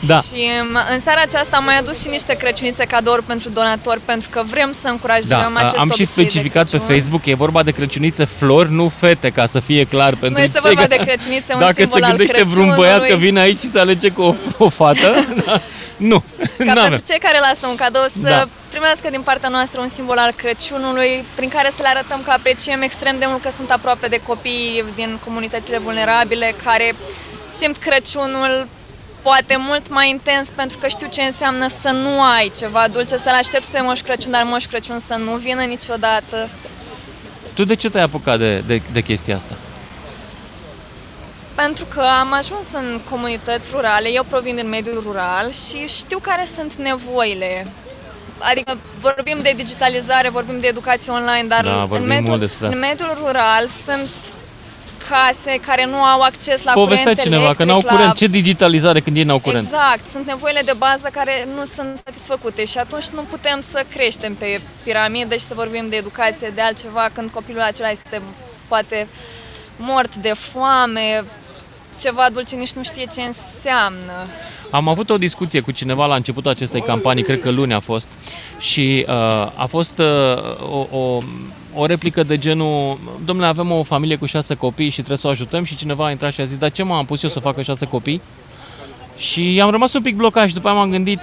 Da. 0.00 0.18
Și 0.18 0.48
um, 0.62 0.78
în 0.92 1.00
seara 1.00 1.20
aceasta 1.24 1.56
am 1.56 1.64
mai 1.64 1.78
adus 1.78 2.02
și 2.02 2.08
niște 2.08 2.34
crăciunițe 2.34 2.84
cadouri 2.84 3.22
pentru 3.22 3.48
donatori, 3.48 4.00
pentru 4.04 4.28
că 4.28 4.42
vrem 4.50 4.74
să 4.80 4.88
încurajăm 4.88 5.50
da. 5.54 5.60
acest 5.60 5.76
Am 5.78 5.92
și 5.96 6.04
specificat 6.04 6.70
pe 6.70 6.78
Facebook, 6.78 7.26
e 7.26 7.34
vorba 7.34 7.62
de 7.62 7.70
crăciunițe 7.70 8.24
flori, 8.24 8.72
nu 8.72 8.88
fete, 8.88 9.30
ca 9.30 9.46
să 9.46 9.60
fie 9.60 9.84
clar 9.84 10.14
pentru 10.14 10.38
Nu 10.38 10.44
este 10.44 10.60
vorba 10.62 10.86
de 10.86 10.96
crăciunițe, 10.96 11.54
un 11.54 11.60
Dacă 11.60 11.84
se 11.84 12.00
gândește 12.00 12.42
vreun 12.42 12.72
băiat 12.76 13.06
că 13.06 13.16
vine 13.16 13.40
aici 13.40 13.58
și 13.58 13.66
să 13.66 13.78
alege 13.78 14.08
cu 14.08 14.22
o, 14.22 14.34
o 14.58 14.68
fată, 14.68 15.26
da, 15.46 15.60
nu. 15.96 16.22
Ca 16.56 16.72
pentru 16.82 17.02
cei 17.06 17.18
care 17.18 17.38
lasă 17.40 17.66
un 17.66 17.74
cadou 17.74 18.06
să 18.22 18.28
da 18.28 18.48
primească 18.68 19.10
din 19.10 19.22
partea 19.22 19.48
noastră 19.48 19.80
un 19.80 19.88
simbol 19.88 20.18
al 20.18 20.32
Crăciunului, 20.32 21.24
prin 21.34 21.48
care 21.48 21.70
să 21.76 21.82
le 21.82 21.88
arătăm 21.88 22.22
că 22.24 22.30
apreciem 22.30 22.82
extrem 22.82 23.18
de 23.18 23.24
mult 23.28 23.42
că 23.42 23.50
sunt 23.56 23.70
aproape 23.70 24.06
de 24.06 24.20
copii 24.26 24.84
din 24.94 25.18
comunitățile 25.24 25.78
vulnerabile, 25.78 26.54
care 26.64 26.94
simt 27.58 27.76
Crăciunul 27.76 28.66
poate 29.22 29.56
mult 29.56 29.88
mai 29.88 30.10
intens 30.10 30.48
pentru 30.48 30.78
că 30.78 30.88
știu 30.88 31.06
ce 31.10 31.22
înseamnă 31.22 31.68
să 31.68 31.90
nu 31.90 32.22
ai 32.22 32.52
ceva 32.56 32.88
dulce, 32.88 33.16
să-l 33.16 33.34
aștepți 33.34 33.72
pe 33.72 33.80
Moș 33.80 34.00
Crăciun, 34.00 34.30
dar 34.30 34.42
Moș 34.44 34.66
Crăciun 34.66 34.98
să 34.98 35.14
nu 35.14 35.36
vină 35.36 35.62
niciodată. 35.62 36.48
Tu 37.54 37.64
de 37.64 37.74
ce 37.74 37.90
te-ai 37.90 38.02
apucat 38.02 38.38
de, 38.38 38.58
de, 38.58 38.82
de 38.92 39.00
chestia 39.00 39.36
asta? 39.36 39.54
Pentru 41.54 41.84
că 41.84 42.00
am 42.00 42.32
ajuns 42.32 42.72
în 42.72 43.00
comunități 43.10 43.68
rurale, 43.72 44.08
eu 44.12 44.24
provin 44.28 44.54
din 44.54 44.68
mediul 44.68 45.00
rural 45.02 45.50
și 45.50 45.86
știu 45.86 46.18
care 46.18 46.48
sunt 46.54 46.74
nevoile 46.74 47.66
adică 48.38 48.78
vorbim 49.00 49.38
de 49.42 49.52
digitalizare, 49.56 50.28
vorbim 50.28 50.60
de 50.60 50.66
educație 50.66 51.12
online, 51.12 51.44
dar 51.48 51.64
da, 51.64 51.86
în, 51.90 52.06
mediul, 52.06 52.50
în 52.60 52.78
mediul 52.78 53.18
rural 53.24 53.66
sunt 53.84 54.08
case 55.08 55.60
care 55.66 55.86
nu 55.86 55.96
au 55.96 56.20
acces 56.20 56.62
la 56.62 56.72
Povestea 56.72 57.02
curent 57.02 57.20
cineva 57.20 57.42
electric, 57.42 57.66
că 57.66 57.72
n-au 57.72 57.82
la... 57.84 57.92
curent. 57.92 58.14
Ce 58.14 58.26
digitalizare 58.26 59.00
când 59.00 59.16
ei 59.16 59.22
n-au 59.22 59.38
curent? 59.38 59.64
Exact. 59.64 60.00
Sunt 60.12 60.26
nevoile 60.26 60.60
de 60.64 60.72
bază 60.76 61.08
care 61.12 61.48
nu 61.56 61.64
sunt 61.64 62.00
satisfăcute 62.04 62.64
și 62.64 62.78
atunci 62.78 63.06
nu 63.06 63.20
putem 63.20 63.60
să 63.68 63.84
creștem 63.90 64.34
pe 64.34 64.60
piramidă 64.82 65.34
și 65.34 65.44
să 65.44 65.54
vorbim 65.54 65.88
de 65.88 65.96
educație, 65.96 66.52
de 66.54 66.60
altceva, 66.60 67.08
când 67.12 67.30
copilul 67.30 67.60
acela 67.60 67.90
este 67.90 68.22
poate 68.68 69.08
mort 69.76 70.14
de 70.14 70.32
foame, 70.32 71.24
ceva 72.00 72.28
dulce 72.32 72.56
nici 72.56 72.72
nu 72.72 72.82
știe 72.82 73.06
ce 73.14 73.22
înseamnă. 73.22 74.26
Am 74.70 74.88
avut 74.88 75.10
o 75.10 75.18
discuție 75.18 75.60
cu 75.60 75.70
cineva 75.70 76.06
la 76.06 76.14
începutul 76.14 76.50
acestei 76.50 76.80
campanii, 76.80 77.22
cred 77.22 77.40
că 77.40 77.50
luni 77.50 77.74
a 77.74 77.80
fost, 77.80 78.08
și 78.58 79.04
uh, 79.08 79.14
a 79.54 79.66
fost 79.68 79.98
uh, 79.98 80.06
o, 80.70 80.98
o, 80.98 81.18
o 81.74 81.86
replică 81.86 82.22
de 82.22 82.38
genul, 82.38 82.98
domnule, 83.24 83.48
avem 83.48 83.70
o 83.70 83.82
familie 83.82 84.16
cu 84.16 84.26
șase 84.26 84.54
copii 84.54 84.88
și 84.88 84.94
trebuie 84.94 85.16
să 85.16 85.26
o 85.26 85.30
ajutăm 85.30 85.64
și 85.64 85.76
cineva 85.76 86.06
a 86.06 86.10
intrat 86.10 86.32
și 86.32 86.40
a 86.40 86.44
zis, 86.44 86.56
dar 86.56 86.70
ce 86.70 86.82
m-am 86.82 87.04
pus 87.04 87.22
eu 87.22 87.30
să 87.30 87.40
facă 87.40 87.62
șase 87.62 87.86
copii? 87.86 88.20
Și 89.16 89.60
am 89.62 89.70
rămas 89.70 89.92
un 89.92 90.02
pic 90.02 90.16
blocat 90.16 90.48
și 90.48 90.54
după 90.54 90.68
aia 90.68 90.76
m-am 90.76 90.90
gândit, 90.90 91.20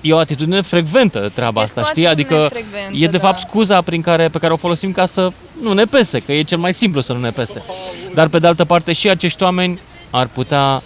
e 0.00 0.12
o 0.12 0.18
atitudine 0.18 0.60
frecventă 0.60 1.30
treaba 1.34 1.62
este 1.62 1.80
asta, 1.80 1.90
știi? 1.90 2.06
Adică 2.06 2.50
e 2.92 3.06
de 3.06 3.16
da. 3.16 3.18
fapt 3.18 3.38
scuza 3.38 3.80
prin 3.80 4.00
care, 4.00 4.28
pe 4.28 4.38
care 4.38 4.52
o 4.52 4.56
folosim 4.56 4.92
ca 4.92 5.06
să 5.06 5.32
nu 5.60 5.72
ne 5.72 5.84
pese, 5.84 6.18
că 6.18 6.32
e 6.32 6.42
cel 6.42 6.58
mai 6.58 6.74
simplu 6.74 7.00
să 7.00 7.12
nu 7.12 7.18
ne 7.18 7.30
pese. 7.30 7.62
Dar 8.14 8.28
pe 8.28 8.38
de 8.38 8.46
altă 8.46 8.64
parte 8.64 8.92
și 8.92 9.08
acești 9.08 9.42
oameni 9.42 9.80
ar 10.10 10.26
putea 10.26 10.82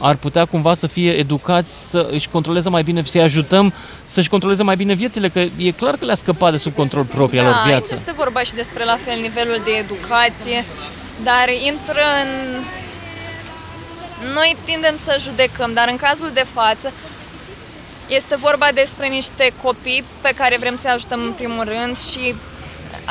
ar 0.00 0.16
putea 0.16 0.44
cumva 0.44 0.74
să 0.74 0.86
fie 0.86 1.12
educați 1.12 1.90
să 1.90 2.08
își 2.10 2.28
controleze 2.28 2.68
mai 2.68 2.82
bine, 2.82 3.02
să-i 3.04 3.20
ajutăm 3.20 3.72
să-și 4.04 4.28
controleze 4.28 4.62
mai 4.62 4.76
bine 4.76 4.94
viețile, 4.94 5.28
că 5.28 5.38
e 5.56 5.70
clar 5.70 5.96
că 5.96 6.04
le-a 6.04 6.14
scăpat 6.14 6.50
de 6.50 6.58
sub 6.58 6.74
control 6.74 7.04
propria 7.04 7.42
da, 7.42 7.48
lor 7.48 7.56
viață. 7.66 7.94
este 7.94 8.12
vorba 8.16 8.40
și 8.42 8.54
despre 8.54 8.84
la 8.84 8.98
fel 9.04 9.20
nivelul 9.20 9.60
de 9.64 9.70
educație, 9.70 10.64
dar 11.22 11.48
intră 11.66 12.02
în... 12.22 12.60
Noi 14.34 14.56
tindem 14.64 14.96
să 14.96 15.16
judecăm, 15.20 15.72
dar 15.72 15.88
în 15.90 15.96
cazul 15.96 16.30
de 16.34 16.44
față 16.52 16.92
este 18.08 18.36
vorba 18.36 18.68
despre 18.74 19.06
niște 19.08 19.52
copii 19.62 20.04
pe 20.20 20.32
care 20.36 20.56
vrem 20.60 20.76
să-i 20.76 20.90
ajutăm 20.90 21.20
în 21.20 21.32
primul 21.32 21.64
rând 21.64 21.98
și 21.98 22.34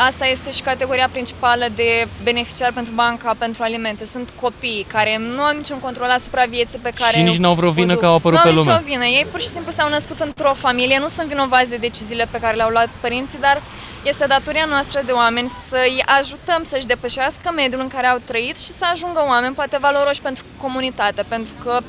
asta 0.08 0.26
este 0.26 0.52
și 0.52 0.62
categoria 0.62 1.08
principală 1.12 1.66
de 1.76 2.08
beneficiar 2.24 2.72
pentru 2.74 2.94
banca 2.94 3.36
pentru 3.38 3.64
alimente. 3.64 4.06
Sunt 4.06 4.34
copii 4.42 4.86
care 4.88 5.18
nu 5.18 5.42
au 5.42 5.56
niciun 5.56 5.80
control 5.80 6.10
asupra 6.10 6.44
vieții 6.46 6.80
pe 6.82 6.92
care... 6.96 7.18
Și 7.18 7.22
nici 7.22 7.38
n-au 7.38 7.54
vreo 7.54 7.72
vină 7.72 7.96
că 7.96 8.06
au 8.06 8.16
apărut 8.16 8.40
pe 8.40 8.50
lume. 8.50 8.64
Nu 8.64 8.72
au 8.72 8.78
nicio 8.78 8.92
vină. 8.92 9.06
Ei 9.06 9.26
pur 9.32 9.42
și 9.42 9.48
simplu 9.48 9.72
s-au 9.72 9.90
născut 9.90 10.20
într-o 10.20 10.54
familie, 10.54 11.00
nu 11.00 11.08
sunt 11.08 11.28
vinovați 11.28 11.70
de 11.70 11.76
deciziile 11.76 12.28
pe 12.32 12.40
care 12.40 12.56
le-au 12.56 12.70
luat 12.70 12.90
părinții, 13.00 13.40
dar 13.40 13.62
este 14.04 14.26
datoria 14.26 14.66
noastră 14.66 15.02
de 15.06 15.12
oameni 15.12 15.52
să-i 15.70 16.04
ajutăm 16.06 16.64
să-și 16.64 16.86
depășească 16.86 17.52
mediul 17.56 17.82
în 17.82 17.88
care 17.88 18.08
au 18.08 18.18
trăit 18.26 18.58
și 18.58 18.72
să 18.72 18.86
ajungă 18.92 19.24
oameni 19.28 19.56
poate 19.56 19.78
valoroși 19.78 20.22
pentru 20.22 20.44
comunitate, 20.58 21.24
pentru 21.28 21.54
că 21.64 21.80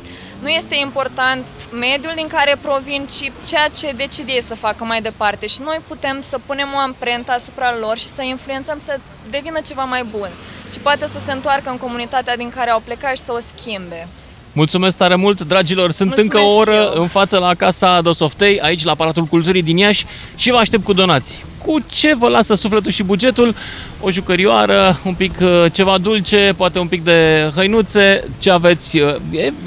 nu 0.40 0.48
este 0.48 0.76
important 0.76 1.44
mediul 1.72 2.12
din 2.14 2.26
care 2.26 2.56
provin, 2.60 3.06
ci 3.06 3.32
ceea 3.46 3.68
ce 3.68 3.92
decid 3.96 4.28
ei 4.28 4.42
să 4.42 4.54
facă 4.54 4.84
mai 4.84 5.02
departe 5.02 5.46
și 5.46 5.62
noi 5.62 5.80
putem 5.86 6.22
să 6.28 6.38
punem 6.46 6.68
o 6.74 6.78
amprentă 6.78 7.32
asupra 7.32 7.76
lor 7.76 7.98
și 7.98 8.08
să 8.08 8.22
influențăm 8.22 8.78
să 8.78 9.00
devină 9.30 9.60
ceva 9.60 9.84
mai 9.84 10.04
bun 10.04 10.30
și 10.72 10.78
poate 10.78 11.08
să 11.08 11.18
se 11.24 11.32
întoarcă 11.32 11.70
în 11.70 11.76
comunitatea 11.76 12.36
din 12.36 12.50
care 12.50 12.70
au 12.70 12.80
plecat 12.84 13.16
și 13.16 13.22
să 13.22 13.32
o 13.32 13.38
schimbe. 13.38 14.08
Mulțumesc 14.52 14.96
tare 14.96 15.14
mult, 15.14 15.40
dragilor! 15.40 15.90
Sunt 15.90 16.08
Mulțumesc 16.08 16.34
încă 16.34 16.52
o 16.52 16.56
oră 16.56 16.90
în 16.90 17.06
față 17.06 17.38
la 17.38 17.54
Casa 17.54 18.00
Dosoftei, 18.00 18.60
aici 18.60 18.84
la 18.84 18.90
Aparatul 18.90 19.24
Culturii 19.24 19.62
din 19.62 19.76
Iași 19.76 20.06
și 20.36 20.50
vă 20.50 20.56
aștept 20.56 20.84
cu 20.84 20.92
donații. 20.92 21.44
Cu 21.64 21.78
ce 21.88 22.14
vă 22.14 22.28
lasă 22.28 22.54
sufletul 22.54 22.90
și 22.90 23.02
bugetul? 23.02 23.54
O 24.00 24.10
jucărioară, 24.10 25.00
un 25.04 25.14
pic 25.14 25.32
uh, 25.40 25.64
ceva 25.72 25.98
dulce, 25.98 26.54
poate 26.56 26.78
un 26.78 26.86
pic 26.86 27.04
de 27.04 27.50
hăinuțe, 27.54 28.24
ce 28.38 28.50
aveți, 28.50 28.98
uh, 28.98 29.14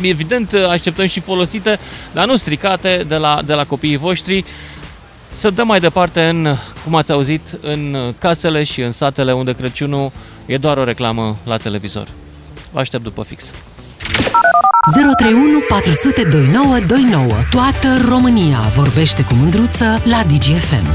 evident 0.02 0.54
așteptăm 0.70 1.06
și 1.06 1.20
folosite, 1.20 1.80
dar 2.12 2.26
nu 2.26 2.36
stricate 2.36 3.06
de 3.08 3.16
la, 3.16 3.42
de 3.46 3.54
la 3.54 3.64
copiii 3.64 3.98
voștri. 3.98 4.46
Să 5.30 5.50
dăm 5.50 5.68
mai 5.68 5.80
departe 5.80 6.24
în, 6.24 6.56
cum 6.84 6.96
ați 6.96 7.12
auzit, 7.12 7.60
în 7.62 8.14
casele 8.20 8.64
și 8.64 8.82
în 8.82 8.92
satele 8.92 9.32
unde 9.32 9.54
Crăciunul 9.54 10.12
e 10.46 10.58
doar 10.58 10.78
o 10.78 10.84
reclamă 10.84 11.38
la 11.44 11.58
televizor. 11.58 12.08
Vă 12.72 12.80
aștept 12.80 13.04
după 13.04 13.24
fix. 13.24 13.52
031 14.94 15.60
400 15.68 16.24
2929. 16.24 17.28
Toată 17.50 17.88
România 18.10 18.58
vorbește 18.76 19.24
cu 19.24 19.34
mândruță 19.34 19.86
la 20.04 20.24
DGFM. 20.28 20.88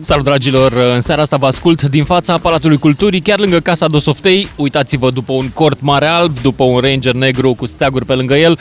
Salut 0.00 0.24
dragilor, 0.24 0.72
în 0.72 1.00
seara 1.00 1.22
asta 1.22 1.36
vă 1.36 1.46
ascult 1.46 1.82
din 1.82 2.04
fața 2.04 2.38
Palatului 2.38 2.78
Culturii, 2.78 3.20
chiar 3.20 3.38
lângă 3.38 3.60
Casa 3.60 3.86
Dosoftei. 3.86 4.48
Uitați-vă 4.56 5.10
după 5.10 5.32
un 5.32 5.50
cort 5.50 5.80
mare 5.80 6.06
alb, 6.06 6.40
după 6.42 6.64
un 6.64 6.80
ranger 6.80 7.12
negru 7.12 7.54
cu 7.54 7.66
steaguri 7.66 8.04
pe 8.04 8.14
lângă 8.14 8.34
el 8.34 8.58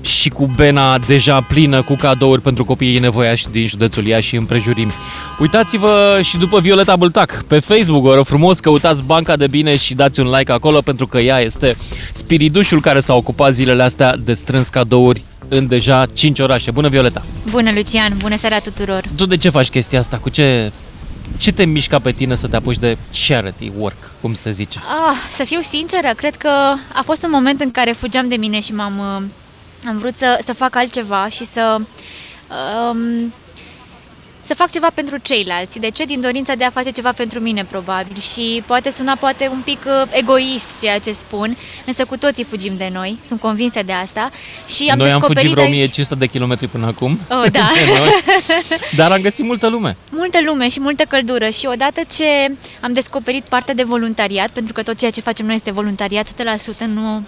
și 0.00 0.28
cu 0.28 0.50
bena 0.56 0.98
deja 0.98 1.40
plină 1.40 1.82
cu 1.82 1.94
cadouri 1.94 2.40
pentru 2.40 2.64
copiii 2.64 2.98
nevoiași 2.98 3.48
din 3.50 3.66
județul 3.66 4.06
Iași 4.06 4.28
și 4.28 4.36
împrejurim. 4.36 4.90
Uitați-vă 5.40 6.20
și 6.22 6.36
după 6.36 6.60
Violeta 6.60 6.96
Bâltac 6.96 7.44
pe 7.46 7.58
Facebook, 7.58 8.02
vă 8.02 8.14
rog 8.14 8.26
frumos, 8.26 8.58
căutați 8.58 9.04
Banca 9.04 9.36
de 9.36 9.46
Bine 9.46 9.76
și 9.76 9.94
dați 9.94 10.20
un 10.20 10.30
like 10.30 10.52
acolo 10.52 10.80
pentru 10.80 11.06
că 11.06 11.18
ea 11.18 11.40
este 11.40 11.76
spiridușul 12.12 12.80
care 12.80 13.00
s-a 13.00 13.14
ocupat 13.14 13.52
zilele 13.52 13.82
astea 13.82 14.16
de 14.16 14.34
strâns 14.34 14.68
cadouri 14.68 15.22
în 15.48 15.66
deja 15.66 16.06
5 16.14 16.38
orașe. 16.38 16.70
Bună, 16.70 16.88
Violeta! 16.88 17.22
Bună, 17.50 17.70
Lucian! 17.74 18.14
Bună 18.18 18.36
seara 18.36 18.58
tuturor! 18.58 19.04
Tu 19.16 19.26
de 19.26 19.36
ce 19.36 19.48
faci 19.50 19.68
chestia 19.68 19.98
asta? 19.98 20.16
Cu 20.16 20.28
ce, 20.28 20.72
ce 21.38 21.52
te 21.52 21.64
mișca 21.64 21.98
pe 21.98 22.12
tine 22.12 22.34
să 22.34 22.46
te 22.46 22.56
apuci 22.56 22.78
de 22.78 22.96
charity 23.26 23.72
work, 23.78 24.10
cum 24.20 24.34
se 24.34 24.50
zice? 24.50 24.78
Ah, 24.78 25.16
să 25.36 25.44
fiu 25.44 25.60
sinceră, 25.60 26.08
cred 26.16 26.36
că 26.36 26.48
a 26.92 27.02
fost 27.04 27.24
un 27.24 27.30
moment 27.32 27.60
în 27.60 27.70
care 27.70 27.92
fugeam 27.92 28.28
de 28.28 28.36
mine 28.36 28.60
și 28.60 28.72
m-am 28.72 29.30
am 29.86 29.98
vrut 29.98 30.16
să, 30.16 30.38
să 30.42 30.52
fac 30.52 30.74
altceva 30.74 31.28
și 31.28 31.44
să 31.44 31.76
um, 32.90 33.32
să 34.46 34.54
fac 34.54 34.70
ceva 34.70 34.90
pentru 34.94 35.16
ceilalți. 35.16 35.78
De 35.78 35.90
ce? 35.90 36.04
Din 36.04 36.20
dorința 36.20 36.54
de 36.54 36.64
a 36.64 36.70
face 36.70 36.90
ceva 36.90 37.12
pentru 37.12 37.40
mine, 37.40 37.64
probabil. 37.64 38.20
Și 38.20 38.62
poate 38.66 38.90
suna 38.90 39.14
poate 39.14 39.48
un 39.52 39.60
pic 39.64 39.78
uh, 39.86 40.10
egoist 40.10 40.66
ceea 40.80 40.98
ce 40.98 41.12
spun, 41.12 41.56
însă 41.86 42.04
cu 42.04 42.16
toții 42.16 42.44
fugim 42.44 42.76
de 42.76 42.90
noi, 42.92 43.18
sunt 43.24 43.40
convinsă 43.40 43.82
de 43.82 43.92
asta. 43.92 44.30
Și 44.68 44.88
am 44.90 44.98
Noi 44.98 45.10
am 45.10 45.18
descoperit 45.18 45.50
fugit 45.50 45.50
vreo 45.50 45.64
aici... 45.64 45.72
1500 45.72 46.14
de 46.14 46.26
kilometri 46.26 46.66
până 46.66 46.86
acum. 46.86 47.18
Oh, 47.30 47.50
da. 47.58 47.70
De 47.74 47.98
noi. 47.98 48.10
Dar 48.96 49.12
am 49.12 49.20
găsit 49.20 49.44
multă 49.44 49.68
lume. 49.68 49.96
multă 50.10 50.38
lume 50.44 50.68
și 50.68 50.80
multă 50.80 51.04
căldură 51.08 51.48
și 51.48 51.66
odată 51.72 52.00
ce 52.10 52.52
am 52.80 52.92
descoperit 52.92 53.44
partea 53.44 53.74
de 53.74 53.82
voluntariat, 53.82 54.50
pentru 54.50 54.72
că 54.72 54.82
tot 54.82 54.98
ceea 54.98 55.10
ce 55.10 55.20
facem 55.20 55.46
noi 55.46 55.54
este 55.54 55.70
voluntariat 55.70 56.28
100%, 56.28 56.32
nu 56.94 57.22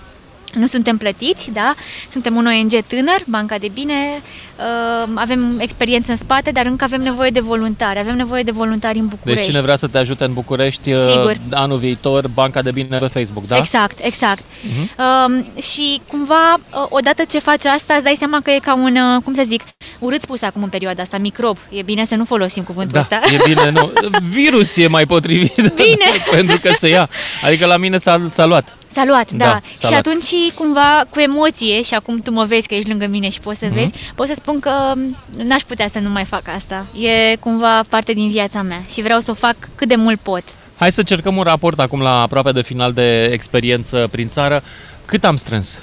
nu 0.54 0.66
suntem 0.66 0.96
plătiți, 0.96 1.50
da? 1.50 1.74
Suntem 2.10 2.36
un 2.36 2.46
ONG 2.46 2.84
tânăr, 2.86 3.22
Banca 3.26 3.58
de 3.58 3.68
Bine, 3.74 4.22
uh, 4.58 5.08
avem 5.14 5.58
experiență 5.60 6.10
în 6.10 6.16
spate, 6.16 6.50
dar 6.50 6.66
încă 6.66 6.84
avem 6.84 7.02
nevoie 7.02 7.30
de 7.30 7.40
voluntari. 7.40 7.98
Avem 7.98 8.16
nevoie 8.16 8.42
de 8.42 8.50
voluntari 8.50 8.98
în 8.98 9.06
București. 9.06 9.40
Deci 9.42 9.50
cine 9.50 9.62
vrea 9.62 9.76
să 9.76 9.86
te 9.86 9.98
ajute 9.98 10.24
în 10.24 10.32
București 10.32 10.92
uh, 10.92 10.98
Sigur. 10.98 11.36
anul 11.50 11.78
viitor, 11.78 12.28
Banca 12.34 12.62
de 12.62 12.70
Bine 12.70 12.98
pe 12.98 13.06
Facebook, 13.06 13.46
da? 13.46 13.56
Exact, 13.56 13.98
exact. 14.02 14.42
Mhm. 14.62 14.90
Uh, 14.98 15.62
și 15.62 16.00
cumva, 16.08 16.54
uh, 16.54 16.86
odată 16.88 17.24
ce 17.28 17.38
faci 17.38 17.64
asta, 17.64 17.94
îți 17.94 18.04
dai 18.04 18.14
seama 18.14 18.40
că 18.42 18.50
e 18.50 18.58
ca 18.58 18.74
un, 18.74 18.96
uh, 18.96 19.22
cum 19.24 19.34
să 19.34 19.42
zic, 19.46 19.62
urât 19.98 20.22
spus 20.22 20.42
acum 20.42 20.62
în 20.62 20.68
perioada 20.68 21.02
asta, 21.02 21.18
microb. 21.18 21.56
E 21.68 21.82
bine 21.82 22.04
să 22.04 22.14
nu 22.14 22.24
folosim 22.24 22.62
cuvântul 22.62 22.92
Da, 22.92 22.98
ăsta. 22.98 23.20
e 23.34 23.40
bine, 23.46 23.70
nu. 23.70 23.92
Virus 24.36 24.76
e 24.76 24.86
mai 24.86 25.06
potrivit. 25.06 25.54
Bine. 25.54 26.06
pentru 26.36 26.58
că 26.62 26.74
se 26.78 26.88
ia. 26.88 27.08
Adică 27.44 27.66
la 27.66 27.76
mine 27.76 27.98
s-a, 27.98 28.20
s-a 28.32 28.44
luat. 28.44 28.76
S-a 28.96 29.04
luat, 29.06 29.30
da. 29.30 29.44
Da, 29.44 29.60
s-a 29.74 29.86
și 29.86 29.90
luat. 29.92 30.06
atunci, 30.06 30.34
cumva, 30.54 31.04
cu 31.10 31.20
emoție, 31.20 31.82
și 31.82 31.94
acum 31.94 32.18
tu 32.20 32.32
mă 32.32 32.44
vezi 32.44 32.66
că 32.68 32.74
ești 32.74 32.88
lângă 32.88 33.06
mine 33.06 33.28
și 33.28 33.40
poți 33.40 33.58
să 33.58 33.64
Mhm. 33.66 33.74
vezi, 33.74 33.92
pot 34.14 34.26
să 34.26 34.34
spun 34.34 34.58
că 34.60 34.70
m, 34.94 35.16
n-aș 35.44 35.62
putea 35.62 35.88
să 35.88 35.98
nu 35.98 36.08
mai 36.10 36.24
fac 36.24 36.42
asta. 36.54 36.86
E 36.98 37.36
cumva 37.36 37.82
parte 37.88 38.12
din 38.12 38.30
viața 38.30 38.62
mea 38.62 38.82
și 38.92 39.02
vreau 39.02 39.20
să 39.20 39.30
o 39.30 39.34
fac 39.34 39.56
cât 39.74 39.88
de 39.88 39.96
mult 39.96 40.20
pot. 40.20 40.42
Hai 40.76 40.92
să 40.92 41.02
cercăm 41.02 41.36
un 41.36 41.42
raport 41.42 41.78
acum 41.78 42.00
la 42.00 42.20
aproape 42.20 42.52
de 42.52 42.62
final 42.62 42.92
de 42.92 43.24
experiență 43.24 44.08
prin 44.10 44.28
țară. 44.28 44.62
Cât 45.04 45.24
am 45.24 45.36
strâns? 45.36 45.80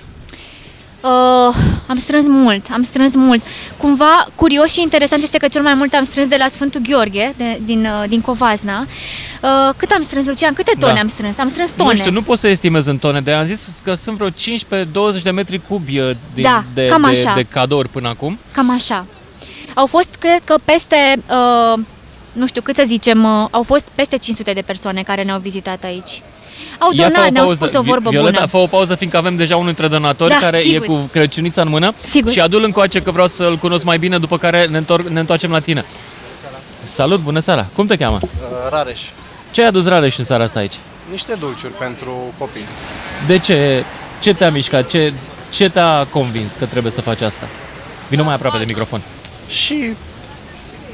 Uh, 1.03 1.55
am 1.87 1.97
strâns 1.97 2.27
mult, 2.27 2.65
am 2.71 2.83
strâns 2.83 3.15
mult. 3.15 3.41
Cumva, 3.77 4.27
curios 4.35 4.71
și 4.71 4.81
interesant 4.81 5.23
este 5.23 5.37
că 5.37 5.47
cel 5.47 5.61
mai 5.61 5.73
mult 5.73 5.93
am 5.93 6.03
strâns 6.03 6.27
de 6.27 6.35
la 6.39 6.47
Sfântul 6.47 6.81
Gheorghe, 6.89 7.33
de, 7.37 7.59
din, 7.65 7.85
uh, 7.85 8.09
din 8.09 8.21
Covazna. 8.21 8.79
Uh, 8.79 9.73
cât 9.77 9.91
am 9.91 10.01
strâns, 10.01 10.25
Lucian? 10.25 10.53
Câte 10.53 10.71
tone 10.79 10.93
Da. 10.93 10.99
am 10.99 11.07
strâns? 11.07 11.37
Am 11.37 11.47
strâns 11.47 11.71
tone. 11.71 11.89
Nu 11.89 11.95
știu, 11.95 12.11
nu 12.11 12.21
pot 12.21 12.37
să 12.37 12.47
estimez 12.47 12.85
în 12.85 12.97
tone, 12.97 13.21
de 13.21 13.31
am 13.31 13.45
zis 13.45 13.81
că 13.83 13.93
sunt 13.93 14.17
vreo 14.17 14.29
15-20 14.29 15.21
de 15.23 15.31
metri 15.31 15.61
cubi 15.67 15.99
uh, 15.99 16.09
de, 16.33 16.41
Da, 16.41 16.63
de, 16.73 16.87
cam 16.87 17.01
de, 17.01 17.07
așa. 17.07 17.33
de 17.35 17.43
cadouri 17.43 17.89
până 17.89 18.07
acum. 18.09 18.39
Cam 18.51 18.71
așa. 18.71 19.05
Au 19.73 19.85
fost, 19.85 20.15
cred 20.19 20.41
că, 20.43 20.55
peste, 20.63 21.23
uh, 21.29 21.79
nu 22.33 22.47
știu 22.47 22.61
cât 22.61 22.75
să 22.75 22.83
zicem, 22.85 23.23
uh, 23.23 23.47
au 23.51 23.63
fost 23.63 23.87
peste 23.95 24.17
500 24.17 24.51
de 24.53 24.61
persoane 24.61 25.01
care 25.01 25.23
ne-au 25.23 25.39
vizitat 25.39 25.83
aici. 25.83 26.21
Au 26.79 26.89
Ia 26.91 27.03
fă 27.07 27.11
donat, 27.13 27.27
o 27.27 27.31
ne-au 27.31 27.45
pauză. 27.45 27.65
spus 27.67 27.79
o 27.79 27.81
vorbă 27.81 28.09
Violeta, 28.09 28.35
bună. 28.37 28.47
fă 28.47 28.57
o 28.57 28.67
pauză, 28.67 28.95
fiindcă 28.95 29.17
avem 29.17 29.35
deja 29.35 29.53
unul 29.55 29.65
dintre 29.67 29.87
donatori 29.87 30.29
Da, 30.29 30.37
care 30.39 30.59
sigur. 30.59 30.83
e 30.83 30.87
cu 30.87 31.09
crăciunița 31.11 31.61
în 31.61 31.69
mână. 31.69 31.93
Sigur. 32.01 32.31
Și 32.31 32.39
adu-l 32.39 32.63
încoace 32.63 33.01
că 33.01 33.11
vreau 33.11 33.27
să-l 33.27 33.57
cunosc 33.57 33.83
mai 33.85 33.97
bine, 33.97 34.17
după 34.17 34.37
care 34.37 34.65
ne, 34.65 34.77
întor- 34.81 35.07
ne 35.09 35.19
întoarcem 35.19 35.51
la 35.51 35.59
tine. 35.59 35.85
Salut, 36.83 37.19
bună 37.19 37.39
seara! 37.39 37.65
Cum 37.75 37.85
te 37.87 37.95
cheamă? 37.97 38.17
Uh, 38.21 38.29
Rareș. 38.69 38.99
Ce 39.51 39.61
ai 39.61 39.67
adus 39.67 39.87
Rareș 39.87 40.17
în 40.17 40.25
seara 40.25 40.43
asta 40.43 40.59
aici? 40.59 40.73
Niște 41.11 41.33
dulciuri 41.39 41.73
pentru 41.73 42.33
copii. 42.37 42.65
De 43.27 43.37
ce? 43.39 43.83
Ce 44.21 44.33
te-a 44.33 44.51
mișcat? 44.51 44.87
Ce, 44.87 45.13
ce 45.49 45.69
te-a 45.69 46.07
convins 46.09 46.51
că 46.59 46.65
trebuie 46.65 46.91
să 46.91 47.01
faci 47.01 47.21
asta? 47.21 47.47
Vino 48.09 48.23
mai 48.23 48.33
aproape 48.33 48.57
de 48.57 48.63
microfon. 48.67 49.01
Și 49.49 49.93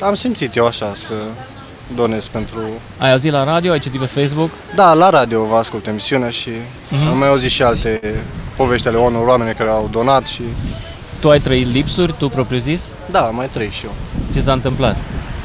am 0.01 0.15
simțit 0.15 0.55
eu 0.55 0.65
așa 0.65 0.91
să 0.95 1.13
donez 1.95 2.27
pentru... 2.27 2.59
Ai 2.97 3.11
auzit 3.11 3.31
la 3.31 3.43
radio, 3.43 3.71
ai 3.71 3.79
citit 3.79 3.99
pe 3.99 4.05
Facebook? 4.05 4.49
Da, 4.75 4.93
la 4.93 5.09
radio 5.09 5.43
vă 5.45 5.55
ascult 5.55 5.87
emisiunea 5.87 6.29
și 6.29 6.49
Mhm. 6.89 7.07
am 7.07 7.17
mai 7.17 7.27
auzit 7.27 7.49
și 7.49 7.63
alte 7.63 8.21
povești 8.55 8.87
ale 8.87 8.97
unor 8.97 9.27
oameni 9.27 9.53
care 9.55 9.69
au 9.69 9.89
donat 9.91 10.27
și... 10.27 10.41
Tu 11.19 11.29
ai 11.29 11.39
trăit 11.39 11.71
lipsuri, 11.73 12.13
tu 12.17 12.29
propriu 12.29 12.59
zis? 12.59 12.81
Da, 13.11 13.19
mai 13.21 13.49
trăi 13.51 13.69
și 13.71 13.85
eu. 13.85 13.91
Ți 14.31 14.39
s-a 14.41 14.51
întâmplat? 14.51 14.95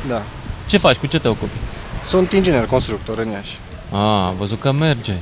Da. 0.09 0.23
Ce 0.67 0.77
faci? 0.79 0.97
Cu 0.97 1.07
ce 1.07 1.19
te 1.19 1.29
ocupi? 1.29 1.57
Sunt 2.07 2.33
inginer 2.33 2.67
constructor 2.67 3.19
în 3.19 3.31
Iași. 3.31 3.59
Ah, 3.91 3.99
am 4.27 4.35
văzut 4.39 4.61
că 4.61 4.73
merge. 4.73 5.13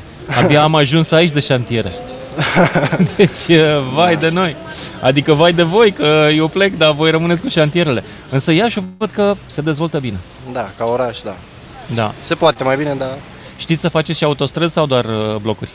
Abia 0.42 0.62
am 0.62 0.74
ajuns 0.74 1.10
aici 1.10 1.30
de 1.30 1.40
șantiere. 1.40 1.92
Deci, 3.16 3.48
eh, 3.48 3.78
vai 3.94 4.16
de 4.16 4.28
noi. 4.28 4.56
Adică 5.00 5.32
vai 5.32 5.52
de 5.52 5.62
voi 5.62 5.92
că 5.92 6.28
eu 6.36 6.48
plec, 6.48 6.76
dar 6.76 6.92
voi 6.92 7.10
rămâneți 7.10 7.42
cu 7.42 7.48
șantierele. 7.48 8.04
Însă 8.30 8.52
Iașiul 8.52 8.84
văd 8.98 9.10
că 9.10 9.34
se 9.46 9.60
dezvoltă 9.60 9.98
bine. 9.98 10.16
Da, 10.52 10.68
ca 10.78 10.84
oraș, 10.84 11.20
da. 11.20 11.34
Da. 11.94 12.12
Se 12.18 12.34
poate 12.34 12.64
mai 12.64 12.76
bine, 12.76 12.94
dar 12.94 13.08
Știți 13.56 13.80
să 13.80 13.88
faceți 13.88 14.18
și 14.18 14.24
autostrăzi 14.24 14.72
sau 14.72 14.86
doar 14.86 15.04
uh, 15.04 15.36
blocuri? 15.42 15.70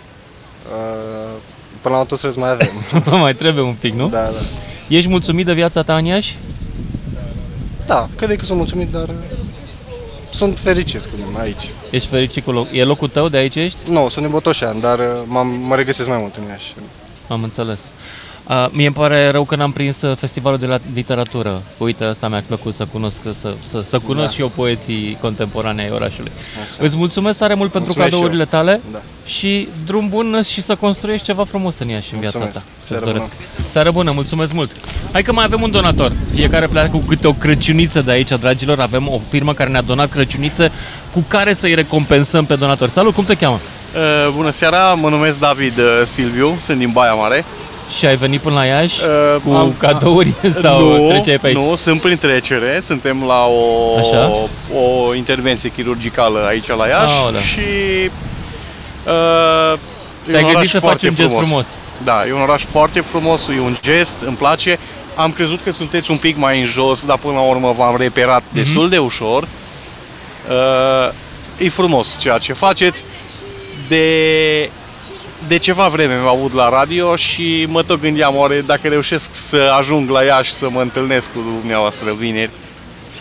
uh, 0.71 1.41
până 1.81 1.93
la 1.93 1.99
autostrăzi 1.99 2.37
mai 2.37 2.51
avem. 2.51 2.71
mai 3.21 3.33
trebuie 3.35 3.63
un 3.63 3.75
pic, 3.79 3.93
nu? 3.93 4.07
Da, 4.07 4.23
da. 4.23 4.39
Ești 4.87 5.09
mulțumit 5.09 5.45
de 5.45 5.53
viața 5.53 5.83
ta 5.83 5.95
în 5.95 6.05
Iași? 6.05 6.37
Da, 7.85 8.09
cred 8.15 8.37
că 8.37 8.45
sunt 8.45 8.57
mulțumit, 8.57 8.91
dar 8.91 9.09
sunt 10.29 10.59
fericit 10.59 11.01
cu 11.01 11.09
mine 11.25 11.39
aici. 11.39 11.69
Ești 11.89 12.09
fericit 12.09 12.43
cu 12.43 12.51
loc? 12.51 12.67
E 12.71 12.83
locul 12.83 13.07
tău 13.07 13.29
de 13.29 13.37
aici 13.37 13.55
ești? 13.55 13.91
Nu, 13.91 14.09
sunt 14.09 14.23
din 14.23 14.33
Botoșan, 14.33 14.79
dar 14.79 14.99
uh, 14.99 15.05
m-am, 15.25 15.47
mă 15.47 15.75
regăsesc 15.75 16.07
mai 16.07 16.17
mult 16.17 16.35
în 16.35 16.43
Iași. 16.49 16.75
Am 17.27 17.43
înțeles. 17.43 17.91
Uh, 18.49 18.65
mie 18.71 18.85
îmi 18.85 18.95
pare 18.95 19.29
rău 19.29 19.43
că 19.43 19.55
n-am 19.55 19.71
prins 19.71 20.01
uh, 20.01 20.17
festivalul 20.17 20.57
de 20.59 20.65
la 20.65 20.77
literatură. 20.93 21.61
Uite, 21.77 22.03
asta 22.03 22.27
mi-a 22.27 22.43
plăcut 22.47 22.73
să 22.75 22.85
cunosc, 22.91 23.21
să, 23.41 23.53
să, 23.69 23.81
să 23.83 23.99
cunosc 23.99 24.27
Da. 24.27 24.33
și 24.33 24.41
eu 24.41 24.47
poeții 24.55 25.17
contemporane 25.21 25.81
ai 25.81 25.89
orașului. 25.91 26.31
Așa. 26.63 26.73
Îți 26.79 26.95
mulțumesc 26.97 27.37
tare 27.37 27.53
mult 27.53 27.71
pentru 27.71 27.93
Mulțumesc 27.95 28.09
și 28.15 28.19
cadourile 28.21 28.47
eu. 28.51 28.59
tale 28.59 28.81
Da. 28.91 29.01
și 29.25 29.67
drum 29.85 30.07
bun 30.07 30.41
și 30.51 30.61
să 30.61 30.75
construiești 30.75 31.25
ceva 31.25 31.43
frumos 31.43 31.79
în 31.79 31.89
ea 31.89 31.99
și 31.99 32.13
în 32.13 32.19
viața 32.19 32.39
Mulțumesc. 32.39 32.65
ta. 32.65 32.71
Seară 32.79 33.03
Să-ți 33.05 33.13
doresc. 33.13 33.31
bună. 33.55 33.67
Seară 33.69 33.91
bună, 33.91 34.11
mulțumesc 34.11 34.53
mult! 34.53 34.71
Hai 35.11 35.21
că 35.23 35.33
mai 35.33 35.43
avem 35.45 35.61
un 35.61 35.71
donator. 35.71 36.11
Fiecare 36.33 36.67
pleacă 36.67 36.89
cu 36.91 36.97
câte 37.07 37.27
o 37.27 37.33
crăciuniță 37.33 38.01
de 38.01 38.11
aici, 38.11 38.29
dragilor. 38.39 38.79
Avem 38.79 39.07
o 39.07 39.19
firmă 39.29 39.53
care 39.53 39.69
ne-a 39.69 39.81
donat 39.81 40.09
crăciunițe 40.09 40.71
cu 41.13 41.23
care 41.27 41.53
să-i 41.53 41.73
recompensăm 41.73 42.45
pe 42.45 42.55
donatori. 42.55 42.91
Salut, 42.91 43.13
cum 43.13 43.23
te 43.23 43.35
cheamă? 43.35 43.59
Uh, 43.95 44.33
bună 44.35 44.51
seara, 44.51 44.93
mă 44.93 45.09
numesc 45.09 45.39
David 45.39 45.77
uh, 45.77 45.83
Silviu, 46.05 46.57
sunt 46.61 46.77
din 46.77 46.89
Baia 46.93 47.13
Mare. 47.13 47.45
Și 47.97 48.05
ai 48.05 48.15
venit 48.15 48.41
până 48.41 48.55
la 48.55 48.65
Iași 48.65 48.99
Uh, 49.03 49.41
cu 49.45 49.51
am- 49.55 49.75
cadouri 49.77 50.33
sau 50.61 50.81
nu, 50.97 51.09
treceai 51.09 51.37
pe 51.37 51.47
aici? 51.47 51.55
Nu, 51.57 51.75
sunt 51.75 52.01
prin 52.01 52.17
trecere, 52.17 52.79
suntem 52.81 53.23
la 53.23 53.45
o, 53.45 53.97
Așa. 53.99 54.33
o 54.79 55.13
intervenție 55.13 55.69
chirurgicală 55.69 56.45
aici 56.47 56.67
la 56.67 56.87
Iași 56.87 57.13
Aoleu. 57.15 57.41
și 57.41 57.59
uh, 59.05 59.73
e 60.27 60.31
Te-ai 60.31 60.43
un 60.43 60.49
gândit 60.51 60.55
oraș 60.55 60.67
să 60.67 60.79
foarte 60.79 61.07
faci 61.09 61.17
un 61.19 61.25
gest 61.25 61.37
frumos. 61.37 61.65
Da, 62.03 62.23
e 62.27 62.33
un 62.33 62.41
oraș 62.41 62.63
foarte 62.63 62.99
frumos, 62.99 63.47
e 63.47 63.59
un 63.59 63.75
gest, 63.81 64.15
îmi 64.25 64.35
place. 64.35 64.79
Am 65.15 65.31
crezut 65.31 65.59
că 65.63 65.71
sunteți 65.71 66.11
un 66.11 66.17
pic 66.17 66.37
mai 66.37 66.59
în 66.59 66.65
jos, 66.65 67.05
dar 67.05 67.17
până 67.17 67.33
la 67.33 67.41
urmă 67.41 67.73
v-am 67.77 67.97
reperat 67.97 68.43
Mhm. 68.49 68.55
destul 68.55 68.89
de 68.89 68.97
ușor. 68.97 69.43
Uh, 70.49 71.13
e 71.57 71.69
frumos 71.69 72.17
ceea 72.19 72.37
ce 72.37 72.53
faceți. 72.53 73.03
De, 73.87 74.69
de 75.47 75.57
ceva 75.57 75.87
vreme 75.87 76.15
m-am 76.15 76.27
aud 76.27 76.55
la 76.55 76.69
radio 76.69 77.15
și 77.15 77.65
mă 77.69 77.83
tot 77.83 78.01
gândeam 78.01 78.35
oare 78.35 78.61
dacă 78.65 78.87
reușesc 78.87 79.29
să 79.33 79.73
ajung 79.79 80.09
la 80.09 80.23
Iași 80.23 80.51
să 80.51 80.67
mă 80.69 80.81
întâlnesc 80.81 81.31
cu 81.31 81.39
dumneavoastră 81.59 82.13
vineri. 82.13 82.49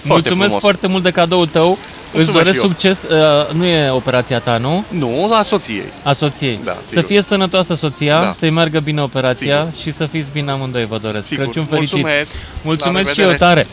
Foarte 0.03 0.09
Mulțumesc 0.29 0.43
frumos. 0.45 0.61
foarte 0.63 0.87
mult 0.87 1.03
de 1.03 1.11
cadoul 1.11 1.47
tău. 1.47 1.79
Îți 2.13 2.31
Mulțumesc 2.31 2.33
doresc 2.33 2.53
și 2.53 2.61
eu. 2.61 2.63
succes. 2.71 3.03
Uh, 3.03 3.53
nu 3.53 3.65
e 3.65 3.91
operația 3.91 4.39
ta, 4.39 4.57
nu? 4.59 4.85
Nu, 4.89 5.31
a 5.33 5.43
soției. 5.43 5.83
A 6.03 6.13
soției. 6.13 6.61
Da, 6.65 6.77
să 6.83 6.89
sigur. 6.89 7.05
fie 7.05 7.23
sănătoasă 7.23 7.75
soția, 7.75 8.21
Da. 8.21 8.33
să-i 8.33 8.51
meargă 8.51 8.79
bine 8.81 9.03
operația 9.03 9.59
Sigur. 9.59 9.81
și 9.83 9.91
să 9.91 10.07
fiți 10.07 10.27
bine 10.33 10.51
amândoi, 10.51 10.87
vă 10.87 10.99
doresc. 10.99 11.27
Sigur. 11.27 11.45
Crăciun 11.45 11.65
fericit. 11.65 11.93
Mulțumesc. 11.95 12.35
Mulțumesc 12.63 13.07
La 13.07 13.13
și 13.13 13.21
eu 13.21 13.27
revedere. 13.27 13.53
tare. 13.55 13.67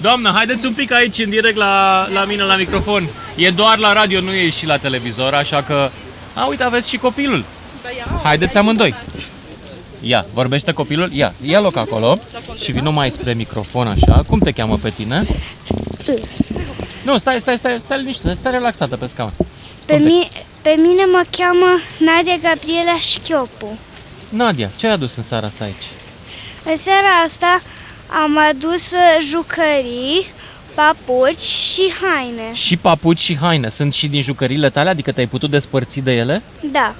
Doamnă, 0.00 0.30
haideți 0.34 0.66
un 0.66 0.72
pic 0.72 0.92
aici 0.92 1.18
în 1.18 1.30
direct 1.30 1.56
la, 1.56 2.06
la 2.12 2.24
mine 2.24 2.42
la 2.42 2.56
microfon. 2.56 3.08
E 3.36 3.50
doar 3.50 3.78
la 3.78 3.92
radio, 3.92 4.20
nu 4.20 4.32
e 4.32 4.48
și 4.50 4.66
la 4.66 4.76
televizor, 4.76 5.34
așa 5.34 5.62
că... 5.66 5.90
A, 6.34 6.44
uite, 6.46 6.62
aveți 6.62 6.88
și 6.88 6.96
copilul. 6.96 7.44
Haideți 8.22 8.56
amândoi. 8.58 8.94
Ia, 10.00 10.24
vorbește 10.34 10.72
copilul? 10.72 11.10
Ia, 11.12 11.34
ia 11.42 11.60
loc 11.60 11.76
acolo 11.76 12.18
și 12.62 12.72
vină 12.72 12.90
mai 12.90 13.10
spre 13.10 13.32
microfon 13.32 13.86
așa. 13.86 14.22
Cum 14.26 14.38
te 14.38 14.50
cheamă 14.52 14.76
pe 14.82 14.90
tine? 14.90 15.26
Nu, 17.04 17.18
stai, 17.18 17.40
stai, 17.40 17.58
stai, 17.58 17.80
stai 17.84 17.98
liniștită, 17.98 18.34
stai 18.34 18.52
relaxată 18.52 18.96
pe 18.96 19.06
scaun. 19.06 19.32
Pe, 19.86 19.96
mi- 19.96 20.30
pe 20.62 20.70
mine 20.78 21.04
mă 21.04 21.22
cheamă 21.30 21.66
Nadia 21.98 22.36
Gabriela 22.42 22.98
Șchiopu. 22.98 23.78
Nadia, 24.28 24.70
ce 24.76 24.86
ai 24.86 24.92
adus 24.92 25.16
în 25.16 25.22
seara 25.22 25.46
asta 25.46 25.64
aici? 25.64 25.84
În 26.64 26.76
seara 26.76 27.08
asta 27.24 27.60
am 28.24 28.38
adus 28.50 28.92
uh, 28.92 28.98
jucării, 29.30 30.26
papuci 30.74 31.38
și 31.38 31.92
haine. 32.02 32.50
Și 32.52 32.76
papuci 32.76 33.20
și 33.20 33.36
haine 33.36 33.68
sunt 33.68 33.94
și 33.94 34.06
din 34.06 34.22
jucăriile 34.22 34.70
tale, 34.70 34.88
adică 34.90 35.12
te-ai 35.12 35.26
putut 35.26 35.50
despărți 35.50 36.00
de 36.00 36.12
ele? 36.12 36.42
Da, 36.72 36.94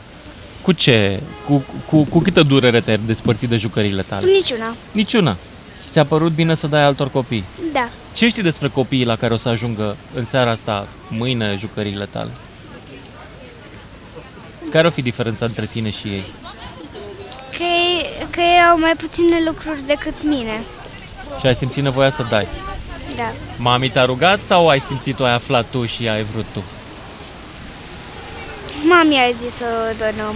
Cu 0.62 0.72
ce? 0.72 1.20
Cu, 1.46 1.64
cu, 1.86 2.02
cu 2.04 2.18
câtă 2.20 2.42
durere 2.42 2.80
te-ai 2.80 3.00
despărțit 3.06 3.48
de 3.48 3.56
jucăriile 3.56 4.02
tale? 4.02 4.26
niciuna. 4.32 4.74
Niciuna. 4.92 5.36
Ți-a 5.90 6.04
părut 6.04 6.32
bine 6.32 6.54
să 6.54 6.66
dai 6.66 6.82
altor 6.82 7.10
copii? 7.10 7.44
Da. 7.72 7.88
Ce 8.12 8.28
știi 8.28 8.42
despre 8.42 8.68
copiii 8.68 9.04
la 9.04 9.16
care 9.16 9.32
o 9.32 9.36
să 9.36 9.48
ajungă 9.48 9.96
în 10.14 10.24
seara 10.24 10.50
asta, 10.50 10.88
mâine, 11.08 11.56
jucăriile 11.58 12.04
tale? 12.10 12.30
Care 14.70 14.86
o 14.86 14.90
fi 14.90 15.02
diferența 15.02 15.44
între 15.44 15.66
tine 15.66 15.90
și 15.90 16.08
ei? 16.08 16.24
Că, 17.56 17.62
ei- 17.62 18.26
că 18.30 18.40
ei 18.40 18.60
au 18.70 18.78
mai 18.78 18.92
puține 18.96 19.36
lucruri 19.46 19.86
decât 19.86 20.14
mine. 20.24 20.60
Și 21.40 21.46
ai 21.46 21.54
simțit 21.54 21.82
nevoia 21.82 22.10
să 22.10 22.26
dai? 22.30 22.46
Da. 23.16 23.32
Mami 23.56 23.88
te-a 23.90 24.04
rugat 24.04 24.40
sau 24.40 24.68
ai 24.68 24.80
simțit-o, 24.80 25.24
ai 25.24 25.32
aflat 25.34 25.66
tu 25.70 25.84
și 25.86 26.08
ai 26.08 26.22
vrut 26.22 26.44
tu? 26.52 26.62
Mami 28.88 29.16
a 29.16 29.32
zis 29.44 29.54
să 29.54 29.64
donăm. 29.98 30.34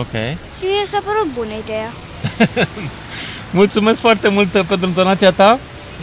Ok. 0.00 0.12
Și 0.58 0.64
mie 0.64 0.86
s-a 0.86 1.00
părut 1.04 1.32
bună 1.34 1.52
ideea. 1.64 1.92
Mulțumesc 3.60 4.00
foarte 4.00 4.28
mult 4.28 4.48
pentru 4.48 4.86
donația 4.94 5.32
ta. 5.32 5.58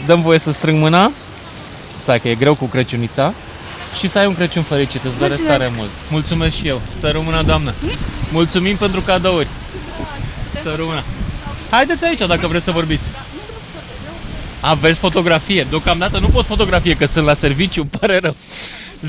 Dăm 0.05 0.22
voie 0.22 0.39
să 0.39 0.51
strâng 0.51 0.80
mâna. 0.80 1.11
Stai 2.01 2.20
că 2.20 2.28
e 2.28 2.36
greu 2.36 2.55
cu 2.55 2.66
Crăciunița. 2.66 3.34
Și 3.99 4.09
să 4.09 4.18
ai 4.20 4.26
un 4.26 4.36
Crăciun 4.36 4.64
fericit, 4.64 5.03
îți 5.03 5.18
doresc 5.18 5.39
Mulțumesc. 5.41 5.59
tare 5.59 5.74
mult. 5.78 5.89
Mulțumesc 6.09 6.55
și 6.55 6.68
eu. 6.68 6.82
Să 6.99 7.09
rămână, 7.11 7.41
doamnă. 7.45 7.74
Mulțumim 8.32 8.76
pentru 8.76 9.01
cadouri. 9.01 9.47
Să 10.61 10.74
rămână. 10.78 11.03
Haideți 11.70 12.05
aici 12.05 12.20
dacă 12.28 12.47
vreți 12.47 12.64
să 12.66 12.72
vorbiți. 12.72 13.09
Aveți 14.59 14.99
fotografie. 14.99 15.68
Deocamdată 15.70 16.20
nu 16.20 16.28
pot 16.28 16.45
fotografie, 16.45 16.95
că 16.95 17.05
sunt 17.05 17.26
la 17.26 17.34
serviciu, 17.34 17.82
îmi 17.82 17.89
pare 17.99 18.20
rău. 18.20 18.36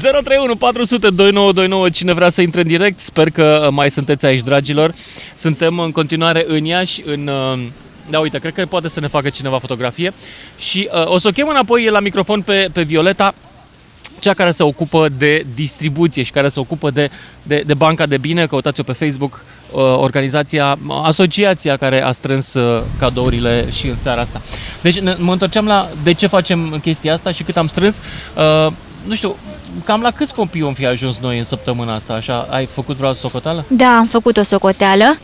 031 0.01 0.57
400 0.57 1.09
2929, 1.11 1.89
cine 1.91 2.13
vrea 2.13 2.29
să 2.29 2.43
intre 2.43 2.61
în 2.61 2.67
direct, 2.67 2.99
sper 2.99 3.31
că 3.31 3.69
mai 3.71 3.91
sunteți 3.91 4.27
aici, 4.27 4.43
dragilor. 4.43 4.95
Suntem 5.35 5.79
în 5.79 5.93
continuare 5.93 6.45
în 6.49 6.65
Iași, 6.65 7.03
în... 7.07 7.27
uh, 7.27 7.59
Da, 8.11 8.19
uite, 8.19 8.39
cred 8.39 8.55
că 8.55 8.67
poate 8.67 8.89
să 8.89 9.01
ne 9.01 9.07
facă 9.07 9.29
cineva 9.29 9.59
fotografie. 9.59 10.13
Și 10.59 10.89
uh, 10.93 11.07
o 11.07 11.19
să 11.19 11.29
o 11.29 11.31
chem 11.31 11.49
înapoi 11.49 11.89
la 11.89 12.01
microfon 12.01 12.43
pe, 12.43 12.69
pe 12.73 12.83
Violeta, 12.83 13.35
cea 14.21 14.35
care 14.35 14.51
se 14.51 14.63
ocupă 14.63 15.09
de 15.19 15.47
distribuție 15.55 16.23
și 16.23 16.31
care 16.31 16.49
se 16.49 16.61
ocupă 16.61 16.91
de, 16.91 17.11
de, 17.43 17.63
de 17.67 17.75
banca 17.75 18.07
de 18.07 18.17
bine, 18.17 18.47
căutați-o 18.47 18.83
pe 18.83 18.93
Facebook, 18.93 19.45
uh, 19.71 19.81
organizația, 19.81 20.79
asociația 21.03 21.77
care 21.77 22.03
a 22.03 22.13
strâns 22.13 22.55
uh, 22.55 22.83
cadourile 22.99 23.67
și 23.73 23.87
în 23.87 23.97
seara 23.97 24.21
asta. 24.21 24.43
Deci 24.81 24.99
ne, 25.01 25.15
mă 25.19 25.33
întorceam 25.33 25.67
la 25.67 25.89
de 26.03 26.13
ce 26.13 26.27
facem 26.27 26.79
chestia 26.83 27.13
asta 27.13 27.33
și 27.33 27.43
cât 27.43 27.57
am 27.57 27.67
strâns. 27.67 28.01
Uh, 28.37 28.73
nu 29.07 29.15
știu, 29.15 29.37
cam 29.85 30.01
la 30.01 30.11
câți 30.11 30.35
copii 30.35 30.63
om 30.63 30.75
fi 30.75 30.87
ajuns 30.87 31.19
noi 31.19 31.39
în 31.39 31.45
săptămâna 31.45 31.95
asta? 31.95 32.13
Așa, 32.15 32.47
ai 32.51 32.67
făcut 32.67 32.97
vreo 32.97 33.13
socoteală? 33.13 33.65
Da, 33.69 33.97
am 33.97 34.05
făcut 34.07 34.37
o 34.37 34.43
socoteală. 34.43 35.17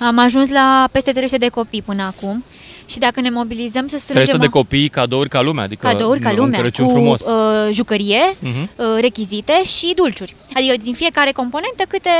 Am 0.00 0.18
ajuns 0.18 0.50
la 0.50 0.88
peste 0.92 1.12
300 1.12 1.36
de 1.36 1.48
copii 1.48 1.82
până 1.82 2.02
acum. 2.02 2.44
Și 2.86 2.98
dacă 2.98 3.20
ne 3.20 3.30
mobilizăm 3.30 3.86
să 3.86 3.98
strângem 3.98 4.24
300 4.24 4.38
de 4.46 4.46
copii, 4.58 4.88
cadouri 4.88 5.28
ca 5.28 5.40
lumea, 5.40 5.64
adică 5.64 5.86
cadouri 5.86 6.20
ca 6.20 6.30
un 6.30 6.36
lumea, 6.36 6.60
Crăciun 6.60 6.84
cu 6.86 6.92
frumos. 6.92 7.20
uh, 7.20 7.68
jucărie, 7.72 8.36
Mhm. 8.40 8.70
uh, 8.76 8.84
rechizite 9.00 9.62
și 9.64 9.92
dulciuri. 9.96 10.34
Adică 10.54 10.74
din 10.82 10.94
fiecare 10.94 11.32
componentă 11.32 11.82
câte, 11.88 12.10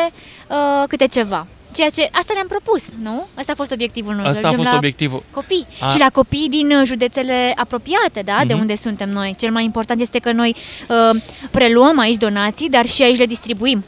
uh, 0.48 0.84
câte 0.88 1.06
ceva. 1.06 1.46
Ceea 1.74 1.88
ce, 1.90 2.08
asta 2.12 2.32
ne-am 2.34 2.46
propus, 2.46 2.82
nu? 3.02 3.28
Asta 3.34 3.52
a 3.52 3.54
fost 3.54 3.70
obiectivul 3.70 4.12
nostru. 4.12 4.28
Asta 4.30 4.40
a 4.46 4.50
Ajungem 4.50 4.58
fost 4.58 4.70
la 4.70 4.76
obiectivul. 4.76 5.22
Copii. 5.30 5.66
A- 5.80 5.88
Și 5.88 5.98
la 5.98 6.08
copii 6.12 6.46
din 6.50 6.70
uh, 6.70 6.82
județele 6.86 7.52
apropiate, 7.56 8.20
da? 8.24 8.38
De 8.46 8.52
Mhm. 8.52 8.60
unde 8.62 8.74
suntem 8.74 9.08
noi. 9.10 9.34
Cel 9.38 9.50
mai 9.50 9.64
important 9.64 10.00
este 10.00 10.18
că 10.18 10.32
noi 10.32 10.56
uh, 10.88 11.20
preluăm 11.50 11.98
aici 11.98 12.16
donații, 12.16 12.68
dar 12.68 12.86
și 12.86 13.02
aici 13.02 13.18
le 13.18 13.26
distribuim. 13.26 13.84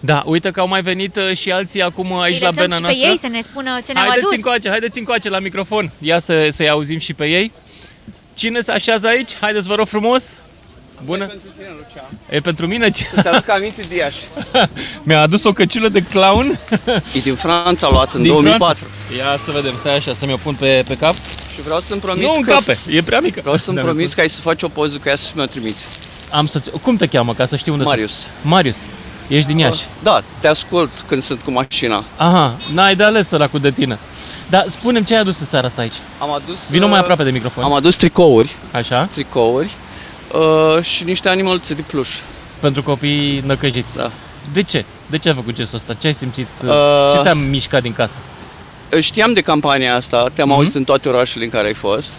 Da, 0.00 0.22
uite 0.26 0.50
că 0.50 0.60
au 0.60 0.68
mai 0.68 0.82
venit 0.82 1.16
uh, 1.16 1.36
și 1.36 1.52
alții 1.52 1.82
acum 1.82 2.18
aici 2.18 2.34
Îi 2.34 2.40
la 2.40 2.48
lăsăm 2.48 2.62
bena 2.62 2.74
și 2.76 2.80
noastră. 2.82 3.02
pe 3.04 3.10
ei 3.10 3.18
să 3.18 3.28
ne 3.28 3.40
spună 3.40 3.78
ce 3.86 3.92
ne-au 3.92 4.04
Haideți 4.06 4.26
adus. 4.26 4.36
încoace, 4.36 4.68
haideți 4.68 4.98
încoace 4.98 5.28
la 5.28 5.38
microfon. 5.38 5.90
Ia 6.00 6.18
să, 6.18 6.48
să-i 6.50 6.68
auzim 6.68 6.98
și 6.98 7.14
pe 7.14 7.26
ei. 7.26 7.52
Cine 8.34 8.60
se 8.60 8.72
așează 8.72 9.06
aici? 9.06 9.30
Haideți, 9.40 9.68
vă 9.68 9.74
rog 9.74 9.86
frumos. 9.86 10.34
Bună. 11.04 11.30
E 12.28 12.40
pentru 12.40 12.66
mine? 12.66 12.90
Să-ți 13.14 13.28
aduc 13.28 13.48
aminte 13.48 13.82
de 13.88 13.96
Iași. 13.96 14.22
Mi-a 15.06 15.20
adus 15.20 15.44
o 15.44 15.52
căciulă 15.52 15.88
de 15.88 16.02
clown. 16.02 16.58
E 17.16 17.18
din 17.22 17.34
Franța 17.34 17.88
luat 17.90 18.14
în 18.14 18.22
Din 18.22 18.30
2004. 18.32 18.84
Franța. 19.06 19.24
Ia 19.30 19.36
să 19.44 19.50
vedem, 19.50 19.76
stai 19.78 19.96
așa, 19.96 20.14
să 20.14 20.26
mi-o 20.26 20.36
pun 20.36 20.54
pe, 20.54 20.84
pe 20.88 20.94
cap. 20.96 21.14
Și 21.54 21.60
vreau 21.60 21.80
să-mi 21.80 22.00
promiți 22.00 22.26
Nu 22.26 22.32
că... 22.42 22.50
încape, 22.50 22.78
e 22.90 23.02
prea 23.02 23.20
mică. 23.20 23.40
Vreau 23.40 23.56
să-mi 23.56 23.76
Da, 23.76 23.82
promiți 23.82 24.14
că 24.14 24.20
ai 24.20 24.28
să 24.28 24.40
faci 24.40 24.62
o 24.62 24.68
poză 24.68 24.96
cu 24.96 25.08
ea 25.08 25.14
și 25.14 25.22
să 25.22 25.32
mi-o 25.34 25.46
trimiți. 25.46 25.86
Am 26.30 26.46
să 26.46 26.62
Cum 26.82 26.96
te 26.96 27.06
cheamă, 27.06 27.34
ca 27.34 27.46
să 27.46 27.56
știu 27.56 27.72
unde 27.72 27.84
Marius. 27.84 28.12
sunt? 28.12 28.32
Marius. 28.42 28.76
Ești 29.28 29.46
din 29.46 29.58
Iași. 29.58 29.82
Da, 30.02 30.20
te 30.40 30.48
ascult 30.48 30.90
când 31.06 31.22
sunt 31.22 31.42
cu 31.42 31.50
mașina. 31.50 32.04
Aha, 32.16 32.56
n-ai 32.72 32.96
de 32.96 33.02
ales 33.02 33.28
săracul 33.28 33.60
de 33.60 33.70
tine. 33.70 33.98
Dar 34.50 34.64
spunem 34.68 35.02
ce 35.04 35.14
ai 35.14 35.20
adus 35.20 35.38
în 35.40 35.46
seara 35.46 35.66
asta 35.66 35.80
aici. 35.80 35.94
Am 36.18 36.30
adus... 36.32 36.70
Vino 36.70 36.86
mai 36.86 36.94
uh, 36.96 37.00
aproape 37.00 37.22
de 37.24 37.30
microfon. 37.30 37.64
Am 37.64 37.72
adus 37.72 37.96
tricouri. 37.96 38.54
Așa. 38.72 39.04
Tricouri. 39.04 39.70
Uh, 40.34 40.82
și 40.82 41.04
niște 41.04 41.28
animăluțe 41.28 41.74
de 41.74 41.82
pluș. 41.86 42.08
Pentru 42.60 42.82
copii 42.82 43.42
năcăjiți. 43.46 43.96
Da. 43.96 44.10
De 44.52 44.62
ce? 44.62 44.84
De 45.06 45.18
ce 45.18 45.28
ai 45.28 45.34
făcut 45.34 45.54
gestul 45.54 45.78
ăsta? 45.78 45.94
Ce 45.94 46.06
ai 46.06 46.14
simțit? 46.14 46.46
Uh, 46.64 46.70
Ce 47.16 47.22
te-a 47.22 47.34
mișcat 47.34 47.82
din 47.82 47.92
casă? 47.92 48.14
Știam 49.00 49.32
de 49.32 49.40
campania 49.40 49.94
asta, 49.94 50.24
te-am 50.32 50.48
Mhm. 50.48 50.56
auzit 50.56 50.74
în 50.74 50.84
toate 50.84 51.08
orașele 51.08 51.44
în 51.44 51.50
care 51.50 51.66
ai 51.66 51.74
fost. 51.74 52.12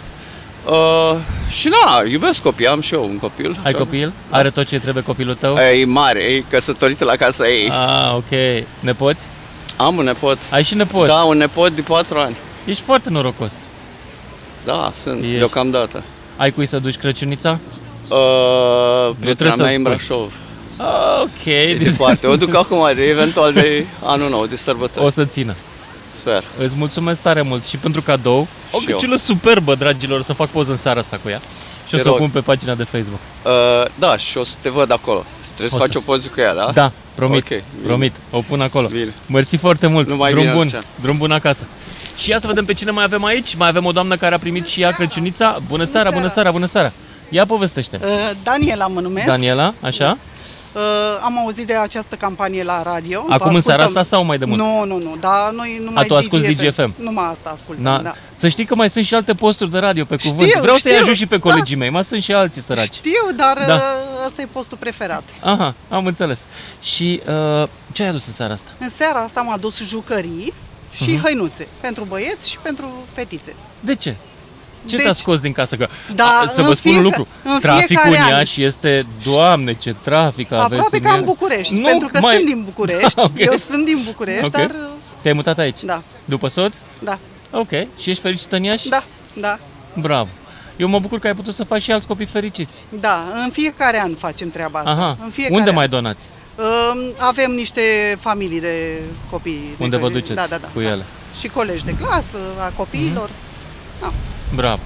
Uh, 0.66 1.16
și 1.50 1.68
na, 1.68 2.02
iubesc 2.10 2.42
copii, 2.42 2.66
am 2.66 2.80
și 2.80 2.94
eu 2.94 3.04
un 3.04 3.18
copil. 3.18 3.50
Ai 3.62 3.70
așa. 3.70 3.78
copil? 3.78 4.12
Are 4.30 4.50
tot 4.50 4.66
ce 4.66 4.78
trebuie 4.78 5.02
copilul 5.02 5.34
tău? 5.34 5.56
E 5.56 5.84
mare, 5.84 6.20
e 6.20 6.44
căsătorită 6.50 7.04
la 7.04 7.16
casa 7.16 7.48
ei. 7.48 7.68
Ah, 7.70 8.14
ok. 8.14 8.64
Nepoți? 8.80 9.24
Am 9.76 9.96
un 9.96 10.04
nepot. 10.04 10.38
Ai 10.50 10.64
și 10.64 10.74
nepot? 10.74 11.06
Da, 11.06 11.22
un 11.22 11.36
nepot 11.36 11.72
de 11.72 11.80
4 11.80 12.18
ani. 12.18 12.36
Ești 12.64 12.82
foarte 12.82 13.10
norocos. 13.10 13.52
Da, 14.64 14.90
sunt, 14.92 15.22
Ești. 15.22 15.36
deocamdată. 15.36 16.02
Ai 16.36 16.50
cui 16.52 16.66
să 16.66 16.78
duci 16.78 16.96
Crăciunița? 16.96 17.58
Uh, 18.10 19.14
prietena 19.20 19.54
trebuie 19.54 19.56
mea 19.56 19.56
să-mi 19.56 19.72
e 19.72 19.76
în 19.76 19.80
spui. 19.80 19.82
Brașov. 19.82 20.32
Ah, 20.76 21.20
ok. 21.22 21.44
E 21.44 21.76
departe. 21.82 22.26
O 22.26 22.36
duc 22.36 22.54
acum, 22.54 22.88
de, 22.94 23.02
eventual 23.02 23.52
de 23.52 23.86
anul 24.04 24.28
nou, 24.30 24.46
de 24.46 24.56
sărbători. 24.56 25.06
O 25.06 25.10
să 25.10 25.24
țină. 25.24 25.54
Sper. 26.10 26.42
Îți 26.58 26.74
mulțumesc 26.76 27.20
tare 27.20 27.42
mult 27.42 27.64
și 27.64 27.76
pentru 27.76 28.02
cadou. 28.02 28.46
O 28.72 28.78
Și 28.80 28.90
eu. 28.90 28.96
căciulă 28.96 29.16
superbă, 29.16 29.74
dragilor, 29.74 30.22
să 30.22 30.32
fac 30.32 30.48
poză 30.48 30.70
în 30.70 30.76
seara 30.76 31.00
asta 31.00 31.18
cu 31.22 31.28
ea. 31.28 31.40
Și 31.88 31.94
o 31.94 31.96
Te 31.96 32.02
să 32.02 32.08
o 32.08 32.10
rog. 32.10 32.20
pun 32.20 32.28
pe 32.28 32.40
pagina 32.40 32.74
de 32.74 32.84
Facebook. 32.84 33.18
Uh, 33.44 33.50
da, 33.98 34.16
și 34.16 34.38
o 34.38 34.44
să 34.44 34.56
te 34.60 34.68
văd 34.68 34.92
acolo. 34.92 35.24
Trebuie 35.46 35.68
să 35.68 35.76
O 35.76 35.78
faci 35.78 35.92
să. 35.92 35.98
o 35.98 36.00
poză 36.00 36.28
cu 36.34 36.40
ea, 36.40 36.54
da? 36.54 36.70
Da, 36.74 36.92
promit, 37.14 37.38
Ok, 37.42 37.48
bine. 37.48 37.62
promit, 37.86 38.12
o 38.30 38.40
pun 38.40 38.60
acolo. 38.60 38.86
Bine. 38.86 39.14
Mersi 39.26 39.56
foarte 39.56 39.86
mult, 39.86 40.08
Numai 40.08 40.30
drum 40.30 40.42
bine, 40.42 40.54
bun, 40.54 40.62
Lucian. 40.62 40.84
drum 41.02 41.16
bun 41.16 41.30
acasă. 41.30 41.66
Și 42.16 42.30
ia 42.30 42.38
să 42.38 42.46
vedem 42.46 42.64
pe 42.64 42.72
cine 42.72 42.90
mai 42.90 43.04
avem 43.04 43.24
aici. 43.24 43.54
Mai 43.54 43.68
avem 43.68 43.84
o 43.84 43.92
doamnă 43.92 44.16
care 44.16 44.34
a 44.34 44.38
primit 44.38 44.66
și 44.66 44.80
ea 44.80 44.90
Crăciunița. 44.90 45.58
Bună 45.68 45.84
seara, 45.84 46.10
bună 46.10 46.28
seara, 46.28 46.50
bună 46.50 46.66
seara. 46.66 46.92
Ia 47.30 47.46
povestește. 47.46 47.98
Uh, 48.02 48.30
Daniela 48.42 48.86
mă 48.86 49.00
numesc. 49.00 49.26
Daniela, 49.26 49.74
așa? 49.80 50.18
Uh, 50.74 50.80
am 51.22 51.38
auzit 51.38 51.66
de 51.66 51.74
această 51.74 52.14
campanie 52.14 52.62
la 52.62 52.82
radio. 52.82 53.24
Vă 53.26 53.32
Acum 53.32 53.54
în 53.54 53.60
seara 53.62 53.80
ascultăm. 53.82 54.02
asta 54.02 54.16
sau 54.16 54.24
mai 54.24 54.38
de 54.38 54.44
mult? 54.44 54.58
Nu, 54.60 54.84
nu, 54.84 54.96
nu, 54.98 55.16
dar 55.20 55.50
noi 55.52 55.80
numai 55.84 56.02
A, 56.02 56.06
tu 56.06 56.16
asculti 56.16 56.54
DGFM? 56.54 56.94
Numai 56.96 57.24
asta 57.30 57.50
ascultăm, 57.54 57.84
Na, 57.84 57.98
da. 57.98 58.14
Să 58.36 58.48
știi 58.48 58.64
că 58.64 58.74
mai 58.74 58.90
sunt 58.90 59.04
și 59.04 59.14
alte 59.14 59.34
posturi 59.34 59.70
de 59.70 59.78
radio 59.78 60.04
pe 60.04 60.16
cuvânt. 60.16 60.48
Știu, 60.48 60.60
Vreau 60.60 60.76
să-i 60.76 60.90
știu, 60.92 61.04
ajut 61.04 61.16
și 61.16 61.26
pe 61.26 61.36
da. 61.36 61.50
colegii 61.50 61.76
mei, 61.76 61.90
mai 61.90 62.04
sunt 62.04 62.22
și 62.22 62.32
alții 62.32 62.62
săraci. 62.62 62.84
Știu, 62.94 63.26
dar 63.36 63.56
Da. 63.58 63.66
da. 63.66 63.82
ăsta 64.26 64.42
e 64.42 64.46
postul 64.52 64.76
preferat. 64.76 65.22
Aha, 65.40 65.74
am 65.88 66.06
înțeles. 66.06 66.44
Și 66.82 67.20
uh, 67.62 67.68
ce 67.92 68.02
ai 68.02 68.08
adus 68.08 68.26
în 68.26 68.32
seara 68.32 68.52
asta? 68.52 68.70
În 68.78 68.88
seara 68.88 69.18
asta 69.20 69.40
am 69.40 69.50
adus 69.52 69.86
jucării 69.86 70.52
și 70.92 71.10
Mhm. 71.10 71.22
hăinuțe 71.24 71.66
pentru 71.80 72.04
băieți 72.08 72.50
și 72.50 72.58
pentru 72.62 72.90
fetițe. 73.12 73.54
De 73.80 73.94
ce? 73.94 74.16
Ce 74.86 74.96
Deci- 74.96 75.04
te-a 75.04 75.12
scos 75.12 75.40
din 75.40 75.52
casă? 75.52 75.76
Că, 75.76 75.88
Da, 76.14 76.24
a, 76.24 76.46
să 76.48 76.62
vă 76.62 76.68
în 76.68 76.74
spun 76.74 76.90
un 76.94 77.00
fiecare- 77.00 77.02
lucru. 77.02 77.26
în 77.54 77.60
Traficul 77.60 77.96
în 77.96 78.10
fiecare 78.10 78.32
an. 78.32 78.38
Iași 78.38 78.62
este, 78.62 79.06
doamne, 79.24 79.74
ce 79.74 79.94
trafic 80.02 80.52
aveți 80.52 80.72
Aproape 80.72 80.96
în 80.96 81.02
ca 81.02 81.10
în 81.12 81.18
el. 81.18 81.24
București, 81.24 81.74
Nu, 81.74 81.86
pentru 81.86 82.08
că 82.12 82.18
mai- 82.20 82.34
sunt 82.34 82.46
din 82.46 82.62
București. 82.64 83.20
Ok. 83.26 83.30
Eu 83.38 83.54
sunt 83.56 83.84
din 83.84 83.98
București, 84.04 84.44
Ok. 84.44 84.52
dar 84.52 84.70
Te-ai 85.22 85.34
mutat 85.34 85.58
aici? 85.58 85.82
Da. 85.82 86.02
După 86.24 86.48
soț? 86.48 86.76
Da. 86.98 87.18
Ok. 87.50 87.68
Și 87.98 88.10
ești 88.10 88.22
fericită 88.22 88.56
în 88.56 88.62
Iași? 88.62 88.88
Da, 88.88 89.04
da. 89.32 89.58
Bravo. 89.94 90.28
Eu 90.76 90.88
mă 90.88 90.98
bucur 90.98 91.18
că 91.18 91.26
ai 91.26 91.34
putut 91.34 91.54
să 91.54 91.64
faci 91.64 91.82
și 91.82 91.92
alți 91.92 92.06
copii 92.06 92.26
fericiți. 92.26 92.84
Da, 93.00 93.24
în 93.44 93.50
fiecare 93.50 94.00
an 94.00 94.14
facem 94.14 94.50
treaba 94.50 94.78
asta. 94.78 94.90
Aha. 94.90 95.16
În 95.24 95.30
fiecare 95.30 95.54
Unde 95.56 95.68
an. 95.68 95.74
mai 95.74 95.88
donați? 95.88 96.24
Um, 96.56 96.98
Avem 97.18 97.50
niște 97.50 97.80
familii 98.20 98.60
de 98.60 99.00
copii. 99.30 99.74
de 99.76 99.84
Unde 99.84 99.96
vă 99.96 100.02
care- 100.06 100.18
duceți 100.18 100.34
da, 100.34 100.46
da, 100.48 100.56
da, 100.56 100.66
cu 100.74 100.80
da. 100.80 100.88
ele? 100.88 101.04
Și 101.40 101.48
colegi 101.48 101.84
de 101.84 101.94
clasă, 101.94 102.36
a 102.58 102.72
copiilor. 102.76 103.30
Bravo. 104.54 104.78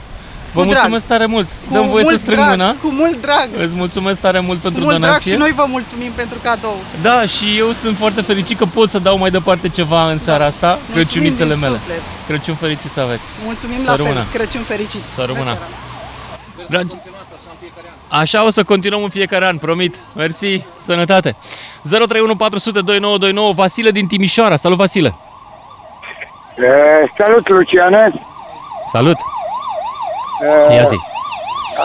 Vă 0.53 0.61
Cu 0.61 0.67
drag. 0.67 0.75
mulțumesc 0.81 1.07
tare 1.07 1.27
mult. 1.27 1.47
Cu 1.69 1.73
Dăm 1.75 1.87
voie 1.89 2.05
să 2.05 2.09
mult 2.11 2.21
strâng 2.23 2.39
drag, 2.41 2.51
mâna. 2.51 2.71
Cu 2.83 2.89
mult 2.93 3.21
drag. 3.21 3.49
Îți 3.59 3.75
mulțumesc 3.75 4.21
tare 4.21 4.41
mult 4.41 4.57
Cu 4.57 4.63
pentru 4.63 4.83
mult 4.83 4.97
drag 4.97 5.09
donație. 5.09 5.33
și 5.33 5.39
noi 5.39 5.53
vă 5.53 5.65
mulțumim 5.69 6.13
pentru 6.13 6.39
cadou. 6.43 6.77
Da, 7.03 7.23
și 7.27 7.45
eu 7.59 7.73
sunt 7.73 7.97
foarte 7.97 8.21
fericit 8.21 8.59
că 8.59 8.65
pot 8.65 8.91
să 8.91 8.99
dau 8.99 9.19
mai 9.19 9.31
departe 9.31 9.69
ceva 9.69 10.11
în 10.11 10.19
seara 10.19 10.45
asta, 10.45 10.67
Da. 10.67 10.73
Mulțumim 10.73 10.95
Crăciunițele 11.05 11.51
din 11.53 11.61
mele. 11.61 11.77
suflet. 11.77 12.01
Crăciun 12.27 12.55
fericit 12.55 12.91
să 12.91 13.01
aveți. 13.01 13.23
Mulțumim 13.45 13.79
Să 13.85 13.91
la 13.91 13.97
fel. 13.97 14.05
rămână. 14.05 14.25
Crăciun 14.33 14.63
fericit. 14.63 15.03
Să 15.15 15.21
rămână. 15.27 15.43
Bună 15.45 15.57
seara. 15.59 16.67
Dragi, 16.69 16.95
Așa 18.09 18.45
o 18.45 18.51
să 18.51 18.65
continuăm 18.65 19.03
în 19.03 19.09
fiecare 19.09 19.47
an, 19.47 19.57
promit. 19.59 20.01
Mersi, 20.13 20.63
sănătate. 20.77 21.37
031 21.83 22.37
400 22.37 22.81
2929, 22.81 23.53
Vasile 23.53 23.91
din 23.91 24.07
Timișoara. 24.07 24.57
Salut, 24.57 24.77
Vasile. 24.77 25.15
Uh, 26.59 27.11
salut, 27.19 27.49
Luciane. 27.49 28.13
Salut. 28.93 29.17
Uh, 30.43 30.75
Ia 30.75 30.85
zi. 30.85 30.97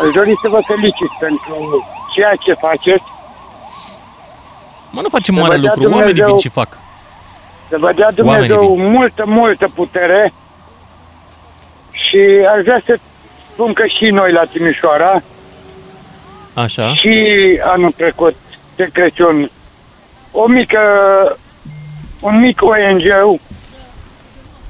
aș 0.06 0.14
dori 0.14 0.34
să 0.42 0.48
vă 0.50 0.60
felicit 0.66 1.10
pentru 1.20 1.86
ceea 2.14 2.36
ce 2.36 2.54
faceți. 2.54 3.04
Mă, 4.92 5.02
nu 5.02 5.10
facem 5.10 5.34
Să 5.36 5.42
mare 5.42 5.56
vă 5.56 5.62
dea 5.62 5.74
lucru, 5.76 5.92
oamenii 5.92 6.14
vin 6.14 6.24
Dumnezeu- 6.24 6.38
și 6.38 6.50
fac. 6.50 6.78
Să 7.70 7.78
vă 7.80 7.92
dea 7.94 8.08
Oamenii 8.24 8.48
Dumnezeu 8.48 8.78
multă, 8.78 9.24
multă 9.26 9.68
putere 9.76 10.34
și 11.92 12.46
aș 12.56 12.62
vrea 12.64 12.82
să 12.86 12.98
spun 13.52 13.74
că 13.74 13.86
și 13.86 14.06
noi 14.10 14.32
la 14.32 14.44
Timișoara 14.44 15.22
Așa. 16.54 16.94
și 16.96 17.14
anul 17.64 17.92
trecut 17.92 18.36
de 18.76 18.90
Crăciun 18.94 19.52
o 20.32 20.48
mică, 20.48 20.80
un 22.20 22.40
mic 22.40 22.62
ONG 22.62 23.38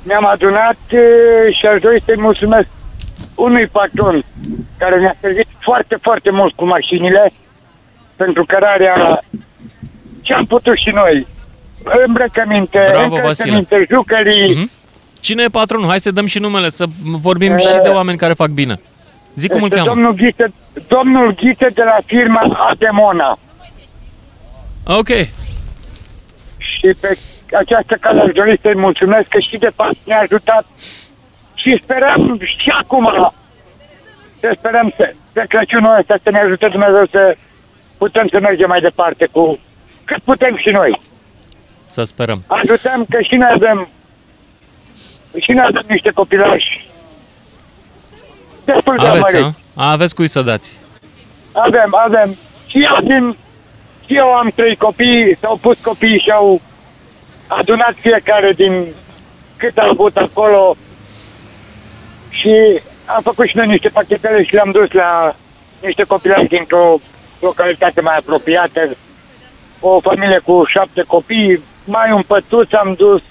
ne-am 0.03 0.25
adunat 0.25 0.77
e, 0.89 1.51
și 1.51 1.65
aș 1.65 1.81
dori 1.81 2.01
să-i 2.05 2.17
mulțumesc 2.19 2.67
unui 3.39 3.67
patron 3.67 4.23
care 4.77 4.99
ne-a 4.99 5.15
servit 5.19 5.47
foarte, 5.59 5.97
foarte 6.01 6.29
mult 6.31 6.53
cu 6.55 6.65
mașinile 6.65 7.31
pentru 8.15 8.45
cărarea 8.45 9.23
ce 10.21 10.33
am 10.33 10.45
putut 10.45 10.77
și 10.77 10.89
noi. 10.93 11.27
Îmbrăcăminte, 12.07 12.87
Bravo, 12.91 13.15
încălțăminte, 13.15 13.85
jucării, 13.89 14.55
Mhm. 14.55 14.69
Cine 15.21 15.43
e 15.43 15.47
patronul? 15.47 15.87
Hai 15.87 15.99
să 15.99 16.11
dăm 16.11 16.25
și 16.25 16.39
numele, 16.39 16.69
să 16.69 16.85
vorbim 17.03 17.51
Eh, 17.53 17.59
și 17.59 17.77
de 17.83 17.89
oameni 17.89 18.17
care 18.17 18.33
fac 18.33 18.47
bine. 18.49 18.79
Zic 19.35 19.51
cum 19.51 19.61
îl 19.61 19.65
Este 19.65 19.75
cheamă. 19.77 19.89
Domnul 19.93 20.13
Ghite, 20.13 20.53
domnul 20.87 21.35
Ghite 21.35 21.71
de 21.73 21.81
la 21.83 21.97
firma 22.05 22.67
Ademona. 22.69 23.39
Ok. 24.85 25.07
Și 26.57 26.87
pe 27.01 27.17
această 27.57 27.97
cale 27.99 28.21
aș 28.21 28.31
dori 28.33 28.59
să-i 28.61 28.75
mulțumesc 28.75 29.27
că 29.27 29.39
și 29.39 29.57
de 29.57 29.71
fapt 29.75 29.95
ne-a 30.05 30.19
ajutat 30.19 30.65
și 31.61 31.79
sperăm 31.81 32.39
și 32.41 32.69
acum 32.81 33.33
să 34.39 34.53
sperăm 34.57 34.93
să, 34.97 35.13
pe 35.33 35.45
Crăciunul 35.49 35.97
ăsta 35.99 36.15
să 36.23 36.29
ne 36.29 36.39
ajute 36.39 36.67
Dumnezeu 36.67 37.05
să 37.11 37.35
putem 37.97 38.27
să 38.27 38.39
mergem 38.39 38.67
mai 38.67 38.79
departe 38.81 39.27
cu 39.31 39.59
cât 40.05 40.21
putem 40.23 40.57
și 40.57 40.69
noi. 40.69 41.01
Să 41.85 42.03
sperăm. 42.03 42.43
Ajutăm 42.47 43.05
că 43.09 43.21
și 43.21 43.35
noi 43.35 43.49
avem 43.53 43.87
și 45.41 45.51
noi 45.51 45.65
avem 45.67 45.83
niște 45.87 46.11
copilași 46.11 46.89
destul 48.65 48.95
de 48.97 49.07
Aveți, 49.07 49.35
amăriți. 49.35 49.57
a? 49.75 49.91
Aveți 49.91 50.15
cui 50.15 50.27
să 50.27 50.41
dați. 50.41 50.77
Avem, 51.51 51.95
avem. 52.05 52.35
Și 52.67 52.77
eu, 52.83 52.97
din, 53.03 53.37
și 54.05 54.15
eu 54.15 54.33
am 54.33 54.51
trei 54.55 54.75
copii, 54.75 55.37
s-au 55.39 55.57
pus 55.57 55.79
copiii 55.79 56.19
și 56.19 56.31
au 56.31 56.61
adunat 57.47 57.95
fiecare 57.99 58.51
din 58.51 58.85
cât 59.57 59.77
au 59.77 59.89
avut 59.89 60.17
acolo 60.17 60.75
și 62.39 62.81
am 63.05 63.21
făcut 63.21 63.47
și 63.47 63.57
noi 63.57 63.67
niște 63.67 63.89
pachetele 63.89 64.43
și 64.43 64.53
le-am 64.53 64.71
dus 64.71 64.91
la 64.91 65.35
niște 65.81 66.03
copilași 66.03 66.47
dintr-o 66.47 66.99
localitate 67.39 68.01
mai 68.01 68.15
apropiată, 68.17 68.95
o 69.79 69.99
familie 69.99 70.39
cu 70.43 70.63
șapte 70.67 71.03
copii, 71.07 71.63
mai 71.85 72.11
un 72.11 72.21
pătuț 72.21 72.73
am 72.73 72.93
dus, 72.97 73.21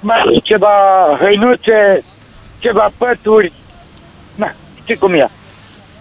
mai 0.00 0.40
ceva 0.42 0.76
hăinuțe, 1.20 2.04
ceva 2.58 2.90
pături, 2.98 3.52
na, 4.34 4.54
știi 4.82 4.96
cum 4.96 5.14
e. 5.14 5.28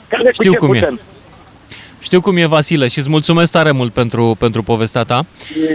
Care 0.08 0.32
Știu 0.32 0.54
cu 0.54 0.58
ce 0.58 0.66
cum 0.66 0.74
e. 0.74 1.00
putem. 2.06 2.20
Știu 2.20 2.22
cum 2.22 2.38
e, 2.38 2.46
Vasile, 2.46 2.88
și 2.88 3.00
îți 3.00 3.10
mulțumesc 3.10 3.52
tare 3.52 3.72
mult 3.72 3.94
pentru, 3.94 4.36
pentru 4.40 4.64
povestea 4.64 5.04
ta. 5.04 5.26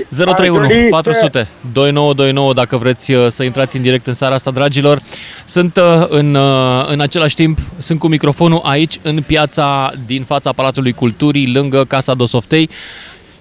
031 0.09 0.66
dori 0.66 0.74
să- 0.81 0.87
400 0.91 1.49
2929 1.72 2.53
dacă 2.55 2.76
vreți 2.76 3.12
uh, 3.12 3.26
să 3.31 3.43
intrați 3.43 3.76
în 3.76 3.83
direct 3.83 4.07
în 4.07 4.14
seara 4.14 4.35
asta, 4.35 4.51
dragilor. 4.51 5.01
Sunt 5.45 5.76
uh, 5.76 6.07
în, 6.09 6.35
uh, 6.35 6.85
în 6.89 7.01
același 7.01 7.35
timp, 7.35 7.59
sunt 7.78 7.99
cu 7.99 8.09
microfonul 8.09 8.61
aici, 8.64 8.99
în 9.03 9.22
piața 9.26 9.93
din 10.07 10.22
fața 10.22 10.53
Palatului 10.53 10.93
Culturii, 10.93 11.53
lângă 11.53 11.85
Casa 11.85 12.14
Dosoftei 12.14 12.68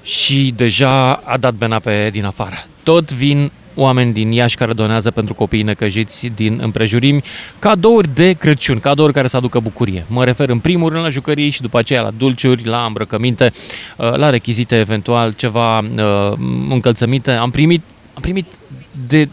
și 0.03 0.53
deja 0.55 1.11
a 1.13 1.37
dat 1.37 1.53
bena 1.53 1.79
pe 1.79 2.09
din 2.11 2.25
afară. 2.25 2.55
Tot 2.83 3.11
vin 3.11 3.51
oameni 3.79 4.13
din 4.13 4.31
Iași 4.31 4.55
care 4.55 4.73
donează 4.73 5.11
pentru 5.11 5.33
copiii 5.33 5.63
necăjiți 5.63 6.31
din 6.35 6.59
împrejurimi 6.61 7.23
cadouri 7.59 8.13
de 8.13 8.33
Crăciun, 8.33 8.79
cadouri 8.79 9.13
care 9.13 9.27
să 9.27 9.37
aducă 9.37 9.59
bucurie. 9.59 10.05
Mă 10.07 10.23
refer 10.23 10.49
în 10.49 10.59
primul 10.59 10.89
rând 10.89 11.03
la 11.03 11.09
jucării 11.09 11.49
și 11.49 11.61
după 11.61 11.77
aceea 11.77 12.01
la 12.01 12.11
dulciuri, 12.17 12.65
la 12.65 12.85
îmbrăcăminte, 12.85 13.51
uh, 13.97 14.15
la 14.15 14.29
rechizite 14.29 14.75
eventual, 14.75 15.31
ceva 15.31 15.79
uh, 15.79 16.33
încălțăminte. 16.69 17.31
Am 17.31 17.49
primit, 17.49 17.81
am 18.13 18.21
primit 18.21 18.45
de, 19.07 19.29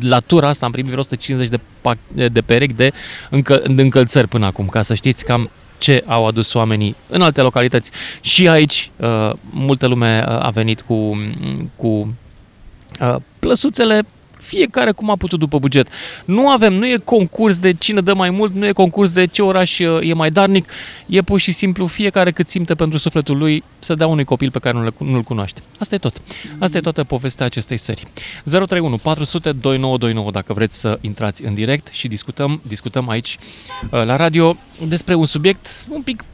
la 0.00 0.20
tura 0.20 0.48
asta 0.48 0.66
am 0.66 0.72
primit 0.72 0.90
vreo 0.90 1.02
150 1.02 1.48
de, 1.48 1.60
pac- 1.80 2.28
de 2.32 2.40
perechi 2.40 2.74
de, 2.74 2.92
încă, 3.30 3.62
de 3.66 3.82
încălțări 3.82 4.28
până 4.28 4.46
acum, 4.46 4.66
ca 4.66 4.82
să 4.82 4.94
știți 4.94 5.24
cam 5.24 5.50
ce 5.78 6.02
au 6.06 6.26
adus 6.26 6.54
oamenii 6.54 6.96
în 7.08 7.22
alte 7.22 7.40
localități. 7.40 7.90
Și 8.20 8.48
aici 8.48 8.90
uh, 8.96 9.30
multă 9.50 9.86
lume 9.86 10.24
uh, 10.28 10.44
a 10.44 10.50
venit 10.50 10.80
cu, 10.80 11.18
cu 11.76 11.86
uh, 11.86 12.06
plăsuțele 13.38 14.02
fiecare 14.40 14.92
cum 14.92 15.10
a 15.10 15.16
putut 15.16 15.38
după 15.38 15.58
buget. 15.58 15.88
Nu 16.24 16.48
avem, 16.48 16.74
nu 16.74 16.86
e 16.86 16.96
concurs 17.04 17.58
de 17.58 17.72
cine 17.72 18.00
dă 18.00 18.14
mai 18.14 18.30
mult, 18.30 18.54
nu 18.54 18.66
e 18.66 18.72
concurs 18.72 19.10
de 19.10 19.26
ce 19.26 19.42
oraș 19.42 19.78
uh, 19.78 20.08
e 20.08 20.12
mai 20.14 20.30
darnic, 20.30 20.70
e 21.06 21.22
pur 21.22 21.40
și 21.40 21.52
simplu 21.52 21.86
fiecare 21.86 22.30
cât 22.30 22.48
simte 22.48 22.74
pentru 22.74 22.98
sufletul 22.98 23.36
lui 23.36 23.64
să 23.78 23.94
dea 23.94 24.06
unui 24.06 24.24
copil 24.24 24.50
pe 24.50 24.58
care 24.58 24.78
nu-l, 24.78 24.94
nu-l 24.98 25.22
cunoaște. 25.22 25.60
Asta 25.78 25.94
e 25.94 25.98
tot. 25.98 26.22
Asta 26.58 26.78
e 26.78 26.80
toată 26.80 27.04
povestea 27.04 27.46
acestei 27.46 27.76
serii. 27.76 28.04
031 28.44 28.96
400 28.96 29.52
2929 29.52 30.30
dacă 30.30 30.52
vreți 30.52 30.80
să 30.80 30.98
intrați 31.00 31.44
în 31.44 31.54
direct 31.54 31.88
și 31.92 32.08
discutăm, 32.08 32.60
discutăm 32.66 33.08
aici 33.08 33.36
uh, 33.90 34.04
la 34.04 34.16
radio 34.16 34.56
despre 34.86 35.14
un 35.14 35.26
subiect 35.26 35.86
un 35.88 36.02
pic 36.02 36.24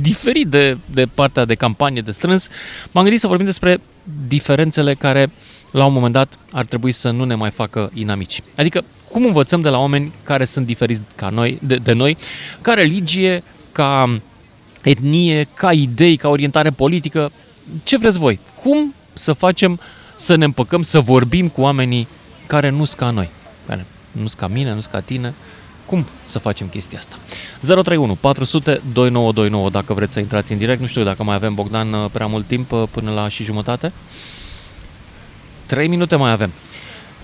diferit 0.00 0.46
de, 0.46 0.78
de 0.84 1.06
partea 1.14 1.44
de 1.44 1.54
campanie 1.54 2.00
de 2.00 2.10
strâns. 2.10 2.48
M-am 2.90 3.02
gândit 3.02 3.20
să 3.20 3.26
vorbim 3.26 3.46
despre 3.46 3.80
diferențele 4.28 4.94
care 4.94 5.30
la 5.70 5.84
un 5.84 5.92
moment 5.92 6.12
dat 6.12 6.38
ar 6.52 6.64
trebui 6.64 6.92
să 6.92 7.10
nu 7.10 7.24
ne 7.24 7.34
mai 7.34 7.50
facă 7.50 7.90
inamici. 7.94 8.42
Adică 8.56 8.84
cum 9.10 9.24
învățăm 9.24 9.60
de 9.60 9.68
la 9.68 9.78
oameni 9.78 10.12
care 10.22 10.44
sunt 10.44 10.66
diferiți 10.66 11.02
ca 11.16 11.28
noi, 11.28 11.58
de, 11.62 11.76
de 11.76 11.92
noi, 11.92 12.16
ca 12.60 12.74
religie, 12.74 13.42
ca 13.72 14.20
etnie, 14.82 15.48
ca 15.54 15.72
idei, 15.72 16.16
ca 16.16 16.28
orientare 16.28 16.70
politică, 16.70 17.32
ce 17.82 17.98
vreți 17.98 18.18
voi? 18.18 18.40
Cum 18.62 18.94
să 19.12 19.32
facem 19.32 19.80
să 20.16 20.34
ne 20.34 20.44
împăcăm, 20.44 20.82
să 20.82 21.00
vorbim 21.00 21.48
cu 21.48 21.60
oamenii 21.60 22.08
care 22.46 22.68
nu 22.68 22.84
sunt 22.84 22.98
ca 22.98 23.10
noi, 23.10 23.28
care 23.66 23.86
nu 24.12 24.26
sunt 24.26 24.40
ca 24.40 24.46
mine, 24.46 24.68
nu 24.74 24.80
sunt 24.80 24.92
ca 24.92 25.00
tine, 25.00 25.34
cum 25.86 26.06
să 26.24 26.38
facem 26.38 26.66
chestia 26.66 26.98
asta? 26.98 27.16
031 27.60 28.14
400 28.14 28.80
2929 28.92 29.70
dacă 29.70 29.94
vreți 29.94 30.12
să 30.12 30.20
intrați 30.20 30.52
în 30.52 30.58
direct. 30.58 30.80
Nu 30.80 30.86
știu 30.86 31.02
dacă 31.02 31.22
mai 31.22 31.34
avem, 31.34 31.54
Bogdan, 31.54 31.92
uh, 31.92 32.10
prea 32.12 32.26
mult 32.26 32.46
timp 32.46 32.72
uh, 32.72 32.82
până 32.90 33.10
la 33.10 33.28
și 33.28 33.44
jumătate. 33.44 33.92
3 35.66 35.88
minute 35.88 36.16
mai 36.16 36.30
avem. 36.30 36.52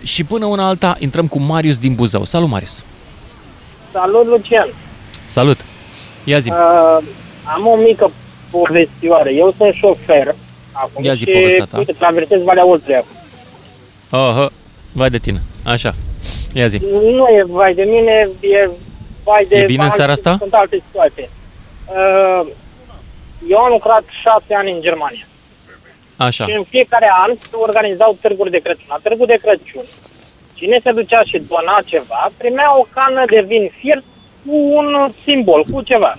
Și 0.02 0.24
până 0.24 0.46
una 0.46 0.66
alta 0.66 0.96
intrăm 0.98 1.26
cu 1.28 1.38
Marius 1.38 1.78
din 1.78 1.94
Buzău. 1.94 2.24
Salut, 2.24 2.48
Marius! 2.48 2.84
Salut, 3.92 4.26
Lucian! 4.26 4.68
Salut! 5.26 5.64
Ia 6.24 6.38
zi! 6.38 6.50
Uh, 6.50 6.98
am 7.54 7.66
o 7.66 7.76
mică 7.76 8.10
povestioare. 8.50 9.34
Eu 9.34 9.54
sunt 9.56 9.72
șofer 9.74 10.34
acum 10.72 11.04
Ia 11.04 11.12
zi 11.14 11.18
și, 11.18 11.30
povestea 11.30 11.64
ta. 11.64 11.78
uite, 11.78 11.92
traversez 11.92 12.42
Valea 12.42 12.66
Oltrei 12.66 12.96
acum. 12.96 13.16
Oh, 14.20 14.46
vai 14.92 15.10
de 15.10 15.18
tine. 15.18 15.42
Așa. 15.64 15.92
Ia 16.52 16.66
zi. 16.66 16.78
Nu 16.92 17.26
e 17.26 17.44
vai 17.48 17.74
de 17.74 17.82
mine, 17.82 18.28
e 18.40 18.70
vai 19.24 19.46
de... 19.48 19.56
E 19.56 19.64
bine 19.64 19.78
în 19.78 19.84
alte- 19.84 19.96
seara 19.96 20.12
asta? 20.12 20.36
Sunt 20.38 20.52
alte 20.52 20.82
situații. 20.86 21.28
Uh, 21.86 22.50
eu 23.48 23.58
am 23.58 23.72
lucrat 23.72 24.02
șase 24.22 24.54
ani 24.54 24.70
în 24.72 24.80
Germania. 24.80 25.26
Așa. 26.16 26.44
Și 26.44 26.52
în 26.52 26.64
fiecare 26.64 27.10
an 27.26 27.36
se 27.50 27.56
organizau 27.56 28.16
târguri 28.20 28.50
de 28.50 28.58
Crăciun. 28.58 28.86
La 28.88 28.98
târgul 29.02 29.26
de 29.26 29.38
Crăciun, 29.42 29.82
cine 30.54 30.78
se 30.82 30.92
ducea 30.92 31.22
și 31.22 31.42
dona 31.48 31.78
ceva, 31.86 32.30
primea 32.36 32.78
o 32.78 32.86
cană 32.94 33.24
de 33.30 33.40
vin 33.40 33.70
fiert 33.78 34.04
cu 34.46 34.54
un 34.54 35.12
simbol, 35.22 35.64
cu 35.72 35.82
ceva. 35.82 36.16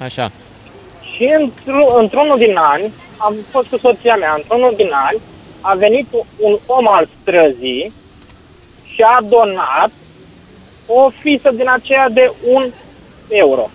Așa. 0.00 0.30
Și 1.14 1.32
într- 1.38 1.96
într-unul 1.98 2.38
din 2.38 2.56
ani, 2.56 2.92
am 3.16 3.34
fost 3.50 3.68
cu 3.68 3.78
soția 3.78 4.16
mea, 4.16 4.34
într-unul 4.34 4.72
din 4.76 4.90
ani, 4.92 5.18
a 5.60 5.74
venit 5.74 6.06
un 6.40 6.58
om 6.66 6.88
al 6.88 7.08
străzii 7.20 7.92
și 8.94 9.02
a 9.02 9.18
donat 9.28 9.90
o 10.86 11.10
fisă 11.10 11.50
din 11.50 11.68
aceea 11.68 12.08
de 12.08 12.32
un 12.52 12.70
euro. 13.28 13.70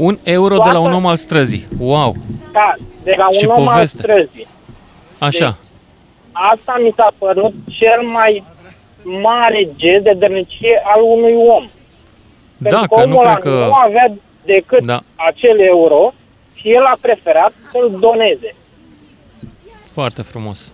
Un 0.00 0.18
euro 0.22 0.56
de 0.58 0.70
la 0.70 0.78
un 0.78 0.92
om 0.92 1.06
al 1.06 1.16
străzii. 1.16 1.66
Wow! 1.78 2.14
Da, 2.52 2.74
de 3.02 3.14
la 3.18 3.26
Ce 3.30 3.46
un 3.46 3.52
om 3.52 3.68
al 3.68 3.72
poveste. 3.74 3.96
străzii. 3.96 4.46
Așa. 5.18 5.56
Asta 6.32 6.74
mi 6.82 6.92
s-a 6.96 7.12
părut 7.18 7.52
cel 7.78 8.00
mai 8.12 8.44
mare 9.02 9.68
gest 9.76 10.02
de 10.02 10.12
dărnicie 10.18 10.82
al 10.84 11.00
unui 11.02 11.34
om. 11.56 11.68
Da, 12.56 12.68
Pentru 12.68 12.88
că 12.88 13.04
nu 13.04 13.12
omul 13.12 13.20
ăla 13.26 13.34
cred 13.34 13.52
că... 13.52 13.58
nu 13.58 13.74
avea 13.74 14.12
decât 14.44 14.84
Da. 14.84 15.00
acel 15.14 15.60
euro 15.60 16.12
și 16.54 16.70
el 16.72 16.84
a 16.84 16.96
preferat 17.00 17.52
să-l 17.72 17.96
doneze. 18.00 18.54
Foarte 19.92 20.22
frumos. 20.22 20.72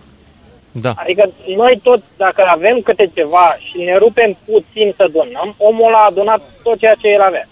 Da. 0.71 0.93
Adică 0.95 1.29
noi 1.55 1.79
toți, 1.83 2.03
dacă 2.17 2.43
avem 2.47 2.79
câte 2.81 3.11
ceva 3.15 3.55
și 3.59 3.77
ne 3.83 3.97
rupem 3.97 4.37
puțin 4.45 4.93
să 4.97 5.09
donăm, 5.11 5.55
omul 5.57 5.87
ăla 5.87 6.05
a 6.09 6.11
donat 6.13 6.41
tot 6.63 6.77
ceea 6.79 6.93
ce 7.01 7.07
el 7.07 7.21
avea. 7.21 7.47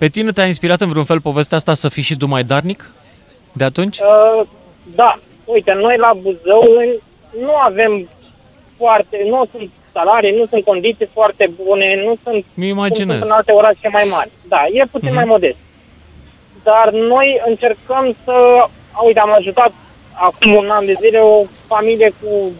Pe 0.00 0.08
tine 0.08 0.32
te-a 0.32 0.46
inspirat 0.46 0.80
în 0.80 0.88
vreun 0.88 1.04
fel 1.04 1.20
povestea 1.20 1.56
asta 1.56 1.74
să 1.74 1.88
fii 1.88 2.02
și 2.02 2.16
tu 2.16 2.26
mai 2.26 2.44
darnic 2.44 2.90
de 3.52 3.64
atunci? 3.64 3.98
Uh, 3.98 4.46
da, 4.94 5.18
uite, 5.44 5.72
noi 5.72 5.96
la 5.96 6.12
Buzău 6.22 6.64
nu 7.40 7.54
avem 7.56 8.08
foarte, 8.76 9.16
nu 9.28 9.44
sunt 9.50 9.70
salarii, 9.92 10.36
nu 10.36 10.46
sunt 10.46 10.64
condiții 10.64 11.08
foarte 11.12 11.50
bune, 11.64 12.02
nu 12.06 12.14
sunt 12.22 12.44
Mi 12.54 12.68
imaginez. 12.68 13.06
cum 13.06 13.16
sunt 13.16 13.24
în 13.30 13.36
alte 13.36 13.52
orașe 13.52 13.88
mai 13.92 14.06
mari. 14.10 14.30
Da, 14.48 14.60
e 14.72 14.84
puțin 14.90 15.06
Mhm. 15.08 15.16
mai 15.16 15.24
modest. 15.24 15.56
Dar 16.62 16.90
noi 16.92 17.40
încercăm 17.46 18.16
să, 18.24 18.34
uite, 19.06 19.18
am 19.20 19.32
ajutat 19.32 19.72
acum 20.12 20.54
un 20.54 20.68
an 20.70 20.86
de 20.86 20.94
zile 21.00 21.18
o 21.18 21.44
familie 21.66 22.12
cu 22.22 22.50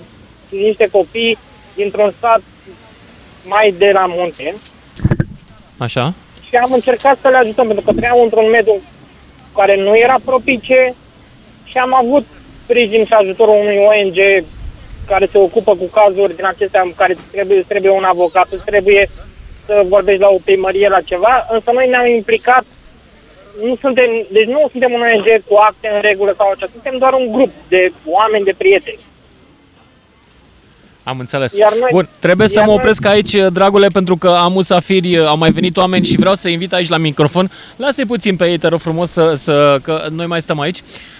niște 0.50 0.88
copii 0.92 1.38
dintr-un 1.74 2.12
sat 2.20 2.42
mai 3.44 3.74
de 3.78 3.90
la 3.92 4.06
munte 4.08 4.54
Așa? 5.78 6.14
Și 6.50 6.56
am 6.56 6.72
încercat 6.72 7.18
să 7.20 7.28
le 7.28 7.36
ajutăm, 7.36 7.66
pentru 7.66 7.84
că 7.84 7.92
trăiau 7.92 8.22
într-un 8.22 8.50
mediu 8.50 8.82
care 9.54 9.76
nu 9.76 9.96
era 9.96 10.16
propice 10.24 10.94
și 11.64 11.78
am 11.78 11.94
avut 11.94 12.26
sprijin 12.62 13.04
și 13.04 13.12
ajutorul 13.12 13.54
unui 13.54 13.76
ONG 13.76 14.44
care 15.06 15.26
se 15.32 15.38
ocupă 15.38 15.76
cu 15.76 15.84
cazuri 15.84 16.36
din 16.36 16.46
acestea 16.46 16.80
în 16.80 16.92
care 16.96 17.12
îți 17.12 17.30
trebuie, 17.30 17.58
îți 17.58 17.68
trebuie 17.68 17.90
un 17.90 18.04
avocat, 18.04 18.46
îți 18.50 18.64
trebuie 18.64 19.10
să 19.66 19.84
vorbești 19.88 20.20
la 20.20 20.28
o 20.28 20.38
primărie, 20.44 20.88
la 20.88 21.00
ceva, 21.00 21.46
însă 21.50 21.70
noi 21.72 21.88
ne-am 21.88 22.06
implicat 22.06 22.64
nu 23.62 23.76
suntem, 23.80 24.10
deci 24.30 24.46
nu 24.46 24.68
suntem 24.70 24.92
un 24.92 25.00
ONG 25.00 25.44
cu 25.48 25.54
acte 25.54 25.88
în 25.94 26.00
regulă 26.00 26.34
sau 26.36 26.50
așa, 26.50 26.66
suntem 26.72 26.98
doar 26.98 27.12
un 27.12 27.32
grup 27.32 27.50
de 27.68 27.92
oameni, 28.04 28.44
de 28.44 28.54
prieteni. 28.56 29.09
Am 31.10 31.18
înțeles. 31.18 31.56
Iar 31.56 31.72
noi- 31.80 31.88
Bun, 31.92 32.08
trebuie 32.18 32.48
să 32.48 32.54
iar 32.58 32.64
mă 32.64 32.70
noi- 32.70 32.78
opresc 32.80 33.04
aici, 33.04 33.34
dragule, 33.52 33.86
pentru 33.86 34.16
că 34.16 34.28
am 34.28 34.52
musafiri, 34.52 35.18
au 35.26 35.36
mai 35.38 35.50
venit 35.50 35.76
oameni 35.76 36.06
și 36.06 36.16
vreau 36.16 36.34
să 36.34 36.48
invit 36.48 36.72
aici 36.72 36.88
la 36.88 36.96
microfon. 36.96 37.50
Lasă-i 37.76 38.04
puțin 38.04 38.36
pe 38.36 38.50
ei, 38.50 38.58
te 38.58 38.68
rog 38.68 38.80
frumos, 38.80 39.10
să, 39.10 39.34
să, 39.36 39.78
că 39.82 40.06
noi 40.10 40.26
mai 40.26 40.42
stăm 40.42 40.60
aici. 40.60 40.78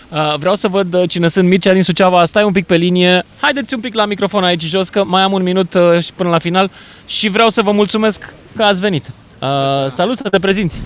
Uh, 0.09 0.35
vreau 0.39 0.55
să 0.55 0.69
văd 0.69 0.95
uh, 0.95 1.09
cine 1.09 1.29
sunt. 1.29 1.49
Mircea 1.49 1.73
din 1.73 1.83
Suceava, 1.83 2.25
stai 2.25 2.43
un 2.43 2.53
pic 2.53 2.67
pe 2.67 2.75
linie. 2.75 3.23
Haideți 3.41 3.75
un 3.75 3.81
pic 3.81 3.95
la 3.95 4.05
microfon 4.05 4.45
aici 4.45 4.63
jos, 4.65 4.89
că 4.89 5.05
mai 5.05 5.23
am 5.23 5.33
un 5.33 5.43
minut 5.43 5.75
uh, 5.75 6.03
și 6.03 6.13
până 6.15 6.29
la 6.29 6.39
final 6.39 6.71
și 7.07 7.29
vreau 7.29 7.49
să 7.49 7.63
vă 7.63 7.71
mulțumesc 7.71 8.35
că 8.57 8.63
ați 8.63 8.81
venit. 8.81 9.07
Uh, 9.39 9.49
salut, 9.91 10.17
să 10.17 10.29
te 10.29 10.39
prezinți. 10.39 10.81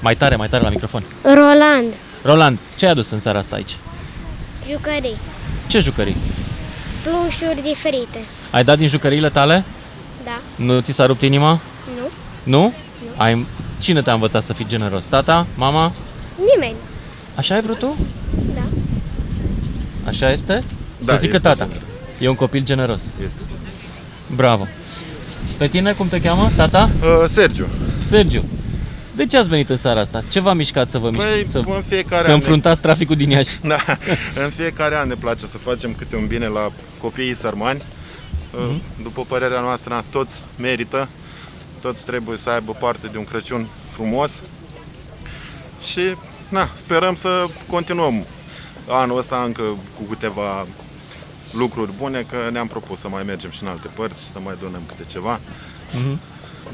Mai 0.00 0.16
tare, 0.16 0.36
mai 0.36 0.48
tare 0.48 0.62
la 0.62 0.68
microfon. 0.68 1.02
Roland, 1.22 1.92
Roland, 2.22 2.58
ce 2.76 2.84
ai 2.84 2.90
adus 2.90 3.10
în 3.10 3.20
țara 3.20 3.38
asta 3.38 3.56
aici? 3.56 3.76
jucării, 4.70 5.16
Ce 5.66 5.80
jucării? 5.80 6.16
plușuri 7.02 7.62
diferite. 7.62 8.18
Ai 8.50 8.64
dat 8.64 8.78
din 8.78 8.88
jucăriile 8.88 9.28
tale? 9.30 9.64
Da, 10.24 10.40
Nu 10.56 10.80
ți 10.80 10.92
s-a 10.92 11.06
rupt 11.06 11.22
inima? 11.22 11.60
nu, 11.96 12.08
Nu? 12.42 12.72
Ai... 13.16 13.46
Cine 13.78 14.00
te-a 14.00 14.12
învățat 14.12 14.42
să 14.42 14.52
fii 14.52 14.66
generos? 14.68 15.04
Tata? 15.04 15.46
Mama? 15.56 15.92
nimeni. 16.54 16.76
Așa 17.34 17.54
ai 17.54 17.60
vrut 17.62 17.78
tu? 17.78 17.96
Da. 18.54 18.60
Așa 20.06 20.30
este? 20.32 20.62
Da, 20.98 21.12
să 21.12 21.18
zică 21.20 21.36
este 21.36 21.48
tata. 21.48 21.64
generos. 21.64 21.88
E 22.20 22.28
un 22.28 22.34
copil 22.34 22.64
generos. 22.64 23.00
Este 23.24 23.38
generos. 23.46 23.70
Bravo. 24.34 24.66
Pe 25.56 25.66
tine 25.66 25.92
cum 25.92 26.08
te 26.08 26.20
cheamă, 26.20 26.50
tata? 26.56 26.90
Uh, 27.00 27.08
Sergiu. 27.28 27.66
Sergiu. 28.06 28.44
De 29.16 29.26
ce 29.26 29.36
ați 29.36 29.48
venit 29.48 29.70
în 29.70 29.76
seara 29.76 30.00
asta? 30.00 30.24
Ce 30.30 30.40
v-a 30.40 30.52
mișcat 30.52 30.90
să 30.90 30.98
vă 30.98 31.10
mișc... 31.10 31.22
Păi, 31.24 31.46
să, 31.50 31.58
în 31.58 31.82
fiecare 31.88 32.22
să 32.22 32.28
an- 32.28 32.34
înfruntați 32.34 32.80
traficul 32.80 33.16
din 33.16 33.30
Iași? 33.30 33.58
Da, 33.62 33.78
în 34.44 34.50
fiecare 34.50 34.96
an 34.96 35.08
ne 35.08 35.14
place 35.14 35.46
să 35.46 35.58
facem 35.58 35.94
câte 35.94 36.16
un 36.16 36.26
bine 36.26 36.46
la 36.46 36.72
copiii 37.00 37.34
sărmani. 37.34 37.82
Mhm. 38.52 38.82
După 39.02 39.24
părerea 39.28 39.60
noastră, 39.60 39.94
na, 39.94 40.04
toți 40.10 40.42
merită, 40.56 41.08
toți 41.80 42.04
trebuie 42.04 42.38
să 42.38 42.50
aibă 42.50 42.76
parte 42.80 43.06
de 43.12 43.18
un 43.18 43.24
Crăciun 43.24 43.66
frumos 43.90 44.42
și 45.82 46.00
na, 46.48 46.70
sperăm 46.74 47.14
să 47.14 47.46
continuăm 47.66 48.24
anul 48.88 49.18
ăsta 49.18 49.42
încă 49.46 49.62
cu 49.96 50.02
câteva 50.08 50.66
lucruri 51.52 51.92
bune, 51.98 52.26
că 52.30 52.36
ne-am 52.52 52.66
propus 52.66 52.98
să 52.98 53.08
mai 53.08 53.22
mergem 53.22 53.50
și 53.50 53.62
în 53.62 53.68
alte 53.68 53.88
părți 53.94 54.22
și 54.22 54.30
să 54.30 54.38
mai 54.44 54.54
donăm 54.62 54.82
câte 54.86 55.04
ceva. 55.10 55.40
Mhm. 55.92 56.18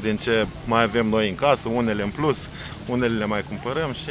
Din 0.01 0.17
ce 0.17 0.47
mai 0.65 0.83
avem 0.83 1.07
noi 1.07 1.29
în 1.29 1.35
casă, 1.35 1.69
unele 1.69 2.03
în 2.03 2.09
plus, 2.09 2.37
unele 2.85 3.17
le 3.17 3.25
mai 3.25 3.43
cumpărăm 3.47 3.93
și 3.93 4.09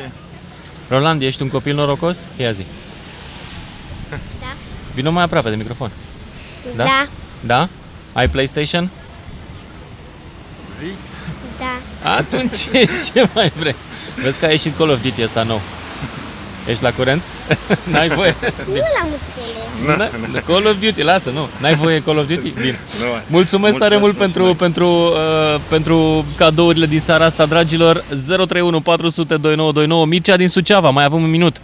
Roland, 0.88 1.22
ești 1.22 1.42
un 1.42 1.48
copil 1.48 1.74
norocos? 1.74 2.16
Ia 2.36 2.52
zi. 2.52 2.64
Da. 4.40 4.54
Vino 4.94 5.10
mai 5.10 5.22
aproape 5.22 5.50
de 5.50 5.56
microfon. 5.56 5.90
Da? 6.76 6.82
Da. 6.82 7.08
Da? 7.40 7.68
Ai 8.12 8.28
PlayStation? 8.28 8.90
zi. 10.78 10.90
Da. 11.58 12.10
Atunci 12.16 12.56
ce 13.12 13.28
mai 13.34 13.52
vrei? 13.58 13.74
Vezi 14.22 14.38
că 14.38 14.44
a 14.46 14.50
ieșit 14.50 14.76
Call 14.76 14.90
of 14.90 15.02
Duty 15.02 15.22
ăsta 15.22 15.42
nou. 15.42 15.60
Ești 16.68 16.82
la 16.82 16.92
curent? 16.92 17.22
N-ai 17.92 18.08
voie? 18.08 18.34
Nu 18.66 18.74
l-am 18.74 19.08
înțeles. 19.86 20.32
Na, 20.32 20.40
Call 20.46 20.66
of 20.66 20.78
Duty, 20.80 21.02
lasă, 21.02 21.30
nu. 21.30 21.48
N-ai 21.60 21.74
voie 21.74 22.02
Call 22.02 22.18
of 22.18 22.26
Duty? 22.26 22.50
Bine. 22.50 22.78
Nu, 23.00 23.06
Mulțumesc 23.26 23.78
tare 23.78 23.96
mult 23.96 24.16
pentru, 24.16 24.54
pentru, 24.54 24.86
uh, 24.86 25.60
pentru 25.68 26.24
cadourile 26.36 26.86
din 26.86 27.00
seara 27.00 27.24
asta, 27.24 27.46
dragilor. 27.46 28.04
031 28.26 28.80
400 28.80 29.36
2929. 29.36 30.06
Mircea 30.06 30.36
din 30.36 30.48
Suceava, 30.48 30.90
mai 30.90 31.04
avem 31.04 31.22
un 31.22 31.30
minut. 31.30 31.60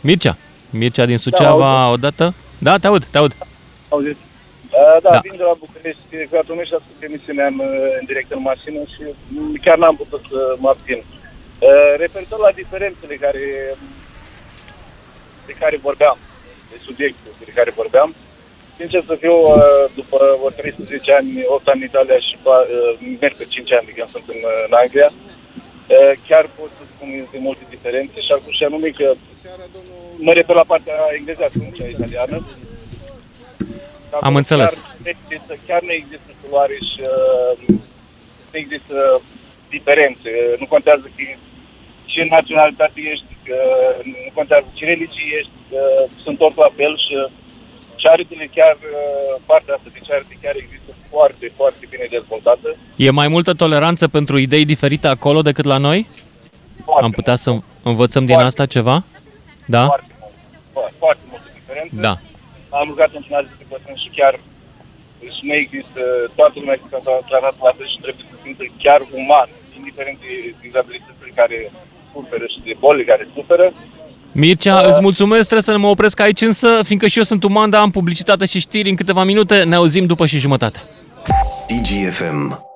Mircea. 0.00 0.36
Mircea 0.70 1.04
din 1.06 1.18
Suceava, 1.18 1.82
aud. 1.82 1.92
odată? 1.94 2.34
Da, 2.58 2.78
te 2.78 2.86
aud, 2.86 3.04
te 3.04 3.18
aud. 3.18 3.32
Auziți? 3.88 4.18
Uh, 4.70 5.02
da, 5.02 5.10
Da. 5.10 5.20
vin 5.22 5.36
de 5.36 5.42
la 5.50 5.56
București, 5.58 6.14
că 6.30 6.36
atunci 6.42 6.72
a 6.76 6.80
spus 6.84 6.96
emisiunea 7.08 7.46
în, 7.46 7.56
în 8.00 8.04
direct 8.06 8.30
în 8.32 8.42
mașină 8.50 8.78
și 8.92 9.02
mm, 9.28 9.54
chiar 9.64 9.76
n-am 9.78 9.96
putut 9.96 10.22
să 10.30 10.38
mă 10.62 10.68
abțin. 10.68 11.00
Uh, 11.58 11.94
referitor 11.96 12.38
la 12.38 12.52
diferențele 12.52 13.14
care, 13.16 13.74
de 15.46 15.52
care 15.52 15.76
vorbeam, 15.76 16.18
de 16.70 16.76
subiectul 16.84 17.32
de 17.44 17.52
care 17.54 17.70
vorbeam, 17.70 18.14
sincer 18.76 19.02
să 19.06 19.14
fiu, 19.14 19.32
uh, 19.32 19.84
după 19.94 20.38
o 20.44 20.48
13 20.50 21.12
ani, 21.12 21.44
8 21.46 21.68
ani 21.68 21.80
în 21.80 21.86
Italia 21.86 22.18
și 22.18 22.36
ba- 22.42 22.66
uh, 22.76 23.16
merg 23.20 23.34
pe 23.36 23.44
5 23.44 23.72
ani 23.72 23.86
de 23.86 23.92
când 23.92 24.08
sunt 24.08 24.24
în, 24.28 24.40
în 24.66 24.72
Anglia, 24.82 25.12
uh, 25.12 26.12
chiar 26.28 26.44
pot 26.58 26.70
să 26.78 26.84
spun 26.94 27.28
de 27.32 27.38
multe 27.38 27.64
diferențe 27.68 28.20
și 28.20 28.32
acum 28.32 28.52
și 28.52 28.64
anume 28.64 28.88
că 28.88 29.14
mă 30.16 30.32
refer 30.32 30.54
la 30.56 30.70
partea 30.72 30.94
englezească, 31.18 31.58
nu 31.58 31.76
cea 31.76 31.88
italiană, 31.88 32.46
Am 34.20 34.36
înțeles. 34.36 34.72
Chiar, 34.74 34.94
nu 35.02 35.08
există, 35.08 35.52
chiar 35.66 35.82
nu 35.82 35.92
există 35.92 36.30
culoare 36.42 36.74
și 36.74 37.00
uh, 37.00 37.58
nu 38.52 38.58
există 38.62 39.20
diferențe. 39.68 40.30
Nu 40.58 40.66
contează 40.66 41.10
că 41.16 41.22
ce 42.18 42.34
naționalitate 42.38 43.00
ești, 43.12 43.32
că 43.46 43.58
nu 44.04 44.30
contează 44.34 44.66
ce 44.74 44.84
religie 44.84 45.36
ești, 45.38 45.56
că 45.70 45.80
sunt 46.24 46.38
tot 46.38 46.54
la 46.56 46.70
fel 46.76 46.92
și 47.04 47.14
charitele 48.02 48.46
chiar, 48.54 48.74
uh, 48.74 49.40
partea 49.50 49.74
asta 49.74 49.88
de 49.92 50.00
charity 50.08 50.36
chiar 50.42 50.54
există 50.64 50.90
foarte, 51.10 51.52
foarte 51.56 51.84
bine 51.90 52.06
dezvoltată. 52.10 52.68
E 52.96 53.20
mai 53.22 53.28
multă 53.28 53.52
toleranță 53.52 54.08
pentru 54.08 54.38
idei 54.38 54.64
diferite 54.74 55.08
acolo 55.08 55.40
decât 55.42 55.64
la 55.64 55.78
noi? 55.88 56.06
Foarte 56.84 57.04
Am 57.04 57.10
putea 57.10 57.36
să 57.36 57.50
învățăm 57.82 58.24
din 58.24 58.40
asta 58.50 58.66
ceva? 58.66 58.96
Da? 59.66 59.84
Foarte, 59.86 60.12
foarte 60.98 61.24
multe 61.30 61.50
diferențe. 61.58 61.96
Da. 62.06 62.14
Am 62.78 62.88
lucrat 62.88 63.10
în 63.14 63.22
gimnaziu 63.22 63.54
de 63.58 63.64
bătrâni 63.68 64.02
și 64.04 64.10
chiar 64.18 64.34
și 65.36 65.42
nu 65.48 65.54
există, 65.62 66.00
toată 66.38 66.54
lumea 66.60 66.74
este 66.74 66.88
tratată 66.90 67.60
la 67.68 67.74
fel 67.76 67.88
și 67.92 67.98
trebuie 68.04 68.24
să 68.30 68.36
simtă 68.42 68.64
chiar 68.84 69.00
uman, 69.20 69.48
indiferent 69.78 70.18
de 70.24 70.32
dizabilitățile 70.66 71.30
care 71.40 71.58
suferă 72.18 72.44
și 72.52 72.60
de 72.64 72.74
boli 72.78 73.04
care 73.04 73.28
suferă. 73.34 73.72
Mircea, 74.32 74.80
îți 74.88 75.00
mulțumesc, 75.00 75.48
trebuie 75.48 75.68
să 75.74 75.78
mă 75.78 75.86
opresc 75.86 76.20
aici 76.20 76.40
însă, 76.40 76.80
fiindcă 76.84 77.06
și 77.06 77.18
eu 77.18 77.24
sunt 77.24 77.42
uman, 77.42 77.70
dar 77.70 77.80
am 77.80 77.90
publicitate 77.90 78.46
și 78.46 78.58
știri 78.60 78.88
în 78.88 78.96
câteva 78.96 79.24
minute, 79.24 79.62
ne 79.62 79.74
auzim 79.74 80.06
după 80.06 80.26
și 80.26 80.38
jumătate. 80.38 80.78
DGFM. 81.68 82.66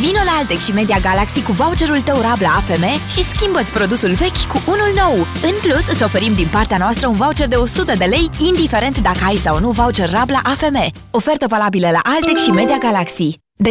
Vino 0.00 0.22
la 0.24 0.36
Altex 0.38 0.64
și 0.64 0.72
Media 0.72 0.98
Galaxy 1.02 1.42
cu 1.42 1.52
voucherul 1.52 2.00
tău 2.00 2.20
Rabla 2.20 2.48
AFM 2.56 2.84
și 3.08 3.22
schimbă-ți 3.22 3.72
produsul 3.72 4.12
vechi 4.12 4.46
cu 4.52 4.62
unul 4.66 4.92
nou. 4.96 5.14
În 5.48 5.54
plus, 5.62 5.90
îți 5.92 6.02
oferim 6.02 6.34
din 6.34 6.48
partea 6.50 6.76
noastră 6.76 7.06
un 7.08 7.16
voucher 7.16 7.48
de 7.48 7.56
100 7.56 7.94
de 7.98 8.04
lei, 8.04 8.30
indiferent 8.48 8.98
dacă 8.98 9.24
ai 9.28 9.36
sau 9.36 9.58
nu 9.58 9.70
voucher 9.70 10.10
Rabla 10.10 10.40
AFM. 10.42 10.78
Ofertă 11.10 11.46
valabilă 11.48 11.88
la 11.90 12.00
Altex 12.14 12.42
și 12.42 12.50
Media 12.50 12.76
Galaxy. 12.78 13.38
De... 13.56 13.70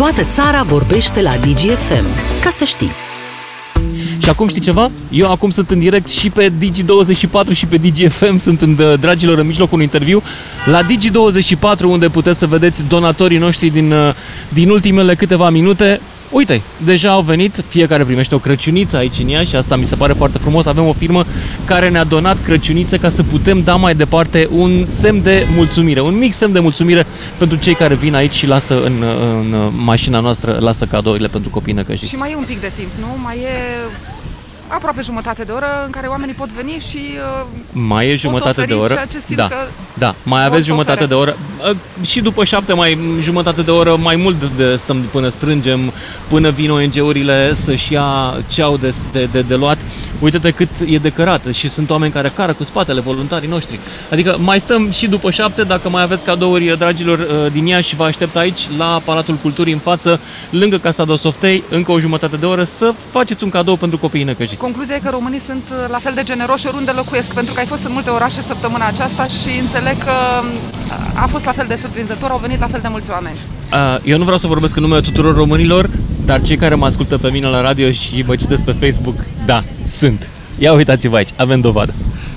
Toată 0.00 0.22
țara 0.34 0.62
vorbește 0.62 1.22
la 1.22 1.30
DGFM. 1.30 2.04
Ca 2.42 2.50
să 2.50 2.64
știi. 2.64 2.90
Și 4.18 4.28
acum 4.28 4.48
știi 4.48 4.60
ceva? 4.60 4.90
Eu 5.10 5.30
acum 5.30 5.50
sunt 5.50 5.70
în 5.70 5.78
direct 5.78 6.08
și 6.08 6.30
pe 6.30 6.52
Digi24 6.52 7.52
și 7.52 7.66
pe 7.66 7.76
DGFM, 7.76 8.38
sunt 8.38 8.60
în, 8.60 8.96
dragilor 9.00 9.38
în 9.38 9.46
mijlocul 9.46 9.72
unui 9.72 9.84
interviu 9.92 10.22
la 10.64 10.80
Digi24 10.82 11.80
unde 11.84 12.08
puteți 12.08 12.38
să 12.38 12.46
vedeți 12.46 12.88
donatorii 12.88 13.38
noștri 13.38 13.68
din, 13.68 13.92
uh, 13.92 14.14
din 14.48 14.70
ultimele 14.70 15.14
câteva 15.14 15.50
minute. 15.50 16.00
Uite, 16.30 16.62
deja 16.84 17.10
au 17.10 17.22
venit, 17.22 17.64
fiecare 17.68 18.04
primește 18.04 18.34
o 18.34 18.38
crăciuniță 18.38 18.96
aici 18.96 19.18
în 19.18 19.28
ea 19.28 19.44
și 19.44 19.56
asta 19.56 19.76
mi 19.76 19.84
se 19.84 19.96
pare 19.96 20.12
foarte 20.12 20.38
frumos. 20.38 20.66
Avem 20.66 20.86
o 20.86 20.92
firmă 20.92 21.24
care 21.64 21.88
ne-a 21.88 22.04
donat 22.04 22.44
crăciunițe 22.44 22.98
ca 22.98 23.08
să 23.08 23.22
putem 23.22 23.62
da 23.62 23.74
mai 23.74 23.94
departe 23.94 24.48
un 24.50 24.84
semn 24.88 25.22
de 25.22 25.46
mulțumire, 25.54 26.00
un 26.00 26.18
mic 26.18 26.32
semn 26.32 26.52
de 26.52 26.58
mulțumire 26.58 27.06
pentru 27.38 27.58
cei 27.58 27.74
care 27.74 27.94
vin 27.94 28.14
aici 28.14 28.32
și 28.32 28.46
lasă 28.46 28.84
în, 28.84 29.04
în 29.40 29.70
mașina 29.76 30.20
noastră, 30.20 30.56
lasă 30.60 30.84
cadourile 30.84 31.28
pentru 31.28 31.50
copii 31.50 31.72
năcăjiți. 31.72 32.10
Și 32.10 32.16
mai 32.16 32.32
e 32.32 32.36
un 32.36 32.44
pic 32.46 32.60
de 32.60 32.72
timp, 32.76 32.90
nu? 33.00 33.22
Mai 33.22 33.36
e 33.36 33.48
aproape 34.74 35.02
jumătate 35.02 35.42
de 35.42 35.52
oră 35.52 35.66
în 35.84 35.90
care 35.90 36.06
oamenii 36.06 36.34
pot 36.34 36.48
veni 36.48 36.82
și 36.90 36.98
uh, 37.40 37.46
Mai 37.72 38.06
e 38.06 38.10
pot 38.10 38.18
jumătate 38.18 38.62
de 38.64 38.72
oferi 38.72 38.78
oră. 38.80 38.92
ceea 38.92 39.06
ce 39.06 39.20
simt 39.26 39.36
da, 39.38 39.48
că 39.48 39.56
da, 39.98 40.14
mai 40.22 40.40
vor 40.40 40.48
aveți 40.50 40.64
să 40.66 40.70
jumătate 40.70 41.04
ofere. 41.04 41.06
de 41.06 41.14
oră. 41.14 41.36
Uh, 41.70 42.06
Și 42.06 42.20
după 42.20 42.44
șapte, 42.44 42.72
mai 42.72 42.98
jumătate 43.20 43.62
de 43.62 43.70
oră, 43.70 43.96
mai 43.96 44.16
mult 44.16 44.44
de 44.56 44.76
stăm 44.76 45.00
până 45.10 45.28
strângem, 45.28 45.92
până 46.28 46.50
vin 46.50 46.70
ONG-urile 46.70 47.54
să-și 47.54 47.92
ia 47.92 48.34
ce 48.48 48.62
au 48.62 48.76
de, 48.76 48.94
de, 49.12 49.24
de, 49.24 49.40
de 49.42 49.54
luat. 49.54 49.78
Uite-te 50.20 50.50
cât 50.50 50.68
e 50.86 50.98
de 50.98 51.10
cărat 51.10 51.44
și 51.52 51.68
sunt 51.68 51.90
oameni 51.90 52.12
care 52.12 52.28
cară 52.28 52.52
cu 52.52 52.64
spatele, 52.64 53.00
voluntarii 53.00 53.48
noștri. 53.48 53.78
Adică 54.10 54.36
mai 54.38 54.60
stăm 54.60 54.90
și 54.90 55.08
după 55.08 55.30
șapte, 55.30 55.62
dacă 55.62 55.88
mai 55.88 56.02
aveți 56.02 56.24
cadouri, 56.24 56.74
dragilor, 56.78 57.18
uh, 57.18 57.52
din 57.52 57.66
Iași, 57.66 57.96
vă 57.96 58.04
aștept 58.04 58.36
aici, 58.36 58.68
la 58.78 59.00
Palatul 59.04 59.34
Culturii, 59.34 59.72
în 59.72 59.78
față, 59.78 60.20
lângă 60.50 60.78
Casa 60.78 61.04
de 61.04 61.16
Softei, 61.16 61.64
încă 61.70 61.92
o 61.92 61.98
jumătate 61.98 62.36
de 62.36 62.46
oră, 62.46 62.64
să 62.64 62.94
faceți 63.10 63.44
un 63.44 63.50
cadou 63.50 63.76
pentru 63.76 63.98
copiii 63.98 64.24
năcăjiți. 64.24 64.56
Concluzia 64.56 64.94
e 64.94 64.98
că 64.98 65.10
românii 65.10 65.42
sunt 65.46 65.62
uh, 65.70 65.90
la 65.90 65.98
fel 65.98 66.12
de 66.14 66.22
generoși 66.22 66.66
oriunde 66.66 66.90
locuiesc, 66.96 67.34
pentru 67.34 67.54
că 67.54 67.60
ai 67.60 67.66
fost 67.66 67.84
în 67.84 67.92
multe 67.92 68.10
orașe 68.10 68.40
săptămâna 68.46 68.86
aceasta 68.86 69.26
și 69.26 69.58
înțeleg 69.60 69.98
că 70.04 70.16
uh, 70.42 71.22
a 71.22 71.26
fost 71.26 71.44
la 71.44 71.52
fel 71.52 71.66
de 71.68 71.78
surprinzător, 71.80 72.30
au 72.30 72.38
venit 72.38 72.60
la 72.60 72.66
fel 72.66 72.80
de 72.82 72.88
mulți 72.90 73.10
oameni. 73.10 73.36
Uh, 73.72 73.98
Eu 74.04 74.16
nu 74.18 74.24
vreau 74.24 74.38
să 74.38 74.46
vorbesc 74.46 74.76
în 74.76 74.82
numele 74.82 75.00
tuturor 75.00 75.34
românilor, 75.34 75.90
dar 76.24 76.42
cei 76.42 76.56
care 76.56 76.74
mă 76.74 76.84
ascultă 76.84 77.18
pe 77.18 77.30
mine 77.30 77.46
la 77.46 77.60
radio 77.60 77.90
și 77.90 78.24
mă 78.26 78.34
citesc 78.36 78.62
pe 78.62 78.72
Facebook, 78.72 79.24
da, 79.46 79.62
sunt. 79.84 80.28
Ia 80.58 80.72
uitați-vă 80.72 81.16
aici, 81.16 81.30
avem 81.36 81.60
dovadă. 81.60 81.94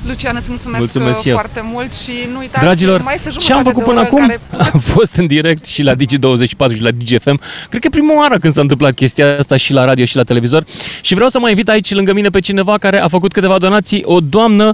Lucian, 0.07 0.35
îți 0.39 0.49
mulțumesc, 0.49 0.79
Mulțumesc 0.79 1.17
uh, 1.17 1.21
și 1.21 1.29
eu. 1.29 1.35
foarte 1.35 1.61
mult 1.71 1.93
și 1.93 2.11
nu 2.31 2.39
uitați, 2.39 2.63
Dragilor, 2.63 3.01
mai 3.01 3.13
este 3.15 3.29
ce 3.29 3.53
am 3.53 3.63
jumătate 3.63 3.69
făcut 3.69 3.83
de 3.83 3.89
până 3.89 3.99
oră 3.99 4.07
acum? 4.07 4.19
Care... 4.19 4.69
Am 4.73 4.79
fost 4.79 5.15
în 5.15 5.27
direct 5.27 5.65
și 5.65 5.83
la 5.83 5.93
Digi24 5.93 6.75
și 6.75 6.81
la 6.81 6.91
DGFM. 6.91 7.39
Cred 7.69 7.81
că 7.81 7.87
e 7.87 7.89
prima 7.89 8.17
oară 8.17 8.37
când 8.37 8.53
s-a 8.53 8.61
întâmplat 8.61 8.93
chestia 8.93 9.37
asta 9.37 9.57
și 9.57 9.73
la 9.73 9.85
radio 9.85 10.05
și 10.05 10.15
la 10.15 10.23
televizor. 10.23 10.63
Și 11.01 11.13
vreau 11.13 11.29
să 11.29 11.39
mai 11.39 11.49
invit 11.49 11.69
aici 11.69 11.93
lângă 11.93 12.13
mine 12.13 12.29
pe 12.29 12.39
cineva 12.39 12.77
care 12.77 12.99
a 12.99 13.07
făcut 13.07 13.31
câteva 13.31 13.57
donații. 13.57 14.01
O 14.05 14.19
doamnă 14.19 14.73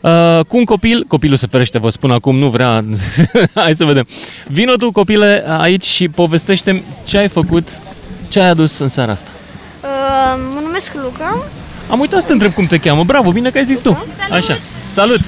uh, 0.00 0.40
cu 0.48 0.56
un 0.56 0.64
copil. 0.64 1.04
Copilul 1.08 1.36
se 1.36 1.46
ferește, 1.50 1.78
vă 1.78 1.90
spun 1.90 2.10
acum, 2.10 2.38
nu 2.38 2.48
vrea. 2.48 2.84
Hai 3.54 3.74
să 3.74 3.84
vedem. 3.84 4.06
Vino 4.48 4.74
tu, 4.74 4.90
copile, 4.90 5.44
aici 5.58 5.84
și 5.84 6.08
povestește 6.08 6.82
ce 7.04 7.18
ai 7.18 7.28
făcut, 7.28 7.68
ce 8.34 8.40
ai 8.40 8.48
adus 8.48 8.78
în 8.78 8.88
seara 8.88 9.12
asta. 9.12 9.30
Uh, 9.80 9.88
mă 10.54 10.60
numesc 10.60 10.92
Luca 11.02 11.44
Am 11.90 12.00
uitat 12.00 12.20
să 12.20 12.26
te 12.26 12.32
întreb 12.32 12.52
cum 12.52 12.66
te 12.66 12.78
cheamă. 12.78 13.04
Bravo, 13.04 13.32
bine 13.32 13.50
că 13.50 13.58
ai 13.58 13.64
zis 13.64 13.78
tu. 13.78 14.06
Așa. 14.30 14.56
Salut! 14.90 15.20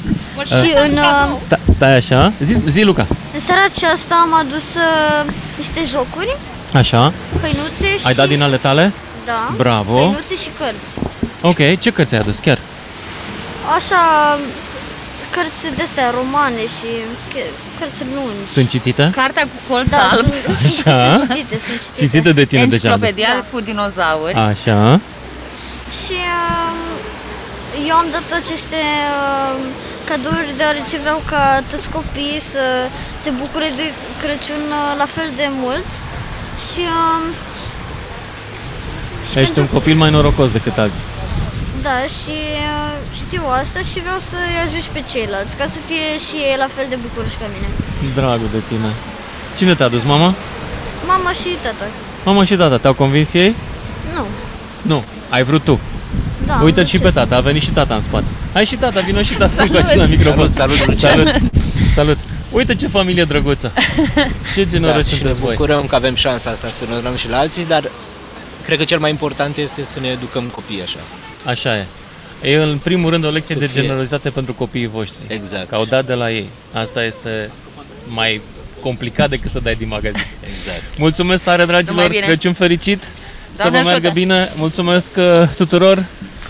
și 0.45 0.73
în, 0.85 0.93
uh, 0.93 1.37
Sta, 1.39 1.59
stai 1.73 1.97
așa. 1.97 2.33
Zi, 2.41 2.57
zi 2.69 2.83
Luca. 2.83 3.07
în 3.35 3.41
seara 3.41 3.61
aceasta 3.75 4.15
am 4.23 4.35
adus 4.35 4.75
uh, 4.75 5.33
niște 5.57 5.81
jocuri, 5.85 6.37
Așa. 6.73 7.13
hăinuțe 7.41 7.99
și... 7.99 8.07
Ai 8.07 8.15
dat 8.15 8.29
din 8.29 8.43
ale 8.43 8.57
tale? 8.57 8.93
Da. 9.25 9.53
Bravo. 9.57 9.97
Hăinuțe 9.99 10.35
și 10.35 10.49
cărți. 10.59 10.91
Ok, 11.43 11.81
ce 11.81 11.91
cărți 11.91 12.15
ai 12.15 12.21
adus 12.21 12.39
chiar? 12.39 12.59
Așa, 13.77 14.03
cărți 15.31 15.75
de-astea 15.77 16.11
romane 16.11 16.61
și 16.77 16.91
che- 17.33 17.66
cărți 17.79 18.03
lungi. 18.15 18.51
Sunt 18.57 18.69
citite? 18.69 19.11
Cartea 19.23 19.43
cu 19.43 19.59
colț 19.73 19.89
Da, 19.89 20.09
alb. 20.13 20.27
sunt, 20.45 20.57
Așa. 20.67 21.17
sunt 21.17 21.31
citite, 21.35 21.59
sunt 21.67 21.81
citite. 21.85 22.01
Citite 22.03 22.33
de 22.33 22.45
tine 22.45 22.67
deja. 22.67 22.89
Enciclopedia 22.89 23.45
cu 23.53 23.61
dinozauri. 23.61 24.35
Așa. 24.35 25.01
Și 26.01 26.17
uh, 26.39 27.87
eu 27.89 27.95
am 28.03 28.09
dat 28.17 28.27
aceste 28.43 28.81
uh, 29.17 29.55
cadouri 30.09 30.51
deoarece 30.57 30.97
vreau 31.05 31.23
ca 31.33 31.63
toți 31.71 31.89
copiii 31.89 32.41
să 32.53 32.65
se 33.23 33.31
bucure 33.41 33.69
de 33.81 33.87
Crăciun 34.23 34.65
uh, 34.81 34.95
la 35.03 35.07
fel 35.17 35.29
de 35.37 35.47
mult. 35.63 35.89
Și, 36.69 36.83
uh, 36.99 37.25
și 39.31 39.39
Ești 39.39 39.59
un 39.59 39.67
copil 39.67 39.97
mai 39.97 40.11
norocos 40.11 40.51
decât 40.51 40.79
alții. 40.79 41.05
Da, 41.87 41.99
și 42.21 42.37
uh, 42.75 42.93
știu 43.23 43.43
asta 43.61 43.81
și 43.91 43.99
vreau 44.07 44.21
să-i 44.31 44.57
ajut 44.67 44.83
și 44.87 44.93
pe 44.97 45.03
ceilalți, 45.13 45.57
ca 45.61 45.67
să 45.75 45.79
fie 45.89 46.07
și 46.27 46.37
ei 46.49 46.57
la 46.65 46.69
fel 46.77 46.87
de 46.93 46.97
bucuroși 47.05 47.37
ca 47.43 47.47
mine. 47.55 47.69
Dragul 48.15 48.49
de 48.57 48.61
tine. 48.69 48.91
Cine 49.59 49.75
te-a 49.75 49.89
dus, 49.89 50.03
mama? 50.03 50.35
Mama 51.07 51.33
și 51.41 51.49
tata. 51.63 51.87
Mama 52.25 52.45
și 52.45 52.55
tata, 52.57 52.79
te-au 52.79 52.95
convins 52.95 53.33
ei? 53.35 53.55
Nu. 54.15 54.25
Nu, 54.83 55.05
ai 55.29 55.43
vrut 55.43 55.65
tu. 55.65 55.81
Da, 56.47 56.61
Uite 56.65 56.81
nu 56.81 56.87
și 56.87 56.97
știu 56.97 57.09
pe 57.09 57.15
tata, 57.15 57.37
a 57.37 57.41
venit 57.41 57.63
și 57.63 57.71
tata 57.71 57.95
în 57.95 58.01
spate. 58.01 58.25
Hai 58.53 58.65
și 58.65 58.77
tata, 58.77 59.01
vină 59.01 59.23
și 59.23 59.35
tata 59.35 59.53
Salut! 59.57 59.71
cu 59.71 59.77
aici 59.77 59.97
la 59.97 60.05
microfon. 60.05 60.53
Salut, 60.53 60.77
salut, 60.77 60.87
Lucian. 60.87 61.17
salut. 61.17 61.41
Salut. 61.93 62.19
Uite 62.51 62.75
ce 62.75 62.87
familie 62.89 63.25
drăguță. 63.25 63.73
Ce 64.55 64.67
generoși 64.67 64.97
da, 64.97 65.03
și 65.03 65.13
ne 65.13 65.19
sunteți 65.19 65.41
voi. 65.41 65.55
bucurăm 65.55 65.87
că 65.87 65.95
avem 65.95 66.15
șansa 66.15 66.51
asta 66.51 66.71
să 66.71 66.85
ne 66.91 67.01
dăm 67.03 67.17
și 67.17 67.29
la 67.29 67.39
alții, 67.39 67.67
dar 67.67 67.91
cred 68.65 68.79
că 68.79 68.85
cel 68.85 68.99
mai 68.99 69.11
important 69.11 69.57
este 69.57 69.85
să 69.85 70.01
ne 70.01 70.09
educăm 70.09 70.45
copiii 70.45 70.83
așa. 70.83 70.99
Așa 71.47 71.77
e. 71.77 71.87
E 72.43 72.57
în 72.57 72.79
primul 72.83 73.11
rând 73.11 73.25
o 73.25 73.31
lecție 73.31 73.55
Să 73.55 73.61
de 73.61 73.67
fie. 73.67 73.81
generozitate 73.83 74.31
pentru 74.31 74.55
copiii 74.55 74.87
voștri. 74.87 75.23
Exact. 75.27 75.69
Că 75.69 75.75
au 75.75 75.85
dat 75.85 76.07
de 76.07 76.15
la 76.15 76.31
ei. 76.31 76.49
Asta 76.73 77.05
este 77.05 77.51
mai 78.15 78.41
complicat 78.81 79.29
decât 79.31 79.51
să 79.51 79.61
dai 79.63 79.75
din 79.75 79.89
magazin. 79.89 80.27
Exact. 80.41 80.99
Mulțumesc 80.99 81.43
tare, 81.43 81.65
dragilor! 81.65 81.95
Numai 81.95 82.09
bine. 82.09 82.27
Crăciun 82.27 82.53
fericit! 82.53 83.03
Doamne 83.57 83.79
să 83.79 83.85
vă 83.85 83.89
meargă 83.89 84.07
ajută! 84.07 84.21
bine! 84.21 84.49
Mulțumesc 84.57 85.13
uh, 85.17 85.49
tuturor! 85.57 86.05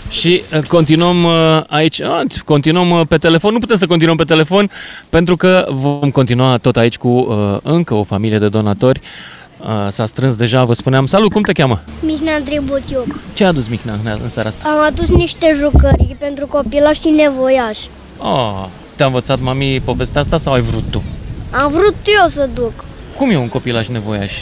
Și 0.09 0.41
uh, 0.53 0.61
continuăm 0.63 1.23
uh, 1.23 1.61
aici, 1.67 2.01
ah, 2.01 2.21
continuăm 2.45 2.89
uh, 2.89 3.01
pe 3.07 3.17
telefon, 3.17 3.53
nu 3.53 3.59
putem 3.59 3.77
să 3.77 3.85
continuăm 3.85 4.17
pe 4.17 4.23
telefon 4.23 4.69
pentru 5.09 5.35
că 5.35 5.65
vom 5.69 6.11
continua 6.11 6.57
tot 6.57 6.77
aici 6.77 6.97
cu 6.97 7.07
uh, 7.07 7.57
încă 7.63 7.93
o 7.93 8.03
familie 8.03 8.37
de 8.37 8.49
donatori. 8.49 9.01
Uh, 9.59 9.87
s-a 9.89 10.05
strâns 10.05 10.35
deja, 10.35 10.63
vă 10.63 10.73
spuneam, 10.73 11.05
salut, 11.05 11.31
cum 11.31 11.41
te 11.41 11.51
cheamă? 11.51 11.81
Mihnea 11.99 12.35
Andrei 12.35 12.59
Botioc. 12.59 13.05
Ce 13.33 13.43
a 13.43 13.47
adus 13.47 13.67
Micna 13.67 13.93
în, 13.93 14.19
în 14.23 14.29
seara 14.29 14.49
asta? 14.49 14.69
Am 14.69 14.85
adus 14.85 15.09
niște 15.09 15.51
jucării 15.55 16.15
pentru 16.19 16.47
copilași 16.47 17.01
și 17.01 17.09
nevoiași. 17.09 17.89
Oh, 18.17 18.65
te-a 18.95 19.05
învățat 19.05 19.39
mami 19.39 19.79
povestea 19.79 20.21
asta 20.21 20.37
sau 20.37 20.53
ai 20.53 20.61
vrut 20.61 20.83
tu? 20.89 21.03
Am 21.51 21.71
vrut 21.71 21.95
eu 22.21 22.27
să 22.29 22.49
duc. 22.53 22.85
Cum 23.17 23.29
e 23.29 23.37
un 23.37 23.47
copilaj 23.47 23.87
nevoiaș? 23.87 24.33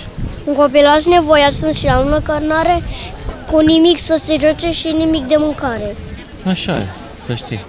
Un 0.43 0.55
copilaș 0.55 1.03
nevoiaș 1.03 1.55
înseamnă 1.61 2.19
că 2.19 2.37
nu 2.41 2.53
are 2.53 2.83
cu 3.51 3.59
nimic 3.59 3.99
să 3.99 4.21
se 4.23 4.37
joace 4.39 4.71
și 4.71 4.93
nimic 4.97 5.23
de 5.23 5.35
mâncare. 5.37 5.95
Așa 6.45 6.77
e, 6.77 6.85
să 7.25 7.33
știi. 7.33 7.65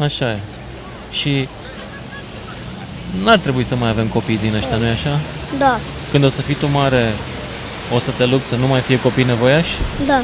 Așa 0.00 0.30
e. 0.30 0.38
Și 1.10 1.48
n-ar 3.24 3.38
trebui 3.38 3.62
să 3.64 3.74
mai 3.76 3.88
avem 3.88 4.06
copii 4.06 4.38
din 4.38 4.54
ăștia, 4.54 4.76
nu-i 4.76 4.88
așa? 4.88 5.18
Da, 5.58 5.78
Când 6.10 6.24
o 6.24 6.28
să 6.28 6.42
fii 6.42 6.54
tu 6.54 6.68
mare, 6.72 7.12
o 7.94 7.98
să 7.98 8.10
te 8.16 8.24
lupți 8.24 8.48
să 8.48 8.56
nu 8.56 8.66
mai 8.66 8.80
fie 8.80 9.00
copii 9.00 9.24
nevoiași? 9.24 9.70
da. 10.06 10.22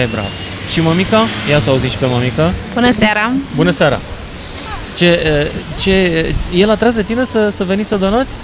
E, 0.00 0.08
bravo. 0.12 0.26
Și 0.72 0.80
mămica? 0.80 1.24
Ia 1.50 1.60
să 1.60 1.70
auzim 1.70 1.88
și 1.88 1.96
pe 1.96 2.06
mămica. 2.06 2.52
Bună 2.74 2.92
seara! 2.92 3.30
Bună 3.56 3.70
seara! 3.70 4.00
Ce, 4.96 5.06
e, 5.06 5.46
ce, 5.80 6.24
el 6.54 6.70
a 6.70 6.74
tras 6.74 6.94
de 6.94 7.02
tine 7.02 7.24
să, 7.24 7.48
să 7.48 7.64
veni 7.64 7.84
să 7.84 7.96
donați? 7.96 8.38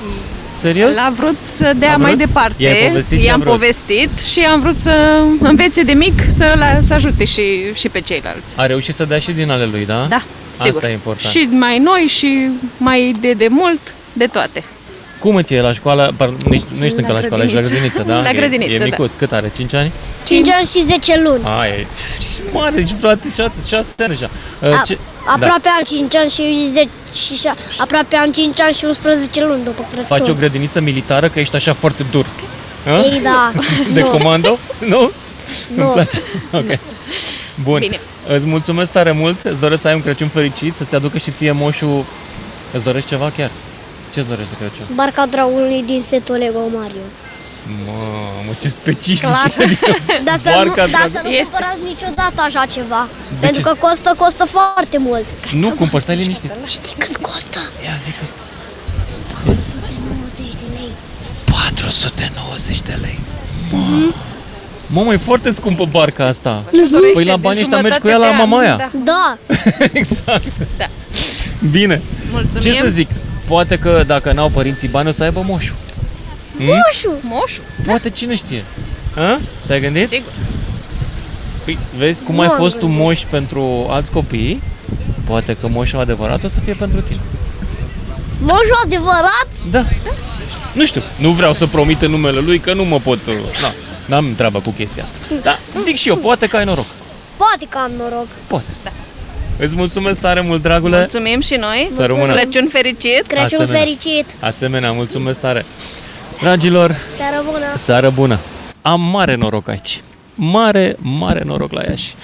Serios? 0.52 0.96
L-a 0.96 1.12
vrut 1.16 1.36
să 1.42 1.72
dea 1.76 1.88
A 1.88 1.92
vrut? 1.92 2.02
mai 2.06 2.16
departe. 2.16 2.62
I-ai 2.62 2.86
povestit 2.88 3.20
și 3.20 3.26
a 3.26 3.28
I-am 3.30 3.40
vrut. 3.40 3.52
povestit 3.52 4.22
și 4.32 4.40
am 4.40 4.60
vrut 4.60 4.78
să 4.78 5.22
învețe 5.40 5.82
de 5.82 5.92
mic 5.92 6.22
să, 6.28 6.54
la, 6.58 6.78
să 6.80 6.94
ajute 6.94 7.24
și, 7.24 7.42
și 7.74 7.88
pe 7.88 8.00
ceilalți. 8.00 8.54
A 8.56 8.66
reușit 8.66 8.94
să 8.94 9.04
dea 9.04 9.18
și 9.18 9.30
din 9.32 9.50
ale 9.50 9.64
lui, 9.64 9.86
da? 9.86 10.06
Da, 10.08 10.22
sigur. 10.54 10.68
Asta 10.74 10.88
e 10.88 10.92
important. 10.92 11.30
Și 11.34 11.48
mai 11.50 11.78
noi 11.78 12.00
și 12.08 12.48
mai 12.76 13.14
de 13.20 13.32
de 13.32 13.46
mult, 13.50 13.80
de 14.12 14.26
toate. 14.26 14.64
Cum 15.24 15.34
îți 15.34 15.54
e 15.54 15.60
la 15.60 15.72
școală? 15.72 16.14
Par, 16.16 16.28
nu, 16.28 16.54
ești, 16.54 16.66
nu 16.78 16.84
ești 16.84 16.98
încă 16.98 17.12
la 17.12 17.20
școală, 17.20 17.42
ești 17.42 17.54
la 17.54 17.60
grădiniță, 17.60 18.02
da? 18.06 18.20
La 18.20 18.28
E- 18.30 18.32
grădiniță, 18.32 18.72
E, 18.72 18.78
da. 18.78 18.84
micuț, 18.84 19.12
cât 19.14 19.32
are? 19.32 19.52
5 19.56 19.74
ani? 19.74 19.92
5 20.24 20.48
ani 20.58 20.66
și 20.66 20.82
10 20.84 21.20
luni. 21.24 21.40
A, 21.44 21.66
e 21.66 21.86
ești 22.18 22.40
mare, 22.52 22.80
ești 22.80 22.94
frate, 23.00 23.28
6, 23.36 23.50
6 23.68 23.94
ani 23.98 24.08
deja. 24.08 24.30
Uh, 24.62 24.78
A, 24.80 24.82
ce- 24.86 24.98
aproape 25.26 25.68
am 25.68 25.82
5 25.86 26.14
ani 26.16 26.30
și 26.30 26.42
10 26.68 26.88
și 27.24 27.34
șa, 27.36 27.54
aproape 27.78 28.16
am 28.16 28.30
5 28.32 28.60
ani 28.60 28.74
și 28.74 28.84
11 28.84 29.44
luni 29.44 29.64
după 29.64 29.84
Crăciun. 29.90 30.16
Faci 30.16 30.28
o 30.28 30.34
grădiniță 30.34 30.80
militară 30.80 31.28
că 31.28 31.40
ești 31.40 31.56
așa 31.56 31.72
foarte 31.72 32.04
dur. 32.10 32.26
A? 32.86 32.90
Ei, 32.98 33.20
da. 33.22 33.52
De 33.94 34.00
Nu. 34.00 34.06
comando? 34.06 34.58
Nu? 34.78 35.10
Nu. 35.74 35.82
Îmi 35.84 35.92
place. 35.92 36.22
Ok. 36.52 36.78
Bun. 37.62 37.78
Bine. 37.78 38.00
Îți 38.28 38.46
mulțumesc 38.46 38.92
tare 38.92 39.10
mult, 39.12 39.40
îți 39.42 39.60
doresc 39.60 39.80
să 39.80 39.88
ai 39.88 39.94
un 39.94 40.02
Crăciun 40.02 40.28
fericit, 40.28 40.74
să-ți 40.74 40.94
aducă 40.94 41.18
și 41.18 41.30
ție 41.30 41.50
moșul... 41.52 42.04
Îți 42.72 42.84
dorești 42.84 43.08
ceva 43.08 43.32
chiar? 43.36 43.50
Ce-ți 44.14 44.28
dorești 44.28 44.50
de 44.52 44.56
Crăciun? 44.60 44.86
Barca 44.94 45.26
dragului 45.26 45.82
din 45.90 46.00
setul 46.02 46.34
Lego 46.42 46.62
Mario. 46.78 47.06
Mamă, 47.86 48.52
ce 48.60 48.68
specific. 48.68 49.20
Clar. 49.28 49.52
Dar 50.28 50.36
să, 50.44 50.48
nu, 50.48 50.54
Barca 50.60 50.86
dar 50.96 51.02
să 51.02 51.08
dragului. 51.12 51.36
nu 51.38 51.42
cumpărați 51.42 51.82
niciodată 51.92 52.38
așa 52.48 52.62
ceva. 52.76 53.02
De 53.30 53.36
pentru 53.44 53.60
ce? 53.62 53.66
că 53.68 53.72
costă, 53.86 54.14
costă 54.22 54.44
foarte 54.56 54.98
mult. 54.98 55.26
Nu, 55.62 55.68
cumpăr, 55.80 56.00
stai 56.00 56.16
liniștit. 56.16 56.50
Știi 56.76 56.94
cât 56.98 57.16
costă? 57.16 57.60
Ia 57.86 57.96
zi 58.04 58.10
cât. 58.20 58.32
190 59.46 60.52
de 60.62 60.66
lei. 60.76 60.90
490 61.44 62.80
de 62.82 62.96
lei. 63.00 63.18
Mhm. 63.70 64.14
Mamă, 64.86 65.12
e 65.12 65.16
foarte 65.16 65.50
scumpă 65.52 65.84
barca 65.90 66.26
asta. 66.26 66.62
dorește 66.70 67.12
Păi 67.14 67.24
la 67.24 67.34
de 67.34 67.40
banii 67.40 67.60
ăștia 67.60 67.80
mergi 67.80 67.98
cu 67.98 68.06
jumătate 68.08 68.24
ea 68.24 68.30
la 68.30 68.36
pe 68.36 68.42
an, 68.42 68.48
mamaia. 68.48 68.76
da. 68.76 68.90
Da. 69.04 69.38
exact. 70.00 70.52
Da. 70.76 70.86
Bine. 71.70 72.02
Mulțumim. 72.30 72.60
Ce 72.60 72.72
să 72.72 72.88
zic? 72.88 73.08
Poate 73.44 73.78
că 73.78 74.02
dacă 74.06 74.32
n-au 74.32 74.48
părinții 74.48 74.88
bani 74.88 75.08
o 75.08 75.10
să 75.10 75.22
aibă 75.22 75.42
moșu. 75.46 75.74
Hmm? 76.56 76.64
Moșu. 76.66 77.14
Moșu. 77.20 77.60
Poate 77.86 78.10
cine 78.10 78.34
știe. 78.34 78.64
A? 79.16 79.38
Te-ai 79.66 79.80
gândit? 79.80 80.08
Sigur. 80.08 80.32
Păi, 81.64 81.78
vezi 81.96 82.22
cum 82.22 82.34
Nu 82.34 82.40
ai 82.40 82.46
am 82.46 82.56
fost 82.56 82.74
tu 82.78 82.86
gândit. 82.86 83.02
moș 83.02 83.20
pentru 83.30 83.86
alți 83.90 84.10
copii? 84.10 84.62
Poate 85.24 85.56
că 85.60 85.68
moșul 85.68 85.98
adevărat 85.98 86.44
o 86.44 86.48
să 86.48 86.60
fie 86.60 86.72
pentru 86.72 87.00
tine. 87.00 87.20
Moșul 88.40 88.80
adevărat? 88.84 89.48
Da. 89.70 89.84
Nu 90.72 90.84
știu, 90.84 91.02
nu 91.16 91.30
vreau 91.30 91.52
să 91.54 91.66
promit 91.66 92.02
în 92.02 92.10
numele 92.10 92.38
lui 92.40 92.58
că 92.58 92.74
nu 92.74 92.84
mă 92.84 92.98
pot... 93.00 93.26
uh, 93.26 93.34
Na, 93.62 93.72
n-am 94.06 94.34
treabă 94.36 94.58
cu 94.60 94.70
chestia 94.70 95.02
asta. 95.02 95.16
Da, 95.42 95.58
zic 95.82 95.96
și 95.96 96.08
eu, 96.08 96.16
poate 96.16 96.46
că 96.46 96.56
ai 96.56 96.64
noroc. 96.64 96.84
Poate 97.36 97.66
că 97.68 97.78
am 97.78 97.90
noroc. 97.98 98.26
Poate. 98.46 98.64
Îți 99.58 99.76
mulțumesc 99.76 100.20
tare 100.20 100.40
mult, 100.40 100.62
dragule. 100.62 100.96
Mulțumim 100.98 101.40
și 101.40 101.54
noi. 101.54 101.88
Să 101.90 102.06
rămână. 102.06 102.32
Crăciun 102.32 102.68
fericit. 102.68 103.26
Crăciun 103.26 103.44
Asemenea. 103.60 103.80
fericit. 103.80 104.26
Asemenea, 104.40 104.92
mulțumesc 104.92 105.40
tare. 105.40 105.64
Dragilor, 106.40 106.96
Seară 107.16 107.42
bună. 107.50 107.76
seară 107.76 108.10
bună. 108.10 108.38
Am 108.82 109.00
mare 109.00 109.34
noroc 109.34 109.68
aici. 109.68 110.00
Mare, 110.34 110.96
mare 110.98 111.42
noroc 111.44 111.72
la 111.72 111.82
Iași. 111.88 112.14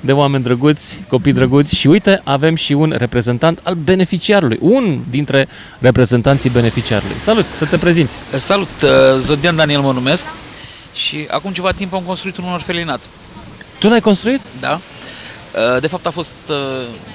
De 0.00 0.12
oameni 0.12 0.42
drăguți, 0.42 1.02
copii 1.08 1.32
drăguți 1.32 1.76
și 1.76 1.86
uite, 1.86 2.20
avem 2.24 2.54
și 2.54 2.72
un 2.72 2.94
reprezentant 2.98 3.60
al 3.62 3.74
beneficiarului. 3.74 4.58
Un 4.60 4.98
dintre 5.10 5.48
reprezentanții 5.78 6.50
beneficiarului. 6.50 7.16
Salut, 7.20 7.44
să 7.56 7.64
te 7.64 7.76
prezinți. 7.76 8.16
Salut, 8.36 8.68
uh, 8.82 8.88
Zodian 9.18 9.56
Daniel 9.56 9.80
mă 9.80 9.92
numesc 9.92 10.26
și 10.94 11.26
acum 11.30 11.52
ceva 11.52 11.70
timp 11.72 11.94
am 11.94 12.02
construit 12.06 12.36
un 12.36 12.44
orfelinat. 12.52 13.00
Tu 13.78 13.88
l-ai 13.88 14.00
construit? 14.00 14.40
Da. 14.60 14.80
Uh, 15.54 15.80
De 15.80 15.86
fapt 15.86 16.06
a 16.06 16.10
fost 16.10 16.34
uh, 16.50 16.56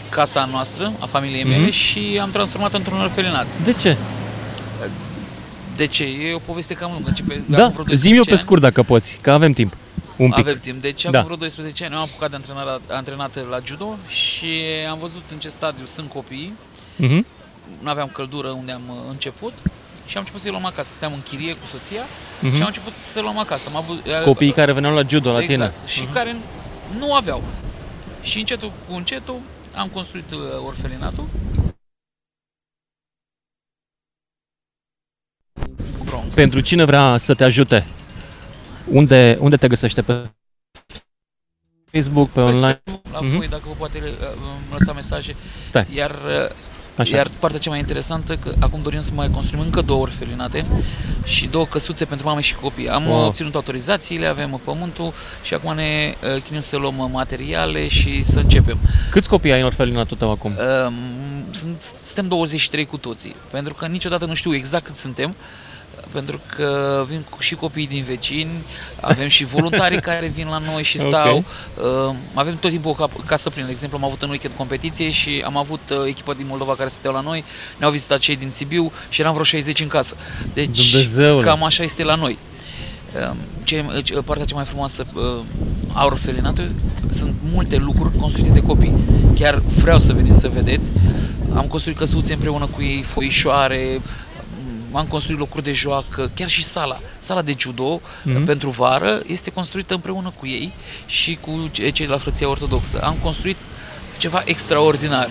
casa 0.10 0.46
noastră, 0.52 0.94
a 1.00 1.06
familiei 1.06 1.44
mele 1.44 1.62
Mhm. 1.62 1.70
și 1.72 2.20
am 2.22 2.30
transformat 2.30 2.74
într-un 2.74 3.02
orfelinat. 3.02 3.48
De 3.64 3.74
ce? 3.74 3.98
De 5.76 5.86
ce? 5.86 6.04
E 6.04 6.34
o 6.34 6.38
poveste 6.40 6.74
cam 6.74 6.92
lungă. 6.92 7.08
Începe 7.10 7.34
Da, 7.34 7.58
acum 7.58 7.72
vreo 7.72 7.84
12 7.84 7.96
zi-mi 7.96 8.16
eu 8.18 8.24
pe 8.24 8.30
ani. 8.30 8.40
scurt 8.40 8.62
dacă 8.62 8.84
poți, 8.84 9.18
că 9.22 9.32
avem 9.32 9.54
timp. 9.54 9.78
Un 10.16 10.30
pic. 10.30 10.38
Avem 10.40 10.60
timp. 10.62 10.82
Deci 10.82 11.02
Da. 11.04 11.10
acum 11.10 11.24
vreo 11.24 11.36
12 11.36 11.86
ani 11.86 11.94
am 11.94 12.02
apucat 12.02 12.30
de 12.30 12.36
antrenat, 12.36 12.82
antrenat 12.90 13.50
la 13.50 13.60
judo 13.66 13.98
și 14.08 14.48
am 14.90 14.98
văzut 15.00 15.24
în 15.32 15.38
ce 15.38 15.50
stadiu 15.50 15.86
sunt 15.86 16.10
copiii. 16.10 16.54
Mhm. 16.96 17.26
Nu 17.82 17.90
aveam 17.90 18.10
căldură 18.14 18.48
unde 18.50 18.72
am 18.72 18.82
uh, 18.90 18.96
început 19.10 19.54
și 20.06 20.14
am 20.18 20.20
început 20.20 20.42
să-i 20.42 20.52
luăm 20.52 20.66
acasă. 20.66 20.90
Stăteam 20.90 21.14
în 21.14 21.22
chirie 21.22 21.54
cu 21.54 21.66
soția 21.72 22.04
Mhm. 22.40 22.56
și 22.56 22.62
am 22.62 22.68
început 22.68 22.94
să 23.14 23.20
luăm 23.22 23.38
acasă. 23.38 23.70
Am 23.72 23.76
avut, 23.78 24.06
uh, 24.08 24.24
Copiii 24.24 24.52
care 24.52 24.72
veneau 24.72 24.94
la 24.96 25.02
judo 25.08 25.32
la 25.32 25.40
tine. 25.40 25.54
exact. 25.54 25.74
Și 25.90 26.02
Mhm. 26.02 26.14
care 26.14 26.36
nu 27.00 27.14
aveau. 27.14 27.44
Și 28.24 28.40
încetul 28.40 28.72
cu 28.88 28.94
încetul 28.94 29.40
am 29.76 29.90
construit 29.90 30.32
uh, 30.32 30.40
orfelinatul. 30.66 31.26
Cu 35.98 36.04
bronz. 36.06 36.34
Pentru 36.34 36.60
cine 36.60 36.84
vrea 36.84 37.18
să 37.18 37.34
te 37.34 37.44
ajute, 37.44 37.86
unde, 38.92 39.38
unde 39.40 39.58
te 39.58 39.68
găsește? 39.68 40.02
Pe 40.02 40.32
Facebook, 41.92 42.30
pe 42.30 42.40
online? 42.40 42.82
La 43.12 43.20
Mhm. 43.22 43.36
voi, 43.38 43.48
dacă 43.48 43.64
vă 43.66 43.74
poate 43.78 43.98
uh, 43.98 44.12
îmi 44.60 44.72
lăsa 44.72 44.94
mesaje. 44.94 45.36
Stai. 45.66 45.88
Iar, 45.94 46.12
uh, 46.12 46.50
Așa. 46.98 47.16
iar 47.16 47.28
partea 47.40 47.60
cea 47.60 47.70
mai 47.70 47.80
interesantă, 47.80 48.36
că 48.36 48.54
acum 48.60 48.80
dorim 48.84 49.00
să 49.02 49.12
mai 49.14 49.30
construim 49.30 49.64
încă 49.64 49.82
două 49.82 50.02
orfelinate 50.02 50.66
și 51.24 51.48
două 51.48 51.66
căsuțe 51.66 52.06
pentru 52.06 52.28
mame 52.28 52.42
și 52.42 52.56
copii. 52.56 52.90
Am 52.90 53.06
Wow. 53.06 53.16
wow. 53.18 53.26
obținut 53.26 53.56
autorizațiile, 53.56 54.26
avem 54.28 54.62
pământul 54.64 55.14
și 55.44 55.54
acum 55.54 55.76
ne 55.76 56.16
uh, 56.36 56.42
chinuim 56.42 56.62
să 56.62 56.78
luăm 56.78 56.98
uh, 56.98 57.10
materiale 57.12 57.88
și 57.88 58.24
să 58.24 58.40
începem. 58.40 58.78
Câți 59.12 59.30
copii 59.30 59.52
ai 59.52 59.60
în 59.60 59.66
orfelinatul 59.66 60.18
tău 60.18 60.32
acum? 60.32 60.52
Um, 60.86 60.94
sunt, 61.52 61.82
suntem 62.04 62.28
23 62.28 62.86
cu 62.86 62.98
toții, 62.98 63.36
pentru 63.52 63.74
că 63.74 63.86
niciodată 63.86 64.26
nu 64.26 64.34
știu 64.34 64.56
exact 64.56 64.86
cât 64.86 64.96
suntem, 64.96 65.36
pentru 66.12 66.40
că 66.56 67.04
vin 67.10 67.26
cu- 67.30 67.38
și 67.42 67.56
copiii 67.56 67.88
din 67.88 68.04
vecini, 68.04 68.50
avem 69.02 69.28
și 69.28 69.46
voluntari 69.46 70.02
care 70.10 70.28
vin 70.28 70.48
la 70.48 70.58
noi 70.72 70.84
și 70.84 71.00
stau, 71.00 71.38
Ok. 71.38 71.44
uh, 72.10 72.16
avem 72.34 72.56
tot 72.58 72.72
timpul 72.72 72.92
o 72.92 72.94
cap- 72.94 73.26
casă 73.26 73.50
plină. 73.50 73.66
De 73.66 73.72
exemplu, 73.72 73.98
am 73.98 74.06
avut 74.06 74.22
în 74.22 74.30
weekend 74.30 74.54
competiție 74.58 75.12
și 75.12 75.42
am 75.46 75.58
avut 75.58 75.80
uh, 75.92 75.98
echipa 76.08 76.34
din 76.34 76.46
Moldova 76.50 76.76
care 76.76 76.90
stăteau 76.90 77.14
la 77.14 77.22
noi, 77.22 77.44
ne-au 77.78 77.92
vizitat 77.92 78.20
cei 78.20 78.36
din 78.36 78.50
Sibiu 78.50 78.92
și 79.10 79.22
eram 79.22 79.32
vreo 79.32 79.44
60 79.44 79.80
în 79.82 79.88
casă. 79.88 80.16
Deci 80.54 80.92
Dumnezeule. 80.92 81.46
cam 81.46 81.64
așa 81.64 81.84
este 81.84 82.04
la 82.04 82.16
noi. 82.16 82.38
Um, 83.30 83.38
Ce, 83.64 83.86
ce- 84.04 84.14
partea 84.14 84.46
cea 84.46 84.56
mai 84.56 84.66
frumoasă 84.66 85.06
uh, 85.14 85.22
a 85.94 86.06
orfelinatului 86.06 86.72
sunt 87.10 87.34
multe 87.54 87.76
lucruri 87.78 88.18
construite 88.18 88.52
de 88.52 88.60
copii. 88.62 88.94
Chiar 89.36 89.62
vreau 89.78 90.00
să 90.00 90.14
veniți 90.14 90.40
să 90.40 90.50
vedeți. 90.50 90.92
Am 91.56 91.66
construit 91.66 91.98
căsuțe 91.98 92.34
împreună 92.34 92.66
cu 92.66 92.82
ei, 92.82 93.02
foișoare, 93.02 93.98
m- 93.98 94.33
am 94.94 95.06
construit 95.06 95.38
locuri 95.40 95.64
de 95.64 95.72
joacă, 95.72 96.32
chiar 96.36 96.50
și 96.50 96.64
sala. 96.64 97.00
Sala 97.20 97.42
de 97.42 97.56
judo 97.58 98.02
Mhm. 98.24 98.42
mm-hmm. 98.42 98.46
pentru 98.46 98.70
vară 98.70 99.22
este 99.28 99.50
construită 99.52 99.94
împreună 99.94 100.34
cu 100.40 100.48
ei 100.48 100.74
și 101.06 101.38
cu 101.42 101.70
ce- 101.72 101.90
cei 101.90 102.06
de 102.06 102.12
la 102.12 102.18
Frăția 102.18 102.50
Ortodoxă. 102.50 103.00
Am 103.02 103.16
construit 103.22 103.58
ceva 104.18 104.42
extraordinar. 104.46 105.30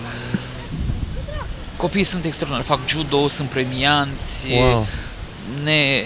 Copiii 1.77 2.03
sunt 2.03 2.25
extraordinari, 2.25 2.67
fac 2.69 2.79
judo, 2.87 3.27
sunt 3.27 3.49
premianți, 3.49 4.47
Wow. 4.49 4.85
ne 5.63 6.05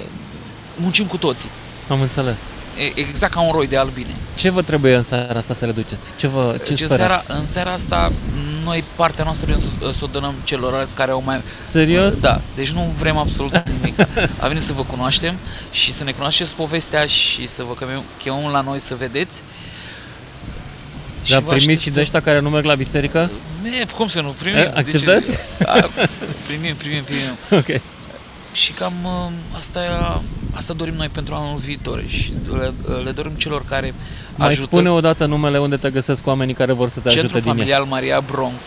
muncim 0.76 1.06
cu 1.06 1.18
toții. 1.18 1.50
Am 1.90 2.02
înțeles. 2.02 2.40
E- 2.78 3.00
Exact 3.00 3.34
ca 3.34 3.42
un 3.42 3.52
roi 3.52 3.68
de 3.68 3.78
albine. 3.78 4.08
Ce 4.36 4.50
vă 4.50 4.62
trebuie 4.62 4.96
în 4.96 5.04
seara 5.04 5.38
asta 5.40 5.54
să 5.54 5.66
le 5.66 5.72
duceți? 5.72 6.10
Ce, 6.16 6.28
vă, 6.28 6.56
ce 6.66 6.70
Deci 6.70 6.82
în 6.82 6.88
seara, 6.88 7.18
sperați? 7.18 7.42
în 7.42 7.48
seara 7.48 7.72
asta, 7.72 8.12
noi 8.64 8.84
partea 8.96 9.24
noastră 9.24 9.46
vrem 9.46 9.60
să, 9.60 9.98
să 9.98 10.04
o 10.04 10.08
dăm 10.20 10.34
celorlalți 10.44 10.96
care 10.96 11.12
au 11.12 11.22
mai... 11.26 11.42
Serios? 11.62 12.20
Da, 12.20 12.42
deci 12.56 12.70
nu 12.70 12.94
vrem 12.98 13.18
absolut 13.18 13.64
nimic. 13.80 14.00
A 14.40 14.48
venit 14.48 14.64
să 14.64 14.74
vă 14.74 14.84
cunoaștem 14.84 15.36
și 15.72 15.94
să 15.94 16.04
ne 16.04 16.12
cunoașteți 16.12 16.56
povestea 16.56 17.06
și 17.06 17.48
să 17.48 17.64
vă 17.64 17.74
chemăm, 17.74 18.04
chemăm 18.24 18.52
la 18.52 18.62
noi 18.62 18.80
să 18.80 18.96
vedeți. 18.96 19.42
Dar 21.30 21.42
vă 21.42 21.50
primiți 21.54 21.66
și 21.66 21.90
așteptăm. 21.90 21.94
de 21.94 22.02
ăștia 22.02 22.22
care 22.22 22.40
nu 22.40 22.50
merg 22.50 22.66
la 22.66 22.76
biserică? 22.76 23.30
E, 23.82 23.86
cum 23.86 24.08
să 24.08 24.22
nu 24.22 24.36
primim? 24.40 24.58
E, 24.60 24.64
De 24.64 24.70
ce? 24.72 24.78
acceptați? 24.80 25.38
A, 25.66 25.90
primim, 26.48 26.76
primim, 26.76 27.04
primim. 27.04 27.38
Ok. 27.60 27.82
Și 28.58 28.72
cam 28.72 28.94
uh, 29.04 29.32
asta, 29.58 29.80
asta 30.54 30.74
dorim 30.74 30.94
noi 30.94 31.10
pentru 31.12 31.34
anul 31.34 31.58
viitor 31.58 32.04
și 32.08 32.34
le, 32.58 32.74
le 33.04 33.12
dorim 33.12 33.32
celor 33.32 33.66
care 33.70 33.94
Mai 34.36 34.48
ajută. 34.48 34.66
spune 34.66 34.90
o 34.90 35.00
dată 35.00 35.26
numele 35.26 35.58
unde 35.60 35.78
te 35.78 35.90
găsesc 35.90 36.28
oamenii 36.28 36.54
care 36.54 36.74
vor 36.74 36.90
să 36.90 37.00
te 37.00 37.10
Centrul 37.10 37.24
ajute 37.26 37.40
din 37.40 37.48
Iași. 37.48 37.58
Familial 37.58 37.84
Maria 37.90 38.20
Bronx 38.32 38.64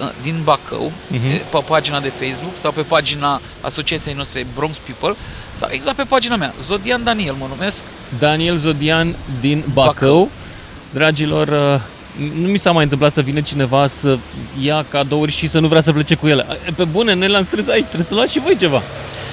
uh, 0.00 0.10
din 0.22 0.40
Bacău, 0.44 0.92
Mhm. 1.08 1.26
e, 1.28 1.42
pe 1.50 1.62
pagina 1.68 2.00
de 2.00 2.08
Facebook 2.08 2.56
sau 2.56 2.72
pe 2.72 2.80
pagina 2.80 3.40
asociației 3.60 4.14
noastre 4.14 4.46
Bronx 4.54 4.76
People 4.76 5.14
sau 5.52 5.68
exact 5.72 5.96
pe 5.96 6.04
pagina 6.08 6.36
mea, 6.36 6.54
Zodian 6.62 7.04
Daniel 7.04 7.34
mă 7.38 7.46
numesc. 7.48 7.84
Daniel 8.18 8.56
Zodian 8.56 9.16
din 9.40 9.64
Bacău. 9.72 10.30
Dragilor, 10.92 11.48
uh, 11.48 11.80
nu 12.40 12.46
mi 12.48 12.58
s-a 12.58 12.70
mai 12.72 12.82
întâmplat 12.82 13.12
să 13.12 13.20
vină 13.22 13.40
cineva 13.40 13.86
să 13.86 14.18
ia 14.60 14.84
cadouri 14.88 15.32
și 15.32 15.46
să 15.46 15.58
nu 15.58 15.66
vrea 15.68 15.80
să 15.80 15.92
plece 15.92 16.14
cu 16.14 16.26
ele. 16.28 16.46
E, 16.68 16.70
Pe 16.76 16.84
bune, 16.84 17.14
ne 17.14 17.26
l-am 17.26 17.42
stresat 17.42 17.72
aici, 17.74 17.84
trebuie 17.84 18.06
să 18.06 18.14
luați 18.14 18.32
și 18.32 18.40
voi 18.40 18.56
ceva 18.56 18.82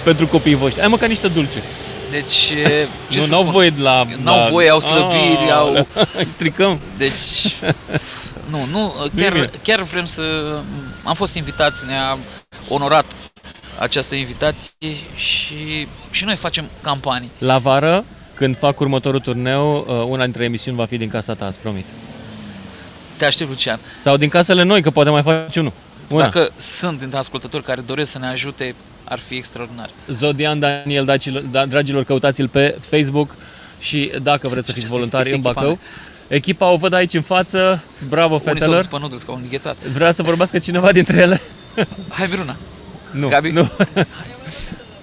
pentru 0.04 0.28
copiii 0.28 0.56
voștri. 0.56 0.82
Ai 0.82 0.88
măcar 0.88 1.08
niște 1.10 1.28
dulce. 1.28 1.64
Deci, 2.12 2.50
e, 2.66 2.88
ce 3.10 3.20
nu, 3.20 3.24
să 3.26 3.32
n-au 3.32 3.40
spun? 3.42 3.52
voie 3.54 3.70
de 3.70 3.82
la... 3.82 4.06
N-au 4.24 4.38
la- 4.38 4.50
voie, 4.50 4.70
au 4.70 4.80
slăbiri, 4.80 5.44
Ah, 5.50 5.52
au... 5.52 5.88
Îi 6.18 6.28
stricăm. 6.36 6.80
Deci, 6.98 7.56
nu, 8.52 8.66
nu, 8.72 8.94
bine. 9.16 9.30
chiar, 9.30 9.50
chiar 9.64 9.82
vrem 9.82 10.06
să... 10.06 10.22
Am 11.04 11.14
fost 11.14 11.36
invitați, 11.36 11.86
ne-a 11.86 12.18
onorat 12.68 13.06
această 13.80 14.16
invitație 14.16 14.78
și, 15.16 15.88
și 16.12 16.26
noi 16.26 16.36
facem 16.36 16.66
campanii. 16.82 17.30
La 17.38 17.58
vară, 17.58 18.06
când 18.34 18.58
fac 18.58 18.80
următorul 18.80 19.20
turneu, 19.20 19.86
uh, 19.88 20.06
una 20.08 20.24
dintre 20.24 20.44
emisiuni 20.44 20.78
va 20.78 20.86
fi 20.86 20.98
din 20.98 21.10
casa 21.10 21.34
ta, 21.34 21.46
îți 21.46 21.60
promit. 21.60 21.86
Te 23.18 23.26
aștept, 23.26 23.50
Lucian. 23.50 23.80
Sau 23.98 24.18
din 24.18 24.30
casele 24.30 24.64
noi, 24.64 24.82
că 24.82 24.90
poate 24.90 25.10
mai 25.10 25.22
faci 25.22 25.56
unul. 25.56 25.72
Una. 26.08 26.24
Dacă 26.24 26.50
sunt 26.56 27.00
dintre 27.00 27.18
ascultători 27.20 27.64
care 27.64 27.82
doresc 27.82 28.12
să 28.12 28.20
ne 28.20 28.28
ajute, 28.28 28.76
ar 29.10 29.20
fi 29.20 29.36
extraordinar. 29.36 29.90
Zodian 30.08 30.60
Daniel, 30.60 31.06
dragilor, 31.06 31.42
da, 31.42 31.66
dragilor 31.66 32.04
căutați-l 32.04 32.48
pe 32.48 32.76
Facebook 32.80 33.36
și 33.80 34.12
dacă 34.22 34.48
vreți 34.48 34.66
să 34.66 34.72
fiți 34.72 34.88
voluntari 34.88 35.30
este 35.30 35.36
în 35.36 35.44
echipa 35.46 35.62
Bacău. 35.62 35.80
Echipa 36.28 36.72
o 36.72 36.76
văd 36.76 36.94
aici 36.94 37.14
în 37.14 37.22
față, 37.22 37.82
bravo 38.10 38.34
Unii 38.34 38.46
s-au 38.46 38.54
fetelor. 38.54 38.78
dus 38.78 38.86
pe 38.86 38.98
nudels, 39.00 39.22
că 39.22 39.32
au 39.32 39.40
înghețat. 39.44 39.78
Vrea 39.78 40.12
să 40.12 40.24
vorbească 40.24 40.60
cineva 40.60 40.92
dintre 40.92 41.18
ele? 41.18 41.42
Hai, 42.10 42.28
Veruna. 42.28 42.56
Nu, 43.12 43.28
Gabi? 43.28 43.50
nu. 43.50 43.70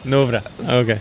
nu 0.03 0.23
vrea. 0.23 0.43
Ok. 0.81 0.99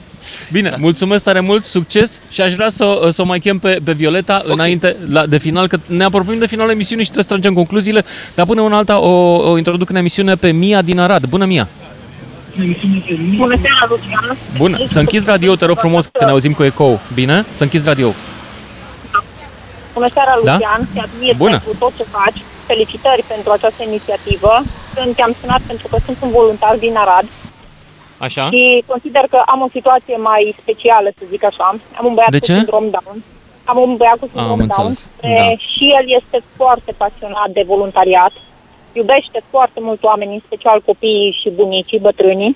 Bine, 0.52 0.70
da. 0.70 0.76
mulțumesc 0.80 1.24
tare 1.24 1.40
mult, 1.40 1.64
succes 1.64 2.22
și 2.30 2.42
aș 2.42 2.54
vrea 2.54 2.70
să, 2.70 3.10
să 3.12 3.22
o 3.22 3.26
mai 3.26 3.40
chem 3.40 3.60
pe, 3.60 3.80
pe 3.84 3.92
Violeta 3.94 4.36
okay. 4.44 4.54
înainte 4.54 4.96
la, 5.10 5.26
de 5.26 5.38
final, 5.38 5.68
că 5.68 5.80
ne 5.86 6.04
apropiem 6.04 6.40
de 6.40 6.48
finalul 6.48 6.72
emisiunii 6.72 7.06
și 7.06 7.12
trebuie 7.12 7.30
să 7.30 7.40
tragem 7.40 7.54
concluziile, 7.58 8.06
dar 8.36 8.46
până 8.46 8.62
una 8.62 8.78
alta 8.78 9.00
o, 9.00 9.36
o 9.52 9.58
introduc 9.58 9.90
în 9.90 9.96
emisiune 9.96 10.36
pe 10.36 10.52
Mia 10.52 10.82
din 10.82 11.00
Arad. 11.00 11.26
Bună, 11.26 11.46
Mia! 11.46 11.70
Bună 13.38 13.56
seara, 13.62 13.86
Lucian! 13.90 14.38
Bună! 14.58 14.78
Să 14.86 15.00
închizi 15.00 15.26
radio, 15.30 15.56
te 15.56 15.66
rog 15.66 15.78
frumos, 15.78 16.06
că 16.06 16.26
ne 16.26 16.32
auzim 16.32 16.54
cu 16.54 16.64
ecou. 16.64 17.00
Bine? 17.14 17.46
Să 17.50 17.64
închizi 17.64 17.86
radio. 17.88 18.10
Bună 19.94 20.08
seara, 20.14 20.34
Da? 20.44 20.52
Lucian, 20.54 20.88
te 20.94 21.00
admir 21.00 21.36
Bună. 21.36 21.50
pentru 21.58 21.74
tot 21.80 21.94
ce 21.98 22.04
faci. 22.04 22.40
Felicitări 22.72 23.24
pentru 23.34 23.52
această 23.52 23.84
inițiativă. 23.84 24.54
Sunt, 24.96 25.16
te-am 25.16 25.34
sunat 25.42 25.62
pentru 25.72 25.88
că 25.92 25.98
sunt 26.06 26.18
un 26.22 26.30
voluntar 26.32 26.76
din 26.86 26.96
Arad 26.96 27.26
Așa? 28.18 28.44
și 28.54 28.84
consider 28.92 29.24
că 29.30 29.40
am 29.54 29.62
o 29.62 29.70
situație 29.78 30.16
mai 30.30 30.56
specială, 30.62 31.10
să 31.18 31.24
zic 31.30 31.44
așa. 31.44 31.68
Am 32.00 32.06
un 32.10 32.14
băiat 32.14 32.32
De 32.32 32.40
cu 32.40 32.46
ce? 32.46 32.54
sindrom 32.56 32.86
Down. 32.96 33.18
Am 33.72 33.78
un 33.86 33.96
băiat 34.00 34.18
cu 34.22 34.28
sindrom 34.32 34.52
Am 34.52 34.58
Down, 34.58 34.70
înțeles, 34.70 35.00
care 35.22 35.34
da. 35.50 35.64
și 35.72 35.86
el 36.00 36.06
este 36.20 36.38
foarte 36.60 36.92
pasionat 37.04 37.50
de 37.58 37.64
voluntariat. 37.74 38.34
Iubește 39.02 39.40
foarte 39.50 39.80
mult 39.88 40.04
oameni, 40.04 40.34
în 40.34 40.42
special 40.46 40.82
copiii 40.86 41.38
și 41.42 41.50
bunicii, 41.50 42.00
bătrânii. 42.00 42.56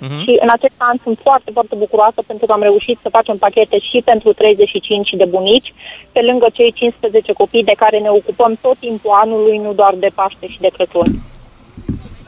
Mhm. 0.00 0.20
Și 0.24 0.32
în 0.44 0.48
acest 0.56 0.74
an 0.76 0.96
sunt 1.02 1.18
foarte, 1.22 1.50
foarte 1.52 1.74
bucuroasă 1.82 2.20
pentru 2.26 2.46
că 2.46 2.52
am 2.52 2.62
reușit 2.62 2.98
să 3.02 3.08
facem 3.16 3.36
pachete 3.36 3.78
și 3.78 4.02
pentru 4.04 4.32
35 4.32 5.10
de 5.10 5.24
bunici, 5.24 5.72
pe 6.12 6.20
lângă 6.20 6.46
cei 6.52 6.72
15 6.72 7.32
copii 7.32 7.64
de 7.64 7.74
care 7.76 7.98
ne 7.98 8.08
ocupăm 8.08 8.58
tot 8.60 8.76
timpul 8.78 9.10
anului, 9.22 9.56
nu 9.58 9.72
doar 9.72 9.94
de 9.98 10.10
Paște 10.14 10.46
și 10.48 10.60
de 10.60 10.70
Crăciun. 10.72 11.10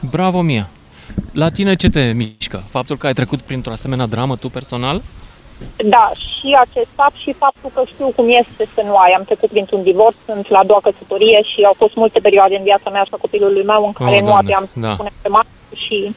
Bravo, 0.09 0.41
Mia! 0.41 0.69
La 1.33 1.49
tine 1.49 1.75
ce 1.75 1.89
te 1.89 2.11
mișcă? 2.15 2.57
Faptul 2.69 2.97
că 2.97 3.07
ai 3.07 3.13
trecut 3.13 3.41
printr-o 3.41 3.71
asemenea 3.71 4.05
dramă 4.05 4.35
tu 4.35 4.49
personal? 4.49 5.01
Da, 5.77 6.11
și 6.15 6.57
acest 6.65 6.91
fapt 6.95 7.15
și 7.15 7.33
faptul 7.33 7.69
că 7.73 7.81
știu 7.85 8.07
cum 8.15 8.25
este 8.29 8.63
să 8.75 8.81
nu 8.85 8.95
ai. 8.95 9.11
Am 9.11 9.23
trecut 9.23 9.49
printr-un 9.49 9.83
divorț, 9.83 10.15
sunt 10.25 10.49
la 10.49 10.59
a 10.59 10.63
doua 10.63 10.79
căsătorie 10.83 11.41
și 11.51 11.63
au 11.63 11.75
fost 11.77 11.95
multe 11.95 12.19
perioade 12.19 12.55
în 12.55 12.63
viața 12.63 12.89
mea 12.89 13.03
și 13.03 13.13
a 13.13 13.17
copilului 13.25 13.63
meu 13.63 13.85
în 13.85 13.91
care 13.91 14.19
nu 14.19 14.25
Doamne, 14.25 14.43
aveam 14.43 14.69
da. 14.73 14.89
să 14.89 14.95
punem 14.95 15.13
pe 15.21 15.29
masă 15.29 15.47
și 15.85 16.15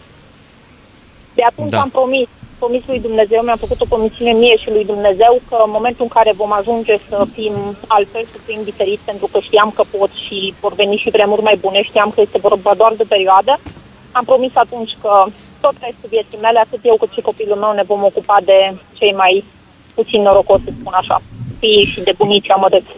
de 1.34 1.43
atunci 1.43 1.70
Da. 1.70 1.80
am 1.80 1.91
promis, 1.91 2.28
promis 2.59 2.82
lui 2.87 3.01
Dumnezeu, 3.01 3.43
mi-am 3.43 3.57
făcut 3.64 3.80
o 3.80 3.91
promisiune 3.93 4.32
mie 4.32 4.57
și 4.57 4.70
lui 4.70 4.84
Dumnezeu 4.84 5.41
că 5.49 5.57
în 5.64 5.70
momentul 5.76 6.05
în 6.05 6.14
care 6.16 6.32
vom 6.37 6.53
ajunge 6.53 6.97
să 7.09 7.26
fim 7.32 7.55
altfel, 7.87 8.24
să 8.32 8.39
fim 8.47 8.61
diferiți, 8.64 9.03
pentru 9.05 9.26
că 9.32 9.39
știam 9.39 9.70
că 9.76 9.82
pot 9.99 10.11
și 10.24 10.55
vor 10.61 10.72
veni 10.74 10.97
și 10.97 11.11
vremuri 11.11 11.43
mai 11.43 11.57
bune, 11.61 11.82
știam 11.82 12.11
că 12.11 12.20
este 12.20 12.39
vorba 12.39 12.74
doar 12.74 12.93
de 12.97 13.05
perioadă, 13.09 13.59
am 14.12 14.24
promis 14.24 14.51
atunci 14.55 14.97
că 15.03 15.24
tot 15.61 15.74
restul 15.80 16.09
vieții 16.09 16.38
mele, 16.40 16.59
atât 16.59 16.80
eu 16.82 16.96
cât 17.00 17.11
și 17.12 17.20
copilul 17.20 17.57
meu, 17.57 17.72
ne 17.74 17.82
vom 17.86 18.02
ocupa 18.04 18.36
de 18.44 18.59
cei 18.98 19.12
mai 19.12 19.44
puțin 19.94 20.22
norocoși, 20.22 20.64
să 20.64 20.70
spun 20.78 20.92
așa, 20.96 21.22
fiii 21.59 21.84
și 21.92 22.00
de 22.00 22.12
bunicii 22.16 22.50
amărâți. 22.50 22.92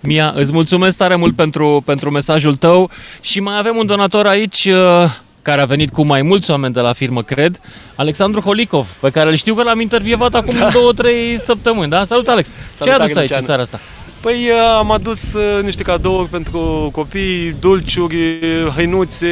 Mia, 0.00 0.32
îți 0.36 0.52
mulțumesc 0.52 0.96
tare 0.96 1.14
mult 1.16 1.36
pentru, 1.36 1.82
pentru 1.84 2.10
mesajul 2.10 2.56
tău 2.56 2.90
și 3.20 3.40
mai 3.40 3.58
avem 3.58 3.76
un 3.76 3.86
donator 3.86 4.26
aici 4.26 4.64
uh, 4.64 5.10
care 5.42 5.60
a 5.60 5.64
venit 5.64 5.90
cu 5.92 6.02
mai 6.04 6.22
mulți 6.22 6.50
oameni 6.50 6.72
de 6.74 6.80
la 6.80 6.92
firmă, 6.92 7.22
cred, 7.22 7.60
Alexandru 7.94 8.40
Holicov, 8.40 8.86
pe 9.00 9.10
care 9.10 9.28
îl 9.30 9.34
știu 9.34 9.54
că 9.54 9.62
l-am 9.62 9.80
intervievat 9.80 10.34
acum 10.34 10.54
Da. 10.58 10.68
două, 10.68 10.92
trei 10.92 11.38
săptămâni, 11.38 11.90
da? 11.90 12.04
Salut, 12.04 12.28
Alex! 12.28 12.48
ce 12.48 12.54
ai 12.58 12.68
Salutare, 12.72 13.02
adus 13.02 13.16
aici 13.16 13.22
Lucian. 13.28 13.40
în 13.40 13.46
seara 13.46 13.62
asta? 13.62 13.80
Păi 14.20 14.34
uh, 14.34 14.76
am 14.78 14.90
adus 14.90 15.32
uh, 15.34 15.62
niște 15.62 15.82
cadouri 15.82 16.28
pentru 16.28 16.88
copii, 16.92 17.56
dulciuri, 17.60 18.16
uh, 18.16 18.72
hăinuțe, 18.74 19.28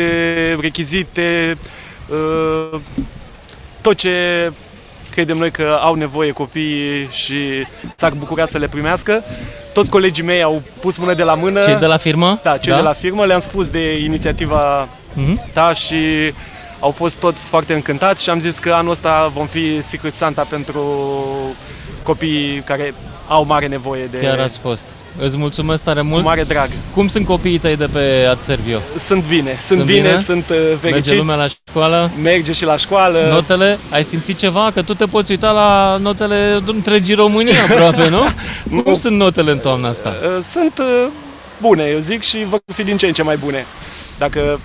rechizite, 0.61 1.57
uh, 1.57 1.88
tot 3.81 3.95
ce 3.97 4.13
credem 5.11 5.37
noi 5.37 5.51
că 5.51 5.79
au 5.81 5.95
nevoie 5.95 6.31
copiii 6.33 7.09
și 7.11 7.37
s-ar 7.97 8.13
bucura 8.13 8.45
să 8.47 8.59
le 8.59 8.69
primească. 8.69 9.23
Toți 9.73 9.91
colegii 9.91 10.25
mei 10.25 10.43
au 10.43 10.63
pus 10.81 10.97
mână 10.97 11.15
de 11.15 11.23
la 11.23 11.35
mână. 11.35 11.61
Cei 11.61 11.75
de 11.77 11.87
la 11.87 11.97
firmă? 11.97 12.39
Da, 12.43 12.57
cei 12.59 12.73
Da? 12.73 12.79
de 12.79 12.85
la 12.85 12.93
firmă. 12.93 13.25
Le-am 13.25 13.41
spus 13.41 13.69
de 13.69 13.99
inițiativa 14.03 14.89
Mhm. 15.13 15.51
ta 15.53 15.73
și 15.73 15.97
au 16.81 16.91
fost 16.91 17.17
toți 17.19 17.49
foarte 17.49 17.75
încântați 17.75 18.23
și 18.23 18.31
am 18.31 18.41
zis 18.41 18.59
că 18.59 18.73
anul 18.73 18.91
ăsta 18.91 19.31
vom 19.35 19.47
fi 19.47 19.81
Secret 19.81 20.13
Santa 20.13 20.43
pentru 20.51 20.83
copiii 22.03 22.61
care 22.65 22.95
au 23.29 23.45
mare 23.45 23.67
nevoie 23.67 24.05
de... 24.11 24.19
Chiar 24.19 24.39
ați 24.39 24.59
fost. 24.59 24.83
Îți 25.21 25.37
mulțumesc 25.37 25.83
tare 25.85 26.01
mult. 26.01 26.23
Cu 26.23 26.29
mare 26.29 26.43
drag. 26.43 26.69
Cum 26.95 27.09
sunt 27.09 27.27
copiii 27.27 27.59
tăi 27.59 27.77
de 27.77 27.89
pe 27.93 28.27
Ad 28.31 28.41
Servio? 28.41 28.79
Sunt 28.99 29.25
bine, 29.29 29.57
sunt, 29.61 29.83
bine, 29.83 30.17
sunt 30.17 30.49
uh, 30.49 30.57
fericiți. 30.57 30.91
Merge 30.91 31.17
lumea 31.17 31.35
la 31.35 31.47
școală? 31.69 32.11
Merge 32.23 32.53
și 32.53 32.65
la 32.65 32.77
școală. 32.77 33.19
Notele? 33.31 33.79
Ai 33.91 34.05
simțit 34.05 34.39
ceva? 34.39 34.71
Că 34.75 34.83
tu 34.83 34.95
te 34.95 35.05
poți 35.05 35.31
uita 35.31 35.51
la 35.51 35.97
notele 36.01 36.61
întregii 36.67 37.15
România 37.15 37.63
aproape, 37.71 38.09
nu? 38.09 38.23
Cum 38.83 38.95
sunt 38.95 39.17
notele 39.17 39.51
în 39.51 39.59
toamna 39.59 39.89
asta? 39.89 40.15
Uh, 40.23 40.43
Sunt 40.43 40.79
uh, 40.79 41.07
bune, 41.61 41.85
eu 41.85 41.99
zic, 41.99 42.23
și 42.23 42.45
vor 42.49 42.61
fi 42.75 42.83
din 42.83 42.97
ce 42.97 43.07
în 43.07 43.13
ce 43.13 43.23
mai 43.23 43.37
bune. 43.37 43.67
Dacă 44.19 44.61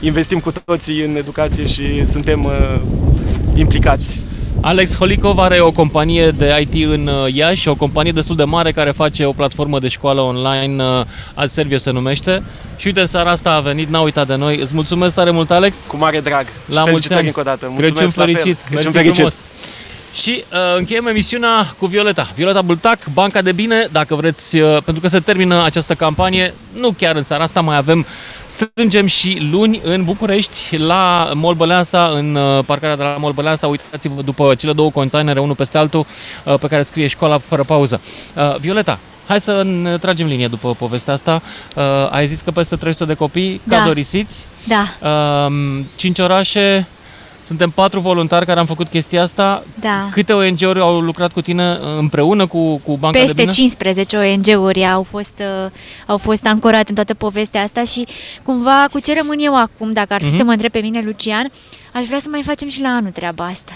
investim 0.00 0.38
cu 0.40 0.52
toții 0.64 1.00
în 1.00 1.16
educație 1.16 1.66
și 1.66 2.06
suntem 2.06 2.44
uh, 2.44 2.80
implicați. 3.54 4.20
Alex 4.66 4.96
Holikov 4.96 5.38
are 5.38 5.60
o 5.60 5.70
companie 5.70 6.30
de 6.30 6.66
IT 6.70 6.88
în 6.88 7.06
uh, 7.06 7.34
Iași, 7.34 7.68
o 7.68 7.74
companie 7.74 8.12
destul 8.12 8.36
de 8.36 8.44
mare 8.44 8.72
care 8.72 8.90
face 8.90 9.24
o 9.24 9.32
platformă 9.32 9.78
de 9.78 9.88
școală 9.88 10.20
online, 10.20 10.84
uh, 10.84 11.04
Ad 11.34 11.48
Servio 11.48 11.78
se 11.78 11.90
numește. 11.90 12.42
Și 12.76 12.86
uite, 12.86 13.00
în 13.00 13.06
seara 13.06 13.30
asta 13.30 13.50
a 13.50 13.60
venit, 13.60 13.88
n-a 13.88 14.00
uitat 14.00 14.26
de 14.26 14.34
noi. 14.34 14.58
Îți 14.58 14.74
mulțumesc 14.74 15.14
tare 15.14 15.30
mult, 15.30 15.50
Alex. 15.50 15.84
Cu 15.88 15.96
mare 15.96 16.20
drag. 16.20 16.46
La 16.66 16.74
mulți 16.74 16.84
felicitări 16.84 17.18
ani. 17.18 17.26
încă 17.26 17.40
o 17.40 17.42
dată. 17.42 17.58
Crăciun 17.58 17.74
Mulțumesc 17.74 18.16
la 18.16 18.24
fel. 18.24 18.34
fericit. 18.34 18.58
Crăciun 18.58 18.74
Mersi 18.74 18.96
fericit. 18.96 19.14
frumos. 19.14 19.44
Și 20.14 20.44
uh, 20.52 20.58
încheiem 20.76 21.06
emisiunea 21.06 21.74
cu 21.78 21.86
Violeta. 21.86 22.30
Violeta 22.34 22.62
Bultac, 22.62 22.98
Banca 23.12 23.42
de 23.42 23.52
Bine, 23.52 23.88
dacă 23.92 24.14
vreți, 24.14 24.58
uh, 24.58 24.70
pentru 24.84 25.00
că 25.02 25.08
se 25.08 25.20
termină 25.20 25.64
această 25.64 25.94
campanie, 25.94 26.54
nu 26.80 26.90
chiar 26.98 27.16
în 27.16 27.22
seara 27.22 27.42
asta, 27.42 27.60
mai 27.60 27.76
avem, 27.76 28.06
strângem 28.48 29.06
și 29.06 29.48
luni 29.50 29.80
în 29.84 30.04
București, 30.04 30.76
la 30.76 31.30
Mall 31.34 31.54
Băleasa, 31.54 32.06
în 32.06 32.34
uh, 32.34 32.64
parcarea 32.64 32.96
de 32.96 33.02
la 33.02 33.16
Mall 33.16 33.32
Băleasa. 33.32 33.66
Uitați-vă 33.66 34.22
după 34.22 34.54
cele 34.54 34.72
două 34.72 34.90
containere, 34.90 35.40
unul 35.40 35.54
peste 35.54 35.78
altul, 35.78 36.06
uh, 36.44 36.54
pe 36.60 36.66
care 36.66 36.82
scrie 36.82 37.06
școala 37.06 37.38
fără 37.38 37.62
pauză. 37.62 38.00
Uh, 38.36 38.56
Violeta, 38.60 38.98
Hai 39.28 39.40
să 39.40 39.62
ne 39.62 39.98
tragem 39.98 40.26
linie 40.26 40.48
după 40.48 40.74
povestea 40.74 41.12
asta. 41.12 41.42
Uh, 41.76 41.82
ai 42.10 42.26
zis 42.26 42.40
că 42.40 42.50
peste 42.50 42.76
300 42.76 43.04
de 43.04 43.14
copii 43.14 43.60
Da. 43.64 43.76
cadorisiți, 43.76 44.46
Da, 44.66 45.08
um, 45.46 45.86
5 45.96 46.18
orașe, 46.18 46.86
suntem 47.44 47.70
patru 47.70 48.00
voluntari 48.00 48.46
care 48.46 48.58
am 48.60 48.66
făcut 48.66 48.86
chestia 48.88 49.22
asta. 49.22 49.64
da. 49.80 50.08
Câte 50.10 50.32
ONG-uri 50.32 50.80
au 50.80 51.00
lucrat 51.00 51.32
cu 51.32 51.40
tine 51.40 51.78
împreună 51.98 52.46
cu, 52.46 52.76
cu 52.76 52.96
Banca 52.96 53.18
de 53.18 53.24
Peste 53.24 53.40
Bine? 53.42 53.50
15 53.52 54.16
ONG-uri 54.16 54.84
au 54.86 55.02
fost, 55.02 55.32
uh, 55.64 55.70
au 56.06 56.18
fost 56.18 56.46
ancorate 56.46 56.84
în 56.88 56.94
toată 56.94 57.14
povestea 57.14 57.62
asta 57.62 57.82
și 57.84 58.06
cumva 58.42 58.86
cu 58.92 58.98
ce 59.00 59.14
rămân 59.16 59.36
eu 59.38 59.56
acum, 59.60 59.92
dacă 59.92 60.12
ar 60.14 60.20
fi 60.20 60.26
Mhm. 60.26 60.36
să 60.36 60.44
mă 60.44 60.50
întreb 60.50 60.70
pe 60.70 60.78
mine, 60.78 61.02
Lucian, 61.04 61.50
aș 61.92 62.04
vrea 62.04 62.18
să 62.18 62.28
mai 62.30 62.42
facem 62.42 62.68
și 62.68 62.80
la 62.80 62.88
anul 62.88 63.10
treaba 63.10 63.44
asta. 63.46 63.72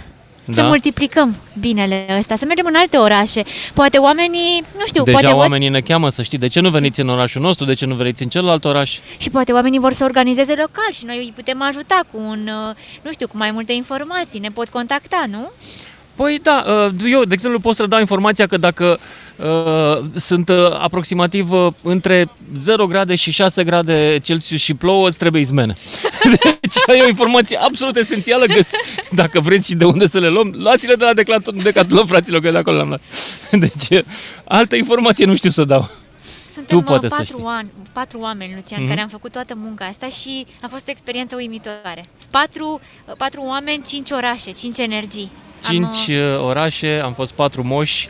Să 0.50 0.60
Da. 0.60 0.66
multiplicăm 0.66 1.36
binele 1.60 2.06
ăsta, 2.18 2.36
să 2.36 2.44
mergem 2.44 2.66
în 2.66 2.74
alte 2.74 2.96
orașe. 2.96 3.42
Poate 3.74 3.98
oamenii, 3.98 4.64
nu 4.78 4.86
știu, 4.86 5.02
Deja 5.02 5.18
poate 5.18 5.34
oamenii 5.34 5.68
ne 5.68 5.80
cheamă 5.80 6.08
să 6.10 6.22
știi. 6.22 6.38
De 6.38 6.46
ce 6.46 6.60
nu 6.60 6.68
veniți 6.68 7.00
în 7.00 7.08
orașul 7.08 7.40
nostru? 7.40 7.64
De 7.64 7.74
ce 7.74 7.86
nu 7.86 7.94
veniți 7.94 8.22
în 8.22 8.28
celălalt 8.28 8.64
oraș? 8.64 8.98
Și 9.18 9.30
poate 9.30 9.52
oamenii 9.52 9.78
vor 9.78 9.92
să 9.92 10.04
organizeze 10.04 10.54
local 10.54 10.92
și 10.92 11.04
noi 11.04 11.16
îi 11.16 11.32
putem 11.34 11.62
ajuta 11.62 12.00
cu 12.12 12.18
un, 12.28 12.48
uh, 12.68 12.74
nu 13.02 13.12
știu, 13.12 13.26
cu 13.28 13.36
mai 13.36 13.50
multe 13.50 13.72
informații. 13.72 14.40
Ne 14.40 14.48
pot 14.48 14.68
contacta, 14.68 15.24
nu? 15.30 15.50
Păi 16.18 16.38
da, 16.42 16.64
uh, 16.66 16.92
eu, 17.04 17.24
de 17.24 17.34
exemplu, 17.34 17.60
pot 17.60 17.74
să 17.74 17.86
dau 17.86 18.00
informația 18.00 18.46
că 18.46 18.56
dacă 18.56 18.98
uh, 19.36 20.04
sunt 20.14 20.48
uh, 20.48 20.56
aproximativ 20.78 21.50
uh, 21.52 21.72
între 21.82 22.28
0 22.54 22.86
grade 22.86 23.14
și 23.14 23.30
6 23.30 23.64
grade 23.64 24.18
Celsius 24.22 24.60
și 24.60 24.74
plouă, 24.74 25.08
îți 25.08 25.18
trebuie 25.18 25.40
izmene. 25.40 25.72
Deci 26.42 26.74
e 26.98 27.02
o 27.02 27.08
informație 27.08 27.56
absolut 27.56 27.96
esențială, 27.96 28.44
găs- 28.46 28.70
dacă 29.10 29.40
vreți 29.40 29.66
și 29.68 29.74
de 29.74 29.84
unde 29.84 30.06
să 30.06 30.18
le 30.18 30.28
luăm, 30.28 30.54
luați-le 30.56 30.94
de 30.94 31.04
la 31.04 31.12
Decathlon, 31.14 31.62
Decathlon 31.62 32.06
fraților, 32.06 32.40
că 32.40 32.50
de 32.50 32.58
acolo 32.58 32.76
l-am 32.76 32.88
luat. 32.88 33.00
Deci, 33.64 33.88
uh, 33.98 34.04
altă 34.44 34.76
informație 34.76 35.24
nu 35.24 35.36
știu 35.36 35.50
să 35.50 35.64
dau. 35.64 35.90
Suntem 36.50 36.78
tu 36.78 36.84
poate 36.84 37.06
uh, 37.06 37.12
să 37.12 37.18
patru, 37.18 37.36
știi. 37.36 37.48
ani, 37.48 37.70
patru 37.92 38.18
oameni, 38.18 38.52
Lucian, 38.54 38.80
Mhm. 38.80 38.88
care 38.88 39.00
am 39.00 39.08
făcut 39.08 39.32
toată 39.32 39.54
munca 39.56 39.84
asta 39.84 40.06
și 40.08 40.46
a 40.62 40.66
fost 40.70 40.88
o 40.88 40.90
experiență 40.90 41.34
uimitoare. 41.36 42.04
Patru, 42.30 42.80
uh, 43.06 43.14
patru 43.18 43.42
oameni, 43.46 43.82
cinci 43.86 44.10
orașe, 44.10 44.50
cinci 44.50 44.78
energii. 44.78 45.30
Am, 45.64 45.70
Cinci 45.72 46.16
uh, 46.16 46.16
uh, 46.16 46.44
orașe, 46.46 47.00
am 47.04 47.12
fost 47.12 47.32
patru 47.32 47.64
moși, 47.64 48.08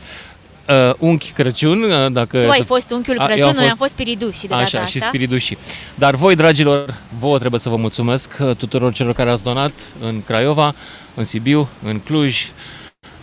uh, 0.69 0.93
unchi 0.97 1.31
Crăciun, 1.31 1.81
uh, 1.83 2.11
dacă... 2.11 2.41
Tu 2.41 2.49
ai 2.49 2.57
să- 2.57 2.63
fost 2.63 2.91
unchiul 2.91 3.19
A, 3.19 3.21
eu 3.21 3.27
Crăciun, 3.27 3.47
am 3.49 3.55
noi 3.55 3.69
am 3.69 3.75
fost 3.75 3.91
spiriduși 3.91 4.41
de 4.41 4.47
data 4.47 4.61
Așa, 4.61 4.77
asta. 4.77 4.89
și 4.89 4.99
spiridușii. 5.01 5.57
Dar 5.95 6.15
voi, 6.15 6.35
dragilor, 6.35 6.93
vouă 7.19 7.37
trebuie 7.39 7.59
să 7.59 7.69
vă 7.69 7.75
mulțumesc 7.75 8.29
uh, 8.39 8.55
tuturor 8.55 8.93
celor 8.93 9.13
care 9.13 9.29
ați 9.29 9.43
donat 9.43 9.73
în 10.01 10.23
Craiova, 10.23 10.75
în 11.15 11.23
Sibiu, 11.23 11.67
în 11.83 11.99
Cluj, 11.99 12.47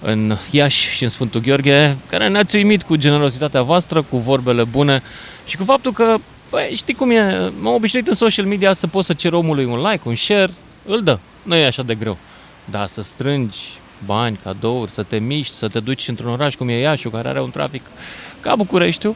în 0.01 0.36
Iași 0.51 0.90
și 0.90 1.03
în 1.03 1.09
Sfântul 1.09 1.40
Gheorghe, 1.40 1.97
care 2.11 2.28
ne-ați 2.28 2.57
uimit 2.57 2.82
cu 2.82 2.97
generozitatea 2.97 3.62
voastră, 3.62 4.03
cu 4.03 4.16
vorbele 4.16 4.65
bune 4.65 5.03
și 5.44 5.57
cu 5.57 5.65
faptul 5.65 5.93
că, 5.93 6.16
băi, 6.51 6.73
știi 6.77 6.94
cum 6.94 7.11
e, 7.11 7.51
m-am 7.61 7.74
obișnuit 7.74 8.09
în 8.09 8.15
social 8.15 8.44
media 8.44 8.73
să 8.73 8.86
poți 8.86 9.07
să 9.07 9.12
cer 9.12 9.32
omului 9.32 9.65
un 9.65 9.78
like, 9.78 10.01
un 10.05 10.15
share, 10.15 10.53
îl 10.86 11.03
dă. 11.03 11.19
Nu 11.43 11.55
e 11.55 11.66
așa 11.66 11.82
de 11.82 11.94
greu. 11.94 12.19
Dar 12.65 12.86
să 12.86 13.03
strângi 13.03 13.59
bani, 14.05 14.39
cadouri, 14.43 14.90
să 14.90 15.02
te 15.02 15.18
miști, 15.18 15.55
să 15.55 15.68
te 15.68 15.81
duci 15.81 16.09
într-un 16.09 16.31
oraș 16.31 16.55
cum 16.55 16.68
e 16.68 16.78
Iașiul, 16.78 17.12
care 17.12 17.28
are 17.28 17.40
un 17.40 17.51
trafic 17.51 17.82
ca 18.40 18.55
Bucureștiul, 18.56 19.14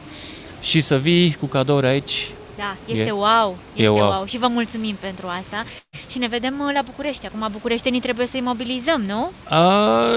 și 0.61 0.79
să 0.79 0.97
vii 0.97 1.35
cu 1.39 1.45
cadouri 1.45 1.85
aici, 1.87 2.27
Da, 2.57 2.75
este 2.85 3.03
E- 3.07 3.11
wow, 3.11 3.57
e 3.75 3.81
este 3.81 3.87
wow. 3.99 4.09
wow. 4.09 4.25
Și 4.25 4.37
vă 4.37 4.47
mulțumim 4.47 4.95
pentru 4.99 5.27
asta. 5.39 5.63
Și 6.11 6.17
ne 6.17 6.27
vedem 6.27 6.53
uh, 6.67 6.71
la 6.73 6.81
București. 6.81 7.25
Acum 7.25 7.47
bucureștenii 7.51 7.99
trebuie 7.99 8.27
să-i 8.27 8.41
mobilizăm, 8.41 9.01
nu? 9.07 9.31
A, 9.49 10.15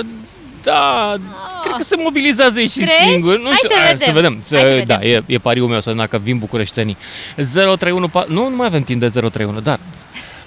Da, 0.62 1.14
cred 1.62 1.76
că 1.76 1.82
se 1.82 1.96
mobilizează 1.96 2.60
ei 2.60 2.68
și 2.68 2.76
Crezi? 2.76 2.92
singur. 3.10 3.38
Nu 3.38 3.44
Hai 3.44 3.54
știu, 3.56 3.68
să 3.68 3.74
hai 3.78 3.92
vedem. 3.92 4.06
să 4.06 4.12
vedem. 4.12 4.38
Să, 4.42 4.54
Hai 4.54 4.64
să 4.64 4.68
vedem. 4.70 4.86
Da, 4.86 5.06
e, 5.06 5.22
e 5.26 5.38
pariul 5.38 5.68
meu 5.68 5.80
să 5.80 5.90
vedem 5.90 6.04
dacă 6.10 6.22
vin 6.24 6.38
bucureștenii. 6.38 6.96
031 7.36 8.08
pa- 8.08 8.26
Nu, 8.26 8.48
nu 8.48 8.56
mai 8.56 8.66
avem 8.66 8.82
timp 8.82 9.00
de 9.00 9.08
031, 9.08 9.60
dar 9.60 9.78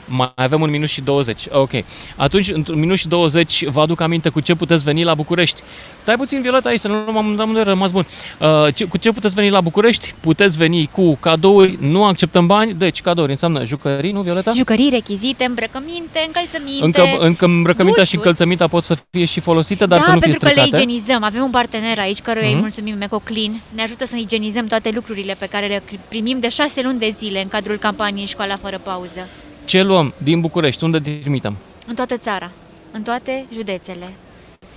mai 0.08 0.32
avem 0.36 0.62
un 0.62 0.70
minut 0.70 0.90
și 0.90 1.02
20. 1.02 1.48
Ok. 1.52 1.72
Atunci, 2.16 2.50
într-un 2.50 2.80
minut 2.80 2.98
și 2.98 3.08
20, 3.08 3.66
vă 3.66 3.82
aduc 3.82 4.02
aminte 4.02 4.30
cu 4.30 4.40
ce 4.40 4.56
puteți 4.56 4.84
veni 4.84 5.04
la 5.04 5.14
București. 5.14 5.62
Stai 5.98 6.16
puțin, 6.16 6.42
Violeta, 6.42 6.70
aici, 6.70 6.80
să 6.80 6.88
nu 6.88 7.12
m-am 7.12 7.40
am 7.40 7.58
rămas 7.64 7.92
bun. 7.92 8.06
Uh, 8.40 8.74
ce, 8.76 8.86
cu 8.86 8.98
ce 8.98 9.12
puteți 9.12 9.36
veni 9.36 9.50
la 9.50 9.62
București? 9.62 10.14
Puteți 10.20 10.58
veni 10.58 10.90
cu 10.92 11.16
cadouri, 11.16 11.78
nu 11.82 12.04
acceptăm 12.06 12.48
bani, 12.48 12.74
deci 12.74 13.02
cadouri 13.02 13.32
înseamnă 13.32 13.66
jucării, 13.66 14.12
nu, 14.12 14.22
Violeta? 14.22 14.52
Jucării, 14.52 14.90
rechizite, 14.90 15.44
îmbrăcăminte, 15.46 16.24
încălțăminte. 16.26 16.86
Încă, 16.86 17.02
încă 17.26 17.46
îmbrăcămintea 17.46 18.04
și 18.04 18.12
dulciuri. 18.12 18.16
încălțămintea 18.16 18.68
pot 18.68 18.84
să 18.84 18.98
fie 19.10 19.26
și 19.26 19.40
folosite, 19.40 19.86
dar 19.86 20.00
da, 20.00 20.04
să 20.06 20.12
nu 20.12 20.20
fie 20.20 20.30
pentru 20.30 20.48
că 20.48 20.54
le 20.56 20.62
stricate. 20.62 20.82
igienizăm. 20.84 21.24
Avem 21.24 21.42
un 21.44 21.50
partener 21.50 22.00
aici 22.00 22.20
căruia 22.20 22.46
îi 22.48 22.52
Mhm. 22.54 22.62
mulțumim, 22.62 22.98
Mecoclin. 22.98 23.62
Ne 23.76 23.82
ajută 23.82 24.06
să 24.06 24.16
igienizăm 24.18 24.66
toate 24.68 24.90
lucrurile 24.94 25.36
pe 25.40 25.46
care 25.46 25.68
le 25.68 25.84
primim 26.08 26.40
de 26.40 26.50
șase 26.50 26.82
luni 26.82 27.00
de 27.00 27.14
zile 27.18 27.42
în 27.42 27.48
cadrul 27.48 27.76
campaniei 27.78 28.26
Școala 28.26 28.56
fără 28.56 28.80
pauză. 28.84 29.28
Ce 29.68 29.81
luăm 29.81 30.14
din 30.18 30.41
București? 30.41 30.84
Unde 30.84 30.99
trimitem? 30.99 31.57
În 31.88 31.95
toată 31.95 32.18
țara, 32.18 32.52
în 32.91 33.02
toate 33.03 33.45
județele. 33.53 34.14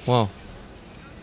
Wow. 0.05 0.29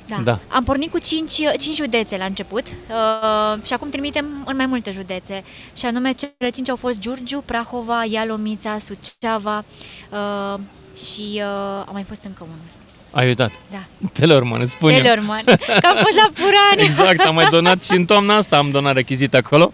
Da. 0.08 0.22
Da. 0.24 0.40
Am 0.48 0.64
pornit 0.64 0.92
cu 0.92 1.00
5, 1.00 1.32
5 1.32 1.76
județe 1.76 2.18
la 2.18 2.26
început 2.26 2.68
uh, 2.68 3.64
și 3.64 3.74
acum 3.74 3.90
trimitem 3.90 4.44
în 4.46 4.56
mai 4.56 4.66
multe 4.66 4.92
județe. 4.92 5.44
Și 5.78 5.86
anume, 5.86 6.12
cele 6.12 6.50
5 6.50 6.70
au 6.70 6.76
fost 6.76 7.00
Giurgiu, 7.00 7.44
Prahova, 7.46 8.04
Ialomița, 8.10 8.78
Suceava 8.78 9.64
uh, 10.12 10.60
și 10.96 11.34
uh, 11.34 11.42
a 11.86 11.90
mai 11.92 12.04
fost 12.04 12.24
încă 12.24 12.44
unul. 12.44 12.77
Ai 13.12 13.28
uitat? 13.28 13.52
Da. 13.72 13.78
Teleorman, 14.20 14.62
îți 14.62 14.72
spun 14.72 14.90
eu. 14.90 14.98
Teleorman, 14.98 15.44
că 15.46 15.88
am 15.88 15.96
fost 15.96 16.16
la 16.16 16.30
Purani. 16.34 16.82
Exact, 16.88 17.20
am 17.20 17.36
mai 17.36 17.48
donat 17.50 17.84
și 17.84 17.96
în 17.96 18.06
toamna 18.06 18.36
asta 18.36 18.58
am 18.58 18.72
donat 18.72 18.94
rechizite 18.94 19.38
acolo. 19.38 19.72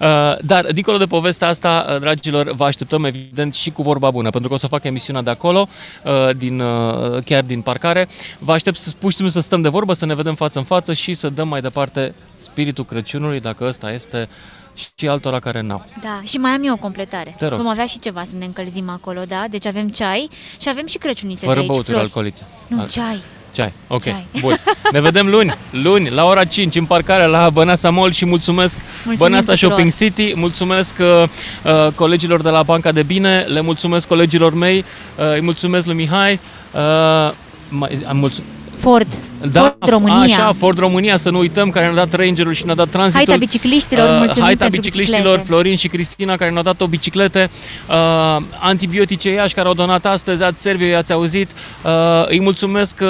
Uh, 0.00 0.36
dar, 0.40 0.66
dincolo 0.72 0.96
de 0.96 1.04
povestea 1.04 1.48
asta, 1.48 1.86
uh, 1.88 2.00
dragilor, 2.00 2.52
vă 2.52 2.64
așteptăm 2.64 3.04
evident 3.04 3.54
și 3.54 3.70
cu 3.70 3.82
vorba 3.82 4.10
bună, 4.10 4.30
pentru 4.30 4.48
că 4.48 4.54
o 4.54 4.58
să 4.58 4.66
fac 4.66 4.84
emisiunea 4.84 5.22
de 5.22 5.30
acolo, 5.30 5.68
uh, 6.04 6.36
din, 6.36 6.60
uh, 6.60 7.22
chiar 7.24 7.42
din 7.42 7.60
parcare. 7.60 8.08
Vă 8.38 8.52
aștept 8.52 8.76
să 8.76 8.90
pur 8.98 9.10
și 9.10 9.16
simplu 9.16 9.34
să 9.34 9.40
stăm 9.40 9.62
de 9.62 9.68
vorbă, 9.68 9.92
să 9.92 10.06
ne 10.06 10.14
vedem 10.14 10.34
față 10.34 10.58
în 10.58 10.64
față 10.64 10.92
și 10.92 11.14
să 11.14 11.28
dăm 11.28 11.48
mai 11.48 11.60
departe 11.60 12.14
spiritul 12.36 12.84
Crăciunului, 12.84 13.40
dacă 13.40 13.64
ăsta 13.64 13.92
este, 13.92 14.28
și 14.74 15.08
altora 15.08 15.38
care 15.38 15.60
n-au. 15.60 15.86
Da, 16.02 16.20
și 16.24 16.36
mai 16.36 16.50
am 16.50 16.64
eu 16.64 16.72
o 16.72 16.76
completare. 16.76 17.34
Te 17.38 17.46
rog. 17.46 17.58
Vom 17.58 17.68
avea 17.68 17.86
și 17.86 17.98
ceva 17.98 18.22
să 18.24 18.32
ne 18.38 18.44
încălzim 18.44 18.88
acolo, 18.90 19.20
da? 19.28 19.44
Deci 19.50 19.66
avem 19.66 19.88
ceai 19.88 20.28
și 20.60 20.68
avem 20.68 20.86
și 20.86 20.98
crăciunițe 20.98 21.40
Fără 21.44 21.54
de 21.54 21.60
aici, 21.60 21.68
băuturi 21.68 21.88
flori. 21.90 22.02
alcoolice. 22.04 22.42
Nu, 22.66 22.80
Al- 22.80 22.88
ceai. 22.88 23.22
Ceai, 23.52 23.72
ok, 23.88 24.02
Ceai. 24.02 24.26
bun. 24.40 24.56
Ne 24.92 25.00
vedem 25.08 25.28
luni, 25.28 25.56
luni, 25.70 26.10
la 26.10 26.24
ora 26.24 26.44
5, 26.44 26.74
în 26.74 26.84
parcare 26.84 27.26
la 27.26 27.50
Băneasa 27.50 27.90
Mall 27.90 28.10
și 28.12 28.24
mulțumesc 28.24 28.78
Mulțumim 28.94 29.16
Băneasa 29.18 29.52
tuturor. 29.52 29.70
Shopping 29.72 29.92
City, 29.92 30.32
mulțumesc 30.38 30.94
uh, 31.00 31.22
uh, 31.64 31.92
colegilor 31.94 32.42
de 32.42 32.48
la 32.50 32.62
Banca 32.62 32.92
de 32.92 33.02
Bine, 33.02 33.40
le 33.40 33.60
mulțumesc 33.60 34.08
colegilor 34.08 34.54
mei, 34.54 34.78
uh, 35.18 35.32
îi 35.34 35.40
mulțumesc 35.40 35.86
lui 35.86 35.94
Mihai, 35.94 36.32
uh, 36.32 37.32
mai, 37.68 38.04
am 38.08 38.16
mulțum- 38.16 38.44
Ford. 38.76 39.06
da, 39.52 39.60
Ford 39.60 39.92
România. 39.92 40.36
Așa, 40.36 40.52
Ford 40.52 40.78
România, 40.78 41.16
să 41.16 41.30
nu 41.30 41.38
uităm, 41.38 41.70
care 41.70 41.84
ne-a 41.84 41.94
dat 41.94 42.12
Rangerul 42.12 42.52
și 42.52 42.64
ne-a 42.64 42.74
dat 42.74 42.88
tranzitul. 42.88 43.24
Haita 43.26 43.44
bicicliștilor, 43.44 44.18
mulțumim 44.18 44.42
Haita 44.42 44.64
pentru 44.64 44.80
bicicliștilor, 44.80 45.22
biciclete. 45.22 45.46
Florin 45.46 45.76
și 45.76 45.88
Cristina, 45.88 46.36
care 46.36 46.50
ne-au 46.50 46.62
dat 46.62 46.80
o 46.80 46.86
biciclete. 46.86 47.50
Uh, 47.88 48.42
antibiotice 48.60 49.30
Iași, 49.30 49.54
care 49.54 49.68
au 49.68 49.74
donat 49.74 50.06
astăzi, 50.06 50.42
ați 50.42 50.60
Serviu, 50.60 50.86
i-ați 50.86 51.12
auzit. 51.12 51.50
Uh, 51.84 51.90
îi 52.28 52.40
mulțumesc 52.40 52.96
uh, 53.00 53.08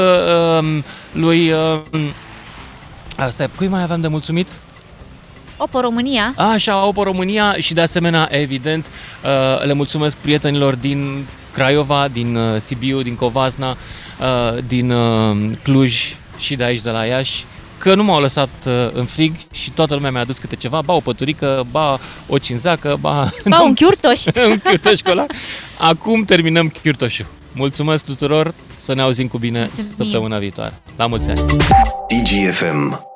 um, 0.59 0.85
lui... 1.13 1.51
Uh, 1.51 2.01
Asta, 3.17 3.51
cui 3.57 3.69
mai 3.69 3.83
aveam 3.83 4.01
de 4.01 4.09
mulțumit? 4.09 4.49
Opo 5.57 5.81
România. 5.81 6.35
Așa, 6.37 6.87
Opo 6.87 7.03
România 7.03 7.55
și 7.59 7.75
de 7.75 7.81
asemenea, 7.81 8.29
evident, 8.31 8.87
uh, 9.25 9.65
le 9.65 9.73
mulțumesc 9.73 10.17
prietenilor 10.17 10.75
din 10.75 11.27
Craiova, 11.55 12.09
din 12.13 12.37
uh, 12.37 12.61
Sibiu, 12.61 13.03
din 13.03 13.15
Covasna, 13.15 13.71
uh, 13.71 14.59
din 14.67 14.91
uh, 14.91 15.37
Cluj 15.63 16.17
și 16.39 16.57
de 16.57 16.65
aici, 16.65 16.81
de 16.81 16.91
la 16.91 17.05
Iași, 17.05 17.45
că 17.79 17.95
nu 17.95 18.05
m-au 18.05 18.21
lăsat 18.21 18.49
uh, 18.67 18.73
în 18.93 19.05
frig 19.05 19.35
și 19.53 19.71
toată 19.71 19.95
lumea 19.95 20.11
mi-a 20.11 20.21
adus 20.21 20.39
câte 20.39 20.57
ceva, 20.57 20.81
ba 20.85 20.93
o 20.93 21.01
păturică, 21.01 21.67
ba 21.71 21.99
o 22.29 22.39
cinzacă, 22.39 22.97
ba... 23.01 23.31
Ba, 23.49 23.61
un 23.63 23.75
chiurtoș. 23.75 24.25
un 24.51 24.59
chiurtoș 24.65 25.01
cu 25.05 25.11
ăla. 25.11 25.27
Acum 25.79 26.25
terminăm 26.25 26.69
chiurtoșul. 26.83 27.27
Mulțumesc 27.53 28.05
tuturor, 28.05 28.55
să 28.77 28.95
ne 28.95 29.03
auzim 29.03 29.27
cu 29.29 29.39
bine 29.39 29.59
Mulțumim. 29.59 29.93
săptămâna 29.97 30.39
viitoare. 30.39 30.73
La 30.97 31.07
mulți 31.07 31.29
ani! 31.31 31.41
DGFM 32.09 33.14